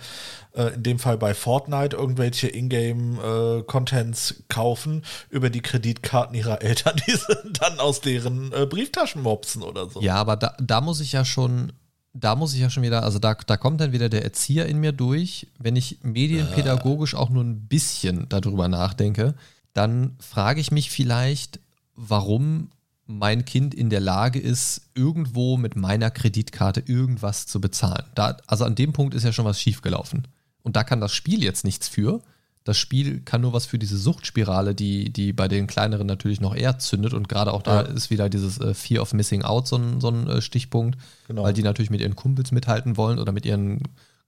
äh, 0.54 0.74
in 0.74 0.82
dem 0.82 0.98
Fall 0.98 1.18
bei 1.18 1.34
Fortnite, 1.34 1.96
irgendwelche 1.96 2.48
Ingame-Contents 2.48 4.44
kaufen 4.48 5.04
über 5.30 5.50
die 5.50 5.60
Kreditkarten 5.60 6.34
ihrer 6.34 6.62
Eltern, 6.62 7.00
die 7.06 7.12
sind 7.12 7.60
dann 7.60 7.78
aus 7.78 8.00
deren 8.00 8.50
Brieftaschen 8.50 9.22
mopsen 9.22 9.62
oder 9.62 9.88
so. 9.88 10.00
Ja, 10.00 10.16
aber 10.16 10.36
da, 10.36 10.56
da 10.60 10.80
muss 10.80 11.00
ich 11.00 11.12
ja 11.12 11.24
schon 11.24 11.72
da 12.14 12.36
muss 12.36 12.54
ich 12.54 12.60
ja 12.60 12.70
schon 12.70 12.84
wieder, 12.84 13.02
also 13.02 13.18
da, 13.18 13.34
da 13.34 13.56
kommt 13.56 13.80
dann 13.80 13.92
wieder 13.92 14.08
der 14.08 14.22
Erzieher 14.22 14.66
in 14.66 14.78
mir 14.78 14.92
durch. 14.92 15.48
Wenn 15.58 15.74
ich 15.74 15.98
medienpädagogisch 16.02 17.16
auch 17.16 17.28
nur 17.28 17.42
ein 17.42 17.66
bisschen 17.66 18.28
darüber 18.28 18.68
nachdenke, 18.68 19.34
dann 19.72 20.16
frage 20.20 20.60
ich 20.60 20.70
mich 20.70 20.90
vielleicht, 20.90 21.58
warum 21.96 22.70
mein 23.06 23.44
Kind 23.44 23.74
in 23.74 23.90
der 23.90 24.00
Lage 24.00 24.38
ist, 24.38 24.82
irgendwo 24.94 25.56
mit 25.56 25.76
meiner 25.76 26.10
Kreditkarte 26.10 26.84
irgendwas 26.86 27.46
zu 27.46 27.60
bezahlen. 27.60 28.04
Da, 28.14 28.36
also 28.46 28.64
an 28.64 28.76
dem 28.76 28.92
Punkt 28.92 29.14
ist 29.14 29.24
ja 29.24 29.32
schon 29.32 29.44
was 29.44 29.60
schiefgelaufen. 29.60 30.26
Und 30.64 30.74
da 30.74 30.82
kann 30.82 31.00
das 31.00 31.12
Spiel 31.12 31.44
jetzt 31.44 31.64
nichts 31.64 31.86
für. 31.88 32.20
Das 32.64 32.78
Spiel 32.78 33.20
kann 33.20 33.42
nur 33.42 33.52
was 33.52 33.66
für 33.66 33.78
diese 33.78 33.98
Suchtspirale, 33.98 34.74
die, 34.74 35.12
die 35.12 35.32
bei 35.34 35.46
den 35.48 35.66
kleineren 35.66 36.06
natürlich 36.06 36.40
noch 36.40 36.56
eher 36.56 36.78
zündet. 36.78 37.12
Und 37.12 37.28
gerade 37.28 37.52
auch 37.52 37.62
da 37.62 37.82
Ja. 37.82 37.88
ist 37.88 38.08
wieder 38.10 38.28
dieses 38.30 38.58
äh, 38.58 38.72
Fear 38.74 39.02
of 39.02 39.12
Missing 39.12 39.42
Out 39.42 39.68
so 39.68 39.76
ein, 39.76 40.00
so 40.00 40.08
ein 40.08 40.26
äh, 40.28 40.40
Stichpunkt, 40.40 40.98
Genau. 41.28 41.42
weil 41.44 41.52
die 41.52 41.62
natürlich 41.62 41.90
mit 41.90 42.00
ihren 42.00 42.16
Kumpels 42.16 42.50
mithalten 42.52 42.96
wollen 42.96 43.18
oder 43.18 43.32
mit 43.32 43.44
ihren 43.46 43.82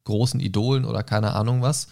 großen 0.05 0.39
Idolen 0.39 0.85
oder 0.85 1.03
keine 1.03 1.33
Ahnung 1.35 1.63
was. 1.63 1.89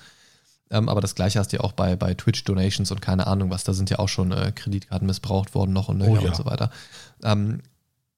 Ähm, 0.70 0.88
aber 0.90 1.00
das 1.00 1.14
gleiche 1.14 1.38
hast 1.38 1.52
du 1.52 1.56
ja 1.56 1.62
auch 1.64 1.72
bei, 1.72 1.96
bei 1.96 2.12
Twitch-Donations 2.14 2.90
und 2.90 3.00
keine 3.00 3.26
Ahnung 3.26 3.48
was. 3.50 3.64
Da 3.64 3.72
sind 3.72 3.88
ja 3.88 3.98
auch 3.98 4.08
schon 4.10 4.30
äh, 4.32 4.52
Kreditkarten 4.54 5.06
missbraucht 5.06 5.54
worden 5.54 5.72
noch 5.72 5.88
und 5.88 5.96
nöcher 5.98 6.12
Oh 6.12 6.16
ja. 6.24 6.28
und 6.28 6.36
so 6.36 6.44
weiter. 6.44 6.70
Ähm, 7.22 7.62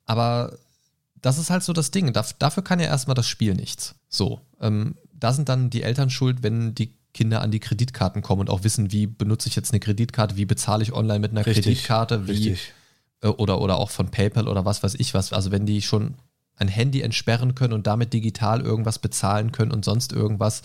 aber 0.05 0.59
das 1.23 1.39
ist 1.39 1.51
halt 1.51 1.63
so 1.63 1.73
das 1.73 1.91
Ding. 1.93 2.11
Daf- 2.13 2.35
dafür 2.39 2.63
kann 2.65 2.81
ja 2.81 2.87
erstmal 2.87 3.15
das 3.15 3.27
Spiel 3.29 3.55
nichts. 3.55 3.95
So. 4.09 4.41
Ähm, 4.61 4.97
da 5.19 5.33
sind 5.33 5.49
dann 5.49 5.71
die 5.71 5.83
Eltern 5.83 6.11
schuld, 6.11 6.43
wenn 6.43 6.75
die 6.75 6.95
Kinder 7.15 7.41
an 7.41 7.51
die 7.51 7.61
Kreditkarten 7.61 8.21
kommen 8.23 8.43
und 8.43 8.51
auch 8.51 8.63
wissen, 8.63 8.93
wie 8.93 9.07
benutze 9.07 9.49
ich 9.49 9.57
jetzt 9.57 9.73
eine 9.73 9.81
Kreditkarte, 9.81 10.37
wie 10.37 10.45
bezahle 10.45 10.83
ich 10.83 10.93
online 10.93 11.19
mit 11.21 11.31
einer 11.31 11.45
Kreditkarte, 11.45 12.27
wie 12.27 12.33
richtig. 12.33 12.73
äh, 13.23 13.29
oder, 13.29 13.61
oder 13.61 13.79
auch 13.79 13.91
von 13.91 14.11
PayPal 14.11 14.49
oder 14.49 14.65
was 14.65 14.83
weiß 14.83 14.95
ich 14.97 15.15
was. 15.15 15.33
Also 15.33 15.51
wenn 15.51 15.65
die 15.67 15.81
schon 15.83 16.15
ein 16.57 16.69
Handy 16.69 17.01
entsperren 17.03 17.55
können 17.55 17.73
und 17.73 17.87
damit 17.87 18.13
digital 18.13 18.61
irgendwas 18.61 18.99
bezahlen 18.99 19.53
können 19.53 19.73
und 19.73 19.85
sonst 19.85 20.13
irgendwas, 20.13 20.63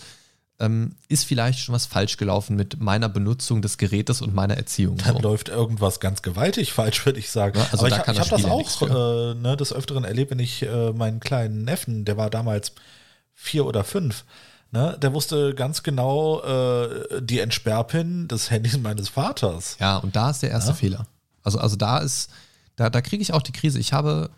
ähm, 0.58 0.94
ist 1.08 1.24
vielleicht 1.24 1.58
schon 1.58 1.74
was 1.74 1.86
falsch 1.86 2.18
gelaufen 2.18 2.54
mit 2.56 2.80
meiner 2.80 3.08
Benutzung 3.08 3.62
des 3.62 3.78
Gerätes 3.78 4.22
und 4.22 4.34
meiner 4.34 4.56
Erziehung. 4.56 4.96
Dann 4.98 5.16
So. 5.16 5.22
läuft 5.22 5.48
irgendwas 5.48 6.00
ganz 6.00 6.22
gewaltig 6.22 6.72
falsch, 6.72 7.04
würde 7.04 7.18
ich 7.18 7.30
sagen. 7.30 7.58
Ja, 7.58 7.66
also 7.72 7.78
Aber 7.78 7.90
da 7.90 7.96
ich, 7.96 8.02
kann 8.04 8.14
ich 8.14 8.20
habe 8.20 8.30
das 8.30 8.44
auch 8.44 8.82
äh, 8.82 9.34
ne, 9.34 9.56
des 9.56 9.72
Öfteren 9.72 10.04
erlebt, 10.04 10.30
wenn 10.30 10.38
ich 10.38 10.62
äh, 10.62 10.92
meinen 10.92 11.20
kleinen 11.20 11.64
Neffen, 11.64 12.04
der 12.04 12.16
war 12.16 12.30
damals 12.30 12.72
vier 13.34 13.66
oder 13.66 13.84
fünf, 13.84 14.24
ne, 14.70 14.96
der 15.00 15.12
wusste 15.12 15.54
ganz 15.54 15.82
genau 15.82 16.42
äh, 16.42 17.20
die 17.22 17.40
Entsperrpin 17.40 18.28
des 18.28 18.50
Handys 18.50 18.78
meines 18.78 19.08
Vaters. 19.08 19.76
Ja, 19.80 19.98
und 19.98 20.14
da 20.16 20.30
ist 20.30 20.42
der 20.42 20.50
erste 20.50 20.70
Ja. 20.70 20.76
Fehler. 20.76 21.06
Also, 21.42 21.58
also 21.58 21.76
da 21.76 21.98
ist, 21.98 22.30
da, 22.76 22.88
da 22.90 23.00
kriege 23.00 23.22
ich 23.22 23.32
auch 23.32 23.42
die 23.42 23.52
Krise. 23.52 23.78
Ich 23.78 23.92
habe, 23.92 24.30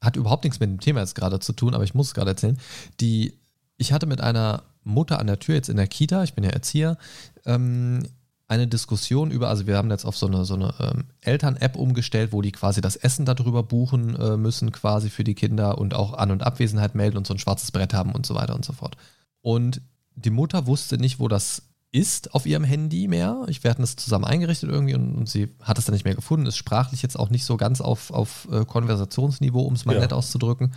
hat 0.00 0.16
überhaupt 0.16 0.44
nichts 0.44 0.60
mit 0.60 0.68
dem 0.68 0.80
Thema 0.80 1.00
jetzt 1.00 1.14
gerade 1.14 1.40
zu 1.40 1.52
tun, 1.52 1.74
aber 1.74 1.84
ich 1.84 1.94
muss 1.94 2.08
es 2.08 2.14
gerade 2.14 2.30
erzählen. 2.30 2.58
Die, 3.00 3.38
ich 3.78 3.92
hatte 3.92 4.06
mit 4.06 4.20
einer 4.20 4.62
Mutter 4.82 5.18
an 5.18 5.26
der 5.26 5.38
Tür 5.38 5.54
jetzt 5.54 5.70
in 5.70 5.76
der 5.78 5.86
Kita, 5.88 6.22
ich 6.22 6.34
bin 6.34 6.44
ja 6.44 6.50
Erzieher, 6.50 6.98
ähm, 7.46 8.06
eine 8.46 8.68
Diskussion 8.68 9.30
über, 9.30 9.48
also 9.48 9.66
wir 9.66 9.76
haben 9.76 9.90
jetzt 9.90 10.04
auf 10.04 10.16
so 10.16 10.26
eine, 10.26 10.44
so 10.44 10.54
eine 10.54 10.74
ähm, 10.78 11.04
Eltern-App 11.22 11.76
umgestellt, 11.76 12.32
wo 12.32 12.42
die 12.42 12.52
quasi 12.52 12.80
das 12.80 12.96
Essen 12.96 13.24
darüber 13.24 13.62
buchen 13.62 14.16
äh, 14.16 14.36
müssen, 14.36 14.70
quasi 14.70 15.08
für 15.08 15.24
die 15.24 15.34
Kinder 15.34 15.78
und 15.78 15.94
auch 15.94 16.12
An- 16.12 16.30
und 16.30 16.42
Abwesenheit 16.42 16.94
melden 16.94 17.16
und 17.16 17.26
so 17.26 17.34
ein 17.34 17.38
schwarzes 17.38 17.72
Brett 17.72 17.94
haben 17.94 18.12
und 18.12 18.26
so 18.26 18.34
weiter 18.34 18.54
und 18.54 18.64
so 18.64 18.72
fort. 18.72 18.96
Und 19.40 19.80
die 20.14 20.30
Mutter 20.30 20.66
wusste 20.66 20.98
nicht, 20.98 21.18
wo 21.18 21.28
das 21.28 21.62
ist 21.90 22.34
auf 22.34 22.44
ihrem 22.44 22.64
Handy 22.64 23.06
mehr. 23.08 23.44
Ich 23.48 23.62
werde 23.62 23.80
das 23.80 23.96
zusammen 23.96 24.24
eingerichtet 24.24 24.68
irgendwie 24.68 24.94
und, 24.94 25.14
und, 25.14 25.28
sie 25.28 25.54
hat 25.62 25.78
es 25.78 25.84
dann 25.84 25.92
nicht 25.92 26.04
mehr 26.04 26.16
gefunden. 26.16 26.46
Ist 26.46 26.56
sprachlich 26.56 27.02
jetzt 27.02 27.18
auch 27.18 27.30
nicht 27.30 27.44
so 27.44 27.56
ganz 27.56 27.80
auf, 27.80 28.10
auf 28.10 28.48
äh, 28.50 28.64
Konversationsniveau, 28.64 29.60
um 29.60 29.74
es 29.74 29.84
mal 29.84 29.94
ja. 29.94 30.00
nett 30.00 30.12
auszudrücken. 30.12 30.74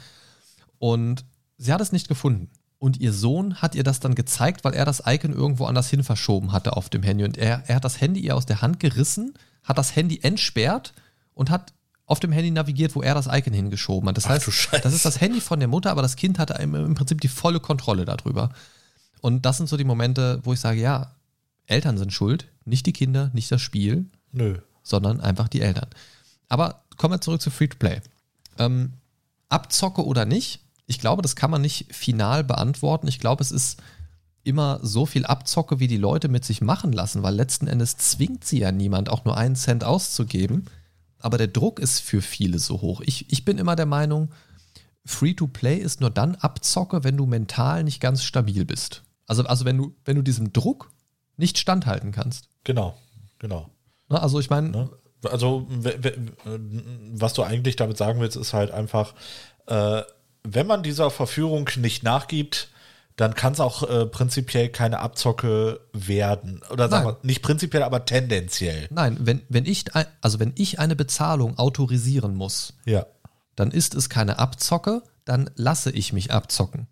Und 0.78 1.26
sie 1.58 1.74
hat 1.74 1.82
es 1.82 1.92
nicht 1.92 2.08
gefunden. 2.08 2.50
Und 2.80 3.00
ihr 3.00 3.12
Sohn 3.12 3.56
hat 3.56 3.74
ihr 3.74 3.84
das 3.84 4.00
dann 4.00 4.14
gezeigt, 4.14 4.64
weil 4.64 4.74
er 4.74 4.86
das 4.86 5.04
Icon 5.06 5.34
irgendwo 5.34 5.66
anders 5.66 5.90
hin 5.90 6.04
verschoben 6.04 6.52
hatte 6.52 6.78
auf 6.78 6.90
dem 6.90 7.02
Handy. 7.02 7.24
Und 7.24 7.38
er, 7.38 7.64
er 7.68 7.76
hat 7.76 7.86
das 7.86 8.00
Handy 8.02 8.20
ihr 8.20 8.36
aus 8.36 8.46
der 8.46 8.62
Hand 8.62 8.80
gerissen, 8.80 9.34
hat 9.64 9.78
das 9.78 9.96
Handy 9.96 10.20
entsperrt 10.22 10.94
und 11.34 11.50
hat 11.50 11.74
auf 12.06 12.20
dem 12.20 12.32
Handy 12.32 12.52
navigiert, 12.52 12.96
wo 12.96 13.02
er 13.02 13.16
das 13.16 13.28
Icon 13.28 13.54
hingeschoben 13.54 14.08
hat. 14.08 14.18
Das 14.18 14.26
Ach, 14.26 14.30
heißt, 14.30 14.48
das 14.84 14.94
ist 14.94 15.06
das 15.06 15.20
Handy 15.20 15.42
von 15.42 15.60
der 15.60 15.68
Mutter, 15.68 15.92
aber 15.92 16.02
das 16.02 16.16
Kind 16.16 16.40
hatte 16.40 16.54
im 16.54 16.94
Prinzip 16.94 17.20
die 17.20 17.28
volle 17.28 17.60
Kontrolle 17.60 18.06
darüber. 18.06 18.52
Und 19.22 19.46
das 19.46 19.58
sind 19.58 19.68
so 19.68 19.76
die 19.76 19.84
Momente, 19.84 20.40
wo 20.44 20.54
ich 20.54 20.60
sage, 20.60 20.80
ja, 20.80 21.16
Eltern 21.66 21.98
sind 21.98 22.14
schuld, 22.14 22.48
nicht 22.64 22.86
die 22.86 22.94
Kinder, 22.94 23.30
nicht 23.34 23.52
das 23.52 23.62
Spiel, 23.62 24.06
Nö. 24.32 24.60
sondern 24.84 25.20
einfach 25.20 25.48
die 25.50 25.62
Eltern. 25.62 25.90
Aber 26.48 26.84
kommen 26.96 27.16
wir 27.16 27.22
zurück 27.22 27.42
zu 27.42 27.52
Free-to-Play. 27.52 28.02
Ähm, 28.58 28.94
Abzocke 29.50 30.06
oder 30.06 30.26
nicht, 30.26 30.62
ich 30.88 31.00
glaube, 31.00 31.22
das 31.22 31.36
kann 31.36 31.52
man 31.52 31.62
nicht 31.62 31.94
final 31.94 32.44
beantworten. 32.44 33.08
Ich 33.08 33.20
glaube, 33.20 33.44
es 33.44 33.52
ist 33.52 33.82
immer 34.44 34.80
so 34.82 35.06
viel 35.06 35.26
Abzocke, 35.26 35.80
wie 35.80 35.88
die 35.88 35.98
Leute 35.98 36.30
mit 36.30 36.46
sich 36.46 36.62
machen 36.62 36.94
lassen, 36.94 37.22
weil 37.22 37.36
letzten 37.36 37.68
Endes 37.68 37.98
zwingt 37.98 38.46
sie 38.46 38.60
ja 38.60 38.72
niemand, 38.72 39.10
auch 39.10 39.26
nur 39.26 39.36
einen 39.36 39.56
Cent 39.58 39.84
auszugeben. 39.84 40.66
Aber 41.20 41.38
der 41.38 41.50
Druck 41.50 41.80
ist 41.80 42.00
für 42.00 42.22
viele 42.22 42.58
so 42.58 42.82
hoch. 42.82 43.02
Ich, 43.04 43.32
ich 43.32 43.44
bin 43.44 43.58
immer 43.58 43.76
der 43.76 43.86
Meinung, 43.86 44.30
Free-to-Play 45.06 45.78
ist 45.78 46.00
nur 46.00 46.10
dann 46.10 46.36
Abzocke, 46.36 47.04
wenn 47.04 47.18
du 47.18 47.26
mental 47.26 47.84
nicht 47.84 48.00
ganz 48.00 48.24
stabil 48.24 48.66
bist. 48.66 49.04
Also, 49.26 49.44
also 49.44 49.66
wenn, 49.66 49.78
du, 49.78 49.94
wenn 50.06 50.16
du 50.16 50.22
diesem 50.22 50.54
Druck 50.54 50.92
nicht 51.36 51.58
standhalten 51.58 52.14
kannst. 52.14 52.50
Genau, 52.64 52.98
genau. 53.40 53.70
Na, 54.08 54.20
also 54.20 54.40
ich 54.40 54.50
meine. 54.50 54.70
Ne? 54.70 54.90
Also, 55.24 55.68
was 57.14 57.34
du 57.34 57.44
eigentlich 57.44 57.76
damit 57.76 57.98
sagen 57.98 58.20
willst, 58.22 58.38
ist 58.38 58.54
halt 58.54 58.72
einfach, 58.72 59.14
äh, 59.66 60.04
wenn 60.54 60.68
man 60.68 60.84
dieser 60.84 61.12
Verführung 61.12 61.70
nicht 61.78 62.04
nachgibt, 62.04 62.70
dann 63.18 63.34
kann 63.34 63.54
es 63.54 63.60
auch 63.60 63.84
äh, 63.90 64.06
prinzipiell 64.06 64.70
keine 64.70 65.00
Abzocke 65.00 65.82
werden. 65.92 66.62
Oder 66.70 66.88
sagen 66.88 67.08
wir, 67.08 67.18
nicht 67.24 67.42
prinzipiell, 67.42 67.84
aber 67.84 68.06
tendenziell. 68.06 68.88
Nein, 68.92 69.18
wenn, 69.20 69.42
wenn 69.50 69.66
ich, 69.66 69.86
also 70.22 70.40
wenn 70.40 70.54
ich 70.56 70.80
eine 70.80 70.96
Bezahlung 70.96 71.58
autorisieren 71.58 72.36
muss, 72.36 72.74
ja. 72.86 73.08
dann 73.56 73.72
ist 73.72 73.96
es 73.96 74.10
keine 74.10 74.38
Abzocke, 74.38 75.02
dann 75.26 75.50
lasse 75.56 75.92
ich 75.92 76.14
mich 76.14 76.32
abzocken. 76.32 76.88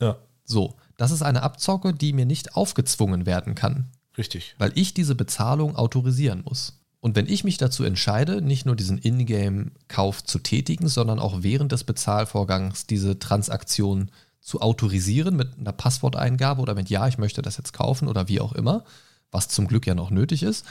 Ja. 0.00 0.18
So, 0.44 0.76
das 0.98 1.10
ist 1.10 1.22
eine 1.22 1.42
Abzocke, 1.42 1.94
die 1.94 2.12
mir 2.12 2.26
nicht 2.26 2.54
aufgezwungen 2.54 3.24
werden 3.24 3.54
kann. 3.54 3.90
Richtig. 4.18 4.54
Weil 4.58 4.72
ich 4.74 4.92
diese 4.92 5.14
Bezahlung 5.14 5.74
autorisieren 5.76 6.42
muss. 6.44 6.81
Und 7.02 7.16
wenn 7.16 7.26
ich 7.26 7.42
mich 7.42 7.56
dazu 7.56 7.82
entscheide, 7.82 8.40
nicht 8.40 8.64
nur 8.64 8.76
diesen 8.76 8.96
Ingame-Kauf 8.96 10.22
zu 10.22 10.38
tätigen, 10.38 10.86
sondern 10.86 11.18
auch 11.18 11.42
während 11.42 11.72
des 11.72 11.82
Bezahlvorgangs 11.82 12.86
diese 12.86 13.18
Transaktion 13.18 14.12
zu 14.40 14.60
autorisieren 14.60 15.34
mit 15.34 15.58
einer 15.58 15.72
Passworteingabe 15.72 16.62
oder 16.62 16.76
mit 16.76 16.90
Ja, 16.90 17.08
ich 17.08 17.18
möchte 17.18 17.42
das 17.42 17.56
jetzt 17.56 17.72
kaufen 17.72 18.06
oder 18.06 18.28
wie 18.28 18.40
auch 18.40 18.52
immer, 18.52 18.84
was 19.32 19.48
zum 19.48 19.66
Glück 19.66 19.84
ja 19.84 19.96
noch 19.96 20.10
nötig 20.10 20.44
ist, 20.44 20.64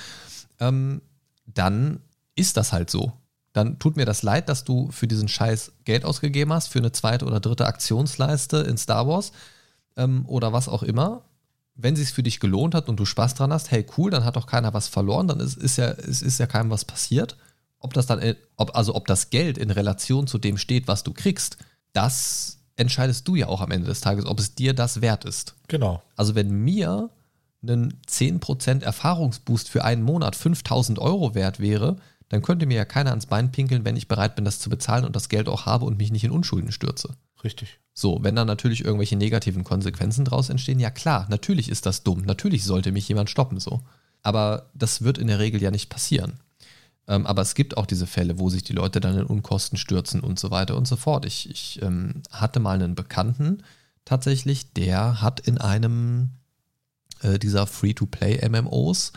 ähm, 0.61 1.01
dann 1.45 1.99
ist 2.36 2.55
das 2.55 2.71
halt 2.71 2.89
so. 2.89 3.11
Dann 3.51 3.77
tut 3.77 3.97
mir 3.97 4.05
das 4.05 4.23
leid, 4.23 4.47
dass 4.47 4.63
du 4.63 4.89
für 4.89 5.09
diesen 5.09 5.27
Scheiß 5.27 5.73
Geld 5.84 6.05
ausgegeben 6.05 6.53
hast, 6.53 6.69
für 6.69 6.79
eine 6.79 6.93
zweite 6.93 7.25
oder 7.25 7.41
dritte 7.41 7.65
Aktionsleiste 7.65 8.59
in 8.59 8.77
Star 8.77 9.05
Wars 9.05 9.34
ähm, 9.97 10.25
oder 10.27 10.53
was 10.53 10.69
auch 10.69 10.84
immer 10.84 11.25
wenn 11.76 11.95
es 11.95 12.11
für 12.11 12.24
dich 12.24 12.39
gelohnt 12.39 12.76
hat 12.76 12.89
und 12.89 12.99
du 12.99 13.05
Spaß 13.05 13.36
dran 13.36 13.53
hast, 13.53 13.72
hey 13.72 13.86
cool, 13.97 14.11
dann 14.11 14.26
hat 14.26 14.36
doch 14.36 14.47
keiner 14.47 14.74
was 14.74 14.88
verloren, 14.88 15.28
dann 15.28 15.39
ist, 15.39 15.57
ist 15.57 15.78
ja, 15.78 15.89
es 15.89 16.22
ist 16.22 16.39
ja 16.39 16.45
keinem 16.45 16.69
was 16.69 16.86
passiert. 16.86 17.38
Ob 17.80 17.93
das 17.93 18.05
dann, 18.05 18.36
ob, 18.57 18.76
also 18.76 18.95
ob 18.95 19.07
das 19.07 19.30
Geld 19.30 19.57
in 19.57 19.72
Relation 19.72 20.28
zu 20.28 20.38
dem 20.38 20.57
steht, 20.57 20.88
was 20.88 21.03
du 21.03 21.13
kriegst, 21.13 21.57
das 21.93 22.59
entscheidest 22.76 23.28
du 23.28 23.36
ja 23.36 23.47
auch 23.47 23.61
am 23.61 23.72
Ende 23.72 23.88
des 23.88 24.01
Tages, 24.01 24.26
ob 24.26 24.39
es 24.39 24.55
dir 24.55 24.74
das 24.74 25.01
wert 25.01 25.26
ist. 25.26 25.55
Genau. 25.67 26.01
Also 26.15 26.36
wenn 26.36 26.51
mir 26.51 27.09
ein 27.63 27.93
10% 28.07 28.84
Erfahrungsboost 28.84 29.69
für 29.69 29.84
einen 29.84 30.03
Monat 30.03 30.36
5000 30.36 30.99
Euro 30.99 31.36
wert 31.36 31.59
wäre, 31.59 31.97
dann 32.30 32.41
könnte 32.41 32.65
mir 32.65 32.78
ja 32.78 32.86
keiner 32.86 33.09
ans 33.09 33.26
Bein 33.26 33.51
pinkeln, 33.51 33.84
wenn 33.86 33.97
ich 33.97 34.07
bereit 34.07 34.36
bin, 34.36 34.45
das 34.45 34.59
zu 34.59 34.69
bezahlen 34.69 35.05
und 35.05 35.15
das 35.15 35.30
Geld 35.30 35.49
auch 35.49 35.65
habe 35.65 35.86
und 35.86 35.97
mich 35.97 36.11
nicht 36.11 36.24
in 36.24 36.32
Unschulden 36.32 36.72
stürze. 36.72 37.15
Richtig. 37.43 37.80
So, 37.94 38.20
wenn 38.22 38.36
dann 38.36 38.48
natürlich 38.48 38.86
irgendwelche 38.86 39.18
negativen 39.18 39.64
Konsequenzen 39.64 40.26
daraus 40.26 40.50
entstehen, 40.50 40.80
ja 40.80 40.89
klar, 40.89 41.28
natürlich 41.30 41.70
ist 41.70 41.86
das 41.86 42.04
dumm, 42.04 42.22
natürlich 42.22 42.64
sollte 42.64 42.92
mich 42.92 43.08
jemand 43.08 43.30
stoppen 43.30 43.60
so. 43.60 43.82
Aber 44.24 44.70
das 44.74 45.02
wird 45.02 45.18
in 45.18 45.28
der 45.28 45.39
Regel 45.39 45.62
ja 45.62 45.72
nicht 45.72 45.89
passieren. 45.89 46.39
Ähm, 47.08 47.26
aber 47.26 47.42
es 47.42 47.56
gibt 47.56 47.78
auch 47.78 47.86
diese 47.86 48.08
Fälle, 48.08 48.39
wo 48.39 48.50
sich 48.50 48.64
die 48.64 48.74
Leute 48.74 49.00
dann 49.00 49.18
in 49.18 49.26
Unkosten 49.26 49.78
stürzen 49.78 50.22
und 50.22 50.39
so 50.39 50.52
weiter 50.52 50.78
und 50.78 50.88
so 50.88 50.96
fort. 50.96 51.26
Ich, 51.26 51.50
ich 51.50 51.82
ähm, 51.82 52.22
hatte 52.32 52.60
mal 52.60 52.76
einen 52.76 52.96
Bekannten 52.96 53.64
tatsächlich, 54.06 54.74
der 54.74 55.22
hat 55.22 55.39
in 55.42 55.58
einem 55.58 56.30
äh, 57.22 57.39
dieser 57.39 57.68
Free-to-Play-MMOs 57.68 59.14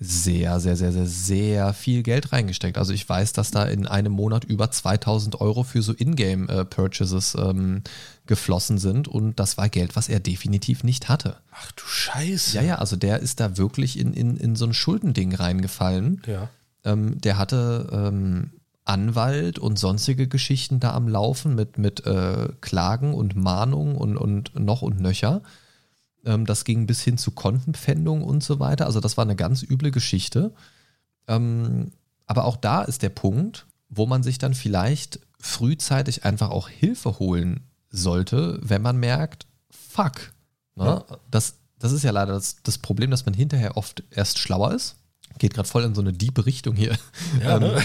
sehr, 0.00 0.60
sehr, 0.60 0.76
sehr, 0.76 0.92
sehr, 0.92 1.06
sehr 1.06 1.72
viel 1.72 2.04
Geld 2.04 2.32
reingesteckt. 2.32 2.78
Also 2.78 2.92
ich 2.92 3.08
weiß, 3.08 3.32
dass 3.32 3.50
da 3.50 3.64
in 3.64 3.86
einem 3.88 4.12
Monat 4.12 4.44
über 4.44 4.70
2000 4.70 5.40
Euro 5.40 5.64
für 5.64 5.82
so 5.82 5.92
Ingame-Purchases 5.92 7.36
ähm, 7.38 7.82
geflossen 8.26 8.78
sind 8.78 9.08
und 9.08 9.40
das 9.40 9.56
war 9.58 9.68
Geld, 9.68 9.96
was 9.96 10.08
er 10.08 10.20
definitiv 10.20 10.84
nicht 10.84 11.08
hatte. 11.08 11.36
Ach 11.50 11.72
du 11.72 11.82
Scheiße. 11.84 12.56
Ja, 12.56 12.62
ja, 12.62 12.74
also 12.76 12.94
der 12.94 13.18
ist 13.18 13.40
da 13.40 13.56
wirklich 13.56 13.98
in, 13.98 14.12
in, 14.12 14.36
in 14.36 14.54
so 14.54 14.66
ein 14.66 14.74
Schuldending 14.74 15.34
reingefallen. 15.34 16.22
Ja. 16.26 16.48
Ähm, 16.84 17.20
der 17.20 17.36
hatte 17.36 17.88
ähm, 17.90 18.50
Anwalt 18.84 19.58
und 19.58 19.80
sonstige 19.80 20.28
Geschichten 20.28 20.78
da 20.78 20.94
am 20.94 21.08
Laufen 21.08 21.56
mit, 21.56 21.76
mit 21.76 22.06
äh, 22.06 22.48
Klagen 22.60 23.14
und 23.14 23.34
Mahnungen 23.34 23.96
und, 23.96 24.16
und 24.16 24.58
noch 24.58 24.82
und 24.82 25.00
nöcher. 25.00 25.42
Ähm, 26.24 26.46
das 26.46 26.64
ging 26.64 26.86
bis 26.86 27.02
hin 27.02 27.18
zu 27.18 27.30
Kontenpfändung 27.30 28.22
und 28.22 28.42
so 28.42 28.60
weiter. 28.60 28.86
Also 28.86 29.00
das 29.00 29.16
war 29.16 29.24
eine 29.24 29.36
ganz 29.36 29.62
üble 29.62 29.90
Geschichte. 29.90 30.52
Ähm, 31.26 31.92
aber 32.26 32.44
auch 32.44 32.56
da 32.56 32.82
ist 32.82 33.02
der 33.02 33.10
Punkt, 33.10 33.66
wo 33.88 34.06
man 34.06 34.22
sich 34.22 34.38
dann 34.38 34.54
vielleicht 34.54 35.20
frühzeitig 35.40 36.24
einfach 36.24 36.50
auch 36.50 36.68
Hilfe 36.68 37.18
holen 37.18 37.60
sollte, 37.90 38.58
wenn 38.62 38.82
man 38.82 38.98
merkt, 38.98 39.46
fuck. 39.70 40.32
Ne? 40.74 41.04
Ja. 41.08 41.18
Das, 41.30 41.54
das 41.78 41.92
ist 41.92 42.02
ja 42.02 42.10
leider 42.10 42.34
das, 42.34 42.56
das 42.62 42.78
Problem, 42.78 43.10
dass 43.10 43.24
man 43.24 43.34
hinterher 43.34 43.76
oft 43.76 44.02
erst 44.10 44.38
schlauer 44.38 44.74
ist. 44.74 44.96
Geht 45.38 45.54
gerade 45.54 45.68
voll 45.68 45.84
in 45.84 45.94
so 45.94 46.00
eine 46.00 46.12
diepe 46.12 46.46
Richtung 46.46 46.74
hier. 46.74 46.96
Ja, 47.42 47.58
ne? 47.58 47.82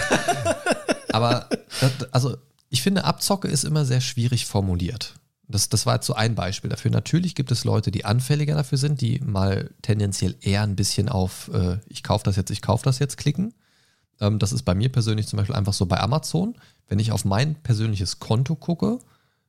aber 1.12 1.48
das, 1.80 1.92
also 2.10 2.36
ich 2.68 2.82
finde, 2.82 3.04
Abzocke 3.04 3.48
ist 3.48 3.64
immer 3.64 3.84
sehr 3.84 4.00
schwierig 4.00 4.46
formuliert. 4.46 5.14
Das, 5.46 5.68
das 5.68 5.84
war 5.84 5.96
jetzt 5.96 6.06
so 6.06 6.14
ein 6.14 6.34
Beispiel 6.34 6.70
dafür. 6.70 6.90
Natürlich 6.90 7.34
gibt 7.34 7.50
es 7.50 7.64
Leute, 7.64 7.90
die 7.90 8.04
anfälliger 8.04 8.54
dafür 8.54 8.78
sind, 8.78 9.00
die 9.00 9.20
mal 9.20 9.70
tendenziell 9.82 10.36
eher 10.40 10.62
ein 10.62 10.76
bisschen 10.76 11.08
auf 11.08 11.50
äh, 11.52 11.78
ich 11.86 12.02
kaufe 12.02 12.24
das 12.24 12.36
jetzt, 12.36 12.50
ich 12.50 12.62
kaufe 12.62 12.84
das 12.84 12.98
jetzt 12.98 13.16
klicken. 13.16 13.52
Ähm, 14.20 14.38
das 14.38 14.52
ist 14.52 14.62
bei 14.62 14.74
mir 14.74 14.90
persönlich 14.90 15.26
zum 15.26 15.36
Beispiel 15.36 15.56
einfach 15.56 15.74
so 15.74 15.86
bei 15.86 16.00
Amazon. 16.00 16.54
Wenn 16.88 16.98
ich 16.98 17.12
auf 17.12 17.24
mein 17.24 17.56
persönliches 17.56 18.20
Konto 18.20 18.56
gucke, 18.56 18.98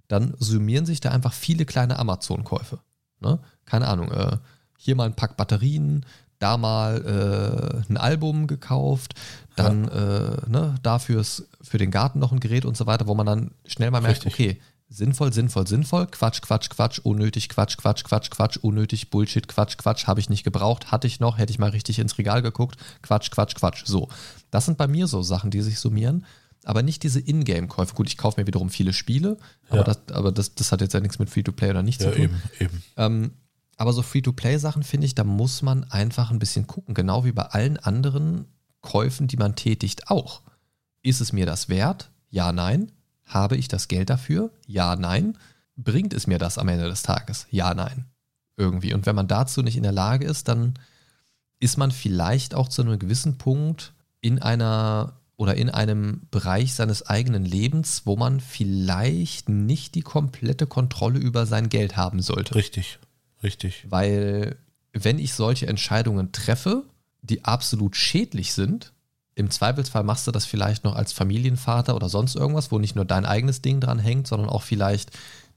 dann 0.08 0.36
summieren 0.38 0.86
sich 0.86 1.00
da 1.00 1.12
einfach 1.12 1.34
viele 1.34 1.66
kleine 1.66 1.98
Amazon-Käufe. 1.98 2.80
Ne? 3.22 3.40
Keine 3.66 3.88
Ahnung, 3.88 4.12
äh, 4.12 4.38
hier 4.78 4.96
mal 4.96 5.06
ein 5.06 5.16
Pack 5.16 5.38
Batterien, 5.38 6.06
da 6.40 6.58
mal 6.58 7.84
äh, 7.88 7.92
ein 7.92 7.98
Album 7.98 8.48
gekauft, 8.48 9.14
dann 9.56 9.86
ja. 9.86 10.34
äh, 10.34 10.50
ne, 10.50 10.76
dafür 10.84 11.24
für 11.62 11.78
den 11.78 11.92
Garten 11.92 12.20
noch 12.20 12.32
ein 12.32 12.40
Gerät 12.40 12.66
und 12.66 12.76
so 12.76 12.86
weiter, 12.86 13.08
wo 13.08 13.16
man 13.16 13.26
dann 13.26 13.52
schnell 13.66 13.90
mal 13.90 14.02
merkt, 14.02 14.26
Richtig. 14.26 14.34
okay, 14.34 14.62
Sinnvoll, 14.88 15.34
sinnvoll, 15.34 15.66
sinnvoll. 15.66 16.08
Quatsch, 16.08 16.42
Quatsch, 16.42 16.70
Quatsch, 16.70 17.00
unnötig, 17.00 17.50
Quatsch, 17.50 17.78
Quatsch, 17.78 18.04
Quatsch, 18.04 18.30
Quatsch, 18.30 18.58
unnötig, 18.58 19.10
Bullshit, 19.10 19.48
Quatsch, 19.48 19.78
Quatsch, 19.78 20.06
habe 20.06 20.20
ich 20.20 20.30
nicht 20.30 20.44
gebraucht, 20.44 20.92
hatte 20.92 21.08
ich 21.08 21.20
noch, 21.20 21.38
hätte 21.38 21.52
ich 21.52 21.60
mal 21.60 21.72
richtig 21.72 21.98
ins 21.98 22.18
Regal 22.18 22.42
geguckt. 22.42 22.78
Quatsch, 23.02 23.32
Quatsch, 23.32 23.56
Quatsch. 23.56 23.84
So. 23.86 24.10
Das 24.52 24.66
sind 24.66 24.78
bei 24.78 24.88
mir 24.88 25.08
so 25.08 25.24
Sachen, 25.24 25.50
die 25.50 25.62
sich 25.62 25.80
summieren. 25.80 26.26
Aber 26.64 26.82
nicht 26.82 27.04
diese 27.04 27.20
Ingame-Käufe. 27.20 27.94
Gut, 27.94 28.08
ich 28.08 28.18
kaufe 28.18 28.40
mir 28.40 28.48
wiederum 28.48 28.70
viele 28.70 28.94
Spiele, 28.94 29.38
aber, 29.70 29.78
ja. 29.78 29.84
das, 29.84 30.00
aber 30.12 30.32
das, 30.32 30.56
das 30.56 30.72
hat 30.72 30.82
jetzt 30.82 30.94
ja 30.94 31.00
nichts 31.00 31.20
mit 31.20 31.30
Free-to-Play 31.30 31.70
oder 31.70 31.84
nicht 31.84 32.02
ja, 32.02 32.10
zu 32.10 32.16
tun. 32.16 32.24
Eben, 32.24 32.42
eben. 32.60 32.84
Ähm, 32.98 33.32
aber 33.78 33.94
so 33.94 34.02
Free-to-Play-Sachen 34.02 34.84
finde 34.84 35.06
ich, 35.06 35.16
da 35.16 35.24
muss 35.24 35.62
man 35.62 35.84
einfach 35.86 36.32
ein 36.32 36.40
bisschen 36.40 36.66
gucken. 36.66 36.96
Genau 36.96 37.26
wie 37.26 37.32
bei 37.32 37.44
allen 37.44 37.78
anderen 37.78 38.46
Käufen, 38.82 39.28
die 39.28 39.38
man 39.38 39.56
tätigt, 39.56 40.10
auch. 40.10 40.42
Ist 41.02 41.22
es 41.22 41.34
mir 41.34 41.46
das 41.46 41.70
wert? 41.70 42.12
Ja, 42.30 42.52
nein. 42.52 42.92
Habe 43.26 43.58
ich 43.58 43.68
das 43.68 43.88
Geld 43.88 44.10
dafür? 44.10 44.52
Ja, 44.68 44.96
nein. 44.96 45.38
Bringt 45.76 46.14
es 46.14 46.28
mir 46.28 46.38
das 46.38 46.58
am 46.58 46.68
Ende 46.68 46.88
des 46.88 47.04
Tages? 47.04 47.48
Ja, 47.50 47.74
nein. 47.74 48.06
Irgendwie. 48.58 48.94
Und 48.94 49.06
wenn 49.06 49.16
man 49.16 49.28
dazu 49.28 49.62
nicht 49.62 49.76
in 49.78 49.84
der 49.84 49.92
Lage 49.92 50.26
ist, 50.26 50.48
dann 50.48 50.76
ist 51.60 51.78
man 51.78 51.92
vielleicht 51.92 52.54
auch 52.54 52.70
zu 52.70 52.82
einem 52.82 53.00
gewissen 53.00 53.38
Punkt 53.38 53.94
in 54.22 54.42
einer 54.42 55.14
oder 55.38 55.56
in 55.56 55.70
einem 55.70 56.22
Bereich 56.32 56.74
seines 56.74 57.08
eigenen 57.08 57.44
Lebens, 57.44 58.04
wo 58.06 58.16
man 58.16 58.40
vielleicht 58.40 59.50
nicht 59.50 59.96
die 59.96 60.02
komplette 60.02 60.66
Kontrolle 60.66 61.20
über 61.20 61.46
sein 61.46 61.68
Geld 61.68 61.98
haben 61.98 62.22
sollte. 62.22 62.56
Richtig, 62.56 63.00
richtig. 63.44 63.86
Weil 63.90 64.58
wenn 64.94 65.20
ich 65.20 65.34
solche 65.34 65.68
Entscheidungen 65.68 66.32
treffe, 66.32 66.84
die 67.22 67.44
absolut 67.44 67.98
schädlich 67.98 68.54
sind, 68.54 68.94
im 69.36 69.52
Zweifelsfall 69.52 70.04
machst 70.04 70.26
du 70.28 70.32
das 70.32 70.46
vielleicht 70.46 70.86
noch 70.86 70.96
als 70.96 71.12
Familienvater 71.12 71.96
oder 71.96 72.08
sonst 72.08 72.36
irgendwas, 72.36 72.72
wo 72.72 72.80
nicht 72.80 72.96
nur 72.96 73.06
dein 73.06 73.26
eigenes 73.26 73.62
Ding 73.62 73.82
dran 73.82 74.00
hängt, 74.00 74.28
sondern 74.28 74.50
auch 74.50 74.64
vielleicht 74.64 75.12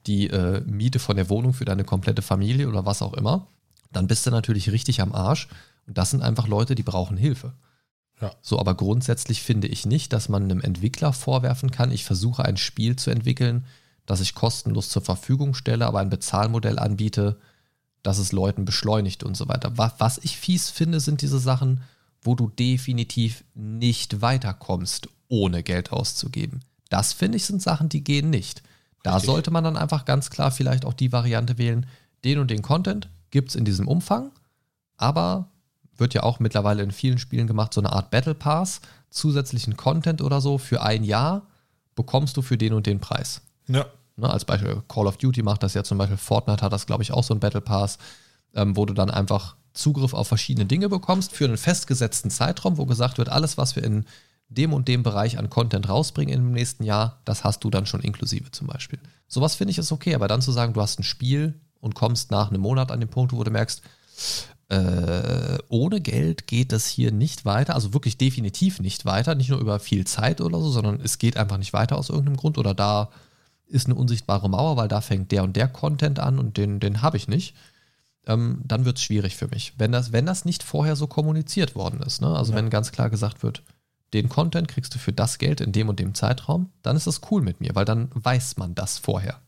die 0.07 0.29
äh, 0.29 0.63
Miete 0.67 0.99
von 0.99 1.17
der 1.17 1.29
Wohnung 1.29 1.55
für 1.55 1.65
deine 1.65 1.85
komplette 1.85 2.23
Familie 2.23 2.69
oder 2.69 2.85
was 2.87 3.03
auch 3.03 3.15
immer. 3.15 3.47
Dann 3.93 4.09
bist 4.09 4.27
du 4.27 4.31
natürlich 4.31 4.71
richtig 4.73 5.01
am 5.01 5.15
Arsch. 5.15 5.49
Und 5.87 5.97
das 5.97 6.11
sind 6.11 6.23
einfach 6.23 6.49
Leute, 6.49 6.75
die 6.75 6.83
brauchen 6.83 7.17
Hilfe. 7.17 7.55
Ja. 8.21 8.33
So, 8.43 8.59
aber 8.59 8.75
grundsätzlich 8.75 9.43
finde 9.43 9.69
ich 9.69 9.87
nicht, 9.87 10.13
dass 10.13 10.29
man 10.29 10.45
einem 10.45 10.61
Entwickler 10.61 11.13
vorwerfen 11.13 11.71
kann, 11.71 11.93
ich 11.93 12.05
versuche 12.05 12.45
ein 12.45 12.57
Spiel 12.57 12.97
zu 12.97 13.11
entwickeln, 13.11 13.65
das 14.07 14.21
ich 14.21 14.35
kostenlos 14.35 14.89
zur 14.89 15.03
Verfügung 15.03 15.55
stelle, 15.55 15.87
aber 15.87 16.01
ein 16.01 16.11
Bezahlmodell 16.11 16.79
anbiete, 16.81 17.39
das 18.03 18.19
es 18.19 18.33
Leuten 18.33 18.65
beschleunigt 18.65 19.23
und 19.23 19.37
so 19.37 19.49
weiter. 19.49 19.73
Was 19.77 20.19
ich 20.19 20.37
fies 20.37 20.69
finde, 20.69 20.99
sind 20.99 21.23
diese 21.23 21.39
Sachen, 21.39 21.83
wo 22.23 22.35
du 22.35 22.49
definitiv 22.49 23.45
nicht 23.55 24.21
weiterkommst, 24.21 25.09
ohne 25.29 25.63
Geld 25.63 25.93
auszugeben. 25.93 26.61
Das 26.89 27.13
finde 27.13 27.37
ich 27.37 27.45
sind 27.45 27.63
Sachen, 27.63 27.89
die 27.89 28.03
gehen 28.03 28.31
nicht. 28.31 28.63
Da 29.03 29.15
Richtig. 29.15 29.31
sollte 29.31 29.51
man 29.51 29.65
dann 29.65 29.77
einfach 29.77 30.05
ganz 30.05 30.31
klar 30.31 30.51
vielleicht 30.51 30.85
auch 30.85 30.95
die 30.95 31.13
Variante 31.13 31.59
wählen, 31.59 31.87
den 32.25 32.39
und 32.39 32.51
den 32.51 32.63
Content 32.63 33.09
gibt 33.31 33.51
es 33.51 33.55
in 33.55 33.65
diesem 33.65 33.87
Umfang, 33.87 34.33
aber 34.97 35.49
wird 35.97 36.15
ja 36.15 36.23
auch 36.23 36.41
mittlerweile 36.41 36.83
in 36.83 36.91
vielen 36.91 37.19
Spielen 37.19 37.47
gemacht, 37.47 37.75
so 37.75 37.81
eine 37.81 37.93
Art 37.93 38.11
Battle 38.11 38.35
Pass, 38.35 38.81
zusätzlichen 39.11 39.77
Content 39.77 40.23
oder 40.23 40.41
so 40.41 40.59
für 40.59 40.83
ein 40.83 41.05
Jahr 41.05 41.47
bekommst 41.95 42.37
du 42.37 42.43
für 42.43 42.57
den 42.57 42.73
und 42.73 42.87
den 42.87 43.01
Preis. 43.01 43.43
Ja. 43.67 43.87
Ne, 44.17 44.31
als 44.31 44.45
Beispiel 44.45 44.83
Call 44.89 45.07
of 45.07 45.17
Duty 45.17 45.43
macht 45.43 45.63
das 45.63 45.75
ja 45.75 45.85
zum 45.85 45.99
Beispiel, 45.99 46.17
Fortnite 46.17 46.65
hat 46.65 46.73
das, 46.73 46.87
glaube 46.87 47.03
ich, 47.03 47.13
auch 47.13 47.23
so 47.23 47.35
ein 47.35 47.41
Battle 47.41 47.61
Pass, 47.61 47.99
ähm, 48.55 48.77
wo 48.77 48.85
du 48.85 48.95
dann 48.95 49.11
einfach 49.11 49.57
Zugriff 49.79 50.15
auf 50.15 50.29
verschiedene 50.29 50.67
Dinge 50.67 50.89
bekommst 50.89 51.33
für 51.33 51.45
einen 51.45 51.57
festgesetzten 51.57 52.31
Zeitraum, 52.31 52.77
wo 52.79 52.87
gesagt 52.87 53.19
wird, 53.19 53.29
alles, 53.29 53.57
was 53.57 53.77
wir 53.77 53.85
in 53.85 54.05
dem 54.49 54.73
und 54.73 54.89
dem 54.89 55.03
Bereich 55.03 55.39
an 55.39 55.51
Content 55.51 55.89
rausbringen 55.89 56.35
im 56.35 56.53
nächsten 56.53 56.85
Jahr, 56.85 57.21
das 57.25 57.45
hast 57.45 57.65
du 57.65 57.71
dann 57.71 57.87
schon 57.87 58.01
inklusive 58.01 58.51
zum 58.51 58.67
Beispiel. 58.67 58.99
Sowas 59.27 59.55
finde 59.55 59.73
ich 59.73 59.79
ist 59.79 59.93
okay, 59.93 60.15
aber 60.15 60.29
dann 60.29 60.41
zu 60.41 60.53
sagen, 60.53 60.73
du 60.73 60.81
hast 60.81 60.99
ein 60.99 61.05
Spiel 61.05 61.61
und 61.81 61.95
kommst 61.95 62.31
nach 62.31 62.51
einem 62.51 62.63
Monat 62.63 62.91
an 62.91 63.01
den 63.01 63.11
Punkt, 63.11 63.33
wo 63.33 63.45
du 63.45 63.51
merkst, 63.51 63.83
äh, 64.71 65.59
ohne 65.69 66.01
Geld 66.01 66.47
geht 66.47 66.73
das 66.73 66.87
hier 66.87 67.13
nicht 67.13 67.45
weiter, 67.45 67.75
also 67.75 67.95
wirklich 67.95 68.19
definitiv 68.19 68.81
nicht 68.81 69.05
weiter, 69.05 69.35
nicht 69.35 69.49
nur 69.49 69.61
über 69.61 69.81
viel 69.81 70.07
Zeit 70.07 70.41
oder 70.41 70.61
so, 70.61 70.71
sondern 70.71 71.01
es 71.01 71.19
geht 71.19 71.37
einfach 71.37 71.59
nicht 71.59 71.73
weiter 71.73 71.97
aus 71.97 72.11
irgendeinem 72.11 72.37
Grund 72.37 72.59
oder 72.59 72.75
da 72.75 73.11
ist 73.67 73.87
eine 73.87 73.95
unsichtbare 73.95 74.49
Mauer, 74.49 74.77
weil 74.77 74.89
da 74.89 75.01
fängt 75.01 75.31
der 75.31 75.45
und 75.45 75.57
der 75.57 75.69
Content 75.69 76.19
an 76.19 76.39
und 76.39 76.57
den, 76.57 76.81
den 76.81 77.03
habe 77.03 77.17
ich 77.17 77.29
nicht. 77.29 77.55
Ähm, 78.29 78.61
dann 78.65 78.85
wird 78.85 78.99
es 78.99 79.03
schwierig 79.03 79.37
für 79.37 79.49
mich. 79.49 79.73
Wenn 79.79 79.91
das, 79.91 80.13
wenn 80.13 80.27
das 80.27 80.45
nicht 80.45 80.63
vorher 80.63 80.95
so 80.95 81.07
kommuniziert 81.07 81.75
worden 81.75 82.01
ist, 82.03 82.21
ne? 82.21 82.29
also 82.29 82.53
ja. 82.53 82.59
wenn 82.59 82.71
ganz 82.71 82.93
klar 82.93 83.11
gesagt 83.11 83.43
wird, 83.43 83.63
den 84.13 84.29
Content 84.29 84.69
kriegst 84.69 84.95
du 84.95 84.99
für 84.99 85.13
das 85.13 85.39
Geld 85.39 85.61
in 85.61 85.73
dem 85.73 85.89
und 85.89 85.99
dem 85.99 86.15
Zeitraum, 86.15 86.71
dann 86.83 86.97
ist 86.97 87.07
das 87.07 87.23
cool 87.31 87.43
mit 87.43 87.61
mir, 87.61 87.75
weil 87.75 87.85
dann 87.85 88.11
weiß 88.15 88.59
man 88.59 88.75
das 88.75 88.99
vorher. 88.99 89.41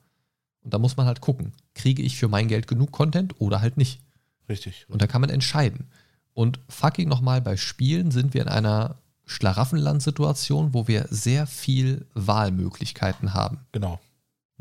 Und 0.63 0.75
da 0.75 0.79
muss 0.79 0.97
man 0.97 1.07
halt 1.07 1.21
gucken, 1.21 1.53
kriege 1.75 2.03
ich 2.03 2.17
für 2.17 2.29
mein 2.29 2.49
Geld 2.49 2.67
genug 2.67 2.91
Content 2.91 3.41
oder 3.41 3.61
halt 3.61 3.77
nicht. 3.77 4.01
Richtig. 4.49 4.87
Und 4.89 5.01
da 5.01 5.07
kann 5.07 5.21
man 5.21 5.31
entscheiden. 5.31 5.89
Und 6.35 6.59
fucking 6.69 7.09
nochmal, 7.09 7.41
bei 7.41 7.57
Spielen 7.57 8.11
sind 8.11 8.35
wir 8.35 8.43
in 8.43 8.49
einer 8.49 8.97
Schlaraffenland-Situation, 9.27 10.75
wo 10.75 10.89
wir 10.89 11.07
sehr 11.11 11.47
viel 11.47 12.07
Wahlmöglichkeiten 12.15 13.33
haben. 13.35 13.61
Genau. 13.73 14.01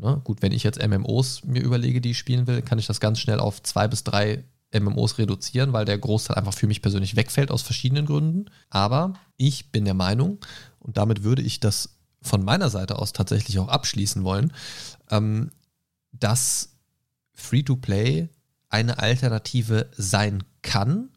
Ne? 0.00 0.20
Gut, 0.24 0.42
wenn 0.42 0.52
ich 0.52 0.62
jetzt 0.62 0.86
MMOs 0.86 1.44
mir 1.44 1.62
überlege, 1.62 2.00
die 2.00 2.12
ich 2.12 2.18
spielen 2.18 2.46
will, 2.46 2.62
kann 2.62 2.78
ich 2.78 2.86
das 2.86 3.00
ganz 3.00 3.18
schnell 3.18 3.38
auf 3.38 3.62
zwei 3.62 3.86
bis 3.88 4.04
drei 4.04 4.44
MMOs 4.72 5.18
reduzieren, 5.18 5.72
weil 5.72 5.84
der 5.84 5.98
Großteil 5.98 6.36
einfach 6.36 6.54
für 6.54 6.66
mich 6.66 6.82
persönlich 6.82 7.16
wegfällt 7.16 7.50
aus 7.50 7.62
verschiedenen 7.62 8.06
Gründen. 8.06 8.46
Aber 8.70 9.14
ich 9.36 9.72
bin 9.72 9.84
der 9.84 9.94
Meinung, 9.94 10.38
und 10.78 10.96
damit 10.96 11.22
würde 11.22 11.42
ich 11.42 11.60
das 11.60 11.96
von 12.22 12.44
meiner 12.44 12.70
Seite 12.70 12.98
aus 12.98 13.12
tatsächlich 13.12 13.58
auch 13.58 13.68
abschließen 13.68 14.24
wollen, 14.24 14.52
ähm, 15.10 15.50
dass 16.12 16.76
Free-to-Play 17.34 18.28
eine 18.68 18.98
Alternative 18.98 19.88
sein 19.96 20.44
kann 20.62 21.10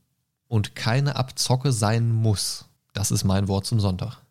und 0.48 0.76
keine 0.76 1.16
Abzocke 1.16 1.72
sein 1.72 2.12
muss. 2.12 2.66
Das 2.94 3.12
ist 3.12 3.24
mein 3.24 3.48
Wort 3.48 3.66
zum 3.66 3.80
Sonntag. 3.80 4.23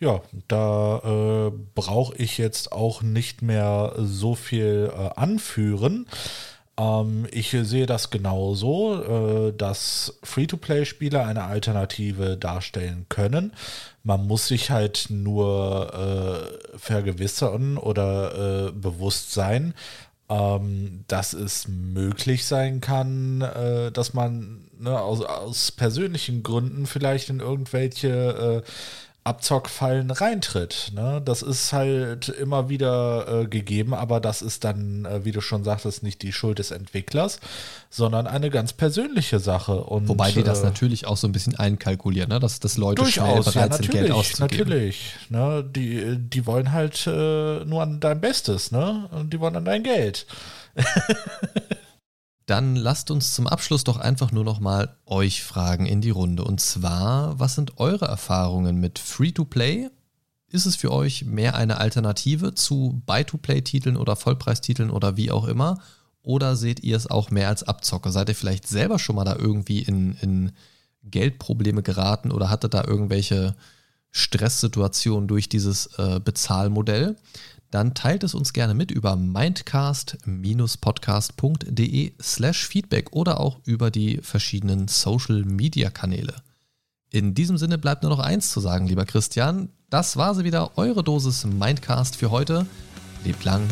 Ja, 0.00 0.20
da 0.48 1.48
äh, 1.48 1.52
brauche 1.74 2.16
ich 2.16 2.38
jetzt 2.38 2.72
auch 2.72 3.02
nicht 3.02 3.42
mehr 3.42 3.94
so 3.96 4.34
viel 4.34 4.92
äh, 4.92 5.10
anführen. 5.18 6.06
Ähm, 6.78 7.26
ich 7.30 7.50
sehe 7.50 7.86
das 7.86 8.10
genauso, 8.10 9.48
äh, 9.48 9.52
dass 9.52 10.18
Free-to-Play-Spiele 10.22 11.24
eine 11.24 11.44
Alternative 11.44 12.36
darstellen 12.36 13.06
können. 13.08 13.52
Man 14.02 14.26
muss 14.26 14.48
sich 14.48 14.70
halt 14.70 15.06
nur 15.10 15.94
äh, 16.74 16.78
vergewissern 16.78 17.78
oder 17.78 18.68
äh, 18.68 18.72
bewusst 18.72 19.32
sein, 19.32 19.74
ähm, 20.28 21.04
dass 21.06 21.32
es 21.34 21.68
möglich 21.68 22.44
sein 22.44 22.80
kann, 22.80 23.42
äh, 23.42 23.92
dass 23.92 24.14
man 24.14 24.64
ne, 24.78 24.98
aus, 25.00 25.22
aus 25.22 25.72
persönlichen 25.72 26.42
Gründen 26.42 26.86
vielleicht 26.86 27.30
in 27.30 27.40
irgendwelche 27.40 28.62
äh, 28.64 28.70
Abzockfallen 29.24 30.10
reintritt. 30.10 30.92
Ne? 30.94 31.22
Das 31.24 31.40
ist 31.40 31.72
halt 31.72 32.28
immer 32.28 32.68
wieder 32.68 33.42
äh, 33.42 33.46
gegeben, 33.46 33.94
aber 33.94 34.20
das 34.20 34.42
ist 34.42 34.64
dann, 34.64 35.06
äh, 35.06 35.24
wie 35.24 35.32
du 35.32 35.40
schon 35.40 35.64
sagtest, 35.64 36.02
nicht 36.02 36.20
die 36.20 36.30
Schuld 36.30 36.58
des 36.58 36.70
Entwicklers, 36.70 37.40
sondern 37.88 38.26
eine 38.26 38.50
ganz 38.50 38.74
persönliche 38.74 39.38
Sache. 39.38 39.82
Und, 39.82 40.08
Wobei 40.08 40.30
die 40.30 40.42
das 40.42 40.60
äh, 40.60 40.64
natürlich 40.64 41.06
auch 41.06 41.16
so 41.16 41.26
ein 41.26 41.32
bisschen 41.32 41.56
einkalkulieren, 41.56 42.28
ne? 42.28 42.38
dass, 42.38 42.60
dass 42.60 42.76
Leute 42.76 43.00
durchaus, 43.00 43.50
schnell 43.50 43.54
bereit 43.54 43.70
ja, 43.70 43.76
sind, 43.78 43.90
Geld 43.90 44.10
auszugeben. 44.10 44.58
Natürlich, 44.58 45.14
ne? 45.30 45.64
die, 45.74 46.18
die 46.18 46.44
wollen 46.44 46.72
halt 46.72 47.06
äh, 47.06 47.64
nur 47.64 47.80
an 47.80 48.00
dein 48.00 48.20
Bestes, 48.20 48.72
ne? 48.72 49.08
Und 49.10 49.32
die 49.32 49.40
wollen 49.40 49.56
an 49.56 49.64
dein 49.64 49.82
Geld. 49.82 50.26
Dann 52.46 52.76
lasst 52.76 53.10
uns 53.10 53.34
zum 53.34 53.46
Abschluss 53.46 53.84
doch 53.84 53.96
einfach 53.96 54.30
nur 54.30 54.44
noch 54.44 54.60
mal 54.60 54.96
euch 55.06 55.42
fragen 55.42 55.86
in 55.86 56.02
die 56.02 56.10
Runde. 56.10 56.44
Und 56.44 56.60
zwar, 56.60 57.38
was 57.38 57.54
sind 57.54 57.78
eure 57.78 58.04
Erfahrungen 58.04 58.80
mit 58.80 58.98
Free-to-Play? 58.98 59.88
Ist 60.48 60.66
es 60.66 60.76
für 60.76 60.92
euch 60.92 61.24
mehr 61.24 61.54
eine 61.54 61.78
Alternative 61.78 62.54
zu 62.54 63.02
Buy-to-Play-Titeln 63.06 63.96
oder 63.96 64.14
Vollpreistiteln 64.14 64.90
oder 64.90 65.16
wie 65.16 65.30
auch 65.30 65.48
immer? 65.48 65.80
Oder 66.22 66.56
seht 66.56 66.80
ihr 66.80 66.96
es 66.96 67.06
auch 67.06 67.30
mehr 67.30 67.48
als 67.48 67.62
Abzocke? 67.62 68.12
Seid 68.12 68.28
ihr 68.28 68.34
vielleicht 68.34 68.68
selber 68.68 68.98
schon 68.98 69.16
mal 69.16 69.24
da 69.24 69.36
irgendwie 69.36 69.80
in, 69.80 70.16
in 70.20 70.52
Geldprobleme 71.02 71.82
geraten 71.82 72.30
oder 72.30 72.50
hattet 72.50 72.74
da 72.74 72.84
irgendwelche 72.84 73.56
Stresssituationen 74.10 75.28
durch 75.28 75.48
dieses 75.48 75.86
äh, 75.98 76.20
Bezahlmodell? 76.20 77.16
Dann 77.74 77.92
teilt 77.92 78.22
es 78.22 78.34
uns 78.34 78.52
gerne 78.52 78.72
mit 78.72 78.92
über 78.92 79.16
mindcast-podcast.de 79.16 82.12
slash 82.22 82.68
Feedback 82.68 83.10
oder 83.10 83.40
auch 83.40 83.58
über 83.64 83.90
die 83.90 84.20
verschiedenen 84.22 84.86
Social-Media-Kanäle. 84.86 86.36
In 87.10 87.34
diesem 87.34 87.58
Sinne 87.58 87.78
bleibt 87.78 88.04
nur 88.04 88.10
noch 88.10 88.20
eins 88.20 88.52
zu 88.52 88.60
sagen, 88.60 88.86
lieber 88.86 89.06
Christian. 89.06 89.70
Das 89.90 90.16
war 90.16 90.36
sie 90.36 90.44
wieder, 90.44 90.78
eure 90.78 91.02
Dosis 91.02 91.46
Mindcast 91.46 92.14
für 92.14 92.30
heute. 92.30 92.64
Lebt 93.24 93.44
lang 93.44 93.68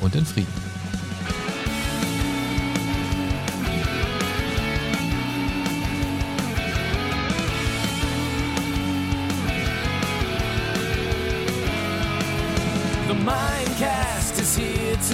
und 0.00 0.14
in 0.14 0.24
Frieden. 0.24 0.71